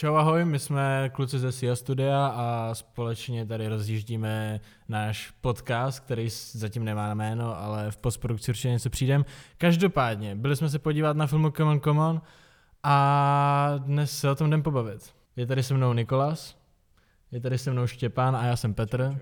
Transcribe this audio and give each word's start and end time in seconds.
Čau 0.00 0.14
ahoj, 0.14 0.44
my 0.44 0.58
jsme 0.58 1.10
kluci 1.12 1.38
ze 1.38 1.52
SIA 1.52 1.76
Studia 1.76 2.26
a 2.26 2.74
společně 2.74 3.46
tady 3.46 3.68
rozjíždíme 3.68 4.60
náš 4.88 5.30
podcast, 5.40 6.00
který 6.00 6.28
zatím 6.52 6.84
nemá 6.84 7.14
jméno, 7.14 7.58
ale 7.58 7.90
v 7.90 7.96
postprodukci 7.96 8.50
určitě 8.50 8.70
něco 8.70 8.90
přijdem. 8.90 9.24
Každopádně, 9.58 10.34
byli 10.36 10.56
jsme 10.56 10.68
se 10.68 10.78
podívat 10.78 11.16
na 11.16 11.26
filmu 11.26 11.50
Common 11.50 11.80
Common 11.80 12.22
a 12.82 13.74
dnes 13.78 14.18
se 14.18 14.30
o 14.30 14.34
tom 14.34 14.46
jdem 14.46 14.62
pobavit. 14.62 15.14
Je 15.36 15.46
tady 15.46 15.62
se 15.62 15.74
mnou 15.74 15.92
Nikolas, 15.92 16.56
je 17.32 17.40
tady 17.40 17.58
se 17.58 17.70
mnou 17.70 17.86
Štěpán 17.86 18.36
a 18.36 18.44
já 18.44 18.56
jsem 18.56 18.74
Petr. 18.74 19.20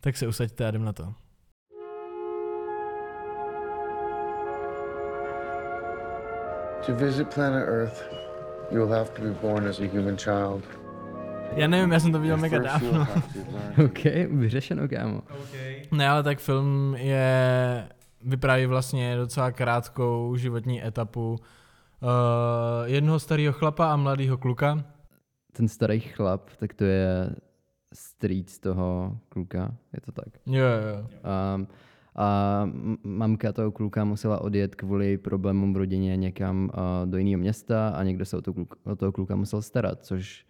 Tak 0.00 0.16
se 0.16 0.26
usaďte 0.26 0.64
a 0.64 0.68
jdem 0.68 0.84
na 0.84 0.92
to. 0.92 1.14
To 6.86 6.94
visit 6.94 7.34
planet 7.34 7.68
Earth, 7.68 8.23
you 8.70 8.86
will 8.86 8.98
have 8.98 9.10
to 9.10 9.22
be 9.22 9.30
born 9.30 9.66
as 9.66 9.80
a 9.80 9.88
human 9.88 10.16
child. 10.16 10.64
Já 11.56 11.66
nevím, 11.66 11.92
já 11.92 12.00
jsem 12.00 12.12
to 12.12 12.20
viděl 12.20 12.36
mega 12.36 12.58
dávno. 12.58 13.06
OK, 13.84 14.04
vyřešeno, 14.30 14.88
kámo. 14.88 15.22
Ne, 15.92 16.08
ale 16.08 16.22
tak 16.22 16.38
film 16.38 16.94
je, 16.98 17.88
vypráví 18.24 18.66
vlastně 18.66 19.16
docela 19.16 19.52
krátkou 19.52 20.36
životní 20.36 20.84
etapu 20.86 21.30
uh, 21.30 21.38
jednoho 22.84 23.18
starého 23.18 23.52
chlapa 23.52 23.92
a 23.92 23.96
mladého 23.96 24.38
kluka. 24.38 24.84
Ten 25.52 25.68
starý 25.68 26.00
chlap, 26.00 26.50
tak 26.58 26.74
to 26.74 26.84
je 26.84 27.30
strýc 27.94 28.58
toho 28.58 29.18
kluka, 29.28 29.74
je 29.92 30.00
to 30.00 30.12
tak. 30.12 30.28
Jo, 30.46 30.64
jo, 30.64 30.96
jo. 30.96 31.06
A, 32.16 32.70
mamka 33.02 33.52
toho 33.52 33.72
kluka 33.72 34.04
musela 34.04 34.40
odjet 34.40 34.74
kvůli 34.74 35.18
problémům 35.18 35.74
v 35.74 35.76
rodině 35.76 36.16
někam 36.16 36.70
do 37.04 37.18
jiného 37.18 37.40
města 37.40 37.88
a 37.88 38.02
někdo 38.02 38.24
se 38.24 38.36
o, 38.36 38.42
toho 38.42 38.54
kluka, 38.54 38.76
o 38.84 38.96
toho 38.96 39.12
kluka 39.12 39.36
musel 39.36 39.62
starat, 39.62 40.04
což 40.04 40.46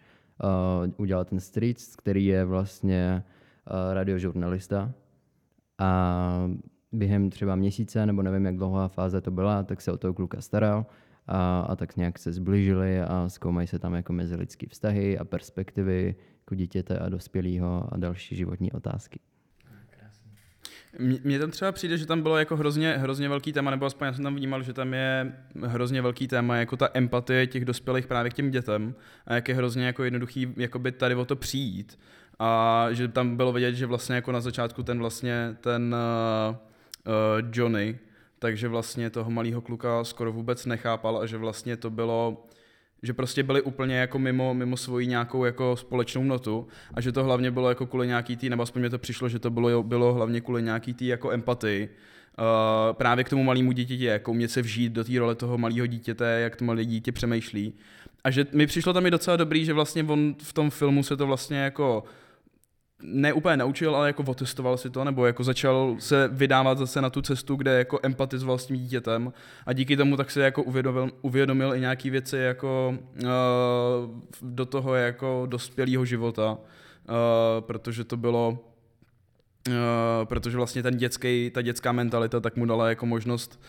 udělal 0.97 1.25
ten 1.25 1.39
strýc, 1.39 1.95
který 1.95 2.25
je 2.25 2.45
vlastně 2.45 3.23
radiožurnalista. 3.93 4.91
A 5.79 6.49
během 6.91 7.29
třeba 7.29 7.55
měsíce, 7.55 8.05
nebo 8.05 8.21
nevím, 8.21 8.45
jak 8.45 8.57
dlouhá 8.57 8.87
fáze 8.87 9.21
to 9.21 9.31
byla, 9.31 9.63
tak 9.63 9.81
se 9.81 9.91
o 9.91 9.97
toho 9.97 10.13
kluka 10.13 10.41
staral 10.41 10.85
a, 11.27 11.59
a 11.59 11.75
tak 11.75 11.97
nějak 11.97 12.19
se 12.19 12.33
zblížili 12.33 13.01
a 13.01 13.29
zkoumají 13.29 13.67
se 13.67 13.79
tam 13.79 13.93
jako 13.93 14.13
mezilidský 14.13 14.67
vztahy 14.67 15.17
a 15.17 15.25
perspektivy 15.25 16.15
jako 16.39 16.55
dítěte 16.55 16.99
a 16.99 17.09
dospělého 17.09 17.93
a 17.93 17.97
další 17.97 18.35
životní 18.35 18.71
otázky. 18.71 19.19
Mně- 20.99 21.39
tam 21.39 21.51
třeba 21.51 21.71
přijde, 21.71 21.97
že 21.97 22.05
tam 22.05 22.21
bylo 22.21 22.37
jako 22.37 22.55
hrozně, 22.55 22.97
hrozně 22.97 23.29
velký 23.29 23.53
téma, 23.53 23.71
nebo 23.71 23.85
aspoň 23.85 24.07
já 24.07 24.13
jsem 24.13 24.23
tam 24.23 24.35
vnímal, 24.35 24.63
že 24.63 24.73
tam 24.73 24.93
je 24.93 25.33
hrozně 25.63 26.01
velký 26.01 26.27
téma, 26.27 26.55
jako 26.55 26.77
ta 26.77 26.89
empatie 26.93 27.47
těch 27.47 27.65
dospělých 27.65 28.07
právě 28.07 28.31
k 28.31 28.33
těm 28.33 28.51
dětem 28.51 28.95
a 29.27 29.33
jak 29.33 29.49
je 29.49 29.55
hrozně 29.55 29.85
jako 29.85 30.03
jednoduchý 30.03 30.53
jakoby 30.57 30.91
tady 30.91 31.15
o 31.15 31.25
to 31.25 31.35
přijít. 31.35 31.99
A 32.39 32.87
že 32.91 33.07
tam 33.07 33.37
bylo 33.37 33.51
vidět, 33.51 33.75
že 33.75 33.85
vlastně 33.85 34.15
jako 34.15 34.31
na 34.31 34.41
začátku 34.41 34.83
ten 34.83 34.99
vlastně 34.99 35.55
ten 35.61 35.95
uh, 36.49 36.55
uh, 36.55 37.49
Johnny, 37.53 37.99
takže 38.39 38.67
vlastně 38.67 39.09
toho 39.09 39.31
malého 39.31 39.61
kluka 39.61 40.03
skoro 40.03 40.31
vůbec 40.31 40.65
nechápal 40.65 41.17
a 41.17 41.25
že 41.25 41.37
vlastně 41.37 41.77
to 41.77 41.89
bylo 41.89 42.47
že 43.05 43.13
prostě 43.13 43.43
byli 43.43 43.61
úplně 43.61 43.95
jako 43.95 44.19
mimo, 44.19 44.53
mimo 44.53 44.77
svoji 44.77 45.07
nějakou 45.07 45.45
jako 45.45 45.75
společnou 45.75 46.23
notu 46.23 46.67
a 46.93 47.01
že 47.01 47.11
to 47.11 47.23
hlavně 47.23 47.51
bylo 47.51 47.69
jako 47.69 47.85
kvůli 47.85 48.07
nějaký 48.07 48.37
tý, 48.37 48.49
nebo 48.49 48.63
aspoň 48.63 48.81
mi 48.81 48.89
to 48.89 48.99
přišlo, 48.99 49.29
že 49.29 49.39
to 49.39 49.49
bylo, 49.49 49.83
bylo 49.83 50.13
hlavně 50.13 50.41
kvůli 50.41 50.63
nějaký 50.63 50.93
tý 50.93 51.07
jako 51.07 51.31
empatii, 51.31 51.89
uh, 51.89 52.93
právě 52.93 53.23
k 53.23 53.29
tomu 53.29 53.43
malému 53.43 53.71
dítěti, 53.71 54.03
jako 54.03 54.31
umět 54.31 54.51
se 54.51 54.61
vžít 54.61 54.93
do 54.93 55.03
té 55.03 55.19
role 55.19 55.35
toho 55.35 55.57
malého 55.57 55.85
dítěte, 55.87 56.25
jak 56.25 56.55
to 56.55 56.65
malé 56.65 56.85
dítě 56.85 57.11
přemýšlí. 57.11 57.73
A 58.23 58.31
že 58.31 58.45
mi 58.51 58.67
přišlo 58.67 58.93
tam 58.93 59.05
i 59.05 59.11
docela 59.11 59.37
dobrý, 59.37 59.65
že 59.65 59.73
vlastně 59.73 60.03
on 60.03 60.35
v 60.43 60.53
tom 60.53 60.69
filmu 60.69 61.03
se 61.03 61.17
to 61.17 61.27
vlastně 61.27 61.57
jako 61.57 62.03
ne 63.07 63.33
úplně 63.33 63.57
naučil, 63.57 63.95
ale 63.95 64.07
jako 64.07 64.23
otestoval 64.23 64.77
si 64.77 64.89
to, 64.89 65.03
nebo 65.03 65.25
jako 65.25 65.43
začal 65.43 65.95
se 65.99 66.29
vydávat 66.31 66.77
zase 66.77 67.01
na 67.01 67.09
tu 67.09 67.21
cestu, 67.21 67.55
kde 67.55 67.77
jako 67.77 67.99
empatizoval 68.03 68.57
s 68.57 68.65
tím 68.65 68.77
dítětem. 68.77 69.33
A 69.65 69.73
díky 69.73 69.97
tomu 69.97 70.17
tak 70.17 70.31
se 70.31 70.41
jako 70.41 70.63
uvědomil, 70.63 71.09
uvědomil 71.21 71.75
i 71.75 71.79
nějaký 71.79 72.09
věci 72.09 72.37
jako 72.37 72.97
uh, 73.23 73.29
do 74.41 74.65
toho 74.65 74.95
jako 74.95 75.43
dospělého 75.49 76.05
života, 76.05 76.51
uh, 76.51 77.15
protože 77.59 78.03
to 78.03 78.17
bylo 78.17 78.57
Uh, 79.67 80.25
protože 80.25 80.57
vlastně 80.57 80.83
ten 80.83 80.97
dětský, 80.97 81.51
ta 81.53 81.61
dětská 81.61 81.91
mentalita 81.91 82.39
tak 82.39 82.55
mu 82.55 82.65
dala 82.65 82.89
jako 82.89 83.05
možnost, 83.05 83.61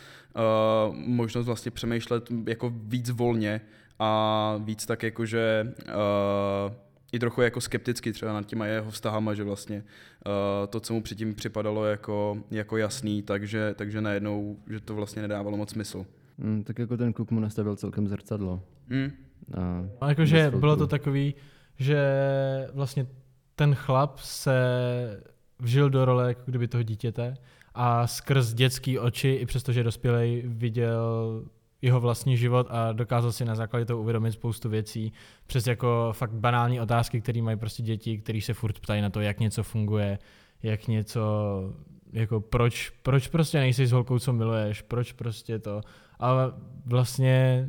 uh, 0.88 0.94
možnost 0.96 1.46
vlastně 1.46 1.70
přemýšlet 1.70 2.28
jako 2.46 2.72
víc 2.74 3.10
volně 3.10 3.60
a 3.98 4.54
víc 4.64 4.86
tak 4.86 5.02
jako, 5.02 5.26
že 5.26 5.72
uh, 5.88 6.72
i 7.16 7.18
trochu 7.18 7.42
jako 7.42 7.60
skepticky 7.60 8.12
třeba 8.12 8.32
nad 8.32 8.46
těma 8.46 8.66
jeho 8.66 8.90
vztahama, 8.90 9.34
že 9.34 9.44
vlastně 9.44 9.76
uh, 9.76 10.66
to, 10.68 10.80
co 10.80 10.94
mu 10.94 11.02
předtím 11.02 11.34
připadalo 11.34 11.84
jako, 11.84 12.38
jako 12.50 12.76
jasný, 12.76 13.22
takže, 13.22 13.74
takže 13.76 14.00
najednou, 14.00 14.56
že 14.70 14.80
to 14.80 14.94
vlastně 14.94 15.22
nedávalo 15.22 15.56
moc 15.56 15.70
smysl. 15.70 16.06
Mm, 16.38 16.64
tak 16.64 16.78
jako 16.78 16.96
ten 16.96 17.12
kluk 17.12 17.30
mu 17.30 17.40
nastavil 17.40 17.76
celkem 17.76 18.08
zrcadlo. 18.08 18.62
Hmm. 18.88 19.12
A 19.54 19.84
A 20.00 20.08
jakože 20.08 20.52
bylo 20.56 20.76
to 20.76 20.86
takový, 20.86 21.34
že 21.78 22.00
vlastně 22.74 23.06
ten 23.54 23.74
chlap 23.74 24.18
se 24.18 24.56
vžil 25.58 25.90
do 25.90 26.04
role 26.04 26.28
jako 26.28 26.42
kdyby 26.46 26.68
toho 26.68 26.82
dítěte 26.82 27.34
a 27.74 28.06
skrz 28.06 28.54
dětský 28.54 28.98
oči, 28.98 29.28
i 29.28 29.46
přestože 29.46 29.82
dospělej, 29.82 30.42
viděl 30.46 31.44
jeho 31.82 32.00
vlastní 32.00 32.36
život 32.36 32.66
a 32.70 32.92
dokázal 32.92 33.32
si 33.32 33.44
na 33.44 33.54
základě 33.54 33.84
toho 33.84 34.00
uvědomit 34.00 34.32
spoustu 34.32 34.68
věcí 34.68 35.12
přes 35.46 35.66
jako 35.66 36.08
fakt 36.12 36.32
banální 36.32 36.80
otázky, 36.80 37.20
které 37.20 37.42
mají 37.42 37.56
prostě 37.56 37.82
děti, 37.82 38.18
který 38.18 38.40
se 38.40 38.54
furt 38.54 38.78
ptají 38.78 39.02
na 39.02 39.10
to, 39.10 39.20
jak 39.20 39.40
něco 39.40 39.62
funguje, 39.62 40.18
jak 40.62 40.88
něco, 40.88 41.20
jako 42.12 42.40
proč, 42.40 42.90
proč 43.02 43.28
prostě 43.28 43.58
nejsi 43.58 43.86
s 43.86 43.92
holkou, 43.92 44.18
co 44.18 44.32
miluješ, 44.32 44.82
proč 44.82 45.12
prostě 45.12 45.58
to, 45.58 45.80
ale 46.18 46.52
vlastně 46.86 47.68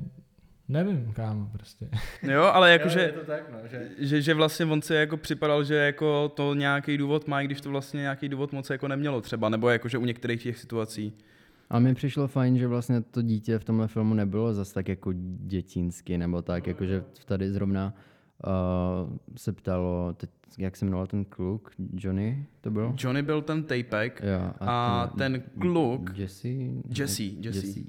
nevím, 0.68 1.14
kámo, 1.14 1.50
prostě. 1.54 1.90
Jo, 2.24 2.44
ale 2.44 2.72
jakože... 2.72 3.08
to 3.08 3.26
tak, 3.26 3.52
no, 3.52 3.68
že... 3.68 3.90
že, 3.98 4.22
že 4.22 4.34
vlastně 4.34 4.66
on 4.66 4.82
si 4.82 4.94
jako 4.94 5.18
připadal, 5.18 5.64
že 5.64 5.76
jako 5.76 6.30
to 6.30 6.54
nějaký 6.54 6.98
důvod 6.98 7.28
má, 7.28 7.42
i 7.42 7.46
když 7.46 7.62
to 7.62 7.70
vlastně 7.70 8.02
nějaký 8.02 8.30
důvod 8.30 8.52
moc 8.52 8.70
jako 8.70 8.88
nemělo 8.88 9.22
třeba, 9.22 9.50
nebo 9.50 9.70
jakože 9.70 9.98
u 9.98 10.06
některých 10.06 10.44
těch 10.44 10.58
situací. 10.58 11.14
A 11.70 11.80
mi 11.80 11.96
přišlo 11.96 12.28
fajn, 12.28 12.58
že 12.58 12.68
vlastně 12.68 13.02
to 13.02 13.22
dítě 13.22 13.60
v 13.60 13.64
tomhle 13.64 13.88
filmu 13.88 14.14
nebylo 14.14 14.54
zas 14.54 14.74
tak 14.74 14.88
jako 14.90 15.14
dětinsky, 15.40 16.18
nebo 16.18 16.42
tak, 16.42 16.68
jakože 16.68 17.04
tady 17.26 17.52
zrovna 17.52 17.94
uh, 18.48 19.18
se 19.38 19.52
ptalo, 19.54 20.14
teď, 20.18 20.30
jak 20.58 20.78
se 20.78 20.86
jmenoval 20.86 21.08
ten 21.08 21.26
kluk, 21.26 21.72
Johnny 21.94 22.46
to 22.62 22.72
byl? 22.72 22.96
Johnny 23.00 23.22
byl 23.22 23.42
ten 23.42 23.64
Tapek 23.64 24.22
Jo, 24.24 24.52
a 24.60 25.08
ten 25.18 25.44
kluk, 25.60 26.12
Jesse? 26.18 26.48
Jesse, 26.98 27.24
Jesse. 27.24 27.80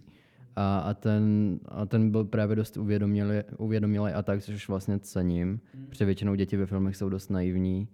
A, 0.56 0.78
a, 0.78 0.94
ten, 0.94 1.58
a 1.68 1.86
ten 1.86 2.10
byl 2.10 2.24
právě 2.24 2.56
dost 2.56 2.76
uvědomilý, 2.76 3.34
uvědomilý 3.58 4.12
a 4.12 4.22
tak, 4.22 4.42
což 4.42 4.68
vlastně 4.68 4.98
cením, 4.98 5.60
protože 5.88 6.04
většinou 6.04 6.34
děti 6.34 6.56
ve 6.56 6.66
filmech 6.66 6.96
jsou 6.96 7.08
dost 7.08 7.28
naivní. 7.30 7.88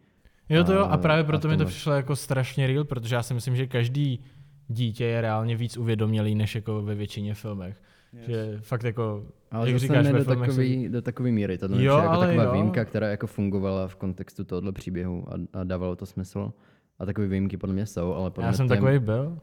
Jo 0.48 0.64
to 0.64 0.72
jo, 0.72 0.80
a 0.80 0.84
A- 0.84 0.96
právě 0.98 1.24
a 1.24 1.26
proto 1.26 1.48
mi 1.48 1.54
to 1.54 1.58
tohle- 1.58 1.70
přišlo 1.70 1.92
jako 1.92 2.16
strašně 2.16 2.66
real, 2.66 2.84
protože 2.84 3.14
já 3.14 3.22
si 3.22 3.34
myslím, 3.34 3.56
že 3.56 3.66
každý 3.66 4.20
dítě 4.68 5.04
je 5.04 5.20
reálně 5.20 5.56
víc 5.56 5.76
uvědomělý, 5.76 6.34
než 6.34 6.54
jako 6.54 6.82
ve 6.82 6.94
většině 6.94 7.34
filmech. 7.34 7.76
Yes. 8.12 8.26
Že 8.26 8.58
fakt 8.60 8.82
jako, 8.84 9.26
Ale 9.50 9.70
jak 9.70 9.78
říkáš, 9.78 10.04
ne 10.06 10.12
ve 10.12 10.18
do 10.18 10.24
filmech 10.24 10.48
takový, 10.48 10.88
do 10.88 11.02
takový 11.02 11.32
míry. 11.32 11.58
Tohle 11.58 11.84
Jo, 11.84 11.96
jako 11.96 12.08
ale 12.08 12.26
taková 12.26 12.44
jo. 12.44 12.52
výjimka, 12.52 12.84
která 12.84 13.08
jako 13.08 13.26
fungovala 13.26 13.88
v 13.88 13.96
kontextu 13.96 14.44
tohohle 14.44 14.72
příběhu 14.72 15.24
a, 15.28 15.60
a 15.60 15.64
dávalo 15.64 15.96
to 15.96 16.06
smysl. 16.06 16.52
A 16.98 17.06
takové 17.06 17.26
výjimky 17.26 17.56
podle 17.56 17.74
mě 17.74 17.86
jsou, 17.86 18.14
ale 18.14 18.30
podle 18.30 18.46
já 18.46 18.50
mě 18.50 18.56
jsem 18.56 18.68
těm- 18.68 18.76
takový 18.76 18.98
byl. 18.98 19.38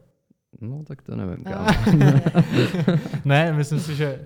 No, 0.62 0.84
tak 0.88 1.02
to 1.02 1.16
nevím, 1.16 1.44
kámo. 1.44 1.68
ne, 3.26 3.54
myslím 3.54 3.80
si, 3.80 3.96
že 3.96 4.20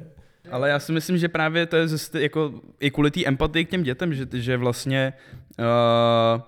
Ale 0.52 0.70
já 0.70 0.80
si 0.80 0.92
myslím, 0.92 1.18
že 1.18 1.28
právě 1.30 1.66
to 1.66 1.76
je 1.76 1.88
zase 1.88 2.22
jako 2.22 2.54
i 2.80 2.92
kvůli 2.92 3.12
té 3.12 3.26
empatii 3.26 3.66
k 3.66 3.70
těm 3.70 3.84
dětem, 3.84 4.14
že, 4.14 4.28
že 4.34 4.58
vlastně 4.58 5.14
uh, 5.60 6.42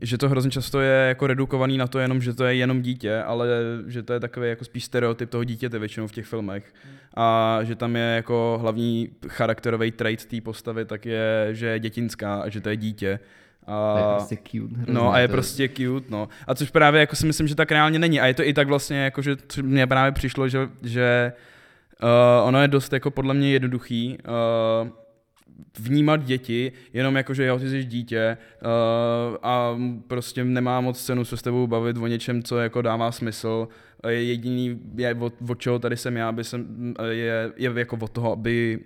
že 0.00 0.18
to 0.18 0.28
hrozně 0.28 0.50
často 0.50 0.80
je 0.80 1.08
jako 1.08 1.26
redukovaný 1.26 1.78
na 1.78 1.86
to 1.86 1.98
jenom, 1.98 2.20
že 2.20 2.34
to 2.34 2.44
je 2.44 2.54
jenom 2.54 2.82
dítě, 2.82 3.22
ale 3.22 3.48
že 3.86 4.02
to 4.02 4.12
je 4.12 4.20
takový 4.20 4.48
jako 4.48 4.64
spíš 4.64 4.84
stereotyp 4.84 5.30
toho 5.30 5.44
dítěte 5.44 5.78
většinou 5.78 6.06
v 6.06 6.12
těch 6.12 6.26
filmech. 6.26 6.74
A 7.16 7.58
že 7.62 7.74
tam 7.76 7.96
je 7.96 8.02
jako 8.02 8.58
hlavní 8.60 9.08
charakterový 9.28 9.90
trait 9.90 10.24
té 10.24 10.40
postavy, 10.40 10.84
tak 10.84 11.06
je, 11.06 11.48
že 11.52 11.66
je 11.66 11.78
dětinská 11.78 12.40
a 12.40 12.48
že 12.48 12.60
to 12.60 12.68
je 12.68 12.76
dítě. 12.76 13.20
A, 13.66 13.98
je 13.98 14.04
prostě 14.16 14.36
cute. 14.36 14.74
Hrozně, 14.76 14.94
No 14.94 15.12
a 15.12 15.18
je 15.18 15.28
to 15.28 15.32
prostě 15.32 15.68
cute, 15.68 16.06
no. 16.10 16.28
A 16.46 16.54
což 16.54 16.70
právě 16.70 17.00
jako 17.00 17.16
si 17.16 17.26
myslím, 17.26 17.48
že 17.48 17.54
tak 17.54 17.72
reálně 17.72 17.98
není. 17.98 18.20
A 18.20 18.26
je 18.26 18.34
to 18.34 18.42
i 18.42 18.52
tak 18.52 18.68
vlastně, 18.68 19.04
jako 19.04 19.22
že 19.22 19.36
mně 19.62 19.86
právě 19.86 20.12
přišlo, 20.12 20.48
že, 20.48 20.68
že 20.82 21.32
uh, 22.02 22.48
ono 22.48 22.62
je 22.62 22.68
dost 22.68 22.92
jako 22.92 23.10
podle 23.10 23.34
mě 23.34 23.52
jednoduchý 23.52 24.18
uh, 24.82 24.88
vnímat 25.78 26.24
děti 26.24 26.72
jenom 26.92 27.16
jako, 27.16 27.34
že 27.34 27.46
jo, 27.46 27.58
ty 27.58 27.70
jsi 27.70 27.84
dítě 27.84 28.36
uh, 28.62 29.36
a 29.42 29.78
prostě 30.06 30.44
nemá 30.44 30.80
moc 30.80 31.04
cenu 31.04 31.24
se 31.24 31.36
s 31.36 31.42
tebou 31.42 31.66
bavit 31.66 31.96
o 31.96 32.06
něčem, 32.06 32.42
co 32.42 32.58
jako 32.58 32.82
dává 32.82 33.12
smysl. 33.12 33.68
Je 34.08 34.24
Jediný, 34.24 34.80
je, 34.96 35.14
od, 35.14 35.34
od 35.48 35.58
čeho 35.60 35.78
tady 35.78 35.96
jsem 35.96 36.16
já, 36.16 36.28
aby 36.28 36.44
jsem, 36.44 36.94
je, 37.10 37.52
je 37.56 37.72
jako 37.74 37.98
od 38.00 38.10
toho, 38.10 38.32
aby 38.32 38.78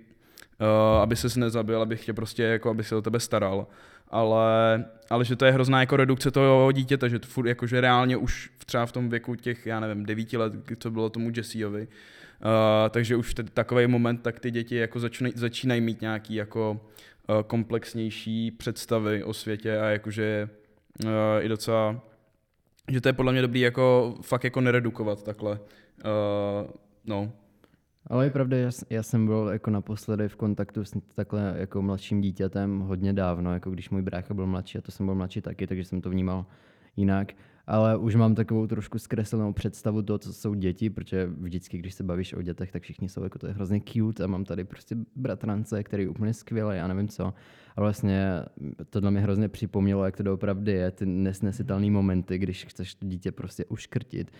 uh, 0.61 1.01
aby 1.01 1.15
ses 1.15 1.35
nezabil, 1.35 1.81
abych 1.81 2.05
tě 2.05 2.13
prostě, 2.13 2.43
jako, 2.43 2.69
aby 2.69 2.83
se 2.83 2.95
o 2.95 3.01
tebe 3.01 3.19
staral. 3.19 3.67
Ale, 4.07 4.85
ale 5.09 5.25
že 5.25 5.35
to 5.35 5.45
je 5.45 5.51
hrozná 5.51 5.79
jako 5.79 5.97
redukce 5.97 6.31
toho 6.31 6.71
dítěte, 6.71 7.09
že 7.09 7.19
to 7.19 7.27
furt, 7.27 7.47
jakože 7.47 7.81
reálně 7.81 8.17
už 8.17 8.51
třeba 8.65 8.85
v 8.85 8.91
tom 8.91 9.09
věku 9.09 9.35
těch, 9.35 9.65
já 9.65 9.79
nevím, 9.79 10.05
devíti 10.05 10.37
let, 10.37 10.53
co 10.79 10.91
bylo 10.91 11.09
tomu 11.09 11.31
Jesseovi, 11.35 11.81
Uh, 11.81 11.87
takže 12.89 13.15
už 13.15 13.33
v 13.33 13.49
takový 13.49 13.87
moment, 13.87 14.17
tak 14.17 14.39
ty 14.39 14.51
děti 14.51 14.75
jako 14.75 14.99
začínají, 14.99 15.33
začínají 15.37 15.81
mít 15.81 16.01
nějaký 16.01 16.35
jako 16.35 16.71
uh, 17.29 17.41
komplexnější 17.41 18.51
představy 18.51 19.23
o 19.23 19.33
světě 19.33 19.79
a 19.79 19.85
jakože 19.85 20.49
uh, 21.03 21.09
i 21.41 21.47
docela, 21.47 22.01
že 22.91 23.01
to 23.01 23.09
je 23.09 23.13
podle 23.13 23.31
mě 23.31 23.41
dobrý 23.41 23.59
jako 23.59 24.15
fakt 24.21 24.43
jako 24.43 24.61
neredukovat 24.61 25.23
takhle. 25.23 25.51
Uh, 25.51 26.69
no, 27.05 27.31
ale 28.07 28.25
je 28.25 28.29
pravda, 28.29 28.57
já, 28.57 28.69
já 28.89 29.03
jsem 29.03 29.25
byl 29.25 29.49
jako 29.53 29.71
naposledy 29.71 30.29
v 30.29 30.35
kontaktu 30.35 30.85
s 30.85 30.97
takhle 31.15 31.55
jako 31.57 31.81
mladším 31.81 32.21
dítětem 32.21 32.79
hodně 32.79 33.13
dávno, 33.13 33.53
jako 33.53 33.71
když 33.71 33.89
můj 33.89 34.01
brácha 34.01 34.33
byl 34.33 34.47
mladší 34.47 34.77
a 34.77 34.81
to 34.81 34.91
jsem 34.91 35.05
byl 35.05 35.15
mladší 35.15 35.41
taky, 35.41 35.67
takže 35.67 35.85
jsem 35.85 36.01
to 36.01 36.09
vnímal 36.09 36.45
jinak. 36.95 37.33
Ale 37.67 37.97
už 37.97 38.15
mám 38.15 38.35
takovou 38.35 38.67
trošku 38.67 38.99
zkreslenou 38.99 39.53
představu 39.53 40.01
toho, 40.01 40.19
co 40.19 40.33
jsou 40.33 40.53
děti, 40.53 40.89
protože 40.89 41.29
vždycky, 41.37 41.77
když 41.77 41.93
se 41.93 42.03
bavíš 42.03 42.33
o 42.33 42.41
dětech, 42.41 42.71
tak 42.71 42.83
všichni 42.83 43.09
jsou 43.09 43.23
jako 43.23 43.39
to 43.39 43.47
je 43.47 43.53
hrozně 43.53 43.81
cute 43.81 44.23
a 44.23 44.27
mám 44.27 44.45
tady 44.45 44.63
prostě 44.63 44.95
bratrance, 45.15 45.83
který 45.83 46.03
je 46.03 46.09
úplně 46.09 46.33
skvělý, 46.33 46.77
já 46.77 46.87
nevím 46.87 47.07
co. 47.07 47.33
A 47.75 47.81
vlastně 47.81 48.43
tohle 48.89 49.11
mi 49.11 49.21
hrozně 49.21 49.49
připomnělo, 49.49 50.05
jak 50.05 50.17
to 50.17 50.23
doopravdy 50.23 50.71
je, 50.71 50.91
ty 50.91 51.05
nesnesitelné 51.05 51.91
momenty, 51.91 52.37
když 52.37 52.65
chceš 52.65 52.95
to 52.95 53.05
dítě 53.05 53.31
prostě 53.31 53.65
uškrtit 53.65 54.31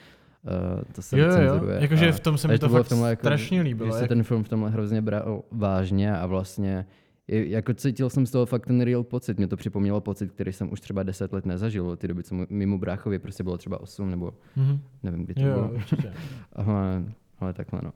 Uh, 0.45 0.83
to 0.95 1.01
se 1.01 1.19
jo, 1.19 1.31
cenzuruje. 1.31 1.81
Jakože 1.81 2.11
v 2.11 2.19
tom 2.19 2.37
se 2.37 2.47
mi 2.47 2.59
to, 2.59 2.67
to 2.67 2.73
fakt 2.73 2.89
tomhle 2.89 3.09
jako, 3.09 3.19
strašně 3.19 3.61
líbilo. 3.61 3.91
Že 3.91 3.99
se 3.99 4.07
ten 4.07 4.23
film 4.23 4.43
v 4.43 4.49
tomhle 4.49 4.69
hrozně 4.69 5.01
bral 5.01 5.43
vážně 5.51 6.17
a 6.17 6.25
vlastně 6.25 6.85
jako 7.27 7.73
cítil 7.73 8.09
jsem 8.09 8.25
z 8.25 8.31
toho 8.31 8.45
fakt 8.45 8.65
ten 8.65 8.81
real 8.81 9.03
pocit. 9.03 9.37
Mě 9.37 9.47
to 9.47 9.57
připomnělo 9.57 10.01
pocit, 10.01 10.31
který 10.31 10.53
jsem 10.53 10.71
už 10.71 10.79
třeba 10.79 11.03
10 11.03 11.33
let 11.33 11.45
nezažil. 11.45 11.87
Od 11.89 11.99
té 11.99 12.07
doby, 12.07 12.23
co 12.23 12.35
mimo 12.49 12.77
bráchově 12.77 13.19
prostě 13.19 13.43
bylo 13.43 13.57
třeba 13.57 13.81
8 13.81 14.11
nebo 14.11 14.33
mm-hmm. 14.57 14.79
nevím, 15.03 15.25
kdy 15.25 15.33
to 15.33 15.41
jo, 15.41 15.53
bylo. 15.53 15.71
Ale, 16.53 17.03
ale 17.39 17.53
takhle 17.53 17.81
no. 17.83 17.91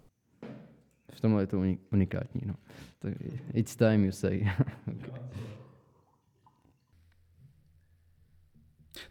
V 1.14 1.22
tomhle 1.22 1.44
je 1.44 1.48
to 1.48 1.62
unikátní. 1.92 2.42
No. 2.46 2.54
Tak 3.00 3.14
it's 3.54 3.76
time 3.76 4.06
you 4.06 4.12
say. 4.12 4.50
okay. 4.88 5.20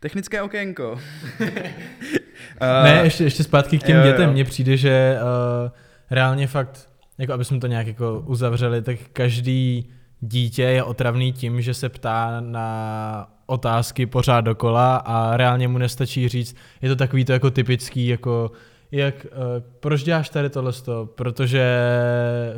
Technické 0.00 0.42
okénko. 0.42 1.00
ne, 2.60 3.00
ještě, 3.04 3.24
ještě 3.24 3.44
zpátky 3.44 3.78
k 3.78 3.82
těm 3.82 3.96
jo, 3.96 4.02
dětem. 4.02 4.32
Mně 4.32 4.44
přijde, 4.44 4.76
že 4.76 5.18
uh, 5.22 5.70
reálně 6.10 6.46
fakt, 6.46 6.90
jako 7.18 7.32
aby 7.32 7.44
jsme 7.44 7.60
to 7.60 7.66
nějak 7.66 7.86
jako 7.86 8.24
uzavřeli, 8.26 8.82
tak 8.82 8.98
každý 9.12 9.92
dítě 10.20 10.62
je 10.62 10.82
otravný 10.82 11.32
tím, 11.32 11.60
že 11.60 11.74
se 11.74 11.88
ptá 11.88 12.40
na 12.40 13.28
otázky 13.46 14.06
pořád 14.06 14.40
dokola 14.40 14.96
a 14.96 15.36
reálně 15.36 15.68
mu 15.68 15.78
nestačí 15.78 16.28
říct, 16.28 16.56
je 16.82 16.88
to 16.88 16.96
takový 16.96 17.24
to 17.24 17.32
jako 17.32 17.50
typický, 17.50 18.06
jako 18.06 18.50
jak, 18.92 19.26
uh, 19.32 19.40
proč 19.80 20.02
děláš 20.02 20.28
tady 20.28 20.50
tohle, 20.50 20.72
protože 21.04 21.78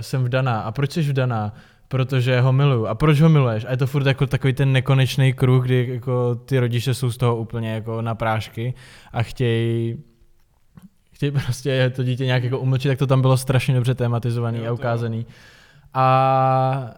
jsem 0.01 0.25
vdaná 0.25 0.61
a 0.61 0.73
proč 0.73 0.93
jsi 0.93 1.03
vdaná, 1.03 1.55
protože 1.89 2.41
ho 2.41 2.53
miluju. 2.53 2.87
A 2.87 2.95
proč 2.95 3.21
ho 3.21 3.29
miluješ? 3.29 3.65
A 3.65 3.71
je 3.71 3.77
to 3.77 3.87
furt 3.87 4.07
jako 4.07 4.27
takový 4.27 4.53
ten 4.53 4.73
nekonečný 4.73 5.33
kruh, 5.33 5.65
kdy 5.65 5.89
jako 5.93 6.35
ty 6.35 6.59
rodiče 6.59 6.95
jsou 6.95 7.11
z 7.11 7.17
toho 7.17 7.37
úplně 7.37 7.73
jako 7.73 8.03
na 8.03 8.15
prášky 8.15 8.75
a 9.13 9.23
chtějí 9.23 9.99
chtějí 11.21 11.33
prostě 11.33 11.93
to 11.97 12.03
dítě 12.05 12.27
nějak 12.27 12.45
jako 12.45 12.59
umlčit, 12.59 12.89
tak 12.89 12.99
to 12.99 13.07
tam 13.07 13.21
bylo 13.21 13.37
strašně 13.37 13.75
dobře 13.75 13.95
tematizovaný 13.95 14.67
a 14.67 14.73
ukázaný. 14.73 15.27
A, 15.95 16.91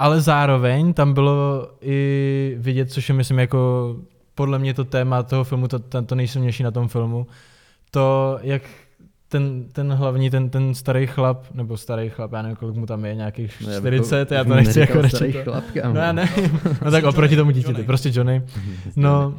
ale 0.00 0.20
zároveň 0.20 0.92
tam 0.92 1.14
bylo 1.14 1.68
i 1.80 2.56
vidět, 2.58 2.92
což 2.92 3.08
je 3.08 3.14
myslím 3.14 3.38
jako 3.38 3.96
podle 4.34 4.58
mě 4.58 4.74
to 4.74 4.84
téma 4.84 5.22
toho 5.22 5.44
filmu, 5.44 5.68
to, 5.68 5.78
to, 5.78 6.02
to 6.02 6.14
nejsilnější 6.14 6.62
na 6.62 6.70
tom 6.70 6.88
filmu, 6.88 7.26
to, 7.90 8.38
jak 8.42 8.62
ten, 9.28 9.64
ten 9.72 9.92
hlavní, 9.92 10.30
ten, 10.30 10.50
ten 10.50 10.74
starý 10.74 11.06
chlap, 11.06 11.44
nebo 11.54 11.76
starý 11.76 12.10
chlap, 12.10 12.32
já 12.32 12.42
nevím, 12.42 12.56
kolik 12.56 12.76
mu 12.76 12.86
tam 12.86 13.04
je, 13.04 13.14
nějakých 13.14 13.60
no, 13.66 13.78
40, 13.78 14.32
já 14.32 14.44
to 14.44 14.54
nechci 14.54 14.80
jako 14.80 15.08
starý 15.08 15.32
chlap, 15.32 15.64
No 15.92 16.00
já 16.00 16.12
ne, 16.12 16.28
no 16.84 16.90
tak 16.90 17.04
oproti 17.04 17.36
tomu 17.36 17.50
dítěti, 17.50 17.82
prostě 17.82 18.10
Johnny. 18.12 18.42
No, 18.96 19.34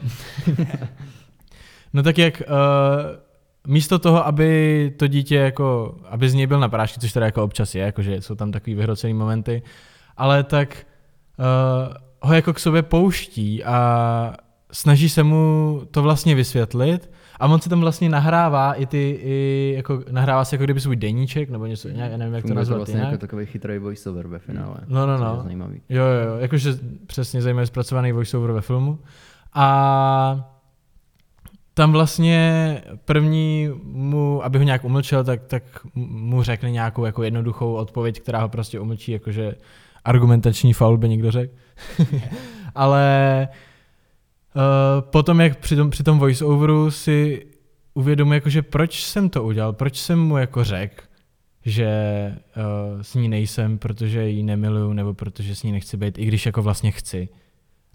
no 1.94 2.04
tak 2.04 2.18
jak 2.18 2.42
uh, 2.48 2.54
místo 3.68 4.00
toho, 4.00 4.28
aby 4.28 4.94
to 4.98 5.08
dítě 5.08 5.36
jako, 5.36 5.96
aby 6.10 6.30
z 6.30 6.34
něj 6.34 6.48
byl 6.48 6.60
na 6.60 6.70
prášky, 6.70 7.00
což 7.00 7.14
teda 7.14 7.26
jako 7.26 7.44
občas 7.44 7.76
je, 7.76 7.82
jakože 7.82 8.22
jsou 8.22 8.36
tam 8.36 8.52
takový 8.52 8.76
vyhrocený 8.76 9.14
momenty, 9.14 9.62
ale 10.22 10.44
tak 10.44 10.86
uh, 11.40 11.94
ho 12.22 12.34
jako 12.34 12.54
k 12.54 12.60
sobě 12.60 12.82
pouští 12.82 13.64
a 13.64 14.34
snaží 14.72 15.10
se 15.10 15.24
mu 15.24 15.82
to 15.92 16.02
vlastně 16.04 16.36
vysvětlit 16.36 17.12
a 17.40 17.48
on 17.48 17.62
se 17.62 17.70
tam 17.70 17.82
vlastně 17.82 18.10
nahrává 18.10 18.74
i 18.74 18.86
ty, 18.86 19.20
i 19.24 19.74
jako, 19.76 20.04
nahrává 20.12 20.46
se 20.46 20.56
jako 20.56 20.64
kdyby 20.64 20.80
svůj 20.82 20.96
deníček, 20.96 21.50
nebo 21.50 21.66
něco, 21.66 21.88
já 21.88 22.18
nevím, 22.18 22.34
jak 22.34 22.42
Funguje 22.42 22.54
to 22.54 22.60
nazvat. 22.60 22.76
to 22.76 22.80
vlastně 22.80 22.96
jinak. 22.96 23.12
jako 23.12 23.22
takový 23.22 23.46
chytrý 23.46 23.78
voiceover 23.78 24.28
ve 24.28 24.40
finále. 24.40 24.76
No, 24.88 25.08
no, 25.08 25.18
no. 25.18 25.42
Zajímavý. 25.44 25.82
Jo, 25.90 26.04
jo, 26.04 26.38
jakože 26.38 26.74
přesně 27.08 27.42
zajímavý 27.42 27.68
zpracovaný 27.68 28.12
voiceover 28.12 28.52
ve 28.52 28.62
filmu. 28.62 29.00
A 29.54 30.50
tam 31.74 31.92
vlastně 31.92 32.82
první 33.06 33.70
mu, 33.84 34.44
aby 34.44 34.58
ho 34.58 34.64
nějak 34.64 34.84
umlčel, 34.84 35.24
tak, 35.24 35.44
tak 35.44 35.64
mu 35.96 36.44
řekne 36.44 36.72
nějakou 36.72 37.06
jako 37.06 37.24
jednoduchou 37.24 37.74
odpověď, 37.74 38.20
která 38.22 38.42
ho 38.42 38.50
prostě 38.50 38.80
umlčí, 38.80 39.12
jakože 39.12 39.56
argumentační 40.06 40.74
faul 40.74 40.98
by 40.98 41.10
někdo 41.10 41.32
řekl. 41.32 41.54
Ale 42.76 43.48
uh, 44.56 44.62
potom, 45.02 45.42
jak 45.42 45.60
při 45.60 45.76
tom, 45.76 45.90
při 45.90 46.04
tom 46.04 46.20
voiceoveru 46.20 46.92
si 46.92 47.46
uvědomuje, 47.94 48.38
jakože 48.38 48.62
proč 48.62 49.04
jsem 49.04 49.30
to 49.30 49.44
udělal, 49.44 49.74
proč 49.74 49.98
jsem 49.98 50.20
mu 50.20 50.38
jako 50.38 50.64
řekl, 50.64 51.04
že 51.66 51.88
uh, 52.96 53.02
s 53.02 53.16
ní 53.16 53.30
nejsem, 53.30 53.78
protože 53.78 54.28
ji 54.28 54.44
nemiluju, 54.44 54.94
nebo 54.94 55.14
protože 55.14 55.56
s 55.56 55.64
ní 55.64 55.72
nechci 55.72 55.98
být, 55.98 56.18
i 56.18 56.26
když 56.26 56.46
jako 56.46 56.62
vlastně 56.62 56.92
chci 56.92 57.30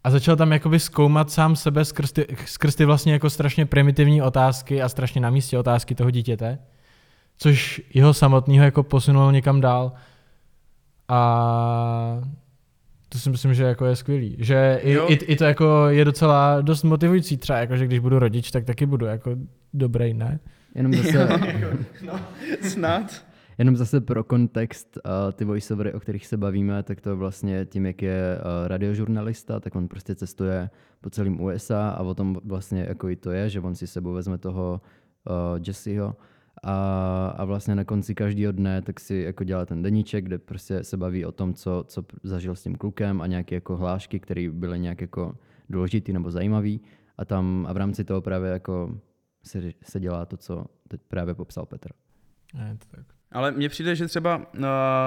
a 0.07 0.11
začal 0.11 0.37
tam 0.37 0.53
jakoby 0.53 0.81
zkoumat 0.81 1.31
sám 1.31 1.57
sebe 1.57 1.85
skrz 1.85 2.13
ty, 2.13 2.27
skrz 2.45 2.75
ty 2.75 2.85
vlastně 2.85 3.13
jako 3.13 3.31
strašně 3.31 3.67
primitivní 3.67 4.23
otázky 4.23 4.83
a 4.83 4.89
strašně 4.89 5.21
na 5.21 5.31
místě 5.31 5.59
otázky 5.59 5.95
toho 5.95 6.11
dítěte, 6.11 6.59
což 7.39 7.83
jeho 7.95 8.15
samotného 8.15 8.65
jako 8.65 8.83
posunulo 8.83 9.31
někam 9.31 9.61
dál. 9.61 9.93
A 11.09 12.21
to 13.09 13.19
si 13.19 13.31
myslím, 13.31 13.55
že 13.55 13.65
jako 13.65 13.87
je 13.87 13.97
skvělý. 13.97 14.37
Že 14.39 14.81
i, 14.83 14.93
i, 14.93 15.15
i, 15.15 15.37
to 15.37 15.45
jako 15.45 15.87
je 15.89 16.05
docela 16.05 16.61
dost 16.61 16.83
motivující 16.83 17.37
třeba, 17.37 17.59
jako, 17.59 17.77
že 17.77 17.87
když 17.87 17.99
budu 17.99 18.19
rodič, 18.19 18.51
tak 18.51 18.65
taky 18.65 18.87
budu 18.87 19.07
jako 19.07 19.37
dobrý, 19.75 20.15
ne? 20.15 20.41
Jenom 20.75 20.95
zase... 20.95 21.29
no, 22.07 22.21
snad. 22.63 23.25
Jenom 23.59 23.77
zase 23.77 24.01
pro 24.01 24.25
kontext, 24.25 24.99
uh, 25.05 25.33
ty 25.33 25.45
voiceovery, 25.45 25.93
o 25.93 26.01
kterých 26.01 26.27
se 26.27 26.37
bavíme, 26.37 26.83
tak 26.83 27.01
to 27.01 27.17
vlastně 27.17 27.65
tím, 27.65 27.87
jak 27.87 28.03
je 28.03 28.39
uh, 28.39 28.69
radiožurnalista, 28.69 29.61
tak 29.61 29.77
on 29.77 29.89
prostě 29.89 30.15
cestuje 30.15 30.71
po 31.01 31.11
celém 31.11 31.41
USA 31.41 31.89
a 31.89 32.03
o 32.03 32.15
tom 32.15 32.41
vlastně 32.45 32.87
jako 32.89 33.09
i 33.09 33.17
to 33.17 33.31
je, 33.31 33.51
že 33.51 33.61
on 33.61 33.75
si 33.75 33.87
sebou 33.87 34.13
vezme 34.13 34.39
toho 34.39 34.81
uh, 35.29 35.61
Jesseho 35.67 36.17
a, 36.63 37.35
a 37.37 37.45
vlastně 37.45 37.75
na 37.75 37.85
konci 37.85 38.15
každého 38.15 38.53
dne 38.53 38.83
tak 38.83 39.01
si 39.01 39.15
jako 39.15 39.45
dělá 39.45 39.67
ten 39.67 39.83
deníček, 39.83 40.25
kde 40.25 40.39
prostě 40.39 40.85
se 40.85 40.97
baví 40.97 41.25
o 41.25 41.33
tom, 41.33 41.55
co, 41.55 41.85
co 41.89 42.05
zažil 42.23 42.55
s 42.55 42.63
tím 42.63 42.77
klukem 42.77 43.21
a 43.21 43.27
nějaké 43.27 43.55
jako 43.55 43.77
hlášky, 43.77 44.21
které 44.21 44.51
byly 44.51 44.79
nějak 44.79 45.01
jako 45.01 45.37
důležitý 45.71 46.13
nebo 46.13 46.31
zajímavý 46.31 46.81
a 47.19 47.25
tam 47.25 47.67
a 47.69 47.73
v 47.73 47.77
rámci 47.77 48.05
toho 48.05 48.21
právě 48.21 48.51
jako 48.51 49.01
se, 49.43 49.63
se 49.83 50.01
dělá 50.01 50.27
to, 50.27 50.37
co 50.37 50.65
teď 50.89 51.01
právě 51.09 51.35
popsal 51.35 51.67
Petr. 51.67 51.89
Je 52.69 52.77
to 52.79 52.97
tak. 52.97 53.07
Ale 53.33 53.53
mně 53.53 53.69
přijde, 53.69 53.97
že 53.97 54.07
třeba, 54.07 54.37
uh, 54.37 54.65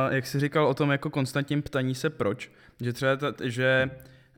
jak 0.10 0.28
jsi 0.28 0.40
říkal 0.40 0.68
o 0.68 0.74
tom 0.74 0.92
jako 0.92 1.10
konstantním 1.10 1.62
ptaní 1.62 1.96
se 1.96 2.10
proč, 2.10 2.52
že 2.82 2.94
třeba, 2.94 3.16
ta, 3.16 3.34
že 3.44 3.90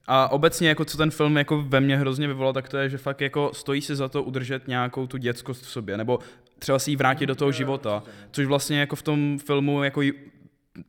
a 0.06 0.32
obecně, 0.32 0.70
jako 0.70 0.86
co 0.86 0.98
ten 0.98 1.12
film 1.12 1.38
jako 1.38 1.62
ve 1.62 1.80
mně 1.80 1.98
hrozně 1.98 2.28
vyvolal, 2.28 2.54
tak 2.54 2.70
to 2.70 2.78
je, 2.78 2.90
že 2.90 2.98
fakt 2.98 3.22
jako 3.22 3.52
stojí 3.54 3.82
si 3.82 3.96
za 3.96 4.10
to 4.10 4.24
udržet 4.24 4.68
nějakou 4.68 5.08
tu 5.08 5.18
dětskost 5.18 5.64
v 5.64 5.70
sobě, 5.70 5.98
nebo 5.98 6.20
třeba 6.62 6.80
si 6.80 6.92
ji 6.92 6.96
vrátit 6.96 7.26
do 7.26 7.36
toho 7.36 7.52
života, 7.52 8.04
což 8.32 8.46
vlastně 8.46 8.80
jako 8.80 8.96
v 8.96 9.02
tom 9.02 9.40
filmu 9.40 9.84
jako 9.84 10.02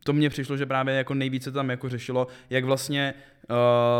to 0.03 0.13
mně 0.13 0.29
přišlo, 0.29 0.57
že 0.57 0.65
právě 0.65 0.95
jako 0.95 1.13
nejvíce 1.13 1.51
tam 1.51 1.69
jako 1.69 1.89
řešilo, 1.89 2.27
jak 2.49 2.63
vlastně 2.63 3.13
uh, 3.49 3.55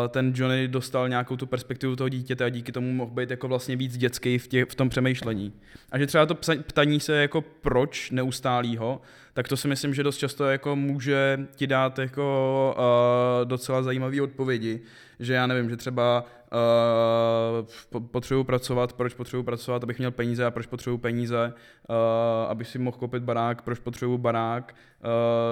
ten 0.09 0.33
Johnny 0.35 0.67
dostal 0.67 1.09
nějakou 1.09 1.35
tu 1.37 1.45
perspektivu 1.45 1.95
toho 1.95 2.09
dítěte 2.09 2.45
a 2.45 2.49
díky 2.49 2.71
tomu 2.71 2.93
mohl 2.93 3.11
být 3.11 3.29
jako 3.29 3.47
vlastně 3.47 3.75
víc 3.75 3.97
dětský 3.97 4.37
v, 4.37 4.47
tě, 4.47 4.65
v 4.65 4.75
tom 4.75 4.89
přemýšlení. 4.89 5.53
A 5.91 5.97
že 5.97 6.07
třeba 6.07 6.25
to 6.25 6.35
ptaní 6.67 6.99
se 6.99 7.15
jako 7.15 7.41
proč 7.41 8.11
neustálýho, 8.11 9.01
tak 9.33 9.47
to 9.47 9.57
si 9.57 9.67
myslím, 9.67 9.93
že 9.93 10.03
dost 10.03 10.17
často 10.17 10.45
jako 10.45 10.75
může 10.75 11.39
ti 11.55 11.67
dát 11.67 11.99
jako 11.99 12.75
uh, 12.77 13.47
docela 13.47 13.83
zajímavé 13.83 14.21
odpovědi, 14.21 14.81
že 15.19 15.33
já 15.33 15.47
nevím, 15.47 15.69
že 15.69 15.77
třeba 15.77 16.25
uh, 16.53 17.99
potřebuji 18.11 18.43
pracovat, 18.43 18.93
proč 18.93 19.13
potřebuji 19.13 19.43
pracovat, 19.43 19.83
abych 19.83 19.97
měl 19.97 20.11
peníze 20.11 20.45
a 20.45 20.51
proč 20.51 20.65
potřebuji 20.65 20.97
peníze, 20.97 21.53
uh, 21.89 21.95
abych 22.51 22.67
si 22.67 22.79
mohl 22.79 22.97
koupit 22.97 23.23
barák, 23.23 23.61
proč 23.61 23.79
potřebuji 23.79 24.17
barák, 24.17 24.75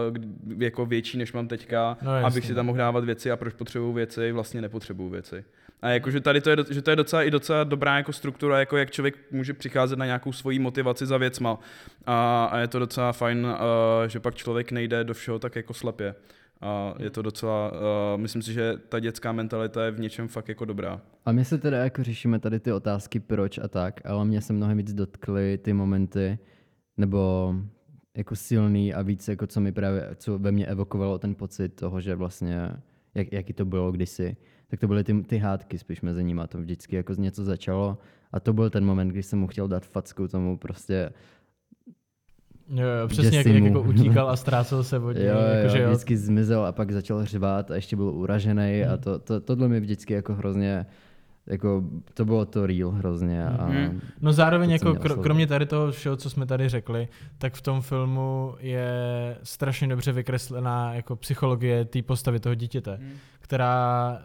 uh, 0.09 0.61
jako 0.63 0.85
větší, 0.85 1.17
než 1.17 1.33
mám 1.33 1.47
teďka, 1.47 1.97
No, 2.01 2.11
abych 2.11 2.45
si 2.45 2.53
tam 2.53 2.65
mohl 2.65 2.77
dávat 2.77 3.03
věci 3.03 3.31
a 3.31 3.37
proč 3.37 3.53
potřebuji 3.53 3.93
věci, 3.93 4.31
vlastně 4.31 4.61
nepotřebuji 4.61 5.09
věci. 5.09 5.43
A 5.81 5.89
jakože 5.89 6.21
tady 6.21 6.41
to 6.41 6.49
je, 6.49 6.57
že 6.69 6.81
to 6.81 6.89
je 6.89 6.95
docela 6.95 7.23
i 7.23 7.31
docela 7.31 7.63
dobrá 7.63 7.97
jako 7.97 8.13
struktura, 8.13 8.59
jako 8.59 8.77
jak 8.77 8.91
člověk 8.91 9.15
může 9.31 9.53
přicházet 9.53 9.99
na 9.99 10.05
nějakou 10.05 10.31
svoji 10.31 10.59
motivaci 10.59 11.05
za 11.05 11.17
věcma. 11.17 11.59
A, 12.05 12.45
a 12.51 12.57
je 12.57 12.67
to 12.67 12.79
docela 12.79 13.11
fajn, 13.11 13.45
uh, 13.45 13.53
že 14.07 14.19
pak 14.19 14.35
člověk 14.35 14.71
nejde 14.71 15.03
do 15.03 15.13
všeho 15.13 15.39
tak 15.39 15.55
jako 15.55 15.73
slepě. 15.73 16.15
A 16.61 16.93
je 16.99 17.09
to 17.09 17.21
docela, 17.21 17.71
uh, 17.71 18.21
myslím 18.21 18.41
si, 18.41 18.53
že 18.53 18.73
ta 18.89 18.99
dětská 18.99 19.31
mentalita 19.31 19.85
je 19.85 19.91
v 19.91 19.99
něčem 19.99 20.27
fakt 20.27 20.49
jako 20.49 20.65
dobrá. 20.65 21.01
A 21.25 21.31
my 21.31 21.45
se 21.45 21.57
teda 21.57 21.77
jako 21.77 22.03
řešíme 22.03 22.39
tady 22.39 22.59
ty 22.59 22.71
otázky 22.71 23.19
proč 23.19 23.57
a 23.57 23.67
tak, 23.67 24.01
ale 24.05 24.25
mě 24.25 24.41
se 24.41 24.53
mnohem 24.53 24.77
víc 24.77 24.93
dotkly 24.93 25.57
ty 25.57 25.73
momenty, 25.73 26.39
nebo 26.97 27.53
jako 28.17 28.35
silný 28.35 28.93
a 28.93 29.01
víc 29.01 29.27
jako 29.27 29.47
co 29.47 29.61
mi 29.61 29.71
právě, 29.71 30.09
co 30.15 30.39
ve 30.39 30.51
mně 30.51 30.65
evokovalo 30.65 31.19
ten 31.19 31.35
pocit 31.35 31.69
toho, 31.69 32.01
že 32.01 32.15
vlastně, 32.15 32.71
jak, 33.15 33.33
jaký 33.33 33.53
to 33.53 33.65
bylo 33.65 33.91
kdysi, 33.91 34.37
tak 34.67 34.79
to 34.79 34.87
byly 34.87 35.03
ty, 35.03 35.21
ty 35.23 35.37
hádky 35.37 35.77
spíš 35.77 36.01
mezi 36.01 36.23
nimi. 36.23 36.41
To 36.47 36.57
vždycky 36.57 36.95
jako 36.95 37.13
něco 37.13 37.43
začalo 37.43 37.97
a 38.31 38.39
to 38.39 38.53
byl 38.53 38.69
ten 38.69 38.85
moment, 38.85 39.07
kdy 39.07 39.23
jsem 39.23 39.39
mu 39.39 39.47
chtěl 39.47 39.67
dát 39.67 39.85
facku 39.85 40.27
tomu 40.27 40.57
prostě 40.57 41.11
Jo, 42.71 42.87
jo, 43.01 43.07
přesně 43.07 43.37
jak, 43.37 43.45
jak 43.47 43.63
jako 43.63 43.81
utíkal 43.81 44.29
a 44.29 44.35
ztrácel 44.43 44.83
se 44.83 44.99
od 44.99 45.11
něj. 45.11 45.25
Jo, 45.25 45.37
jako, 45.37 45.63
jo, 45.67 45.69
že 45.69 45.81
jo. 45.81 45.89
vždycky 45.89 46.17
zmizel 46.17 46.65
a 46.65 46.71
pak 46.71 46.91
začal 46.91 47.25
řvát 47.25 47.71
a 47.71 47.75
ještě 47.75 47.95
byl 47.95 48.05
uražený 48.05 48.81
Hmm. 48.83 48.93
a 48.93 48.97
to, 48.97 49.19
to, 49.19 49.39
tohle 49.41 49.67
mi 49.67 49.79
vždycky 49.79 50.13
jako 50.13 50.33
hrozně, 50.35 50.85
jako 51.47 51.83
to 52.13 52.25
bylo 52.25 52.45
to 52.45 52.67
real 52.67 52.91
hrozně 52.91 53.45
a 53.45 53.65
Mhm. 53.65 54.01
No 54.21 54.33
zároveň 54.33 54.69
To, 54.69 54.73
jako 54.89 54.95
kro, 54.99 55.15
kromě 55.15 55.47
tady 55.47 55.65
toho 55.65 55.91
všeho, 55.91 56.17
co 56.17 56.29
jsme 56.29 56.45
tady 56.45 56.69
řekli, 56.69 57.07
tak 57.37 57.53
v 57.53 57.61
tom 57.61 57.81
filmu 57.81 58.55
je 58.59 58.91
strašně 59.43 59.87
dobře 59.87 60.11
vykreslená 60.11 60.93
jako 60.93 61.15
psychologie 61.15 61.85
té 61.85 62.01
postavy 62.01 62.39
toho 62.39 62.55
dítěte, 62.55 62.97
Mhm. 63.01 63.11
která 63.39 64.17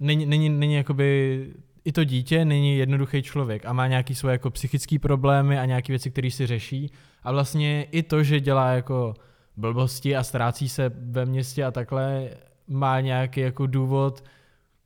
není, 0.00 0.26
není, 0.26 0.48
není 0.48 0.74
jakoby 0.74 1.46
i 1.84 1.92
to 1.92 2.04
dítě 2.04 2.44
není 2.44 2.78
jednoduchý 2.78 3.22
člověk 3.22 3.66
a 3.66 3.72
má 3.72 3.86
nějaký 3.86 4.14
svoje 4.14 4.32
jako 4.32 4.50
psychické 4.50 4.98
problémy 4.98 5.58
a 5.58 5.64
nějaké 5.64 5.92
věci, 5.92 6.10
které 6.10 6.30
si 6.30 6.46
řeší 6.46 6.90
a 7.22 7.32
vlastně 7.32 7.82
i 7.82 8.02
to, 8.02 8.22
že 8.22 8.40
dělá 8.40 8.70
jako 8.70 9.14
blbosti 9.56 10.16
a 10.16 10.22
ztrácí 10.22 10.68
se 10.68 10.92
ve 10.96 11.26
městě 11.26 11.64
a 11.64 11.70
takhle, 11.70 12.30
má 12.68 13.00
nějaký 13.00 13.40
jako 13.40 13.66
důvod, 13.66 14.24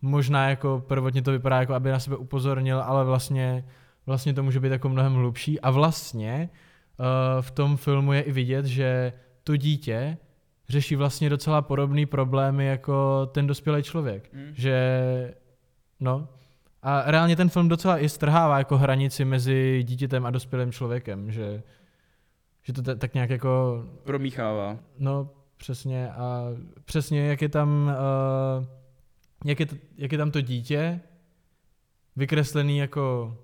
možná 0.03 0.49
jako 0.49 0.85
prvotně 0.87 1.23
to 1.23 1.33
vypadá 1.33 1.61
jako, 1.61 1.75
aby 1.75 1.91
na 1.91 2.01
sebe 2.01 2.17
upozornil, 2.17 2.81
ale 2.81 3.05
vlastně, 3.05 3.65
vlastně 4.07 4.35
to 4.35 4.43
může 4.43 4.61
být 4.61 4.73
jako 4.73 4.89
mnohem 4.89 5.15
hlubší 5.15 5.61
a 5.61 5.71
vlastně 5.71 6.49
uh, 6.99 7.07
v 7.43 7.51
tom 7.51 7.77
filmu 7.77 8.13
je 8.13 8.21
i 8.21 8.33
vidět, 8.33 8.67
že 8.67 9.13
to 9.45 9.57
dítě 9.57 10.17
řeší 10.69 10.97
vlastně 10.97 11.31
docela 11.31 11.63
podobné 11.63 12.07
problémy 12.07 12.67
jako 12.67 13.27
ten 13.27 13.47
dospělý 13.47 13.83
člověk. 13.83 14.33
Mm. 14.33 14.51
Že, 14.53 15.35
no, 16.01 16.29
a 16.89 17.11
reálně 17.11 17.37
ten 17.37 17.49
film 17.49 17.69
docela 17.69 17.99
i 17.99 18.09
strhává 18.09 18.59
jako 18.59 18.79
hranici 18.79 19.25
mezi 19.25 19.83
dítětem 19.87 20.27
a 20.27 20.31
dospělým 20.31 20.73
člověkem, 20.73 21.33
že, 21.33 21.63
že 22.63 22.73
to 22.73 22.83
ta- 22.83 22.95
tak 22.95 23.15
nějak 23.15 23.31
jako 23.31 23.85
Promíchává. 24.05 24.79
No, 24.99 25.31
přesně. 25.57 26.11
A 26.11 26.45
přesně, 26.85 27.27
jak 27.27 27.43
je 27.43 27.49
tam, 27.49 27.93
uh, 28.61 28.65
jak, 29.45 29.61
je 29.61 29.67
t- 29.67 29.77
jak 29.99 30.13
je 30.13 30.19
tam 30.19 30.31
to 30.31 30.41
dítě 30.41 31.01
vykreslený 32.17 32.79
jako... 32.79 33.37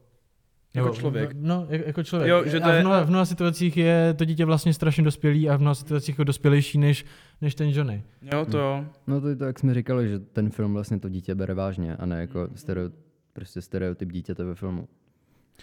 Jako 0.75 0.87
nebo- 0.89 0.97
člověk. 0.99 1.31
No, 1.35 1.67
jak- 1.69 1.87
jako 1.87 2.03
člověk. 2.03 2.31
Jo, 2.31 2.45
že 2.45 2.61
to 2.61 2.67
a 2.67 2.71
v 2.71 2.75
je- 2.75 2.81
mnoha, 2.81 3.03
v 3.05 3.09
mnoha 3.09 3.25
situacích 3.25 3.77
je 3.77 4.15
to 4.15 4.25
dítě 4.25 4.45
vlastně 4.45 4.75
strašně 4.75 5.03
dospělý 5.05 5.51
a 5.51 5.57
v 5.57 5.61
mnoha 5.61 5.75
situacích 5.75 6.09
jako 6.15 6.25
dospělejší 6.25 6.79
než, 6.79 7.05
než 7.41 7.55
ten 7.55 7.69
Johnny. 7.69 8.03
Jo, 8.33 8.45
to 8.51 8.59
jo. 8.59 8.85
no 9.07 9.21
to 9.21 9.29
je 9.29 9.37
to, 9.37 9.45
jak 9.45 9.59
jsme 9.59 9.75
říkali, 9.75 10.09
že 10.09 10.19
ten 10.19 10.51
film 10.51 10.73
vlastně 10.75 11.01
to 11.01 11.09
dítě 11.09 11.35
bere 11.35 11.55
vážně 11.55 11.97
a 11.97 12.07
ne 12.07 12.21
jako 12.21 12.39
Mhm. 12.39 12.57
stereo, 12.57 12.91
prostě 13.35 13.63
stereotyp 13.63 14.13
dítěte 14.13 14.45
ve 14.45 14.55
filmu. 14.55 14.89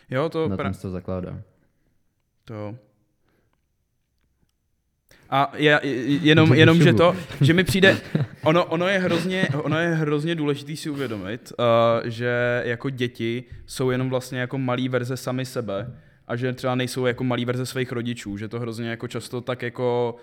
Jo, 0.09 0.29
to, 0.29 0.49
Na 0.49 0.57
pra- 0.57 0.63
tom 0.63 0.73
se 0.73 0.81
to 0.81 0.89
zakládá. 0.89 1.41
to. 2.45 2.75
A 5.29 5.51
je, 5.55 5.79
jenom, 6.21 6.53
jenom 6.53 6.81
že 6.81 6.93
to, 6.93 7.15
že 7.41 7.53
mi 7.53 7.63
přijde, 7.63 7.97
ono, 8.43 8.65
ono, 8.65 8.87
je 8.87 8.99
hrozně, 8.99 9.47
ono 9.63 9.79
je 9.79 9.87
hrozně 9.89 10.35
důležitý 10.35 10.77
si 10.77 10.89
uvědomit, 10.89 11.53
uh, 11.59 12.09
že 12.09 12.61
jako 12.65 12.89
děti 12.89 13.43
jsou 13.65 13.89
jenom 13.91 14.09
vlastně 14.09 14.39
jako 14.39 14.57
malý 14.57 14.89
verze 14.89 15.17
sami 15.17 15.45
sebe 15.45 15.97
a 16.27 16.35
že 16.35 16.53
třeba 16.53 16.75
nejsou 16.75 17.05
jako 17.05 17.23
malý 17.23 17.45
verze 17.45 17.65
svých 17.65 17.91
rodičů, 17.91 18.37
že 18.37 18.47
to 18.47 18.59
hrozně 18.59 18.89
jako 18.89 19.07
často 19.07 19.41
tak 19.41 19.61
jako 19.61 20.15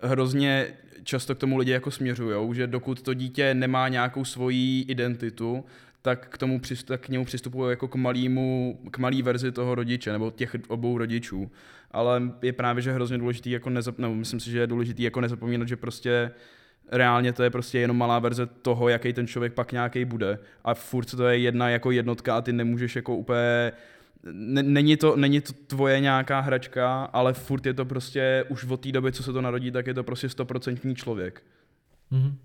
hrozně 0.00 0.66
často 1.02 1.34
k 1.34 1.38
tomu 1.38 1.56
lidi 1.56 1.70
jako 1.70 1.90
směřujou, 1.90 2.54
že 2.54 2.66
dokud 2.66 3.02
to 3.02 3.14
dítě 3.14 3.54
nemá 3.54 3.88
nějakou 3.88 4.24
svoji 4.24 4.80
identitu, 4.82 5.64
tak 6.04 6.28
k 6.28 6.38
tomu 6.38 6.60
tak 6.84 7.00
k 7.00 7.08
němu 7.08 7.24
přistupují 7.24 7.70
jako 7.70 7.88
k 7.88 7.94
malýmu, 7.94 8.78
k 8.90 8.98
malý 8.98 9.22
verzi 9.22 9.52
toho 9.52 9.74
rodiče, 9.74 10.12
nebo 10.12 10.30
těch 10.30 10.56
obou 10.68 10.98
rodičů. 10.98 11.50
Ale 11.90 12.22
je 12.42 12.52
právě, 12.52 12.82
že 12.82 12.92
hrozně 12.92 13.18
důležitý, 13.18 13.50
jako 13.50 13.70
nezap- 13.70 13.98
nebo 13.98 14.14
myslím 14.14 14.40
si, 14.40 14.50
že 14.50 14.58
je 14.58 14.66
důležitý 14.66 15.02
jako 15.02 15.20
nezapomínat, 15.20 15.68
že 15.68 15.76
prostě 15.76 16.30
reálně 16.92 17.32
to 17.32 17.42
je 17.42 17.50
prostě 17.50 17.78
jenom 17.78 17.96
malá 17.96 18.18
verze 18.18 18.46
toho, 18.46 18.88
jaký 18.88 19.12
ten 19.12 19.26
člověk 19.26 19.52
pak 19.52 19.72
nějaký 19.72 20.04
bude. 20.04 20.38
A 20.64 20.74
furt 20.74 21.10
to 21.16 21.28
je 21.28 21.38
jedna 21.38 21.68
jako 21.68 21.90
jednotka 21.90 22.36
a 22.36 22.40
ty 22.40 22.52
nemůžeš 22.52 22.96
jako 22.96 23.16
úplně 23.16 23.72
není 24.62 24.96
to, 24.96 25.16
není 25.16 25.40
to 25.40 25.52
tvoje 25.52 26.00
nějaká 26.00 26.40
hračka, 26.40 27.04
ale 27.04 27.32
furt 27.32 27.66
je 27.66 27.74
to 27.74 27.84
prostě 27.84 28.44
už 28.48 28.64
od 28.64 28.80
té 28.80 28.92
doby, 28.92 29.12
co 29.12 29.22
se 29.22 29.32
to 29.32 29.40
narodí, 29.42 29.70
tak 29.70 29.86
je 29.86 29.94
to 29.94 30.04
prostě 30.04 30.28
stoprocentní 30.28 30.94
člověk. 30.94 31.42
Mhm. 32.10 32.38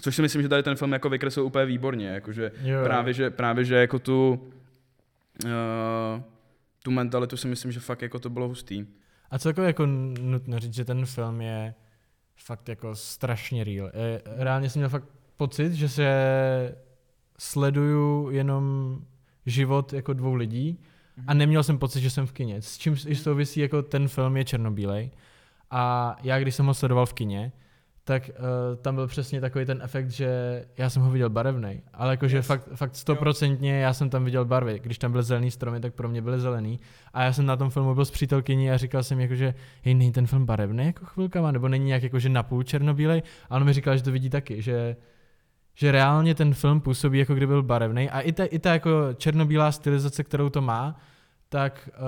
Což 0.00 0.16
si 0.16 0.22
myslím, 0.22 0.42
že 0.42 0.48
tady 0.48 0.62
ten 0.62 0.76
film 0.76 0.92
jako 0.92 1.08
vykreslil 1.08 1.46
úplně 1.46 1.66
výborně, 1.66 2.08
jakože 2.08 2.52
Jo, 2.62 2.78
právě, 2.84 3.12
že, 3.12 3.30
právě, 3.30 3.64
že 3.64 3.74
jako 3.74 3.98
tu, 3.98 4.50
uh, 5.44 5.50
tu 6.82 6.90
mentalitu 6.90 7.36
si 7.36 7.48
myslím, 7.48 7.72
že 7.72 7.80
fakt 7.80 8.02
jako 8.02 8.18
to 8.18 8.30
bylo 8.30 8.48
hustý. 8.48 8.86
A 9.30 9.38
celkově 9.38 9.66
jako 9.66 9.86
nutno 9.86 10.58
říct, 10.58 10.74
že 10.74 10.84
ten 10.84 11.06
film 11.06 11.40
je 11.40 11.74
fakt 12.36 12.68
jako 12.68 12.94
strašně 12.94 13.64
real. 13.64 13.90
Je, 13.94 14.22
reálně 14.26 14.70
jsem 14.70 14.80
měl 14.80 14.88
fakt 14.88 15.08
pocit, 15.36 15.72
že 15.72 15.88
se 15.88 16.06
sleduju 17.38 18.30
jenom 18.30 18.98
život 19.46 19.92
jako 19.92 20.12
dvou 20.12 20.34
lidí 20.34 20.78
a 21.26 21.34
neměl 21.34 21.62
jsem 21.62 21.78
pocit, 21.78 22.00
že 22.00 22.10
jsem 22.10 22.26
v 22.26 22.32
kině. 22.32 22.62
S 22.62 22.78
čím 22.78 22.96
souvisí 22.96 23.60
jako 23.60 23.82
ten 23.82 24.08
film 24.08 24.36
je 24.36 24.44
černobílej. 24.44 25.10
A 25.70 26.16
já, 26.22 26.38
když 26.38 26.54
jsem 26.54 26.66
ho 26.66 26.74
sledoval 26.74 27.06
v 27.06 27.12
kině, 27.12 27.52
tak 28.08 28.30
uh, 28.38 28.76
tam 28.76 28.94
byl 28.94 29.06
přesně 29.06 29.40
takový 29.40 29.64
ten 29.64 29.80
efekt, 29.84 30.10
že 30.10 30.28
já 30.78 30.90
jsem 30.90 31.02
ho 31.02 31.10
viděl 31.10 31.30
barevný, 31.30 31.80
ale 31.94 32.10
jakože 32.10 32.36
Yes. 32.36 32.46
fakt, 32.46 32.68
fakt 32.74 32.96
stoprocentně 32.96 33.78
já 33.78 33.92
jsem 33.92 34.10
tam 34.10 34.24
viděl 34.24 34.44
barvy. 34.44 34.80
Když 34.82 34.98
tam 34.98 35.12
byly 35.12 35.24
zelený 35.24 35.50
stromy, 35.50 35.80
tak 35.80 35.94
pro 35.94 36.08
mě 36.08 36.22
byly 36.22 36.40
zelený. 36.40 36.80
A 37.12 37.22
já 37.22 37.32
jsem 37.32 37.46
na 37.46 37.56
tom 37.56 37.70
filmu 37.70 37.94
byl 37.94 38.04
s 38.04 38.10
přítelkyní 38.10 38.70
a 38.70 38.76
říkal 38.76 39.02
jsem 39.02 39.20
jako, 39.20 39.34
že 39.34 39.54
hej, 39.82 39.94
není 39.94 40.12
ten 40.12 40.26
film 40.26 40.46
barevný 40.46 40.86
jako 40.86 41.04
chvilkama, 41.04 41.50
nebo 41.52 41.68
není 41.68 41.84
nějak 41.84 42.02
jako, 42.02 42.18
že 42.18 42.28
napůl 42.28 42.62
černobílej. 42.62 43.22
A 43.50 43.56
on 43.56 43.64
mi 43.64 43.72
říkal, 43.72 43.96
že 43.96 44.02
to 44.02 44.12
vidí 44.12 44.30
taky, 44.30 44.62
že 44.62 44.96
že 45.78 45.92
reálně 45.92 46.34
ten 46.34 46.54
film 46.54 46.80
působí, 46.80 47.18
jako 47.18 47.34
kdyby 47.34 47.46
byl 47.46 47.62
barevný. 47.62 48.10
A 48.10 48.20
i 48.20 48.32
ta, 48.32 48.44
i 48.44 48.58
ta 48.58 48.72
jako 48.72 48.90
černobílá 49.16 49.72
stylizace, 49.72 50.24
kterou 50.24 50.48
to 50.48 50.60
má, 50.60 51.00
tak 51.48 51.88
uh, 51.92 52.04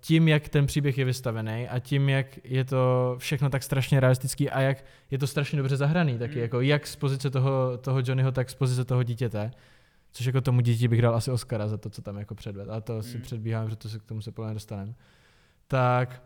tím, 0.00 0.28
jak 0.28 0.48
ten 0.48 0.66
příběh 0.66 0.98
je 0.98 1.04
vystavený 1.04 1.68
a 1.68 1.78
tím, 1.78 2.08
jak 2.08 2.26
je 2.44 2.64
to 2.64 3.14
všechno 3.18 3.50
tak 3.50 3.62
strašně 3.62 4.00
realistický 4.00 4.50
a 4.50 4.60
jak 4.60 4.84
je 5.10 5.18
to 5.18 5.26
strašně 5.26 5.56
dobře 5.58 5.76
zahraný, 5.76 6.18
taky 6.18 6.34
Mm. 6.34 6.40
jako 6.40 6.60
jak 6.60 6.86
z 6.86 6.96
pozice 6.96 7.30
toho, 7.30 7.78
toho 7.78 7.98
Johnnyho, 7.98 8.32
tak 8.32 8.50
z 8.50 8.54
pozice 8.54 8.84
toho 8.84 9.02
dítěte. 9.02 9.50
Což 10.12 10.26
jako 10.26 10.40
tomu 10.40 10.60
dítě 10.60 10.88
bych 10.88 11.02
dal 11.02 11.14
asi 11.14 11.30
Oscara 11.30 11.68
za 11.68 11.76
to, 11.76 11.90
co 11.90 12.02
tam 12.02 12.18
jako 12.18 12.34
předved. 12.34 12.68
Ale 12.68 12.80
to 12.80 13.02
si 13.02 13.16
Mm. 13.16 13.22
předbíhám, 13.22 13.70
že 13.70 13.76
to 13.76 13.88
se 13.88 13.98
k 13.98 14.02
tomu 14.04 14.20
se 14.20 14.32
plně 14.32 14.54
dostaneme. 14.54 14.94
Tak, 15.68 16.22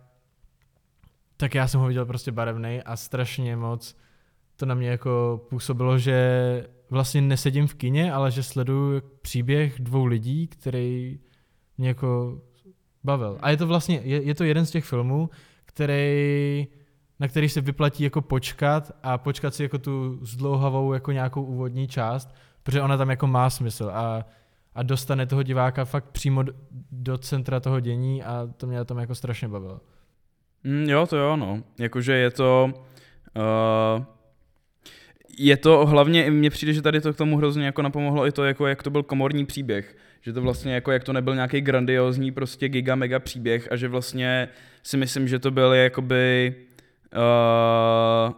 tak 1.36 1.54
já 1.54 1.68
jsem 1.68 1.80
ho 1.80 1.86
viděl 1.86 2.06
prostě 2.06 2.32
barevný 2.32 2.82
a 2.82 2.96
strašně 2.96 3.56
moc 3.56 3.96
to 4.56 4.66
na 4.66 4.74
mě 4.74 4.88
jako 4.88 5.44
působilo, 5.50 5.98
že 5.98 6.66
vlastně 6.90 7.20
nesedím 7.20 7.66
v 7.66 7.74
kině, 7.74 8.12
ale 8.12 8.30
že 8.30 8.42
sleduju 8.42 9.02
příběh 9.22 9.80
dvou 9.80 10.04
lidí, 10.04 10.46
který 10.46 11.18
mě 11.78 11.88
jako 11.88 12.40
bavil. 13.04 13.38
A 13.40 13.50
je 13.50 13.56
to 13.56 13.66
vlastně, 13.66 14.00
je, 14.04 14.22
je 14.22 14.34
to 14.34 14.44
jeden 14.44 14.66
z 14.66 14.70
těch 14.70 14.84
filmů, 14.84 15.30
který, 15.66 16.66
na 17.20 17.28
který 17.28 17.48
se 17.48 17.60
vyplatí 17.60 18.04
jako 18.04 18.22
počkat 18.22 18.92
a 19.02 19.18
počkat 19.18 19.54
si 19.54 19.62
jako 19.62 19.78
tu 19.78 20.18
zdlouhavou 20.22 20.92
jako 20.92 21.12
nějakou 21.12 21.42
úvodní 21.42 21.88
část, 21.88 22.34
protože 22.62 22.82
ona 22.82 22.96
tam 22.96 23.10
jako 23.10 23.26
má 23.26 23.50
smysl 23.50 23.90
a, 23.94 24.24
a 24.74 24.82
dostane 24.82 25.26
toho 25.26 25.42
diváka 25.42 25.84
fakt 25.84 26.04
přímo 26.04 26.42
do, 26.42 26.52
do 26.90 27.18
centra 27.18 27.60
toho 27.60 27.80
dění 27.80 28.22
a 28.22 28.48
to 28.56 28.66
mě 28.66 28.84
tom 28.84 28.98
jako 28.98 29.14
strašně 29.14 29.48
bavilo. 29.48 29.80
Mm, 30.64 30.84
jo, 30.88 31.06
to 31.06 31.16
jo, 31.16 31.36
no. 31.36 31.62
Jakože 31.78 32.12
je 32.12 32.30
to... 32.30 32.70
Uh, 33.36 34.04
je 35.38 35.56
to 35.56 35.86
hlavně, 35.86 36.30
mně 36.30 36.50
přijde, 36.50 36.72
že 36.72 36.82
tady 36.82 37.00
to 37.00 37.12
k 37.12 37.16
tomu 37.16 37.36
hrozně 37.36 37.66
jako 37.66 37.82
napomohlo 37.82 38.26
i 38.26 38.32
to, 38.32 38.44
jako 38.44 38.66
jak 38.66 38.82
to 38.82 38.90
byl 38.90 39.02
komorní 39.02 39.46
příběh. 39.46 39.96
Že 40.24 40.32
to 40.32 40.42
vlastně 40.42 40.74
jako, 40.74 40.92
jak 40.92 41.04
to 41.04 41.12
nebyl 41.12 41.34
nějaký 41.34 41.60
grandiozní 41.60 42.32
prostě 42.32 42.68
giga 42.68 42.94
mega 42.94 43.18
příběh 43.18 43.72
a 43.72 43.76
že 43.76 43.88
vlastně 43.88 44.48
si 44.82 44.96
myslím, 44.96 45.28
že 45.28 45.38
to 45.38 45.50
byl 45.50 45.72
jakoby 45.72 46.54
uh, 47.14 48.34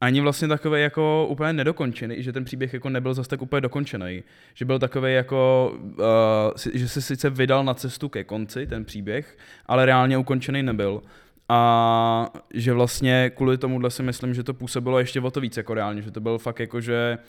ani 0.00 0.20
vlastně 0.20 0.48
takový 0.48 0.82
jako 0.82 1.26
úplně 1.30 1.52
nedokončený, 1.52 2.22
že 2.22 2.32
ten 2.32 2.44
příběh 2.44 2.74
jako 2.74 2.88
nebyl 2.88 3.14
zase 3.14 3.30
tak 3.30 3.42
úplně 3.42 3.60
dokončený. 3.60 4.22
Že 4.54 4.64
byl 4.64 4.78
takový 4.78 5.14
jako, 5.14 5.72
uh, 5.98 6.74
že 6.74 6.88
se 6.88 7.02
sice 7.02 7.30
vydal 7.30 7.64
na 7.64 7.74
cestu 7.74 8.08
ke 8.08 8.24
konci 8.24 8.66
ten 8.66 8.84
příběh, 8.84 9.38
ale 9.66 9.86
reálně 9.86 10.18
ukončený 10.18 10.62
nebyl. 10.62 11.02
A 11.48 12.32
že 12.54 12.72
vlastně 12.72 13.30
kvůli 13.34 13.58
tomuhle 13.58 13.90
si 13.90 14.02
myslím, 14.02 14.34
že 14.34 14.42
to 14.42 14.54
působilo 14.54 14.98
ještě 14.98 15.20
o 15.20 15.30
to 15.30 15.40
víc 15.40 15.56
jako 15.56 15.74
reálně, 15.74 16.02
že 16.02 16.10
to 16.10 16.20
byl 16.20 16.38
fakt 16.38 16.60
jako, 16.60 16.80
že 16.80 17.18
Uh, 17.18 17.24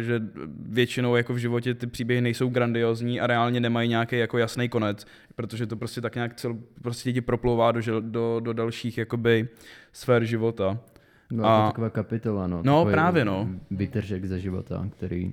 že 0.00 0.22
většinou 0.58 1.16
jako 1.16 1.34
v 1.34 1.36
životě 1.36 1.74
ty 1.74 1.86
příběhy 1.86 2.20
nejsou 2.20 2.48
grandiozní 2.48 3.20
a 3.20 3.26
reálně 3.26 3.60
nemají 3.60 3.88
nějaký 3.88 4.18
jako 4.18 4.38
jasný 4.38 4.68
konec, 4.68 5.06
protože 5.36 5.66
to 5.66 5.76
prostě 5.76 6.00
tak 6.00 6.14
nějak 6.14 6.34
cel, 6.34 6.56
prostě 6.82 7.12
ti 7.12 7.20
proplouvá 7.20 7.72
do, 7.72 8.00
do, 8.00 8.40
do 8.40 8.52
dalších 8.52 8.98
jakoby 8.98 9.48
sfér 9.92 10.24
života. 10.24 10.78
Byla 11.32 11.56
A- 11.56 11.66
to 11.66 11.72
taková 11.72 11.90
kapitola, 11.90 12.46
no. 12.46 12.62
No, 12.64 12.84
právě, 12.84 13.24
no. 13.24 13.48
Vytržek 13.70 14.24
ze 14.24 14.40
života, 14.40 14.88
který 14.90 15.32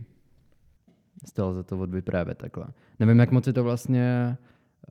stal 1.26 1.54
za 1.54 1.64
to 1.64 1.78
odvyprávět 1.80 2.38
takhle. 2.38 2.66
Nevím, 3.00 3.20
jak 3.20 3.32
moc 3.32 3.48
je 3.48 3.54
to 3.54 3.64
vlastně 3.64 4.38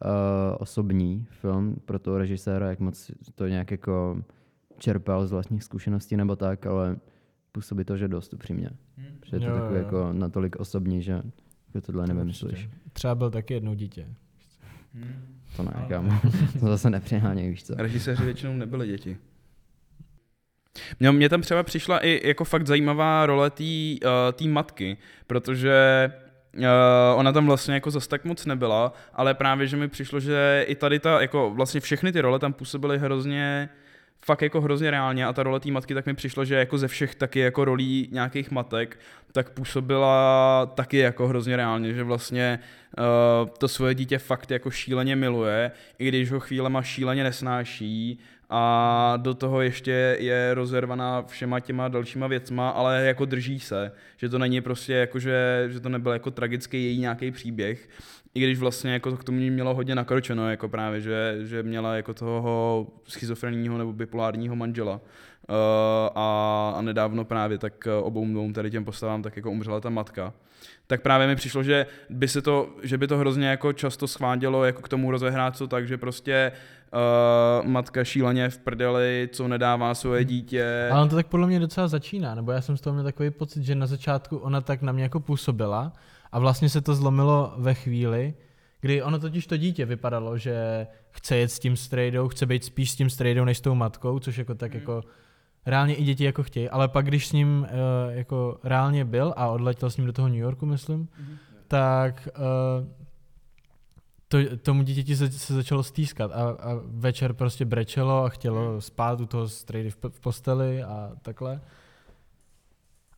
uh, 0.05 0.11
osobní 0.59 1.27
film 1.31 1.77
pro 1.85 1.99
toho 1.99 2.19
režiséra, 2.19 2.69
jak 2.71 2.81
moc 2.81 3.11
to 3.35 3.47
nějak 3.47 3.71
jako 3.71 4.23
čerpal 4.79 5.27
z 5.27 5.33
vlastních 5.33 5.65
zkušeností 5.65 6.17
nebo 6.17 6.37
tak, 6.37 6.67
ale 6.67 6.97
působí 7.53 7.85
to, 7.85 7.97
že 7.97 8.09
dost 8.09 8.35
upřímně. 8.35 8.71
Že 9.27 9.37
je 9.37 9.41
to 9.41 9.47
Jo, 9.47 9.55
takový 9.55 9.75
jo. 9.79 9.85
jako 9.85 10.13
natolik 10.13 10.57
osobní, 10.57 11.03
že 11.03 11.13
jako 11.75 11.87
tohle 11.87 12.07
nevymyslíš. 12.07 12.69
Třeba 12.93 13.15
byl 13.15 13.31
taky 13.31 13.55
jednou 13.55 13.75
dítě. 13.75 14.07
To 15.57 15.63
ne, 15.63 15.87
kámo. 15.89 16.21
to 16.61 16.67
zase 16.67 16.91
nepřeháněj, 16.91 17.51
víš 17.51 17.65
co. 17.65 17.75
Režiséři 17.75 18.25
většinou 18.25 18.53
nebyli 18.53 18.87
děti. 18.87 19.17
Mně, 21.01 21.13
mně 21.13 21.29
tam 21.29 21.41
třeba 21.43 21.63
přišla 21.63 21.99
i 21.99 22.29
jako 22.29 22.45
fakt 22.45 22.67
zajímavá 22.67 23.27
role 23.27 23.51
té 23.51 23.65
uh, 23.65 24.11
tý 24.33 24.49
matky, 24.49 24.97
protože 25.27 26.11
uh, 26.57 26.65
ona 27.15 27.33
tam 27.33 27.47
vlastně 27.47 27.75
jako 27.75 27.91
zas 27.91 28.07
tak 28.07 28.25
moc 28.25 28.47
nebyla, 28.47 28.93
ale 29.15 29.35
právě, 29.35 29.67
že 29.67 29.77
mi 29.77 29.89
přišlo, 29.89 30.21
že 30.21 30.65
i 30.69 30.75
tady 30.75 30.99
ta, 30.99 31.21
jako 31.21 31.51
vlastně 31.51 31.81
všechny 31.81 32.13
ty 32.13 32.21
role 32.21 32.39
tam 32.39 32.53
působily 32.53 32.99
hrozně 32.99 33.69
fakt 34.23 34.43
jako 34.43 34.61
hrozně 34.61 34.91
reálně 34.91 35.27
a 35.27 35.33
ta 35.33 35.43
role 35.43 35.61
té 35.61 35.71
matky 35.71 35.95
tak 35.95 36.07
mi 36.07 36.15
přišlo, 36.15 36.45
že 36.45 36.55
jako 36.55 36.79
ze 36.79 36.89
všech 36.89 37.15
taky 37.15 37.41
jako 37.41 37.65
rolí 37.65 38.09
nějakých 38.13 38.51
matek, 38.51 38.99
tak 39.33 39.51
působila 39.51 40.67
taky 40.75 40.99
jako 40.99 41.29
hrozně 41.29 41.57
reálně, 41.57 41.95
že 41.95 42.03
vlastně 42.03 42.59
uh, 42.99 43.49
to 43.59 43.69
svoje 43.69 43.95
dítě 43.95 44.19
fakt 44.19 44.51
jako 44.51 44.71
šíleně 44.71 45.17
miluje, 45.17 45.71
i 45.99 46.09
když 46.09 46.31
ho 46.31 46.41
chvílema 46.41 46.83
šíleně 46.83 47.25
nesnáší 47.25 48.19
a 48.51 49.15
do 49.17 49.35
toho 49.35 49.61
ještě 49.61 50.17
je 50.21 50.55
rozervaná 50.55 51.23
všema 51.23 51.61
těma 51.61 51.89
dalšíma 51.89 52.27
věcma, 52.27 52.71
ale 52.71 53.05
jako 53.07 53.25
drží 53.25 53.61
se, 53.61 53.93
že 54.17 54.29
to 54.29 54.39
není 54.39 54.61
prostě 54.61 54.93
jako, 54.93 55.19
že, 55.19 55.67
že 55.69 55.81
to 55.81 55.89
nebyl 55.89 56.13
jako 56.13 56.31
tragický 56.31 56.85
její 56.85 56.99
nějaký 56.99 57.31
příběh, 57.31 57.89
i 58.35 58.41
když 58.41 58.59
vlastně 58.59 58.93
jako 58.93 59.11
to 59.11 59.17
k 59.17 59.25
tomu 59.25 59.39
mělo 59.39 59.75
hodně 59.75 59.95
nakročeno, 59.95 60.51
jako 60.51 60.69
právě, 60.69 61.01
že, 61.01 61.37
že 61.41 61.63
měla 61.63 61.97
jako 61.97 62.15
toho 62.15 62.87
schizofrenního 63.09 63.79
nebo 63.79 63.93
bipolárního 63.93 64.57
manžela. 64.57 65.01
Uh, 65.49 65.57
a, 66.15 66.75
a 66.77 66.83
nedávno 66.83 67.25
právě 67.25 67.59
tak 67.59 67.87
eh, 67.87 67.93
obou 67.93 68.27
dvou 68.27 68.53
tady 68.53 68.71
těm 68.71 68.85
postavám 68.85 69.23
tak 69.23 69.37
jako 69.37 69.51
umřela 69.51 69.81
ta 69.81 69.91
matka. 69.91 70.33
Tak 70.87 71.03
právě 71.03 71.27
mi 71.27 71.37
přišlo, 71.37 71.63
že 71.63 71.87
by 72.11 72.29
se 72.29 72.43
to, 72.43 72.69
že 72.83 72.99
by 72.99 73.07
to 73.07 73.19
hrozně 73.19 73.49
jako 73.49 73.73
často 73.73 74.09
schvádělo 74.09 74.65
jako 74.65 74.83
k 74.83 74.89
tomu 74.89 75.11
rozehrát 75.11 75.59
to 75.59 75.67
tak, 75.67 75.89
že 75.89 75.99
prostě 75.99 76.53
uh, 77.63 77.69
matka 77.69 78.05
šíleně 78.05 78.49
v 78.49 78.59
prdeli, 78.59 79.29
co 79.33 79.49
nedává 79.49 79.95
svoje 79.95 80.25
dítě. 80.25 80.89
Ale 80.93 81.03
on 81.03 81.09
to 81.09 81.17
tak 81.17 81.27
podle 81.27 81.47
mě 81.47 81.61
docela 81.61 81.89
začíná, 81.89 82.35
nebo 82.35 82.53
já 82.53 82.61
jsem 82.61 82.77
z 82.77 82.81
toho 82.81 82.95
měl 82.95 83.05
takový 83.05 83.31
pocit, 83.31 83.63
že 83.63 83.75
na 83.75 83.87
začátku 83.87 84.37
ona 84.37 84.61
tak 84.61 84.83
na 84.83 84.93
mě 84.93 85.03
jako 85.03 85.21
působila 85.21 85.93
a 86.33 86.39
vlastně 86.39 86.69
se 86.69 86.81
to 86.81 86.95
zlomilo 86.95 87.55
ve 87.57 87.75
chvíli, 87.75 88.35
kdy 88.81 89.03
ono 89.03 89.19
totiž 89.19 89.47
to 89.47 89.57
dítě 89.57 89.85
vypadalo, 89.85 90.39
že 90.39 90.87
chce 91.11 91.37
jet 91.37 91.49
s 91.49 91.59
tím 91.59 91.77
strejdou, 91.77 92.29
chce 92.29 92.47
být 92.47 92.65
spíš 92.65 92.91
s 92.91 92.97
tím 92.97 93.11
strejdou 93.11 93.45
než 93.45 93.59
s 93.59 93.61
tou 93.61 93.75
matkou, 93.75 94.19
což 94.19 94.39
jako 94.39 94.55
tak 94.55 94.75
jako 94.75 95.03
reálně 95.67 95.95
i 95.95 96.05
děti 96.05 96.25
jako 96.25 96.43
chtějí, 96.43 96.69
ale 96.69 96.89
pak 96.89 97.07
když 97.07 97.27
s 97.27 97.33
ním 97.33 97.61
uh, 97.61 97.67
jako 98.15 98.59
reálně 98.65 99.05
byl 99.05 99.35
a 99.37 99.49
odletěl 99.49 99.91
s 99.91 99.97
ním 99.97 100.07
do 100.07 100.13
toho 100.13 100.29
New 100.29 100.39
Yorku, 100.39 100.67
myslím, 100.67 101.09
tak 101.69 102.29
uh, 102.39 102.89
to, 104.29 104.57
tomu 104.57 104.83
dítěti 104.83 105.17
se, 105.17 105.31
se 105.31 105.55
začalo 105.55 105.83
stýskat 105.83 106.31
a, 106.33 106.51
a 106.51 106.81
večer 106.85 107.33
prostě 107.33 107.65
brečelo 107.65 108.25
a 108.25 108.29
chtělo 108.29 108.81
spát 108.81 109.21
u 109.21 109.27
toho 109.27 109.49
strejdy 109.49 109.91
v, 109.91 109.97
v 110.09 110.21
posteli 110.21 110.83
a 110.83 111.13
takhle. 111.23 111.61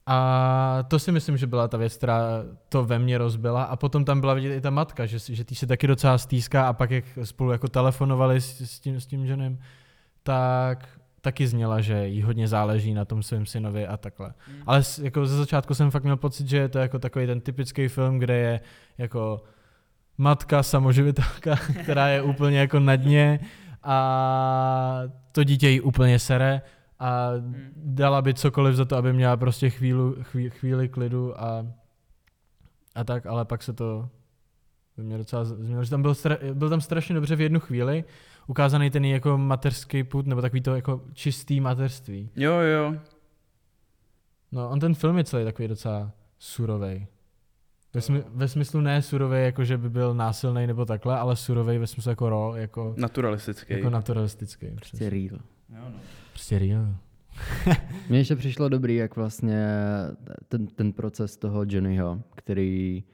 A 0.06 0.78
to 0.88 0.98
si 0.98 1.12
myslím, 1.12 1.36
že 1.36 1.46
byla 1.46 1.68
ta 1.68 1.76
věc, 1.76 1.96
která 1.96 2.20
to 2.68 2.84
ve 2.84 2.98
mně 2.98 3.18
rozbila. 3.18 3.64
A 3.64 3.76
potom 3.76 4.04
tam 4.04 4.20
byla 4.20 4.34
vidět 4.34 4.56
i 4.56 4.60
ta 4.60 4.70
matka, 4.70 5.06
že, 5.06 5.18
že 5.34 5.44
ty 5.44 5.54
se 5.54 5.66
taky 5.66 5.86
docela 5.86 6.18
stýská 6.18 6.68
a 6.68 6.72
pak 6.72 6.90
jak 6.90 7.04
spolu 7.24 7.52
jako 7.52 7.68
telefonovali 7.68 8.40
s, 8.40 8.60
s, 8.60 8.80
tím, 8.80 9.00
s 9.00 9.06
tím 9.06 9.26
ženem, 9.26 9.58
tak 10.22 10.88
taky 11.20 11.46
zněla, 11.46 11.80
že 11.80 12.06
jí 12.08 12.22
hodně 12.22 12.48
záleží 12.48 12.94
na 12.94 13.04
tom 13.04 13.22
svém 13.22 13.46
synovi 13.46 13.86
a 13.86 13.96
takhle. 13.96 14.34
Ale 14.66 14.82
s- 14.82 14.98
jako 14.98 15.26
ze 15.26 15.36
začátku 15.36 15.74
jsem 15.74 15.90
fakt 15.90 16.02
měl 16.02 16.16
pocit, 16.16 16.48
že 16.48 16.56
je 16.56 16.68
to 16.68 16.78
jako 16.78 16.98
takový 16.98 17.26
ten 17.26 17.40
typický 17.40 17.88
film, 17.88 18.18
kde 18.18 18.34
je 18.36 18.60
jako 18.98 19.42
matka 20.18 20.62
samoživitelka, 20.62 21.56
která 21.82 22.08
je 22.08 22.22
úplně 22.22 22.58
jako 22.58 22.80
na 22.80 22.96
dně 22.96 23.40
a 23.82 25.02
to 25.32 25.44
dítě 25.44 25.68
jí 25.68 25.80
úplně 25.80 26.18
sere 26.18 26.62
a 27.02 27.30
dala 27.76 28.22
by 28.22 28.34
cokoliv 28.34 28.74
za 28.76 28.84
to, 28.84 28.96
aby 28.96 29.12
měla 29.12 29.36
prostě 29.36 29.70
chvíli, 29.70 30.14
chvíli, 30.22 30.50
chvíli 30.50 30.88
klidu 30.88 31.40
a, 31.40 31.66
a 32.94 33.04
tak, 33.04 33.26
ale 33.26 33.44
pak 33.44 33.62
se 33.62 33.72
to 33.72 34.08
by 34.96 35.02
mě 35.02 35.18
docela 35.18 35.44
změnilo, 35.44 35.84
že 35.84 35.90
tam 35.90 36.02
byl, 36.02 36.14
stra, 36.14 36.38
byl 36.54 36.70
tam 36.70 36.80
strašně 36.80 37.14
dobře 37.14 37.36
v 37.36 37.40
jednu 37.40 37.60
chvíli 37.60 38.04
ukázaný 38.46 38.90
ten 38.90 39.04
jako 39.04 39.38
mateřský 39.38 40.04
put, 40.04 40.26
nebo 40.26 40.40
takový 40.42 40.60
to 40.60 40.74
jako 40.74 41.00
čistý 41.12 41.60
mateřství. 41.60 42.30
Jo, 42.36 42.52
jo. 42.52 42.94
No, 44.52 44.70
on 44.70 44.80
ten 44.80 44.94
film 44.94 45.18
je 45.18 45.24
celý 45.24 45.44
takový 45.44 45.68
docela 45.68 46.12
surovej. 46.38 47.06
Ve, 47.94 48.00
smy, 48.00 48.24
ve 48.28 48.48
smyslu 48.48 48.80
ne 48.80 49.02
surovej, 49.02 49.44
jako 49.44 49.64
že 49.64 49.78
by 49.78 49.90
byl 49.90 50.14
násilný 50.14 50.66
nebo 50.66 50.84
takhle, 50.84 51.18
ale 51.18 51.36
surovej 51.36 51.78
ve 51.78 51.86
smyslu 51.86 52.10
jako 52.10 52.28
raw, 52.28 52.56
jako, 52.56 52.94
Naturalistický. 52.96 53.74
jako 53.74 53.90
naturalistický. 53.90 54.66
Prostě 54.70 55.10
real. 55.10 55.38
Prostě 56.33 56.59
real. 56.59 56.95
Mně 58.09 58.18
ještě 58.18 58.37
přišlo 58.37 58.68
dobrý, 58.68 58.95
jak 58.97 59.16
vlastně 59.16 59.66
ten, 60.49 60.66
ten 60.66 60.92
proces 60.92 61.37
toho 61.37 61.64
Johnnyho, 61.68 62.23
který 62.35 63.05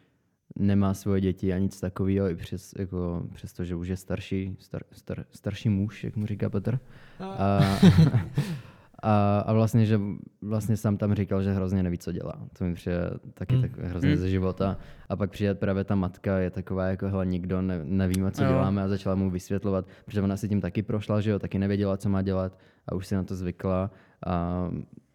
nemá 0.58 0.94
svoje 0.94 1.20
děti 1.20 1.52
a 1.52 1.58
nic 1.58 1.80
takového, 1.80 2.28
i 2.30 2.36
přes, 2.36 2.74
jako, 2.78 3.22
přes 3.34 3.52
to, 3.52 3.64
že 3.64 3.74
už 3.74 3.88
je 3.88 3.96
starší, 3.96 4.56
star, 4.58 4.82
star, 4.92 5.24
starší 5.30 5.68
muž, 5.68 6.04
jak 6.04 6.16
mu 6.16 6.26
říká 6.26 6.50
Petr. 6.50 6.78
A, 7.20 7.78
a, 9.02 9.38
a 9.40 9.52
vlastně, 9.52 9.86
že 9.86 10.00
vlastně 10.42 10.76
sám 10.76 10.96
tam 10.96 11.14
říkal, 11.14 11.42
že 11.42 11.52
hrozně 11.52 11.82
neví, 11.82 11.98
co 11.98 12.12
dělá. 12.12 12.48
To 12.58 12.64
mi 12.64 12.74
přijde 12.74 13.10
taky 13.34 13.54
Hmm. 13.54 13.62
tak 13.62 13.78
hrozně 13.78 14.08
Hmm. 14.08 14.18
ze 14.18 14.30
života. 14.30 14.76
A 15.08 15.16
pak 15.16 15.30
přijde 15.30 15.54
právě 15.54 15.84
ta 15.84 15.94
matka, 15.94 16.38
je 16.38 16.50
taková 16.50 16.86
jako, 16.86 17.08
hele, 17.08 17.26
nikdo 17.26 17.62
ne, 17.62 17.80
nevíme, 17.84 18.30
co 18.30 18.44
Jo. 18.44 18.48
děláme 18.50 18.82
a 18.82 18.88
začala 18.88 19.14
mu 19.14 19.30
vysvětlovat, 19.30 19.86
protože 20.04 20.22
ona 20.22 20.36
si 20.36 20.48
tím 20.48 20.60
taky 20.60 20.82
prošla, 20.82 21.20
že 21.20 21.30
jo, 21.30 21.38
taky 21.38 21.58
nevěděla, 21.58 21.96
co 21.96 22.08
má 22.08 22.22
dělat 22.22 22.58
a 22.88 22.94
už 22.94 23.06
si 23.06 23.14
na 23.14 23.22
to 23.22 23.36
zvykla. 23.36 23.90
A 24.26 24.68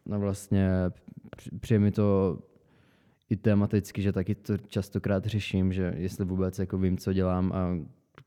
no 0.05 0.19
vlastně 0.19 0.69
při- 1.37 1.49
přijde 1.59 1.79
mi 1.79 1.91
to 1.91 2.39
i 3.29 3.35
tematicky, 3.37 4.01
že 4.01 4.11
taky 4.11 4.35
to 4.35 4.57
častokrát 4.57 5.25
řeším, 5.25 5.73
že 5.73 5.93
jestli 5.97 6.25
vůbec 6.25 6.59
jako 6.59 6.77
vím, 6.77 6.97
co 6.97 7.13
dělám 7.13 7.51
a 7.53 7.69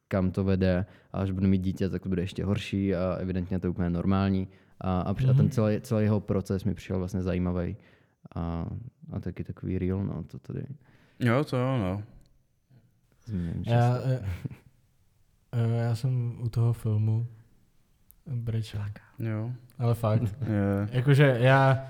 kam 0.09 0.31
to 0.31 0.45
vede 0.45 0.87
a 1.13 1.19
až 1.21 1.31
budu 1.31 1.49
mít 1.49 1.59
dítě, 1.63 1.89
tak 1.89 2.03
to 2.03 2.09
bude 2.09 2.23
ještě 2.23 2.45
horší 2.45 2.95
a 2.95 3.15
evidentně 3.21 3.59
to 3.59 3.67
je 3.67 3.71
úplně 3.71 3.91
normální. 3.91 4.49
A, 4.81 5.01
a, 5.01 5.11
a 5.11 5.15
ten 5.15 5.37
Mhm. 5.37 5.51
celý, 5.51 5.81
celý 5.81 6.05
jeho 6.05 6.21
proces 6.21 6.65
mi 6.65 6.75
přišel 6.75 6.99
vlastně 6.99 7.23
zajímavý 7.23 7.77
a, 8.35 8.67
a 9.13 9.21
taky 9.21 9.45
takový 9.45 9.79
real, 9.79 10.05
no, 10.05 10.23
to 10.25 10.39
tady 10.39 10.67
Jo, 11.21 11.45
to 11.45 11.57
jo, 11.57 11.79
no. 11.79 12.03
zmíním 13.25 13.63
Já, 13.67 13.95
často. 13.95 14.09
eh, 14.09 14.25
eh, 15.53 15.77
já 15.77 15.95
jsem 15.95 16.37
u 16.43 16.49
toho 16.49 16.73
filmu 16.73 17.27
brečel. 18.27 18.81
Jo. 19.19 19.51
Ale 19.79 19.95
fakt. 19.95 20.23
Je. 20.23 20.89
Jakože 20.91 21.37
já 21.41 21.87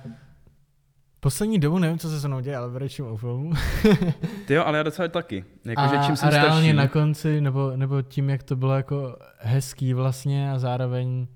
poslední 1.20 1.59
dobu 1.59 1.79
nevím, 1.79 1.99
co 1.99 2.11
se 2.11 2.20
se 2.20 2.29
mnou 2.29 2.40
děje, 2.40 2.57
ale 2.57 2.70
brečím 2.70 3.07
u 3.07 3.16
filmu. 3.16 3.53
Ty 4.46 4.55
jo, 4.55 4.64
ale 4.64 4.79
já 4.79 4.83
docela 4.83 5.09
taky. 5.09 5.44
Jako, 5.64 5.81
a, 5.81 5.87
že 5.87 6.07
čím 6.07 6.16
jsem 6.16 6.29
a 6.29 6.31
reálně 6.31 6.51
starší, 6.51 6.72
na 6.72 6.88
konci, 6.88 7.40
nebo, 7.40 7.77
nebo 7.77 8.03
tím, 8.03 8.31
jak 8.31 8.42
to 8.42 8.57
bylo 8.57 8.75
jako 8.75 9.18
hezký 9.38 9.94
vlastně 9.94 10.53
a 10.53 10.59
zároveň 10.59 11.27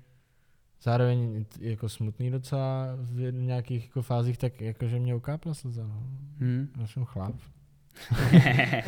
zároveň 0.83 1.45
jako 1.59 1.89
smutný 1.89 2.31
docela 2.31 2.87
v 2.95 3.31
nějakých 3.31 3.85
jako 3.85 4.01
fázích, 4.01 4.37
tak 4.37 4.61
jakože 4.61 4.99
mě 4.99 5.15
ukápla 5.15 5.53
slza. 5.53 5.83
No. 5.87 6.03
Hmm. 6.39 6.67
Já 6.79 6.87
jsem 6.87 7.05
chlap. 7.05 7.35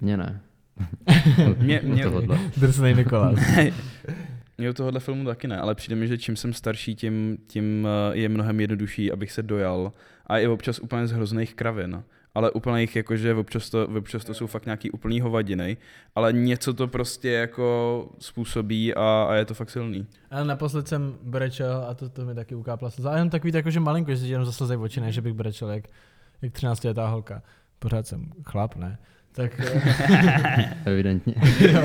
Mně 0.00 0.16
ne. 0.16 0.40
Mě- 1.58 1.80
U 1.80 1.88
mě-. 1.88 2.04
Drsnej 2.56 2.94
Nikolas. 2.94 3.38
Mě 4.58 4.70
u 4.70 4.72
tohohle 4.72 5.00
filmu 5.00 5.24
taky 5.24 5.48
ne, 5.48 5.58
ale 5.58 5.74
přijde 5.74 5.96
mi, 5.96 6.08
že 6.08 6.18
čím 6.18 6.36
jsem 6.36 6.52
starší, 6.52 6.94
tím, 6.94 7.38
tím 7.46 7.88
eh, 8.12 8.16
je 8.16 8.28
mnohem 8.28 8.60
jednodušší, 8.60 9.12
abych 9.12 9.32
se 9.32 9.42
dojal. 9.42 9.92
A 10.26 10.38
i 10.38 10.46
občas 10.46 10.78
úplně 10.78 11.06
z 11.06 11.12
hrozných 11.12 11.54
kravin. 11.54 12.02
Ale 12.34 12.50
úplných, 12.50 12.96
jakože 12.96 13.34
občas 13.34 13.70
to, 13.70 13.88
občas 13.98 14.24
to 14.24 14.34
jsou 14.34 14.46
fakt 14.46 14.64
nějaký 14.64 14.90
úplný 14.90 15.20
hovadiny, 15.20 15.76
ale 16.14 16.32
něco 16.32 16.74
to 16.74 16.88
prostě 16.88 17.30
jako 17.30 18.08
způsobí 18.18 18.94
a, 18.94 19.26
a 19.28 19.34
je 19.34 19.44
to 19.44 19.54
fakt 19.54 19.70
silný. 19.70 20.06
Ale 20.30 20.44
naposled 20.44 20.88
jsem 20.88 21.14
brečel 21.22 21.84
a 21.88 21.94
to, 21.94 22.08
to 22.08 22.24
mi 22.24 22.34
taky 22.34 22.54
ukápla 22.54 22.90
slza. 22.90 23.10
A 23.10 23.14
jenom 23.14 23.30
takový 23.30 23.52
jakože 23.54 23.80
malinko, 23.80 24.10
že 24.10 24.16
si 24.16 24.26
jenom 24.26 24.46
zaslzejí 24.46 24.80
oči, 24.80 25.00
ne, 25.00 25.12
že 25.12 25.20
bych 25.20 25.32
brečel 25.32 25.70
jak, 25.70 25.84
jak 26.42 26.52
13 26.52 26.84
letá 26.84 27.06
holka. 27.08 27.42
Pořád 27.78 28.06
jsem 28.06 28.30
chlap, 28.44 28.76
ne? 28.76 28.98
Tak 29.34 29.60
eh, 29.60 30.74
Evidentně. 30.90 31.34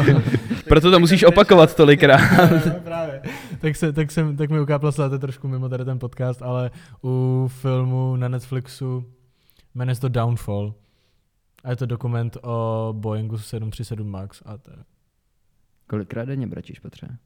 jo. 0.08 0.22
Proto 0.68 0.92
to 0.92 1.00
musíš 1.00 1.24
opakovat 1.24 1.76
tolikrát. 1.76 2.22
Právě. 2.84 3.22
Tak, 3.60 3.76
se, 3.76 3.94
tak, 3.94 4.12
jsem, 4.12 4.38
tak 4.38 4.50
mi 4.50 4.60
ukápla 4.60 4.92
je 5.12 5.20
trošku 5.20 5.48
mimo 5.48 5.70
tady 5.70 5.86
ten 5.86 6.00
podcast, 6.00 6.42
ale 6.42 6.72
u 7.04 7.48
filmu 7.48 8.16
na 8.16 8.28
Netflixu 8.28 9.06
jmenuje 9.76 9.96
se 9.96 10.02
to 10.02 10.10
Downfall. 10.10 10.74
A 11.64 11.70
je 11.70 11.76
to 11.76 11.86
dokument 11.86 12.38
o 12.42 12.90
Boeingu 12.98 13.38
737 13.38 14.10
MAX. 14.10 14.42
A 14.46 14.58
to 14.58 14.72
je... 14.72 14.78
Kolikrát 15.88 16.26
denně 16.26 16.48
brečíš, 16.48 16.80
Petře? 16.80 17.18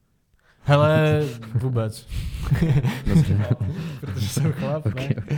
Hele, 0.65 1.21
vůbec. 1.55 2.07
Dobře. 3.07 3.47
Protože 3.99 4.27
jsem 4.27 4.51
chlap, 4.51 4.85
Okay, 4.85 5.07
ne? 5.09 5.15
okay. 5.25 5.37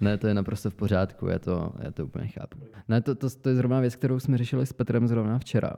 Ne, 0.00 0.18
to 0.18 0.26
je 0.26 0.34
naprosto 0.34 0.70
v 0.70 0.74
pořádku, 0.74 1.26
já 1.26 1.38
to, 1.38 1.72
já 1.82 1.90
to 1.90 2.04
úplně 2.04 2.26
chápu. 2.28 2.58
Ne, 2.88 3.00
to, 3.00 3.14
to, 3.14 3.30
to 3.30 3.48
je 3.48 3.54
zrovna 3.54 3.80
věc, 3.80 3.96
kterou 3.96 4.20
jsme 4.20 4.38
řešili 4.38 4.66
s 4.66 4.72
Petrem 4.72 5.08
zrovna 5.08 5.38
včera. 5.38 5.72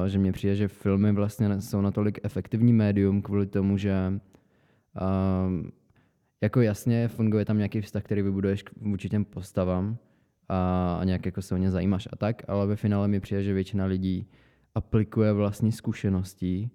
Uh, 0.00 0.06
že 0.08 0.18
mně 0.18 0.32
přijde, 0.32 0.54
že 0.56 0.68
filmy 0.68 1.12
vlastně 1.12 1.60
jsou 1.60 1.80
natolik 1.80 2.18
efektivní 2.22 2.72
médium 2.72 3.22
kvůli 3.22 3.46
tomu, 3.46 3.78
že 3.78 4.12
um, 5.48 5.70
jako 6.42 6.60
jasně 6.60 7.08
funguje 7.08 7.44
tam 7.44 7.56
nějaký 7.56 7.80
vztah, 7.80 8.02
který 8.02 8.22
vybuduješ 8.22 8.62
k- 8.62 8.70
vůči 8.80 9.08
těm 9.08 9.24
postavám 9.24 9.96
a, 10.48 10.96
a 11.00 11.04
nějak 11.04 11.26
jako 11.26 11.42
se 11.42 11.54
o 11.54 11.58
ně 11.58 11.70
zajímáš 11.70 12.08
a 12.12 12.16
tak, 12.16 12.42
ale 12.48 12.66
ve 12.66 12.76
finále 12.76 13.08
mi 13.08 13.20
přijde, 13.20 13.42
že 13.42 13.52
většina 13.52 13.84
lidí 13.84 14.26
aplikuje 14.74 15.32
vlastní 15.32 15.72
zkušeností 15.72 16.70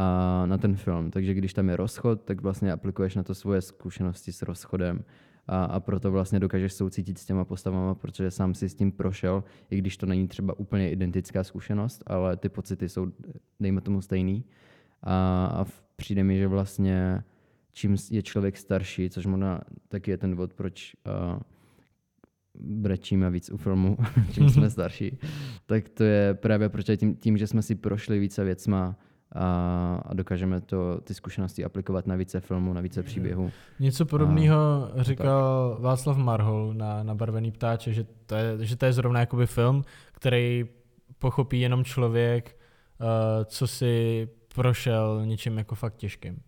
a 0.00 0.46
na 0.46 0.58
ten 0.58 0.76
film. 0.76 1.10
Takže 1.10 1.34
když 1.34 1.54
tam 1.54 1.68
je 1.68 1.76
rozchod, 1.76 2.22
tak 2.24 2.40
vlastně 2.40 2.72
aplikuješ 2.72 3.14
na 3.14 3.22
to 3.22 3.34
svoje 3.34 3.60
zkušenosti 3.60 4.32
s 4.32 4.42
rozchodem 4.42 5.04
a, 5.46 5.64
a 5.64 5.80
proto 5.80 6.12
vlastně 6.12 6.40
dokážeš 6.40 6.72
soucítit 6.72 7.18
s 7.18 7.26
těma 7.26 7.44
postavama, 7.44 7.94
protože 7.94 8.30
sám 8.30 8.54
si 8.54 8.68
s 8.68 8.74
tím 8.74 8.92
prošel, 8.92 9.44
i 9.70 9.78
když 9.78 9.96
to 9.96 10.06
není 10.06 10.28
třeba 10.28 10.58
úplně 10.58 10.90
identická 10.90 11.44
zkušenost, 11.44 12.02
ale 12.06 12.36
ty 12.36 12.48
pocity 12.48 12.88
jsou, 12.88 13.12
dejme 13.60 13.80
tomu, 13.80 14.02
stejný. 14.02 14.44
A, 15.02 15.46
a 15.46 15.66
přijde 15.96 16.24
mi, 16.24 16.38
že 16.38 16.48
vlastně 16.48 17.24
čím 17.72 17.96
je 18.10 18.22
člověk 18.22 18.56
starší, 18.56 19.10
což 19.10 19.26
možná 19.26 19.60
taky 19.88 20.10
je 20.10 20.16
ten 20.16 20.30
důvod, 20.30 20.54
proč 20.54 20.96
uh, 21.06 21.40
brečíme 22.54 23.30
víc 23.30 23.50
u 23.50 23.56
filmu, 23.56 23.98
čím 24.32 24.50
jsme 24.50 24.70
starší, 24.70 25.18
tak 25.66 25.88
to 25.88 26.04
je 26.04 26.34
právě 26.34 26.68
protože 26.68 26.96
tím, 26.96 27.16
tím, 27.16 27.38
že 27.38 27.46
jsme 27.46 27.62
si 27.62 27.74
prošli 27.74 28.18
více 28.18 28.44
věcma 28.44 28.96
a, 29.32 30.02
a 30.06 30.14
dokážeme 30.14 30.60
to, 30.60 31.00
ty 31.00 31.14
zkušenosti 31.14 31.64
aplikovat 31.64 32.06
na 32.06 32.16
více 32.16 32.40
filmů, 32.40 32.72
na 32.72 32.80
více 32.80 33.02
příběhů. 33.02 33.50
Něco 33.80 34.06
podobného 34.06 34.56
A- 34.96 35.02
říkal 35.02 35.76
Václav 35.80 36.16
Marhol 36.16 36.74
na, 36.74 37.02
na 37.02 37.14
Barvený 37.14 37.50
ptáče, 37.50 37.92
že 37.92 38.04
to, 38.26 38.34
je, 38.34 38.56
že 38.60 38.76
to 38.76 38.86
je 38.86 38.92
zrovna 38.92 39.20
jakoby 39.20 39.46
film, 39.46 39.84
který 40.12 40.64
pochopí 41.18 41.60
jenom 41.60 41.84
člověk, 41.84 42.58
uh, 43.00 43.06
co 43.44 43.66
si 43.66 44.28
prošel 44.54 45.26
něčím 45.26 45.58
jako 45.58 45.74
fakt 45.74 45.96
těžkým. 45.96 46.42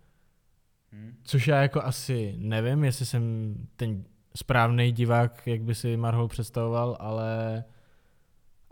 Což 1.25 1.49
já 1.49 1.63
jako 1.63 1.83
asi 1.83 2.35
nevím, 2.39 2.85
jestli 2.85 3.07
jsem 3.07 3.55
ten 3.77 4.05
správný 4.37 4.93
divák, 4.93 5.47
jak 5.47 5.63
by 5.63 5.75
si 5.75 5.97
Marhol 5.97 6.29
představoval, 6.29 6.97
ale, 7.01 7.65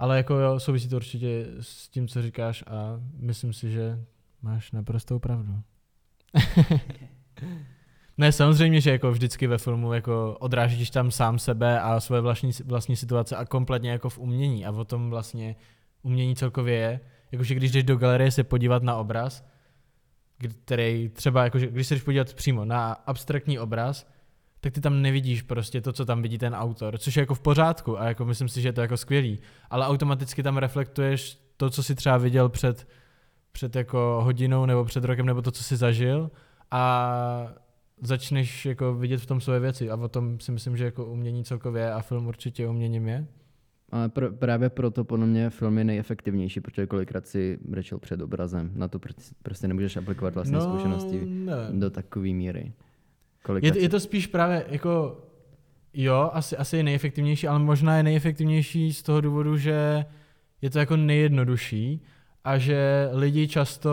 ale 0.00 0.16
jako 0.16 0.34
jo, 0.34 0.60
souvisí 0.60 0.88
to 0.88 0.96
určitě 0.96 1.46
s 1.60 1.88
tím, 1.88 2.08
co 2.08 2.22
říkáš 2.22 2.64
a 2.66 3.00
myslím 3.16 3.52
si, 3.52 3.70
že 3.70 3.98
máš 4.42 4.72
naprostou 4.72 5.18
pravdu. 5.18 5.52
ne, 8.18 8.32
samozřejmě, 8.32 8.80
že 8.80 8.90
jako 8.90 9.10
vždycky 9.10 9.46
ve 9.46 9.58
filmu 9.58 9.92
jako 9.92 10.36
odrážíš 10.40 10.90
tam 10.90 11.10
sám 11.10 11.38
sebe 11.38 11.80
a 11.80 12.00
svoje 12.00 12.20
vlastní, 12.20 12.50
vlastní 12.64 12.96
situace 12.96 13.36
a 13.36 13.44
kompletně 13.44 13.90
jako 13.90 14.08
v 14.10 14.18
umění 14.18 14.66
a 14.66 14.70
o 14.70 14.84
tom 14.84 15.10
vlastně 15.10 15.56
umění 16.02 16.36
celkově 16.36 16.74
je. 16.74 17.00
Jakože 17.32 17.54
když 17.54 17.70
jdeš 17.70 17.84
do 17.84 17.96
galerie 17.96 18.30
se 18.30 18.44
podívat 18.44 18.82
na 18.82 18.96
obraz, 18.96 19.44
který 20.64 21.08
třeba, 21.08 21.44
jakože, 21.44 21.66
když 21.66 21.86
se 21.86 21.94
jdeš 21.94 22.02
podívat 22.02 22.34
přímo 22.34 22.64
na 22.64 22.92
abstraktní 22.92 23.58
obraz, 23.58 24.10
tak 24.60 24.72
ty 24.72 24.80
tam 24.80 25.02
nevidíš 25.02 25.42
prostě 25.42 25.80
to, 25.80 25.92
co 25.92 26.04
tam 26.04 26.22
vidí 26.22 26.38
ten 26.38 26.54
autor, 26.54 26.98
což 26.98 27.16
je 27.16 27.20
jako 27.20 27.34
v 27.34 27.40
pořádku 27.40 28.00
a 28.00 28.04
jako 28.08 28.24
myslím 28.24 28.48
si, 28.48 28.60
že 28.60 28.68
je 28.68 28.72
to 28.72 28.80
jako 28.80 28.96
skvělý, 28.96 29.38
ale 29.70 29.86
automaticky 29.86 30.42
tam 30.42 30.56
reflektuješ 30.56 31.38
to, 31.56 31.70
co 31.70 31.82
si 31.82 31.94
třeba 31.94 32.16
viděl 32.16 32.48
před, 32.48 32.88
před 33.52 33.76
jako 33.76 34.20
hodinou 34.24 34.66
nebo 34.66 34.84
před 34.84 35.04
rokem, 35.04 35.26
nebo 35.26 35.42
to, 35.42 35.50
co 35.50 35.64
si 35.64 35.76
zažil 35.76 36.30
a 36.70 37.52
začneš 38.02 38.66
jako 38.66 38.94
vidět 38.94 39.20
v 39.20 39.26
tom 39.26 39.40
svoje 39.40 39.60
věci 39.60 39.90
a 39.90 39.96
o 39.96 40.08
tom 40.08 40.40
si 40.40 40.52
myslím, 40.52 40.76
že 40.76 40.84
jako 40.84 41.06
umění 41.06 41.44
celkově 41.44 41.92
a 41.92 42.00
film 42.02 42.26
určitě 42.26 42.68
uměním 42.68 43.08
je. 43.08 43.26
Ale 43.92 44.08
pr- 44.08 44.36
právě 44.36 44.70
proto 44.70 45.04
podle 45.04 45.26
mě 45.26 45.50
film 45.50 45.78
je 45.78 45.84
nejefektivnější, 45.84 46.60
protože 46.60 46.86
kolikrát 46.86 47.26
si 47.26 47.58
brečel 47.64 47.98
před 47.98 48.20
obrazem. 48.20 48.70
Na 48.74 48.88
to 48.88 48.98
pr- 48.98 49.32
prostě 49.42 49.68
nemůžeš 49.68 49.96
aplikovat 49.96 50.34
vlastní 50.34 50.54
no, 50.54 50.62
zkušenosti 50.62 51.20
ne. 51.26 51.54
do 51.70 51.90
takové 51.90 52.28
míry. 52.28 52.72
Je, 53.40 53.46
Kolikrát 53.46 53.76
je 53.76 53.88
to 53.88 54.00
spíš 54.00 54.26
právě 54.26 54.64
jako, 54.68 55.20
jo, 55.94 56.30
asi, 56.32 56.56
asi 56.56 56.76
je 56.76 56.82
nejefektivnější, 56.82 57.48
ale 57.48 57.58
možná 57.58 57.96
je 57.96 58.02
nejefektivnější 58.02 58.92
z 58.92 59.02
toho 59.02 59.20
důvodu, 59.20 59.56
že 59.56 60.04
je 60.62 60.70
to 60.70 60.78
jako 60.78 60.96
nejjednodušší 60.96 62.02
a 62.44 62.58
že 62.58 63.08
lidi 63.12 63.48
často, 63.48 63.90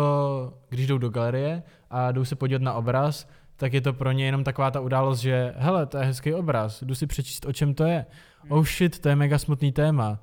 když 0.69 0.87
jdou 0.87 0.97
do 0.97 1.09
galerie 1.09 1.63
a 1.89 2.11
jdou 2.11 2.25
se 2.25 2.35
podívat 2.35 2.61
na 2.61 2.73
obraz, 2.73 3.29
tak 3.55 3.73
je 3.73 3.81
to 3.81 3.93
pro 3.93 4.11
ně 4.11 4.25
jenom 4.25 4.43
taková 4.43 4.71
ta 4.71 4.79
událost, 4.79 5.19
že 5.19 5.53
hele, 5.57 5.85
to 5.85 5.97
je 5.97 6.03
hezký 6.03 6.33
obraz, 6.33 6.83
jdu 6.83 6.95
si 6.95 7.07
přečíst, 7.07 7.45
o 7.45 7.53
čem 7.53 7.73
to 7.73 7.83
je. 7.83 8.05
Oh 8.49 8.65
shit, 8.65 8.99
to 8.99 9.09
je 9.09 9.15
mega 9.15 9.37
smutný 9.37 9.71
téma. 9.71 10.19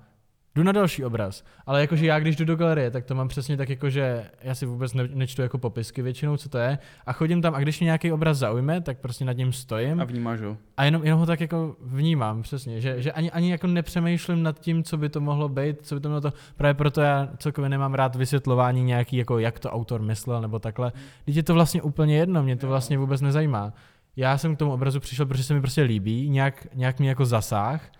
Jdu 0.57 0.63
na 0.63 0.73
další 0.73 1.05
obraz. 1.05 1.45
Ale 1.67 1.81
jakože 1.81 2.07
já, 2.07 2.19
když 2.21 2.37
jdu 2.37 2.45
do 2.45 2.57
galerie, 2.57 2.91
tak 2.91 3.05
to 3.05 3.15
mám 3.15 3.29
přesně 3.29 3.57
tak, 3.57 3.69
jako 3.69 3.91
že 3.91 4.25
já 4.43 4.55
si 4.55 4.67
vůbec 4.67 4.95
ne, 4.95 5.09
nečtu 5.15 5.43
jako 5.43 5.59
popisky 5.59 6.03
většinou, 6.03 6.37
co 6.37 6.49
to 6.49 6.59
je. 6.59 6.79
A 7.07 7.13
chodím 7.13 7.43
tam 7.43 7.55
a 7.55 7.61
když 7.61 7.81
mě 7.81 7.85
nějaký 7.85 8.13
obraz 8.13 8.39
zaujme, 8.39 8.81
tak 8.81 8.99
prostě 8.99 9.25
nad 9.25 9.37
ním 9.37 9.53
stojím 9.53 10.01
A 10.01 10.05
vnímáš 10.05 10.41
ho. 10.41 10.57
a 10.77 10.85
jenom, 10.85 11.05
jenom 11.05 11.21
ho 11.21 11.27
tak 11.27 11.41
jako 11.41 11.77
vnímám, 11.81 12.43
přesně, 12.43 12.81
že, 12.81 13.03
že 13.03 13.13
ani, 13.13 13.31
ani 13.31 13.51
jako 13.51 13.67
nepřemýšlím 13.67 14.43
nad 14.43 14.61
tím, 14.61 14.85
co 14.85 14.97
by 14.97 15.09
to 15.09 15.21
mohlo 15.21 15.49
být, 15.49 15.77
co 15.83 15.95
by 15.95 16.01
to 16.01 16.09
mělo 16.09 16.21
to, 16.21 16.33
právě 16.57 16.75
proto 16.75 17.01
já 17.01 17.29
celkově 17.39 17.71
nemám 17.71 17.95
rád 17.95 18.17
vysvětlování 18.17 18.85
nějaký, 18.85 19.17
jako 19.17 19.39
jak 19.39 19.59
to 19.59 19.71
autor 19.71 20.03
myslel, 20.03 20.41
nebo 20.41 20.59
takhle. 20.59 20.93
Teď 21.25 21.37
je 21.37 21.43
to 21.43 21.55
vlastně 21.55 21.83
úplně 21.83 22.17
jedno, 22.17 22.43
mě 22.43 22.57
to 22.57 22.69
vlastně 22.69 22.99
vůbec 22.99 23.21
nezajímá. 23.21 23.73
Já 24.17 24.39
jsem 24.39 24.57
k 24.57 24.59
tomu 24.59 24.73
obrazu 24.73 25.01
přišel, 25.01 25.27
protože 25.27 25.45
se 25.45 25.55
mi 25.55 25.61
prostě 25.61 25.83
líbí, 25.83 26.31
nějak, 26.31 26.67
nějak 26.75 27.01
mi 27.01 27.07
jako 27.07 27.25
zasáh 27.27 27.91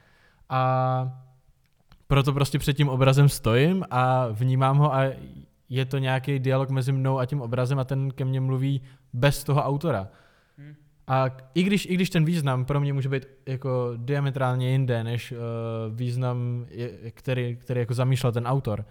a 0.49 1.24
proto 2.07 2.33
prostě 2.33 2.59
před 2.59 2.73
tím 2.77 2.89
obrazem 2.89 3.29
stojím 3.29 3.85
a 3.91 4.29
vnímám 4.29 4.79
ho 4.79 4.95
a 4.95 5.05
je 5.69 5.85
to 5.85 5.99
nějaký 5.99 6.39
dialog 6.39 6.71
mezi 6.71 6.93
mnou 6.93 7.19
a 7.19 7.27
tím 7.27 7.41
obrazem 7.41 7.79
a 7.79 7.85
ten 7.85 8.11
ke 8.11 8.25
mně 8.25 8.41
mluví 8.41 8.83
bez 9.13 9.45
toho 9.45 9.63
autora. 9.63 10.09
A 11.07 11.29
k- 11.29 11.43
i 11.55 11.63
když, 11.63 11.87
i 11.87 11.95
když 11.95 12.11
ten 12.11 12.25
význam 12.25 12.65
pro 12.65 12.81
mě 12.81 12.93
může 12.93 13.09
být 13.09 13.27
jako 13.47 13.93
diametrálně 13.97 14.71
jinde, 14.71 15.05
než 15.05 15.33
uh, 15.33 15.39
význam, 15.97 16.67
je, 16.71 17.11
který, 17.11 17.57
který 17.57 17.81
jako 17.81 17.95
zamýšlel 17.95 18.33
ten 18.33 18.47
autor, 18.47 18.85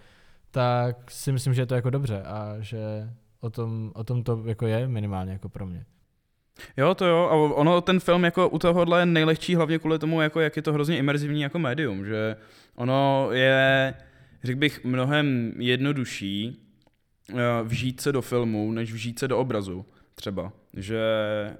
tak 0.50 1.10
si 1.10 1.32
myslím, 1.32 1.54
že 1.54 1.62
je 1.62 1.66
to 1.66 1.74
jako 1.74 1.90
dobře 1.90 2.22
a 2.22 2.54
že 2.60 3.10
o 3.40 3.50
tom, 3.50 3.92
o 3.94 4.04
tom 4.04 4.22
to 4.22 4.42
jako 4.46 4.66
je 4.66 4.88
minimálně 4.88 5.32
jako 5.32 5.48
pro 5.48 5.66
mě. 5.66 5.84
Jo, 6.76 6.94
to 6.94 7.06
jo, 7.06 7.16
a 7.16 7.34
ono 7.54 7.80
ten 7.80 8.00
film 8.00 8.24
jako 8.24 8.48
u 8.48 8.58
tohohle 8.58 9.00
je 9.00 9.06
nejlehčí 9.06 9.54
hlavně 9.54 9.78
kvůli 9.78 9.98
tomu, 9.98 10.20
jako 10.20 10.40
jak 10.40 10.56
je 10.56 10.62
to 10.62 10.72
hrozně 10.72 10.98
imerzivní 10.98 11.42
jako 11.42 11.58
médium, 11.58 12.04
že 12.04 12.36
ono 12.74 13.28
je, 13.32 13.94
řekl 14.44 14.58
bych, 14.58 14.84
mnohem 14.84 15.52
jednodušší 15.58 16.60
uh, 17.32 17.38
vžít 17.62 18.00
se 18.00 18.12
do 18.12 18.22
filmu, 18.22 18.72
než 18.72 18.92
vžít 18.92 19.18
se 19.18 19.28
do 19.28 19.38
obrazu 19.38 19.86
třeba. 20.14 20.52
Že 20.76 21.00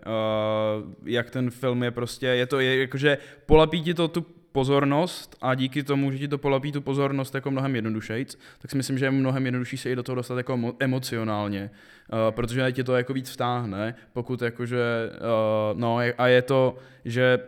uh, 0.06 0.92
jak 1.04 1.30
ten 1.30 1.50
film 1.50 1.82
je 1.82 1.90
prostě, 1.90 2.26
je 2.26 2.46
to 2.46 2.60
je, 2.60 2.76
jakože 2.76 3.18
polapí 3.46 3.82
ti 3.82 3.94
to 3.94 4.08
tu 4.08 4.26
pozornost 4.54 5.36
a 5.42 5.54
díky 5.54 5.82
tomu, 5.82 6.12
že 6.12 6.18
ti 6.18 6.28
to 6.28 6.38
polapí 6.38 6.72
tu 6.72 6.80
pozornost 6.80 7.34
jako 7.34 7.50
mnohem 7.50 7.74
jednodušejc, 7.74 8.38
tak 8.58 8.70
si 8.70 8.76
myslím, 8.76 8.98
že 8.98 9.04
je 9.04 9.10
mnohem 9.10 9.44
jednodušší 9.44 9.76
se 9.76 9.90
i 9.90 9.96
do 9.96 10.02
toho 10.02 10.16
dostat 10.16 10.36
jako 10.36 10.52
emo- 10.52 10.74
emocionálně, 10.80 11.70
uh, 11.70 12.18
protože 12.30 12.72
ti 12.72 12.84
to 12.84 12.96
jako 12.96 13.12
víc 13.12 13.30
vtáhne, 13.30 13.94
pokud 14.12 14.42
jakože, 14.42 15.10
uh, 15.10 15.80
no 15.80 15.98
a 16.18 16.26
je 16.28 16.42
to, 16.42 16.78
že 17.04 17.38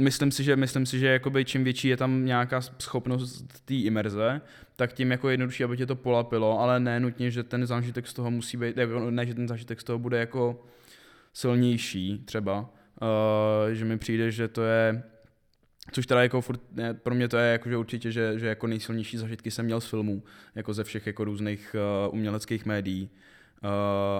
myslím 0.00 0.30
si, 0.30 0.44
že 0.44 0.56
myslím 0.56 0.86
si, 0.86 0.98
že 0.98 1.06
jakoby 1.06 1.44
čím 1.44 1.64
větší 1.64 1.88
je 1.88 1.96
tam 1.96 2.24
nějaká 2.24 2.60
schopnost 2.60 3.44
té 3.64 3.74
imerze, 3.74 4.40
tak 4.76 4.92
tím 4.92 5.10
jako 5.10 5.28
jednodušší, 5.28 5.64
aby 5.64 5.76
tě 5.76 5.86
to 5.86 5.96
polapilo, 5.96 6.60
ale 6.60 6.80
ne 6.80 7.00
nutně, 7.00 7.30
že 7.30 7.42
ten 7.42 7.66
zážitek 7.66 8.06
z 8.06 8.14
toho 8.14 8.30
musí 8.30 8.56
být, 8.56 8.76
jako, 8.76 9.10
ne, 9.10 9.26
že 9.26 9.34
ten 9.34 9.48
zážitek 9.48 9.80
z 9.80 9.84
toho 9.84 9.98
bude 9.98 10.18
jako 10.18 10.64
silnější 11.32 12.22
třeba, 12.24 12.60
uh, 12.60 13.72
že 13.72 13.84
mi 13.84 13.98
přijde, 13.98 14.30
že 14.30 14.48
to 14.48 14.62
je 14.62 15.02
Což 15.92 16.06
teda 16.06 16.22
jako 16.22 16.40
furt, 16.40 16.60
ne, 16.72 16.94
pro 16.94 17.14
mě 17.14 17.28
to 17.28 17.36
je 17.36 17.52
jako, 17.52 17.68
že 17.68 17.76
určitě, 17.76 18.12
že, 18.12 18.38
že 18.38 18.46
jako 18.46 18.66
nejsilnější 18.66 19.16
zažitky 19.16 19.50
jsem 19.50 19.64
měl 19.64 19.80
z 19.80 19.86
filmů, 19.86 20.22
jako 20.54 20.74
ze 20.74 20.84
všech 20.84 21.06
jako 21.06 21.24
různých 21.24 21.76
uh, 22.08 22.14
uměleckých 22.14 22.66
médií. 22.66 23.10
Uh, 23.64 23.70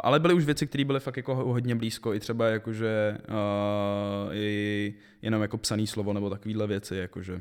ale 0.03 0.21
byly 0.21 0.35
už 0.35 0.45
věci, 0.45 0.67
které 0.67 0.85
byly 0.85 1.01
fakt 1.01 1.17
jako 1.17 1.35
hodně 1.35 1.75
blízko, 1.75 2.15
i 2.15 2.21
třeba 2.21 2.49
jakože 2.49 3.19
uh, 3.29 4.35
i 4.35 4.95
jenom 5.23 5.43
jako 5.43 5.59
psaný 5.59 5.87
slovo 5.87 6.13
nebo 6.13 6.31
takovéhle 6.31 6.67
věci, 6.67 6.97
jakože. 6.97 7.41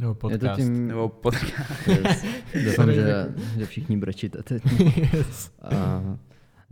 Nebo 0.00 0.14
podcast. 0.14 0.42
Je 0.42 0.48
to 0.48 0.56
tím, 0.56 0.88
Nebo 0.88 1.08
podcast. 1.08 1.88
yes. 1.88 2.24
Doufám, 2.64 2.92
že, 2.92 3.26
že 3.58 3.66
všichni 3.66 3.96
brečíte 3.96 4.42
teď. 4.42 4.62
yes. 4.96 5.50
A, 5.62 6.02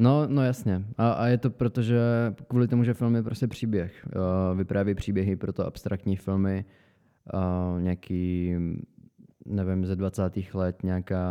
no, 0.02 0.26
no 0.26 0.44
jasně. 0.44 0.84
A, 0.98 1.12
a 1.12 1.26
je 1.26 1.38
to 1.38 1.50
proto, 1.50 1.82
že 1.82 2.00
kvůli 2.48 2.68
tomu, 2.68 2.84
že 2.84 2.94
film 2.94 3.14
je 3.14 3.22
prostě 3.22 3.48
příběh. 3.48 4.08
Vypráví 4.54 4.94
příběhy, 4.94 5.36
proto 5.36 5.66
abstraktní 5.66 6.16
filmy, 6.16 6.64
uh, 7.34 7.80
nějaký, 7.80 8.54
nevím, 9.46 9.86
ze 9.86 9.96
20. 9.96 10.22
let 10.54 10.82
nějaká 10.82 11.24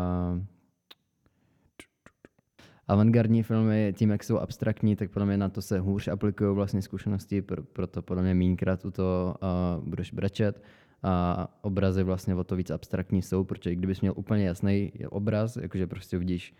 avantgardní 2.88 3.44
filmy, 3.44 3.94
tím, 3.98 4.10
jak 4.10 4.24
jsou 4.24 4.38
abstraktní, 4.38 4.96
tak 4.96 5.12
podle 5.12 5.26
mě 5.26 5.38
na 5.38 5.50
to 5.50 5.62
se 5.62 5.80
hůř 5.80 6.08
aplikují 6.08 6.56
vlastně 6.56 6.82
zkušenosti, 6.82 7.42
pro, 7.42 7.64
proto 7.64 8.02
podle 8.02 8.24
mě 8.24 8.34
mínkrát 8.34 8.86
u 8.86 8.92
toho 8.92 9.36
uh, 9.78 9.90
budeš 9.90 10.14
brečet 10.14 10.64
a 11.04 11.48
obrazy 11.62 12.04
vlastně 12.04 12.36
o 12.36 12.44
to 12.44 12.56
víc 12.56 12.70
abstraktní 12.70 13.22
jsou, 13.22 13.44
protože 13.44 13.76
kdybys 13.76 14.02
měl 14.02 14.14
úplně 14.18 14.46
jasný 14.46 14.92
obraz, 15.10 15.58
jakože 15.58 15.88
prostě 15.88 16.18
vidíš 16.18 16.56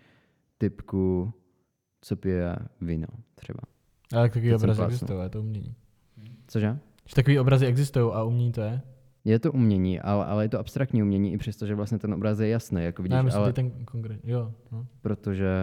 typku, 0.58 1.32
co 2.02 2.16
pije 2.16 2.56
víno 2.80 3.06
třeba. 3.34 3.60
Ale 4.12 4.28
takový 4.28 4.50
Teď 4.50 4.60
jsem 4.60 4.70
obrazy 4.70 4.82
existují, 4.82 5.22
je 5.22 5.28
to 5.28 5.40
umění. 5.40 5.74
Cože? 6.46 6.78
Že 7.06 7.14
takový 7.14 7.38
obrazy 7.38 7.66
existují 7.66 8.12
a 8.12 8.22
umění 8.22 8.52
to 8.52 8.60
je? 8.60 8.80
Je 9.24 9.38
to 9.38 9.52
umění, 9.52 10.00
ale, 10.00 10.24
ale 10.24 10.44
je 10.44 10.48
to 10.48 10.58
abstraktní 10.58 11.02
umění, 11.02 11.32
i 11.32 11.38
přesto, 11.38 11.66
že 11.66 11.74
vlastně 11.74 11.98
ten 11.98 12.14
obraz 12.14 12.38
je 12.38 12.48
jasný, 12.48 12.84
jako 12.84 13.02
vidíš, 13.02 13.22
ne, 13.22 13.32
ale 13.32 13.52
ten 13.52 13.70
konkrétní. 13.84 14.30
Jo, 14.30 14.52
no. 14.72 14.86
protože, 15.02 15.54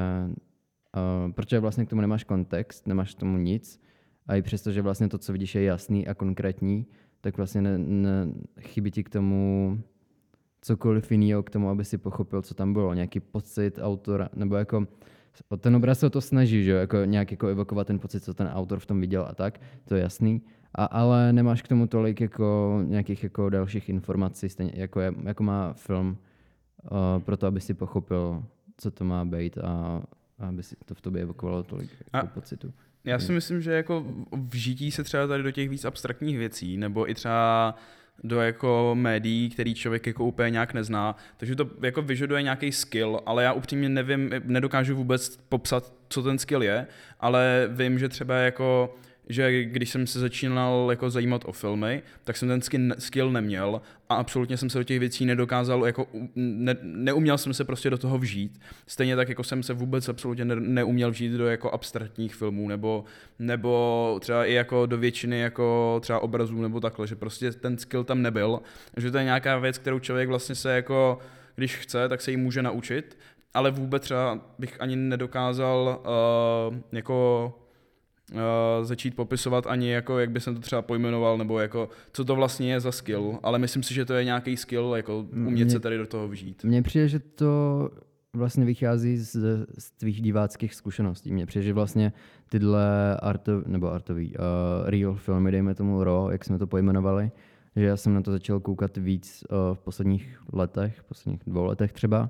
uh, 1.25 1.31
protože 1.31 1.59
vlastně 1.59 1.85
k 1.85 1.89
tomu 1.89 2.01
nemáš 2.01 2.23
kontext, 2.23 2.87
nemáš 2.87 3.15
k 3.15 3.19
tomu 3.19 3.37
nic 3.37 3.81
a 4.27 4.35
i 4.35 4.41
přesto, 4.41 4.71
že 4.71 4.81
vlastně 4.81 5.07
to, 5.07 5.17
co 5.17 5.33
vidíš, 5.33 5.55
je 5.55 5.63
jasný 5.63 6.07
a 6.07 6.13
konkrétní, 6.13 6.85
tak 7.21 7.37
vlastně 7.37 7.61
ne, 7.61 7.77
ne, 7.77 8.27
chybí 8.59 8.91
ti 8.91 9.03
k 9.03 9.09
tomu 9.09 9.79
cokoliv 10.61 11.11
jiného 11.11 11.43
k 11.43 11.49
tomu, 11.49 11.69
aby 11.69 11.85
si 11.85 11.97
pochopil, 11.97 12.41
co 12.41 12.53
tam 12.53 12.73
bylo, 12.73 12.93
nějaký 12.93 13.19
pocit 13.19 13.79
autora, 13.81 14.29
nebo 14.35 14.55
jako 14.55 14.87
ten 15.59 15.75
obraz 15.75 15.99
se 15.99 16.05
o 16.05 16.09
to 16.09 16.21
snaží, 16.21 16.63
že 16.63 16.71
jo, 16.71 16.77
jako 16.77 16.97
nějak 17.05 17.31
jako 17.31 17.47
evokovat 17.47 17.87
ten 17.87 17.99
pocit, 17.99 18.23
co 18.23 18.33
ten 18.33 18.47
autor 18.47 18.79
v 18.79 18.85
tom 18.85 19.01
viděl 19.01 19.25
a 19.29 19.35
tak, 19.35 19.61
to 19.85 19.95
je 19.95 20.01
jasný, 20.01 20.41
a, 20.75 20.85
ale 20.85 21.33
nemáš 21.33 21.61
k 21.61 21.67
tomu 21.67 21.87
tolik 21.87 22.21
jako 22.21 22.79
nějakých 22.85 23.23
jako 23.23 23.49
dalších 23.49 23.89
informací, 23.89 24.49
stejně 24.49 24.73
jako, 24.75 25.01
je, 25.01 25.13
jako 25.23 25.43
má 25.43 25.73
film, 25.73 26.17
uh, 26.91 27.23
pro 27.23 27.37
to, 27.37 27.47
aby 27.47 27.61
si 27.61 27.73
pochopil, 27.73 28.43
co 28.77 28.91
to 28.91 29.05
má 29.05 29.25
být 29.25 29.57
a, 29.57 30.01
a 30.39 30.47
aby 30.47 30.63
si 30.63 30.75
to 30.85 30.95
v 30.95 31.01
tobě 31.01 31.21
evokovalo 31.21 31.63
tolik 31.63 31.89
jako 31.91 32.27
A- 32.27 32.29
pocitu. 32.29 32.73
Já 33.03 33.19
si 33.19 33.31
myslím, 33.31 33.61
že 33.61 33.71
jako 33.71 34.05
vžití 34.35 34.91
se 34.91 35.03
třeba 35.03 35.27
tady 35.27 35.43
do 35.43 35.51
těch 35.51 35.69
víc 35.69 35.85
abstraktních 35.85 36.37
věcí, 36.37 36.77
nebo 36.77 37.09
i 37.09 37.15
třeba 37.15 37.75
do 38.23 38.41
jako 38.41 38.91
médií, 38.93 39.49
který 39.49 39.75
člověk 39.75 40.07
jako 40.07 40.25
úplně 40.25 40.49
nějak 40.49 40.73
nezná. 40.73 41.15
Takže 41.37 41.55
to 41.55 41.69
jako 41.81 42.01
vyžaduje 42.01 42.41
nějaký 42.41 42.71
skill, 42.71 43.19
ale 43.25 43.43
já 43.43 43.53
upřímně 43.53 43.89
nevím, 43.89 44.31
nedokážu 44.43 44.95
vůbec 44.95 45.37
popsat, 45.49 45.93
co 46.09 46.23
ten 46.23 46.37
skill 46.37 46.63
je, 46.63 46.87
ale 47.19 47.69
vím, 47.71 47.99
že 47.99 48.09
třeba 48.09 48.35
jako 48.35 48.95
že 49.29 49.63
když 49.63 49.89
jsem 49.89 50.07
se 50.07 50.19
začínal 50.19 50.87
jako 50.89 51.09
zajímat 51.09 51.41
o 51.45 51.51
filmy, 51.51 52.01
tak 52.23 52.37
jsem 52.37 52.49
ten 52.49 52.95
skill 52.99 53.31
neměl 53.31 53.81
a 54.09 54.15
absolutně 54.15 54.57
jsem 54.57 54.69
se 54.69 54.77
do 54.77 54.83
těch 54.83 54.99
věcí 54.99 55.25
nedokázal, 55.25 55.85
jako 55.85 56.07
ne, 56.35 56.75
neuměl 56.81 57.37
jsem 57.37 57.53
se 57.53 57.63
prostě 57.63 57.89
do 57.89 57.97
toho 57.97 58.17
vžít. 58.17 58.61
Stejně 58.87 59.15
tak, 59.15 59.29
jako 59.29 59.43
jsem 59.43 59.63
se 59.63 59.73
vůbec 59.73 60.09
absolutně 60.09 60.45
ne, 60.45 60.55
neuměl 60.55 61.11
vžít 61.11 61.31
do 61.31 61.47
jako 61.47 61.71
abstraktních 61.71 62.35
filmů, 62.35 62.67
nebo, 62.67 63.03
nebo 63.39 64.17
třeba 64.21 64.45
i 64.45 64.53
jako 64.53 64.85
do 64.85 64.97
většiny 64.97 65.39
jako 65.39 65.97
třeba 66.01 66.19
obrazů 66.19 66.61
nebo 66.61 66.79
takhle, 66.79 67.07
že 67.07 67.15
prostě 67.15 67.51
ten 67.51 67.77
skill 67.77 68.03
tam 68.03 68.21
nebyl, 68.21 68.59
že 68.97 69.11
to 69.11 69.17
je 69.17 69.23
nějaká 69.23 69.57
věc, 69.57 69.77
kterou 69.77 69.99
člověk 69.99 70.29
vlastně 70.29 70.55
se 70.55 70.75
jako, 70.75 71.19
když 71.55 71.75
chce, 71.75 72.09
tak 72.09 72.21
se 72.21 72.31
ji 72.31 72.37
může 72.37 72.61
naučit, 72.61 73.17
ale 73.53 73.71
vůbec 73.71 74.03
třeba 74.03 74.39
bych 74.59 74.81
ani 74.81 74.95
nedokázal 74.95 76.03
uh, 76.69 76.77
jako 76.91 77.53
uh, 78.31 78.39
začít 78.85 79.15
popisovat 79.15 79.67
ani 79.67 79.91
jako, 79.91 80.19
jak 80.19 80.31
by 80.31 80.39
jsem 80.39 80.55
to 80.55 80.61
třeba 80.61 80.81
pojmenoval, 80.81 81.37
nebo 81.37 81.59
jako, 81.59 81.89
co 82.11 82.25
to 82.25 82.35
vlastně 82.35 82.71
je 82.71 82.79
za 82.79 82.91
skill, 82.91 83.39
ale 83.43 83.59
myslím 83.59 83.83
si, 83.83 83.93
že 83.93 84.05
to 84.05 84.13
je 84.13 84.23
nějaký 84.23 84.57
skill, 84.57 84.93
jako 84.95 85.25
umět 85.31 85.65
Mě- 85.65 85.69
se 85.69 85.79
tady 85.79 85.97
do 85.97 86.07
toho 86.07 86.27
vžít. 86.27 86.63
Mně 86.63 86.81
přijde, 86.81 87.07
že 87.07 87.19
to 87.19 87.89
vlastně 88.33 88.65
vychází 88.65 89.17
z, 89.17 89.35
z 89.77 89.91
tvých 89.91 90.21
diváckých 90.21 90.75
zkušeností. 90.75 91.33
Mně 91.33 91.45
přijde, 91.45 91.63
že 91.65 91.73
vlastně 91.73 92.13
tyhle 92.49 93.17
arto, 93.17 93.63
nebo 93.65 93.91
artový, 93.91 94.35
uh, 94.35 94.89
real 94.89 95.15
filmy, 95.15 95.51
dejme 95.51 95.75
tomu 95.75 96.03
RAW, 96.03 96.31
jak 96.31 96.45
jsme 96.45 96.57
to 96.57 96.67
pojmenovali, 96.67 97.31
že 97.75 97.85
já 97.85 97.97
jsem 97.97 98.13
na 98.13 98.21
to 98.21 98.31
začal 98.31 98.59
koukat 98.59 98.97
víc 98.97 99.43
uh, 99.49 99.75
v 99.75 99.79
posledních 99.79 100.39
letech, 100.53 100.99
v 100.99 101.03
posledních 101.03 101.41
dvou 101.47 101.65
letech 101.65 101.93
třeba. 101.93 102.29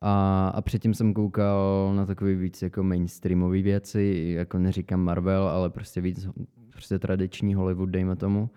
A, 0.00 0.48
a 0.54 0.62
předtím 0.62 0.94
jsem 0.94 1.14
koukal 1.14 1.92
na 1.96 2.06
takový 2.06 2.34
víc 2.34 2.62
jako 2.62 2.82
mainstreamové 2.82 3.62
věci, 3.62 4.34
jako 4.36 4.58
neříkám 4.58 5.00
Marvel, 5.00 5.48
ale 5.48 5.70
prostě 5.70 6.00
víc 6.00 6.28
prostě 6.72 6.98
tradiční 6.98 7.54
Hollywood, 7.54 7.88
dejme 7.90 8.16
tomu. 8.16 8.50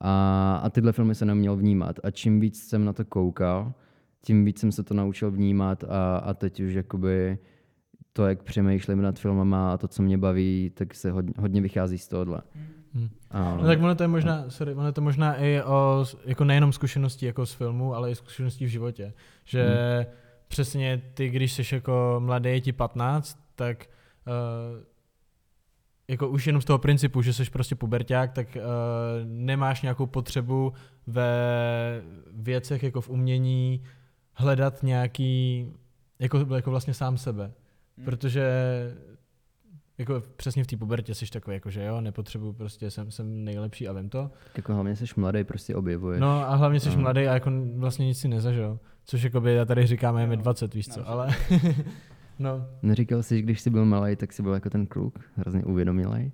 A, 0.00 0.56
a 0.62 0.70
tyhle 0.70 0.92
filmy 0.92 1.14
jsem 1.14 1.28
neměl 1.28 1.56
vnímat. 1.56 1.96
A 2.04 2.10
čím 2.10 2.40
víc 2.40 2.68
jsem 2.68 2.84
na 2.84 2.92
to 2.92 3.04
koukal, 3.04 3.72
tím 4.22 4.44
víc 4.44 4.60
jsem 4.60 4.72
se 4.72 4.82
to 4.82 4.94
naučil 4.94 5.30
vnímat 5.30 5.84
a, 5.84 6.16
a 6.16 6.34
teď 6.34 6.60
už 6.60 6.72
jakoby 6.72 7.38
to, 8.12 8.26
jak 8.26 8.42
přemýšlím 8.42 9.02
nad 9.02 9.18
filmama 9.18 9.72
a 9.72 9.76
to, 9.76 9.88
co 9.88 10.02
mě 10.02 10.18
baví, 10.18 10.72
tak 10.74 10.94
se 10.94 11.10
hodně, 11.10 11.34
hodně 11.38 11.60
vychází 11.60 11.98
z 11.98 12.08
tohohle. 12.08 12.42
Hm. 12.94 13.08
A, 13.30 13.56
No 13.56 13.66
tak 13.66 13.78
ono 13.82 13.94
to 13.94 14.02
je 14.04 14.08
možná, 14.08 14.50
sorry, 14.50 14.74
ono 14.74 14.92
to 14.92 15.00
možná 15.00 15.36
i 15.36 15.62
o, 15.62 16.04
jako 16.24 16.44
nejenom 16.44 16.72
zkušeností 16.72 17.26
jako 17.26 17.46
z 17.46 17.52
filmu, 17.52 17.94
ale 17.94 18.10
i 18.10 18.14
zkušeností 18.14 18.64
v 18.64 18.68
životě. 18.68 19.12
Že 19.44 19.64
Hmm. 19.64 20.27
Přesně 20.48 21.02
ty, 21.14 21.28
když 21.28 21.52
jsi 21.52 21.74
jako 21.74 22.16
mladý, 22.18 22.50
je 22.50 22.60
ti 22.60 22.72
15, 22.72 23.38
tak 23.54 23.86
uh, 24.26 24.82
jako 26.08 26.28
už 26.28 26.46
jenom 26.46 26.62
z 26.62 26.64
toho 26.64 26.78
principu, 26.78 27.22
že 27.22 27.32
jsi 27.32 27.44
prostě 27.50 27.74
puberták, 27.74 28.32
tak 28.32 28.56
uh, 28.56 28.62
nemáš 29.24 29.82
nějakou 29.82 30.06
potřebu 30.06 30.72
ve 31.06 31.32
věcech 32.32 32.82
jako 32.82 33.00
v 33.00 33.08
umění 33.08 33.82
hledat 34.32 34.82
nějaký, 34.82 35.66
jako, 36.18 36.46
jako 36.54 36.70
vlastně 36.70 36.94
sám 36.94 37.18
sebe. 37.18 37.52
Hmm. 37.96 38.04
Protože 38.04 38.50
jako 39.98 40.22
přesně 40.36 40.64
v 40.64 40.66
té 40.66 40.76
pubertě 40.76 41.14
jsi 41.14 41.26
takový, 41.30 41.54
jako 41.54 41.70
že 41.70 41.84
jo, 41.84 42.00
nepotřebuji 42.00 42.52
prostě, 42.52 42.90
jsem, 42.90 43.10
jsem 43.10 43.44
nejlepší 43.44 43.88
a 43.88 43.92
vím 43.92 44.08
to. 44.08 44.30
jako 44.56 44.74
hlavně 44.74 44.96
jsi 44.96 45.04
mladý, 45.16 45.44
prostě 45.44 45.76
objevuješ. 45.76 46.20
No 46.20 46.30
a 46.50 46.54
hlavně 46.54 46.80
jsi 46.80 46.88
No. 46.90 46.96
mladý 46.96 47.20
a 47.20 47.34
jako 47.34 47.50
vlastně 47.76 48.06
nic 48.06 48.18
si 48.18 48.28
nezažil. 48.28 48.78
Což 49.10 49.22
jako 49.22 49.40
by 49.40 49.54
já 49.54 49.64
tady 49.64 49.86
říkáme, 49.86 50.20
je 50.20 50.26
mi 50.26 50.36
20, 50.36 50.74
víš 50.74 50.88
co, 50.88 51.08
ale 51.08 51.28
no. 52.38 52.66
Neříkal 52.82 53.22
jsi, 53.22 53.36
že 53.36 53.42
když 53.42 53.60
jsi 53.60 53.70
byl 53.70 53.84
malý, 53.84 54.16
tak 54.16 54.32
jsi 54.32 54.42
byl 54.42 54.54
jako 54.54 54.70
ten 54.70 54.86
kluk, 54.86 55.18
hrozně 55.36 55.64
uvědomilý. 55.64 56.32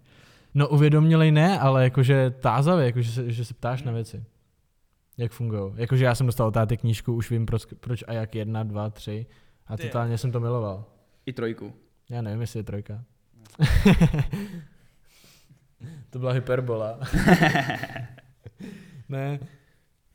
No 0.54 0.68
uvědomilej 0.68 1.32
ne, 1.32 1.58
ale 1.58 1.84
jakože 1.84 2.30
tázavě, 2.30 2.86
jakože 2.86 3.10
se, 3.10 3.32
že 3.32 3.44
se 3.44 3.54
ptáš 3.54 3.82
na 3.82 3.92
věci. 3.92 4.24
Jak 5.18 5.32
fungují. 5.32 5.72
Jakože 5.76 6.04
já 6.04 6.14
jsem 6.14 6.26
dostal 6.26 6.46
od 6.46 6.54
táty 6.54 6.76
knížku, 6.76 7.14
už 7.14 7.30
vím 7.30 7.46
proč, 7.46 7.66
proč 7.80 8.04
a 8.06 8.12
jak 8.12 8.34
jedna, 8.34 8.62
dva, 8.62 8.90
tři. 8.90 9.26
A 9.66 9.76
Ty. 9.76 9.82
totálně 9.82 10.18
jsem 10.18 10.32
to 10.32 10.40
miloval. 10.40 10.84
I 11.26 11.32
trojku. 11.32 11.72
Já 12.10 12.22
nevím, 12.22 12.40
jestli 12.40 12.58
je 12.58 12.64
trojka. 12.64 13.04
to 16.10 16.18
byla 16.18 16.32
hyperbola. 16.32 16.98
ne. 19.08 19.38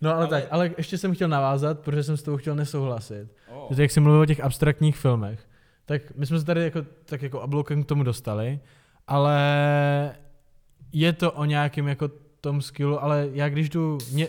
No 0.01 0.09
ale, 0.09 0.17
ale 0.17 0.27
tak, 0.27 0.43
ale 0.51 0.71
ještě 0.77 0.97
jsem 0.97 1.15
chtěl 1.15 1.27
navázat, 1.27 1.79
protože 1.79 2.03
jsem 2.03 2.17
s 2.17 2.23
tou 2.23 2.37
chtěl 2.37 2.55
nesouhlasit. 2.55 3.27
Oh. 3.47 3.75
Že 3.75 3.81
jak 3.81 3.91
jsi 3.91 3.99
mluvil 3.99 4.21
o 4.21 4.25
těch 4.25 4.39
abstraktních 4.39 4.97
filmech, 4.97 5.39
tak 5.85 6.01
my 6.15 6.25
jsme 6.25 6.39
se 6.39 6.45
tady 6.45 6.63
jako, 6.63 6.85
tak 7.05 7.21
jako 7.21 7.41
obloukem 7.41 7.83
k 7.83 7.87
tomu 7.87 8.03
dostali, 8.03 8.59
ale 9.07 10.15
je 10.91 11.13
to 11.13 11.31
o 11.31 11.45
nějakém 11.45 11.87
jako 11.87 12.11
tom 12.41 12.61
skillu, 12.61 13.03
ale 13.03 13.29
já 13.33 13.49
když 13.49 13.69
jdu, 13.69 13.97
mě, 14.11 14.27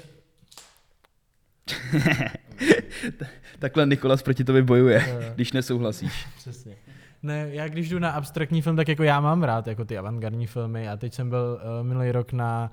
Takhle 3.58 3.86
Nikolas 3.86 4.22
proti 4.22 4.44
tobě 4.44 4.62
bojuje, 4.62 5.04
eh, 5.06 5.32
když 5.34 5.52
nesouhlasíš. 5.52 6.26
Přesně. 6.36 6.76
Ne, 7.22 7.48
já 7.50 7.68
když 7.68 7.88
jdu 7.88 7.98
na 7.98 8.10
abstraktní 8.10 8.62
film, 8.62 8.76
tak 8.76 8.88
jako 8.88 9.02
já 9.02 9.20
mám 9.20 9.42
rád 9.42 9.66
jako 9.66 9.84
ty 9.84 9.98
avantgardní 9.98 10.46
filmy 10.46 10.88
a 10.88 10.96
teď 10.96 11.14
jsem 11.14 11.30
byl 11.30 11.60
uh, 11.62 11.86
minulý 11.86 12.12
rok 12.12 12.32
na 12.32 12.72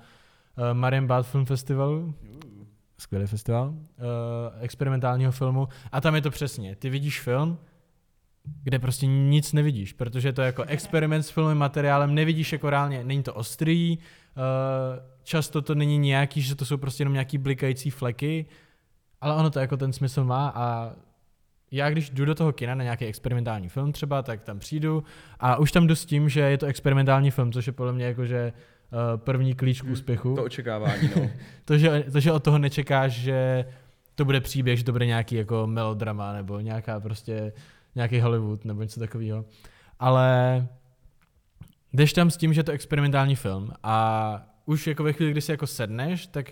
uh, 0.58 0.64
Marienbad 0.74 1.28
Film 1.28 1.46
Festivalu, 1.46 2.14
skvělý 3.00 3.28
festival, 3.28 3.70
uh, 3.70 3.76
experimentálního 4.60 5.32
filmu. 5.32 5.68
A 5.92 6.02
tam 6.02 6.16
je 6.16 6.22
to 6.22 6.32
přesně, 6.32 6.76
ty 6.76 6.90
vidíš 6.90 7.22
film, 7.22 7.58
kde 8.64 8.80
prostě 8.80 9.08
nic 9.08 9.54
nevidíš, 9.54 9.94
protože 9.94 10.34
to 10.34 10.42
je 10.42 10.46
jako 10.46 10.64
experiment 10.64 11.26
s 11.26 11.30
filmovým 11.30 11.58
materiálem, 11.58 12.16
nevidíš 12.16 12.54
jako 12.54 12.70
reálně, 12.70 13.04
není 13.04 13.24
to 13.24 13.34
ostrý, 13.34 13.98
uh, 13.98 14.04
často 15.24 15.62
to 15.62 15.76
není 15.76 15.98
nějaký, 15.98 16.42
že 16.42 16.56
to 16.56 16.66
jsou 16.66 16.78
prostě 16.78 17.02
jenom 17.02 17.14
nějaký 17.14 17.38
blikající 17.38 17.90
fleky, 17.90 18.46
ale 19.22 19.36
ono 19.36 19.50
to 19.50 19.60
jako 19.60 19.78
ten 19.78 19.94
smysl 19.94 20.24
má 20.24 20.52
a 20.56 20.92
já 21.72 21.90
když 21.90 22.10
jdu 22.10 22.26
do 22.26 22.36
toho 22.36 22.54
kina 22.54 22.76
na 22.76 22.84
nějaký 22.84 23.06
experimentální 23.06 23.70
film 23.70 23.92
třeba, 23.92 24.22
tak 24.22 24.42
tam 24.42 24.60
přijdu 24.60 25.04
a 25.40 25.58
už 25.58 25.72
tam 25.72 25.88
jdu 25.88 25.96
s 25.96 26.06
tím, 26.06 26.30
že 26.30 26.40
je 26.40 26.58
to 26.58 26.66
experimentální 26.66 27.32
film, 27.32 27.52
což 27.52 27.68
je 27.68 27.74
podle 27.74 27.94
mě 27.94 28.06
jakože 28.06 28.54
uh, 28.56 28.77
první 29.16 29.54
klíč 29.56 29.82
k 29.82 29.84
Hmm, 29.84 29.94
úspěchu. 29.94 30.36
To 30.36 30.44
očekávání, 30.44 31.10
no. 31.16 31.30
To 31.66 31.78
že, 31.78 32.04
to, 32.12 32.20
že 32.20 32.32
od 32.32 32.44
toho 32.44 32.58
nečekáš, 32.58 33.12
že 33.14 33.66
to 34.16 34.26
bude 34.26 34.42
příběh, 34.42 34.78
že 34.78 34.84
to 34.86 34.92
bude 34.92 35.06
nějaký 35.06 35.36
jako 35.36 35.68
melodrama 35.68 36.34
nebo 36.34 36.60
nějaká 36.60 37.00
prostě 37.00 37.54
nějaký 37.96 38.20
Hollywood 38.20 38.66
nebo 38.66 38.82
něco 38.82 39.00
takového. 39.00 39.46
Ale 40.00 40.68
jdeš 41.94 42.14
tam 42.14 42.32
s 42.32 42.38
tím, 42.38 42.54
že 42.54 42.60
je 42.60 42.64
to 42.64 42.72
experimentální 42.72 43.36
film 43.36 43.72
a 43.84 44.42
už 44.66 44.88
jako 44.88 45.04
ve 45.04 45.14
chvíli, 45.14 45.32
kdy 45.32 45.42
si 45.42 45.52
jako 45.52 45.68
sedneš, 45.68 46.28
tak 46.28 46.52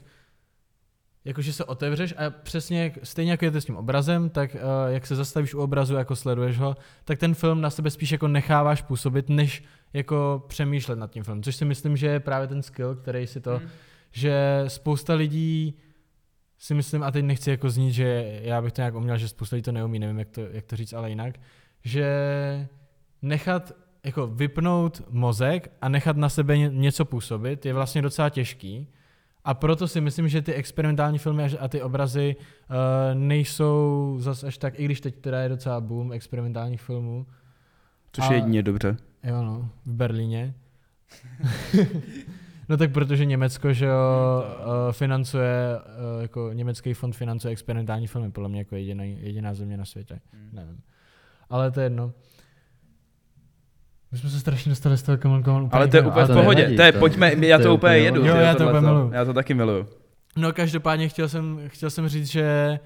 jakože 1.25 1.53
se 1.53 1.65
otevřeš 1.65 2.13
a 2.17 2.29
přesně 2.29 2.83
jak, 2.83 2.93
stejně 3.03 3.31
jako 3.31 3.45
je 3.45 3.51
to 3.51 3.61
s 3.61 3.65
tím 3.65 3.75
obrazem, 3.77 4.29
tak 4.29 4.55
uh, 4.55 4.59
jak 4.93 5.07
se 5.07 5.15
zastavíš 5.15 5.53
u 5.53 5.59
obrazu, 5.61 5.95
jako 5.95 6.15
sleduješ 6.15 6.57
ho, 6.59 6.75
tak 7.03 7.19
ten 7.19 7.35
film 7.35 7.61
na 7.61 7.69
sebe 7.69 7.89
spíš 7.91 8.11
jako 8.11 8.27
necháváš 8.27 8.81
působit, 8.81 9.29
než 9.29 9.63
jako 9.93 10.43
přemýšlet 10.47 10.95
nad 10.99 11.11
tím 11.11 11.23
filmem, 11.23 11.43
což 11.43 11.55
si 11.55 11.65
myslím, 11.65 11.97
že 11.97 12.07
je 12.07 12.19
právě 12.19 12.47
ten 12.47 12.63
skill, 12.63 12.95
který 12.95 13.27
si 13.27 13.41
to, 13.41 13.57
Hmm. 13.57 13.69
že 14.11 14.63
spousta 14.67 15.13
lidí 15.13 15.73
si 16.57 16.73
myslím, 16.73 17.03
a 17.03 17.11
teď 17.11 17.25
nechci 17.25 17.49
jako 17.49 17.69
znít, 17.69 17.91
že 17.91 18.39
já 18.41 18.61
bych 18.61 18.73
to 18.73 18.81
nějak 18.81 18.95
uměl, 18.95 19.17
že 19.17 19.27
spousta 19.27 19.55
lidí 19.55 19.63
to 19.63 19.71
neumí, 19.71 19.99
nevím, 19.99 20.19
jak 20.19 20.29
to, 20.29 20.41
jak 20.51 20.65
to 20.65 20.75
říct, 20.75 20.93
ale 20.93 21.09
jinak, 21.09 21.35
že 21.83 22.07
nechat, 23.21 23.71
jako 24.03 24.27
vypnout 24.27 25.01
mozek 25.09 25.71
a 25.81 25.89
nechat 25.89 26.17
na 26.17 26.29
sebe 26.29 26.57
ně- 26.57 26.69
něco 26.73 27.05
působit 27.05 27.65
je 27.65 27.73
vlastně 27.73 28.01
docela 28.01 28.29
těžký. 28.29 28.87
A 29.45 29.53
proto 29.53 29.87
si 29.87 30.01
myslím, 30.01 30.27
že 30.27 30.41
ty 30.41 30.53
experimentální 30.53 31.17
filmy 31.17 31.43
a, 31.59 31.67
ty 31.67 31.81
obrazy 31.81 32.35
uh, 32.35 32.75
nejsou 33.19 34.15
zas 34.19 34.43
až 34.43 34.57
tak, 34.57 34.79
i 34.79 34.85
když 34.85 35.01
teď 35.01 35.15
teda 35.15 35.39
je 35.39 35.49
docela 35.49 35.81
boom 35.81 36.11
experimentálních 36.11 36.81
filmů. 36.81 37.25
Což 38.11 38.29
A- 38.29 38.33
je 38.33 38.37
jedině 38.37 38.63
dobře. 38.63 38.97
Jo 39.23 39.41
no, 39.43 39.69
v 39.85 39.93
Berlíně. 39.93 40.53
no 42.69 42.77
tak 42.77 42.91
protože 42.91 43.25
Německo, 43.25 43.73
že 43.73 43.85
jo, 43.85 44.43
uh, 44.59 44.91
financuje, 44.91 45.79
uh, 46.15 46.21
jako 46.21 46.49
německý 46.53 46.93
fond 46.93 47.15
financuje 47.15 47.51
experimentální 47.51 48.07
filmy, 48.07 48.31
podle 48.31 48.49
mě 48.49 48.59
jako 48.59 48.75
jediná, 48.75 49.03
jediná 49.03 49.53
země 49.53 49.77
na 49.77 49.85
světě. 49.85 50.19
Nevím. 50.51 50.81
Ale 51.49 51.71
to 51.71 51.79
je 51.79 51.85
jedno. 51.85 52.11
My 54.11 54.17
jsme 54.17 54.29
se 54.29 54.39
strašně 54.39 54.69
dostali 54.69 54.97
z 54.97 55.03
toho 55.03 55.17
úplně 55.27 55.69
Ale 55.71 55.87
to 55.87 55.97
je 55.97 56.01
úplně 56.01 56.25
v 56.25 56.27
to 56.27 56.33
pohodě, 56.33 56.61
nevadí, 56.61 56.75
to 56.75 56.81
je, 56.81 56.91
to- 56.91 56.99
pojďme, 56.99 57.45
já 57.45 57.57
to 57.57 57.63
to 57.63 57.75
úplně 57.75 57.97
jedu. 57.97 58.25
Jo, 58.25 58.35
já 58.35 58.55
to 58.55 58.65
úplně 58.67 58.81
miluju. 58.81 59.11
Já 59.13 59.25
to 59.25 59.33
taky 59.33 59.53
miluju. 59.53 59.87
No 60.37 60.53
každopádně 60.53 61.09
chtěl 61.09 61.29
jsem, 61.29 61.61
chtěl 61.67 61.89
jsem 61.89 62.07
říct, 62.07 62.27
že 62.27 62.79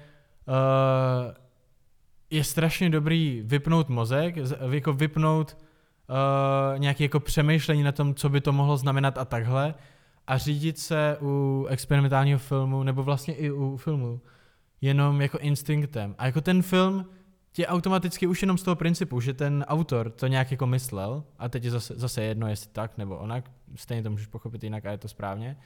uh, 0.48 0.54
je 2.30 2.44
strašně 2.44 2.90
dobrý 2.90 3.42
vypnout 3.44 3.88
mozek, 3.88 4.34
jako 4.70 4.92
vypnout 4.92 5.56
uh, 6.10 6.78
nějaké 6.78 7.04
jako 7.04 7.20
přemýšlení 7.20 7.82
na 7.82 7.92
tom, 7.92 8.14
co 8.14 8.28
by 8.28 8.40
to 8.40 8.52
mohlo 8.52 8.76
znamenat 8.76 9.18
a 9.18 9.24
takhle 9.24 9.74
a 10.26 10.38
řídit 10.38 10.78
se 10.78 11.16
u 11.20 11.66
experimentálního 11.70 12.38
filmu, 12.38 12.82
nebo 12.82 13.02
vlastně 13.02 13.34
i 13.34 13.50
u 13.50 13.76
filmu, 13.76 14.20
jenom 14.80 15.20
jako 15.20 15.38
instinktem. 15.38 16.14
A 16.18 16.26
jako 16.26 16.40
ten 16.40 16.62
film 16.62 17.06
tě 17.52 17.66
automaticky 17.66 18.26
už 18.26 18.42
jenom 18.42 18.58
z 18.58 18.62
toho 18.62 18.76
principu, 18.76 19.20
že 19.20 19.34
ten 19.34 19.64
autor 19.68 20.10
to 20.10 20.26
nějak 20.26 20.50
jako 20.50 20.66
myslel, 20.66 21.24
a 21.38 21.48
teď 21.48 21.64
je 21.64 21.70
zase, 21.70 21.94
zase 21.96 22.22
jedno, 22.22 22.48
jestli 22.48 22.70
tak 22.72 22.98
nebo 22.98 23.16
onak, 23.18 23.50
stejně 23.76 24.02
to 24.02 24.10
můžeš 24.10 24.26
pochopit 24.26 24.64
jinak 24.64 24.86
a 24.86 24.90
je 24.90 24.98
to 24.98 25.08
správně, 25.08 25.56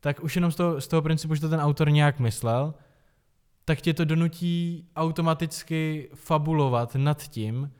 tak 0.00 0.24
už 0.24 0.36
jenom 0.36 0.52
z 0.52 0.56
toho, 0.56 0.80
z 0.80 0.88
toho 0.88 1.02
principu, 1.02 1.34
že 1.34 1.40
to 1.40 1.48
ten 1.48 1.60
autor 1.60 1.90
nějak 1.90 2.18
myslel, 2.18 2.74
tak 3.64 3.80
tě 3.80 3.94
to 3.94 4.04
donutí 4.04 4.88
automaticky 4.96 6.08
fabulovat 6.14 6.94
nad 6.94 7.22
tím, 7.22 7.70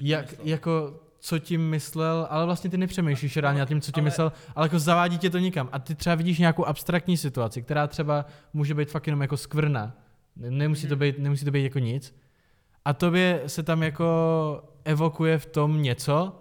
jak, 0.00 0.34
jako 0.44 1.00
co 1.18 1.38
tím 1.38 1.70
myslel, 1.70 2.26
ale 2.30 2.44
vlastně 2.44 2.70
ty 2.70 2.76
nepřemýšlíš 2.76 3.36
reálně 3.36 3.60
nad 3.60 3.68
tím, 3.68 3.80
co 3.80 3.92
tím 3.92 4.02
ale- 4.02 4.04
myslel, 4.04 4.32
ale 4.56 4.66
jako 4.66 4.78
zavádí 4.78 5.18
tě 5.18 5.30
to 5.30 5.38
nikam. 5.38 5.68
A 5.72 5.78
ty 5.78 5.94
třeba 5.94 6.14
vidíš 6.14 6.38
nějakou 6.38 6.64
abstraktní 6.64 7.16
situaci, 7.16 7.62
která 7.62 7.86
třeba 7.86 8.24
může 8.52 8.74
být 8.74 8.90
fakt 8.90 9.06
jenom 9.06 9.22
jako 9.22 9.36
skvrna. 9.36 9.96
Ne- 10.38 10.50
Nemusí 10.50 10.86
to 10.86 10.96
být, 10.96 11.18
nemusí 11.18 11.44
to 11.44 11.50
být 11.50 11.62
jako 11.62 11.78
nic. 11.78 12.14
A 12.84 12.92
tobě 12.92 13.42
se 13.46 13.62
tam 13.62 13.82
jako 13.82 14.08
evokuje 14.84 15.38
v 15.38 15.46
tom 15.46 15.82
něco 15.82 16.38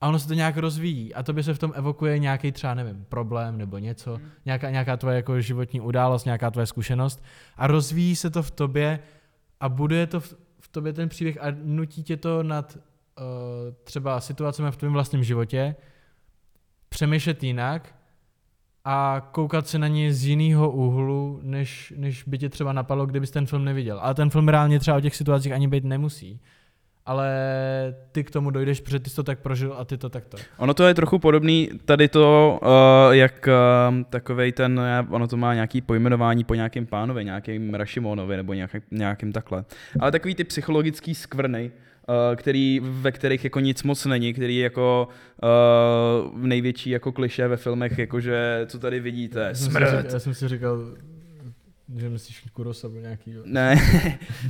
a 0.00 0.08
ono 0.08 0.18
se 0.18 0.28
to 0.28 0.34
nějak 0.34 0.56
rozvíjí. 0.56 1.14
A 1.14 1.22
tobě 1.22 1.42
se 1.42 1.54
v 1.54 1.58
tom 1.58 1.72
evokuje 1.74 2.18
nějaký 2.18 2.52
třeba, 2.52 2.74
nevím, 2.74 3.04
problém 3.08 3.58
nebo 3.58 3.78
něco, 3.78 4.14
Hmm. 4.14 4.28
nějaká, 4.44 4.70
nějaká 4.70 4.96
tvoje 4.96 5.16
jako 5.16 5.40
životní 5.40 5.80
událost, 5.80 6.24
nějaká 6.24 6.50
tvoje 6.50 6.66
zkušenost 6.66 7.24
a 7.56 7.66
rozvíjí 7.66 8.16
se 8.16 8.30
to 8.30 8.42
v 8.42 8.50
tobě 8.50 8.98
a 9.60 9.68
buduje 9.68 10.06
to 10.06 10.20
v, 10.20 10.34
v 10.60 10.68
tobě 10.68 10.92
ten 10.92 11.08
příběh 11.08 11.38
a 11.40 11.46
nutí 11.62 12.02
tě 12.02 12.16
to 12.16 12.42
nad 12.42 12.76
uh, 12.76 13.22
třeba 13.84 14.20
situacemi 14.20 14.70
v 14.70 14.76
tvém 14.76 14.92
vlastním 14.92 15.24
životě 15.24 15.74
přemýšlet 16.88 17.42
jinak 17.42 17.94
a 18.84 19.28
koukat 19.32 19.68
se 19.68 19.78
na 19.78 19.88
ně 19.88 20.12
z 20.12 20.26
jiného 20.26 20.70
úhlu, 20.70 21.40
než, 21.42 21.94
než 21.96 22.24
by 22.24 22.38
tě 22.38 22.48
třeba 22.48 22.72
napadlo, 22.72 23.06
kdybys 23.06 23.30
ten 23.30 23.46
film 23.46 23.64
neviděl. 23.64 23.98
Ale 24.02 24.14
ten 24.14 24.30
film 24.30 24.48
reálně 24.48 24.78
třeba 24.78 24.96
o 24.96 25.00
těch 25.00 25.16
situacích 25.16 25.52
ani 25.52 25.68
být 25.68 25.84
nemusí. 25.84 26.40
Ale 27.06 27.28
ty 28.12 28.24
k 28.24 28.30
tomu 28.30 28.50
dojdeš, 28.50 28.80
protože 28.80 29.00
ty 29.00 29.10
jsi 29.10 29.16
to 29.16 29.22
tak 29.22 29.38
prožil 29.38 29.74
a 29.78 29.84
ty 29.84 29.96
to 29.96 30.08
takto. 30.08 30.36
Ono 30.56 30.74
to 30.74 30.84
je 30.84 30.94
trochu 30.94 31.18
podobný, 31.18 31.68
tady 31.84 32.08
to, 32.08 32.58
uh, 32.62 33.14
jak 33.14 33.48
uh, 33.48 34.02
takovej 34.10 34.52
ten, 34.52 34.80
ono 35.10 35.28
to 35.28 35.36
má 35.36 35.54
nějaký 35.54 35.80
pojmenování 35.80 36.44
po 36.44 36.54
nějakém 36.54 36.86
pánovi, 36.86 37.24
nějakým 37.24 37.74
Rashimonovi 37.74 38.36
nebo 38.36 38.52
nějaký, 38.52 38.78
nějakým 38.90 39.32
takhle. 39.32 39.64
Ale 40.00 40.12
takový 40.12 40.34
ty 40.34 40.44
psychologický 40.44 41.14
skvrny, 41.14 41.70
který, 42.36 42.80
ve 42.84 43.12
kterých 43.12 43.44
jako 43.44 43.60
nic 43.60 43.82
moc 43.82 44.06
není, 44.06 44.32
který 44.32 44.58
jako 44.58 45.08
uh, 46.32 46.38
největší 46.46 46.90
jako 46.90 47.12
kliše 47.12 47.48
ve 47.48 47.56
filmech, 47.56 47.98
jakože 47.98 48.64
co 48.66 48.78
tady 48.78 49.00
vidíte, 49.00 49.40
Já 49.40 49.54
jsem 49.54 49.64
si 49.66 49.70
smrt. 49.70 49.86
říkal- 49.86 50.04
Já 50.12 50.18
jsem 50.18 50.34
si 50.34 50.48
říkal, 50.48 50.78
že 51.96 52.08
myslíš 52.08 52.40
Kurosawa 52.52 52.94
nějaký. 53.00 53.34
Ne, 53.44 53.76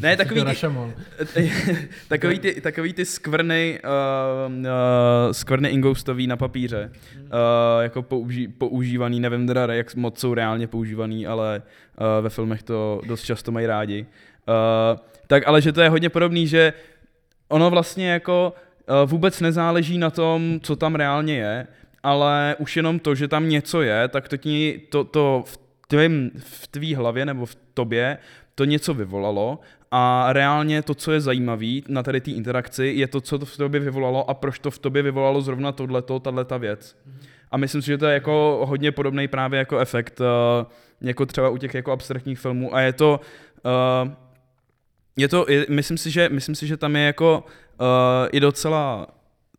ne, 0.01 0.17
takový 0.17 0.41
ty, 0.41 0.47
Rashomon. 0.47 0.95
takový 2.09 2.39
ty, 2.39 2.61
takový 2.61 2.93
ty 2.93 3.05
skvrny, 3.05 3.81
uh, 3.85 4.53
uh, 4.59 4.67
skvrny 5.33 5.69
ingoustový 5.69 6.27
na 6.27 6.37
papíře, 6.37 6.91
uh, 7.19 7.29
jako 7.83 8.03
použí, 8.03 8.49
používaný, 8.49 9.21
nevím 9.21 9.47
teda, 9.47 9.75
jak 9.75 9.95
moc 9.95 10.19
jsou 10.19 10.35
reálně 10.35 10.67
používaný, 10.67 11.27
ale 11.27 11.63
uh, 12.01 12.25
ve 12.25 12.31
filmech 12.31 12.63
to 12.63 13.01
dost 13.07 13.23
často 13.25 13.53
mají 13.53 13.67
rádi. 13.67 14.07
Uh, 14.49 15.01
tak 15.27 15.43
ale 15.49 15.63
že 15.63 15.73
to 15.73 15.81
je 15.81 15.89
hodně 15.89 16.09
podobný, 16.09 16.47
že 16.47 16.73
ono 17.53 17.71
vlastně 17.71 18.11
jako 18.11 18.53
uh, 18.89 19.11
vůbec 19.11 19.41
nezáleží 19.41 19.99
na 19.99 20.11
tom, 20.11 20.61
co 20.63 20.77
tam 20.77 20.95
reálně 20.95 21.37
je, 21.37 21.67
ale 22.03 22.57
už 22.59 22.77
jenom 22.77 22.99
to, 22.99 23.15
že 23.15 23.29
tam 23.29 23.49
něco 23.49 23.83
je, 23.83 24.09
tak 24.09 24.29
to, 24.29 24.37
ti, 24.37 24.83
to, 24.89 25.05
to 25.05 25.45
v, 25.47 25.59
tvým, 25.89 26.31
v 26.39 26.67
tvý 26.67 26.95
hlavě 26.95 27.27
nebo 27.27 27.47
v 27.47 27.57
tobě 27.75 28.19
to 28.55 28.65
něco 28.65 28.95
vyvolalo 28.95 29.59
a 29.91 30.33
reálně 30.33 30.83
to, 30.83 30.95
co 30.95 31.13
je 31.13 31.21
zajímavé 31.21 31.85
na 31.89 32.03
tady 32.03 32.21
té 32.21 32.31
interakci, 32.31 32.93
je 32.97 33.07
to, 33.07 33.21
co 33.21 33.39
to 33.39 33.47
v 33.47 33.57
tobě 33.57 33.81
vyvolalo 33.81 34.31
a 34.31 34.35
proč 34.35 34.59
to 34.59 34.71
v 34.71 34.79
tobě 34.79 35.03
vyvolalo 35.03 35.41
zrovna 35.41 35.73
tohleto, 35.73 36.21
tato 36.21 36.59
věc. 36.59 36.97
A 37.51 37.57
myslím 37.57 37.83
si, 37.83 37.87
že 37.87 37.99
to 37.99 38.07
je 38.07 38.15
jako 38.15 38.65
hodně 38.69 38.93
podobný 38.93 39.29
právě 39.29 39.59
jako 39.59 39.79
efekt, 39.79 40.21
uh, 40.21 40.27
jako 41.01 41.27
třeba 41.27 41.49
u 41.49 41.57
těch 41.57 41.75
jako 41.75 41.93
abstraktních 41.93 42.39
filmů 42.39 42.75
a 42.75 42.81
je 42.81 42.93
to, 42.93 43.21
uh, 43.65 44.13
je 45.17 45.29
to, 45.29 45.47
je, 45.49 45.67
myslím, 45.69 45.99
si, 45.99 46.11
že, 46.11 46.29
myslím 46.29 46.55
si, 46.55 46.67
že 46.67 46.77
tam 46.77 46.97
je 46.97 47.03
jako 47.03 47.45
uh, 47.81 47.87
i 48.33 48.41
docela 48.41 49.07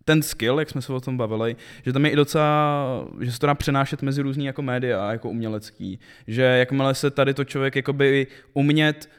ten 0.05 0.21
skill, 0.21 0.59
jak 0.59 0.69
jsme 0.69 0.82
se 0.82 0.93
o 0.93 1.01
tom 1.01 1.17
bavili, 1.17 1.55
že 1.86 1.93
tam 1.93 2.05
je 2.05 2.11
i 2.11 2.15
docela, 2.15 3.07
že 3.21 3.32
se 3.32 3.39
to 3.39 3.47
dá 3.47 3.55
přenášet 3.55 4.01
mezi 4.01 4.21
různý 4.21 4.45
jako 4.45 4.61
média, 4.61 5.11
jako 5.11 5.30
umělecký. 5.30 5.99
Že 6.27 6.41
jakmile 6.41 6.95
se 6.95 7.11
tady 7.11 7.34
to 7.34 7.43
člověk 7.43 7.75
jakoby 7.75 8.27
umět 8.53 9.09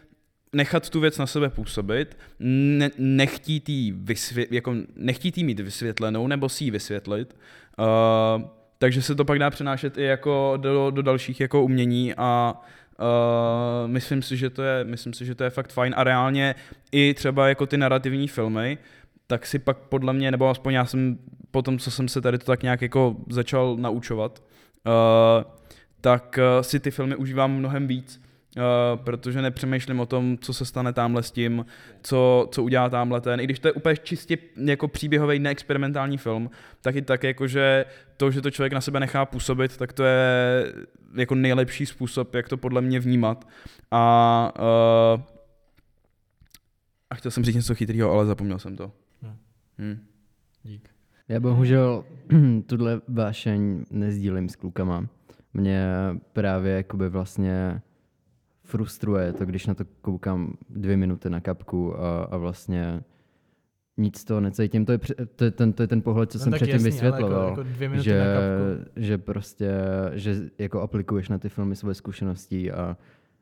nechat 0.53 0.91
tu 0.91 1.01
věc 1.01 1.19
na 1.19 1.27
sebe 1.27 1.51
působit, 1.51 2.19
ne, 2.39 2.91
nechtít, 2.99 3.69
jí 3.69 4.05
jako, 4.51 4.75
nechtít 4.97 5.37
mít 5.37 5.61
vysvětlenou 5.61 6.27
nebo 6.27 6.49
si 6.49 6.65
ji 6.65 6.71
vysvětlit, 6.71 7.37
uh, 7.79 8.43
takže 8.79 9.03
se 9.03 9.15
to 9.15 9.25
pak 9.25 9.39
dá 9.39 9.51
přenášet 9.51 9.99
i 9.99 10.03
jako 10.03 10.55
do, 10.57 10.91
do 10.91 11.03
dalších 11.03 11.41
jako 11.41 11.63
umění 11.63 12.15
a 12.15 12.55
Uh, 12.55 12.63
myslím 13.87 14.23
si, 14.23 14.37
že 14.37 14.51
to 14.51 14.63
je, 14.63 14.85
myslím 14.85 15.13
si, 15.13 15.25
že 15.25 15.35
to 15.35 15.45
je 15.45 15.51
fakt 15.51 15.73
fajn 15.73 15.95
a 15.97 16.05
reálně 16.05 16.55
i 16.93 17.15
třeba 17.15 17.49
jako 17.49 17.67
ty 17.67 17.77
narrativní 17.77 18.29
filmy, 18.29 18.79
tak 19.27 19.47
si 19.47 19.59
pak 19.59 19.79
podle 19.79 20.13
mě, 20.13 20.31
nebo 20.31 20.49
aspoň 20.49 20.75
já 20.75 20.85
jsem 20.85 21.19
po 21.51 21.63
tom, 21.63 21.79
co 21.79 21.91
jsem 21.91 22.09
se 22.09 22.21
tady 22.21 22.39
to 22.39 22.45
tak 22.45 22.63
nějak 22.63 22.83
jako 22.83 23.17
začal 23.29 23.77
naučovat, 23.77 24.43
uh, 24.87 25.53
tak 26.01 26.39
uh, 26.39 26.63
si 26.63 26.81
ty 26.81 26.91
filmy 26.91 27.17
užívám 27.17 27.53
mnohem 27.53 27.87
víc, 27.87 28.21
uh, 28.57 28.63
protože 29.05 29.43
nepřemýšlím 29.43 30.01
o 30.01 30.07
tom, 30.07 30.39
co 30.39 30.55
se 30.55 30.65
stane 30.65 30.93
tamhle 30.93 31.23
s 31.23 31.31
tím, 31.31 31.67
co, 32.03 32.49
co 32.53 32.63
udělá 32.63 32.91
tamhle 32.91 33.21
ten. 33.21 33.41
I 33.41 33.45
když 33.45 33.59
to 33.59 33.69
je 33.69 33.73
úplně 33.73 33.97
čistě 33.97 34.39
jako 34.57 34.89
příběhový 34.89 35.39
neexperimentální 35.39 36.19
film, 36.19 36.51
tak 36.81 36.97
i 36.97 37.03
tak 37.03 37.23
jako, 37.23 37.47
že 37.47 37.85
to, 38.17 38.31
že 38.31 38.41
to 38.41 38.51
člověk 38.51 38.73
na 38.73 38.81
sebe 38.81 39.01
nechá 39.01 39.25
působit, 39.25 39.77
tak 39.77 39.93
to 39.93 40.05
je 40.05 40.65
jako 41.15 41.35
nejlepší 41.35 41.87
způsob, 41.87 42.35
jak 42.35 42.49
to 42.49 42.57
podle 42.57 42.81
mě 42.81 43.01
vnímat. 43.01 43.49
A, 43.91 44.53
uh, 45.15 45.21
a 47.11 47.15
chtěl 47.15 47.31
jsem 47.31 47.45
říct 47.45 47.55
něco 47.55 47.75
chytrého, 47.75 48.11
ale 48.11 48.27
zapomněl 48.27 48.59
jsem 48.59 48.77
to. 48.77 48.93
Hm. 49.23 49.37
Hmm. 49.79 49.99
Dík. 50.63 50.91
Já 51.29 51.41
bohužel 51.41 52.05
tuhle 52.67 53.01
vášeň 53.09 53.85
nezdílím 53.91 54.49
s 54.49 54.57
klukama. 54.57 55.07
Mě 55.55 55.87
právě 56.33 56.73
jakoby 56.73 57.09
vlastně 57.09 57.81
frustruje 58.65 59.33
to, 59.33 59.47
když 59.47 59.67
na 59.67 59.75
to 59.75 59.85
koukám 60.01 60.57
dvě 60.71 60.97
minuty 60.97 61.31
na 61.31 61.41
kapku 61.41 62.01
a, 62.01 62.25
a 62.25 62.37
vlastně 62.37 63.03
nic 63.97 64.25
to 64.25 64.41
necítím. 64.41 64.85
To 64.85 64.93
je, 64.93 64.99
to 65.37 65.45
je, 65.45 65.51
ten, 65.51 65.73
to 65.73 65.83
je 65.83 65.87
ten 65.87 66.03
pohled, 66.03 66.33
co 66.33 66.39
No 66.39 66.45
jsem 66.45 66.53
předtím 66.53 66.75
jasný, 66.75 66.91
vysvětloval. 66.91 67.49
Jako, 67.49 67.61
jako 67.61 67.63
dvě 67.63 67.89
minuty 67.89 68.05
že, 68.05 68.25
že 68.97 69.19
prostě, 69.19 69.71
že 70.13 70.51
jako 70.59 70.81
aplikuješ 70.81 71.29
na 71.29 71.39
ty 71.39 71.49
filmy 71.49 71.77
svoje 71.77 71.95
zkušenosti 71.95 72.73
a, 72.73 72.97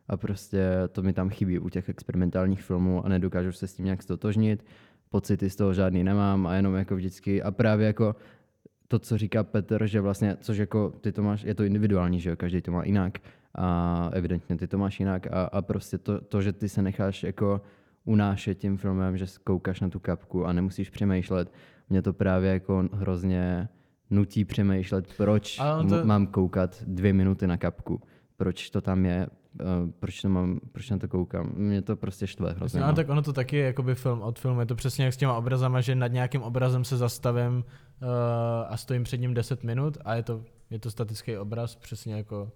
a 0.09 0.17
prostě 0.17 0.65
to 0.93 1.03
mi 1.03 1.13
tam 1.13 1.31
chybí 1.31 1.59
u 1.59 1.69
těch 1.69 1.89
experimentálních 1.89 2.63
filmů 2.63 3.07
a 3.07 3.09
nedokážu 3.09 3.53
se 3.53 3.67
s 3.67 3.75
tím 3.75 3.85
nějak 3.85 4.03
stotožnit. 4.03 4.65
Pocity 5.09 5.51
z 5.51 5.57
toho 5.57 5.75
žádný 5.75 6.05
nemám 6.05 6.47
a 6.47 6.55
jenom 6.55 6.75
jako 6.75 6.97
vždycky 6.97 7.43
a 7.43 7.51
právě 7.51 7.87
jako 7.87 8.17
to, 8.89 8.99
co 8.99 9.19
říká 9.19 9.45
Petr, 9.45 9.87
že 9.87 10.01
vlastně, 10.01 10.37
což 10.41 10.59
jako 10.59 10.93
ty 11.01 11.13
to 11.13 11.23
máš, 11.23 11.43
je 11.43 11.55
to 11.55 11.65
individuální, 11.65 12.21
že 12.21 12.31
jo, 12.31 12.37
každý 12.37 12.63
to 12.63 12.73
má 12.73 12.85
jinak 12.85 13.19
a 13.55 14.11
evidentně 14.13 14.57
ty 14.57 14.67
to 14.67 14.79
máš 14.79 15.01
jinak 15.01 15.27
a, 15.27 15.43
a 15.43 15.63
prostě 15.63 15.99
to, 15.99 16.21
to, 16.21 16.43
že 16.43 16.53
ty 16.53 16.69
se 16.69 16.83
necháš 16.83 17.23
jako 17.23 17.61
unášet 18.05 18.59
tím 18.59 18.77
filmem, 18.77 19.19
že 19.19 19.27
koukáš 19.45 19.81
na 19.81 19.89
tu 19.89 20.01
kapku 20.01 20.47
a 20.47 20.53
nemusíš 20.53 20.91
přemýšlet, 20.91 21.53
mě 21.89 22.03
to 22.03 22.13
právě 22.13 22.53
jako 22.53 22.89
hrozně 22.93 23.69
nutí 24.11 24.45
přemýšlet, 24.45 25.17
proč 25.17 25.61
to... 25.89 26.05
mám 26.05 26.27
koukat 26.27 26.83
dvě 26.87 27.13
minuty 27.13 27.47
na 27.47 27.57
kapku, 27.57 28.01
proč 28.37 28.71
to 28.71 28.81
tam 28.81 29.05
je, 29.05 29.27
uh, 29.61 29.91
proč, 30.01 30.23
to 30.23 30.29
mám, 30.29 30.61
proč 30.73 30.91
na 30.91 30.99
to 30.99 31.09
koukám. 31.09 31.53
Mě 31.57 31.83
to 31.83 31.97
prostě 31.97 32.27
štve 32.27 32.53
hrozně. 32.53 32.81
Ale 32.81 32.93
no. 32.93 32.97
tak 32.97 33.09
ono 33.09 33.23
to 33.23 33.33
taky 33.33 33.57
je 33.57 33.67
jakoby 33.67 33.95
film 33.95 34.23
od 34.23 34.39
filmu, 34.39 34.61
je 34.61 34.67
to 34.67 34.75
přesně 34.75 35.05
jak 35.05 35.15
s 35.15 35.17
těma 35.17 35.37
obrazama, 35.37 35.81
že 35.81 35.95
nad 35.95 36.09
nějakým 36.09 36.43
obrazem 36.43 36.85
se 36.85 36.97
zastavím 36.97 37.57
uh, 37.57 38.09
a 38.69 38.77
stojím 38.77 39.05
před 39.05 39.21
ním 39.21 39.35
10 39.35 39.65
minut 39.65 39.99
a 40.05 40.15
je 40.15 40.23
to, 40.23 40.45
je 40.71 40.79
to 40.79 40.91
statický 40.91 41.37
obraz, 41.37 41.77
přesně 41.77 42.15
jako 42.15 42.51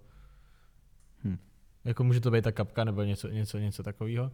Hm. 1.23 1.37
jako 1.85 2.03
může 2.03 2.21
to 2.21 2.31
být 2.31 2.43
ta 2.43 2.51
kapka 2.51 2.83
nebo 2.83 3.03
něco, 3.03 3.27
něco, 3.27 3.57
něco 3.57 3.83
takového. 3.83 4.31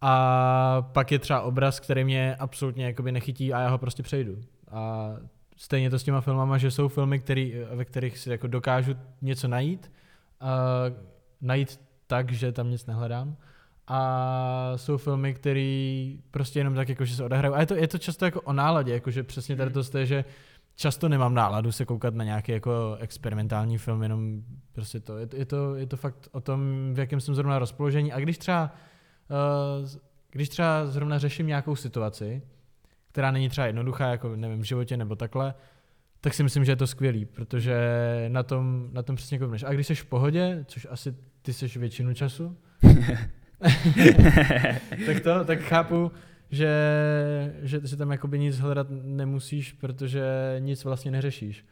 A 0.00 0.88
pak 0.92 1.12
je 1.12 1.18
třeba 1.18 1.40
obraz, 1.40 1.80
který 1.80 2.04
mě 2.04 2.36
absolutně 2.36 2.84
jakoby 2.84 3.12
nechytí 3.12 3.52
a 3.52 3.60
já 3.60 3.68
ho 3.68 3.78
prostě 3.78 4.02
přejdu. 4.02 4.38
A 4.70 5.10
stejně 5.56 5.90
to 5.90 5.98
s 5.98 6.02
těma 6.02 6.20
filmama, 6.20 6.58
že 6.58 6.70
jsou 6.70 6.88
filmy, 6.88 7.18
který, 7.18 7.54
ve 7.74 7.84
kterých 7.84 8.18
si 8.18 8.30
jako 8.30 8.46
dokážu 8.46 8.94
něco 9.22 9.48
najít, 9.48 9.92
a 10.40 10.48
najít 11.40 11.80
tak, 12.06 12.32
že 12.32 12.52
tam 12.52 12.70
nic 12.70 12.86
nehledám. 12.86 13.36
A 13.86 14.72
jsou 14.76 14.96
filmy, 14.96 15.34
které 15.34 16.12
prostě 16.30 16.60
jenom 16.60 16.74
tak 16.74 16.88
jako, 16.88 17.04
že 17.04 17.14
se 17.16 17.24
odehrajou. 17.24 17.54
A 17.54 17.60
je 17.60 17.66
to, 17.66 17.74
je 17.74 17.88
to 17.88 17.98
často 17.98 18.24
jako 18.24 18.40
o 18.40 18.52
náladě, 18.52 18.92
jako 18.92 19.10
že 19.10 19.22
přesně 19.22 19.56
tady 19.56 19.70
to 19.70 19.98
je, 19.98 20.06
že 20.06 20.24
často 20.76 21.08
nemám 21.08 21.34
náladu 21.34 21.72
se 21.72 21.84
koukat 21.84 22.14
na 22.14 22.24
nějaký 22.24 22.52
jako 22.52 22.96
experimentální 23.00 23.78
film, 23.78 24.02
jenom 24.02 24.42
prostě 24.72 25.00
to. 25.00 25.18
Je, 25.18 25.26
to- 25.26 25.36
je, 25.36 25.44
to, 25.44 25.74
je 25.74 25.86
to 25.86 25.96
fakt 25.96 26.28
o 26.32 26.40
tom, 26.40 26.60
v 26.94 26.98
jakém 26.98 27.20
jsem 27.20 27.34
zrovna 27.34 27.58
rozpoložení. 27.58 28.12
A 28.12 28.20
když 28.20 28.38
třeba, 28.38 28.70
když 30.30 30.48
třeba 30.48 30.86
zrovna 30.86 31.18
řeším 31.18 31.46
nějakou 31.46 31.76
situaci, 31.76 32.42
která 33.12 33.30
není 33.30 33.48
třeba 33.48 33.66
jednoduchá, 33.66 34.08
jako 34.08 34.36
nevím, 34.36 34.60
v 34.60 34.64
životě 34.64 34.96
nebo 34.96 35.16
takhle, 35.16 35.54
tak 36.20 36.34
si 36.34 36.42
myslím, 36.42 36.64
že 36.64 36.72
je 36.72 36.76
to 36.76 36.86
skvělý, 36.86 37.24
protože 37.24 37.76
na 38.28 38.42
tom, 38.42 38.88
na 38.92 39.02
tom 39.02 39.16
přesně 39.16 39.38
koukneš. 39.38 39.62
A 39.62 39.72
když 39.72 39.86
jsi 39.86 39.94
v 39.94 40.04
pohodě, 40.04 40.64
což 40.68 40.86
asi 40.90 41.14
ty 41.42 41.52
jsi 41.52 41.78
většinu 41.78 42.14
času, 42.14 42.56
tak 45.06 45.20
to, 45.22 45.44
tak 45.44 45.60
chápu, 45.60 46.12
že, 46.50 46.72
že 47.62 47.88
si 47.88 47.96
tam 47.96 48.10
jakoby 48.10 48.38
nic 48.38 48.58
hledat 48.58 48.86
nemusíš, 48.90 49.72
protože 49.72 50.24
nic 50.58 50.84
vlastně 50.84 51.10
neřešíš. 51.10 51.66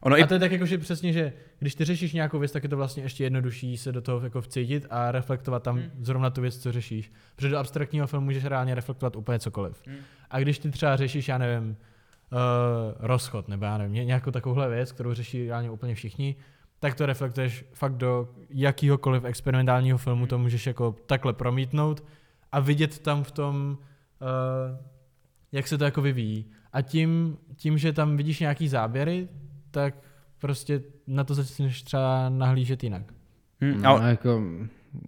Ono 0.00 0.18
i 0.18 0.22
A 0.22 0.26
to 0.26 0.34
je 0.34 0.40
tak 0.40 0.52
jako, 0.52 0.66
že 0.66 0.78
přesně, 0.78 1.12
že 1.12 1.32
když 1.58 1.74
ty 1.74 1.84
řešíš 1.84 2.12
nějakou 2.12 2.38
věc, 2.38 2.52
tak 2.52 2.62
je 2.62 2.68
to 2.68 2.76
vlastně 2.76 3.02
ještě 3.02 3.24
jednodušší 3.24 3.76
se 3.76 3.92
do 3.92 4.00
toho 4.00 4.20
jako 4.20 4.40
vcítit 4.40 4.86
a 4.90 5.12
reflektovat 5.12 5.62
tam 5.62 5.76
Hmm. 5.76 5.90
zrovna 6.00 6.30
tu 6.30 6.40
věc, 6.40 6.58
co 6.58 6.72
řešíš. 6.72 7.12
Protože 7.36 7.48
do 7.48 7.58
abstraktního 7.58 8.06
filmu 8.06 8.24
můžeš 8.24 8.44
reálně 8.44 8.74
reflektovat 8.74 9.16
úplně 9.16 9.38
cokoliv. 9.38 9.82
Hmm. 9.86 9.96
A 10.30 10.38
když 10.40 10.58
ty 10.58 10.70
třeba 10.70 10.96
řešíš, 10.96 11.28
já 11.28 11.38
nevím, 11.38 11.70
uh, 12.32 12.38
rozchod, 12.98 13.48
nebo 13.48 13.64
já 13.64 13.78
nevím, 13.78 13.92
ně- 13.94 14.04
nějakou 14.04 14.30
takovouhle 14.30 14.68
věc, 14.68 14.92
kterou 14.92 15.14
řeší 15.14 15.48
reálně 15.48 15.70
úplně 15.70 15.94
všichni, 15.94 16.36
tak 16.80 16.94
to 16.94 17.06
reflektuješ 17.06 17.64
fakt 17.72 17.94
do 17.96 18.28
jakýhokoliv 18.50 19.24
experimentálního 19.24 19.98
filmu, 19.98 20.26
to 20.26 20.38
můžeš 20.38 20.66
jako 20.66 20.96
takhle 21.06 21.32
promítnout 21.32 22.04
a 22.52 22.60
vidět 22.60 22.98
tam 22.98 23.24
v 23.24 23.30
tom, 23.30 23.78
uh, 24.20 24.86
jak 25.52 25.68
se 25.68 25.78
to 25.78 25.84
jako 25.84 26.02
vyvíjí. 26.02 26.46
A 26.72 26.82
tím, 26.82 27.38
tím, 27.56 27.78
že 27.78 27.92
tam 27.92 28.16
vidíš 28.16 28.40
nějaký 28.40 28.68
záběry, 28.68 29.28
tak 29.76 29.94
prostě 30.38 30.82
na 31.06 31.24
to 31.24 31.34
začneš 31.34 31.82
třeba 31.82 32.28
nahlížet 32.28 32.84
jinak. 32.84 33.02
hm, 33.64 33.82
No, 33.82 33.88
ale, 33.90 34.10
jako, 34.10 34.42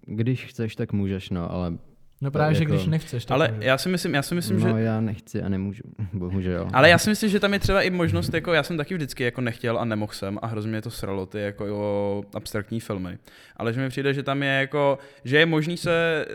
když 0.05 0.45
chceš, 0.45 0.75
tak 0.75 0.93
můžeš, 0.93 1.29
no, 1.29 1.51
ale 1.51 1.73
No 2.21 2.31
právě, 2.31 2.55
že 2.55 2.63
jako- 2.63 2.73
když 2.73 2.85
nechceš, 2.85 3.25
tak 3.25 3.35
ale 3.35 3.47
můžeš. 3.47 3.65
já 3.65 3.77
si 3.77 3.89
myslím, 3.89 4.13
já 4.13 4.21
si 4.21 4.35
myslím, 4.35 4.59
no, 4.59 4.67
že 4.77 4.83
já 4.83 5.01
nechci 5.01 5.41
a 5.41 5.49
nemůžu, 5.49 5.83
bohužel. 6.13 6.67
Ale 6.73 6.89
já 6.89 6.97
si 6.97 7.09
myslím, 7.09 7.29
že 7.29 7.39
tam 7.39 7.53
je 7.53 7.59
třeba 7.59 7.81
i 7.81 7.89
možnost, 7.89 8.33
jako 8.33 8.53
já 8.53 8.63
jsem 8.63 8.77
taky 8.77 8.93
vždycky 8.95 9.23
jako 9.23 9.41
nechtěl 9.41 9.79
a 9.79 9.85
nemohl 9.85 10.13
jsem 10.13 10.39
a 10.41 10.47
hrozně 10.47 10.71
mě 10.71 10.81
to 10.81 10.89
sralo 10.91 11.25
ty 11.25 11.39
jako 11.39 11.65
jo, 11.65 12.23
abstraktní 12.33 12.79
filmy. 12.79 13.17
Ale 13.57 13.73
že 13.73 13.81
mi 13.81 13.89
přijde, 13.89 14.13
že 14.13 14.23
tam 14.23 14.43
je 14.43 14.49
jako, 14.49 14.97
že 15.23 15.37
je 15.37 15.45
možný 15.45 15.77
se, 15.77 16.25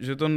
že 0.00 0.16
to 0.16 0.28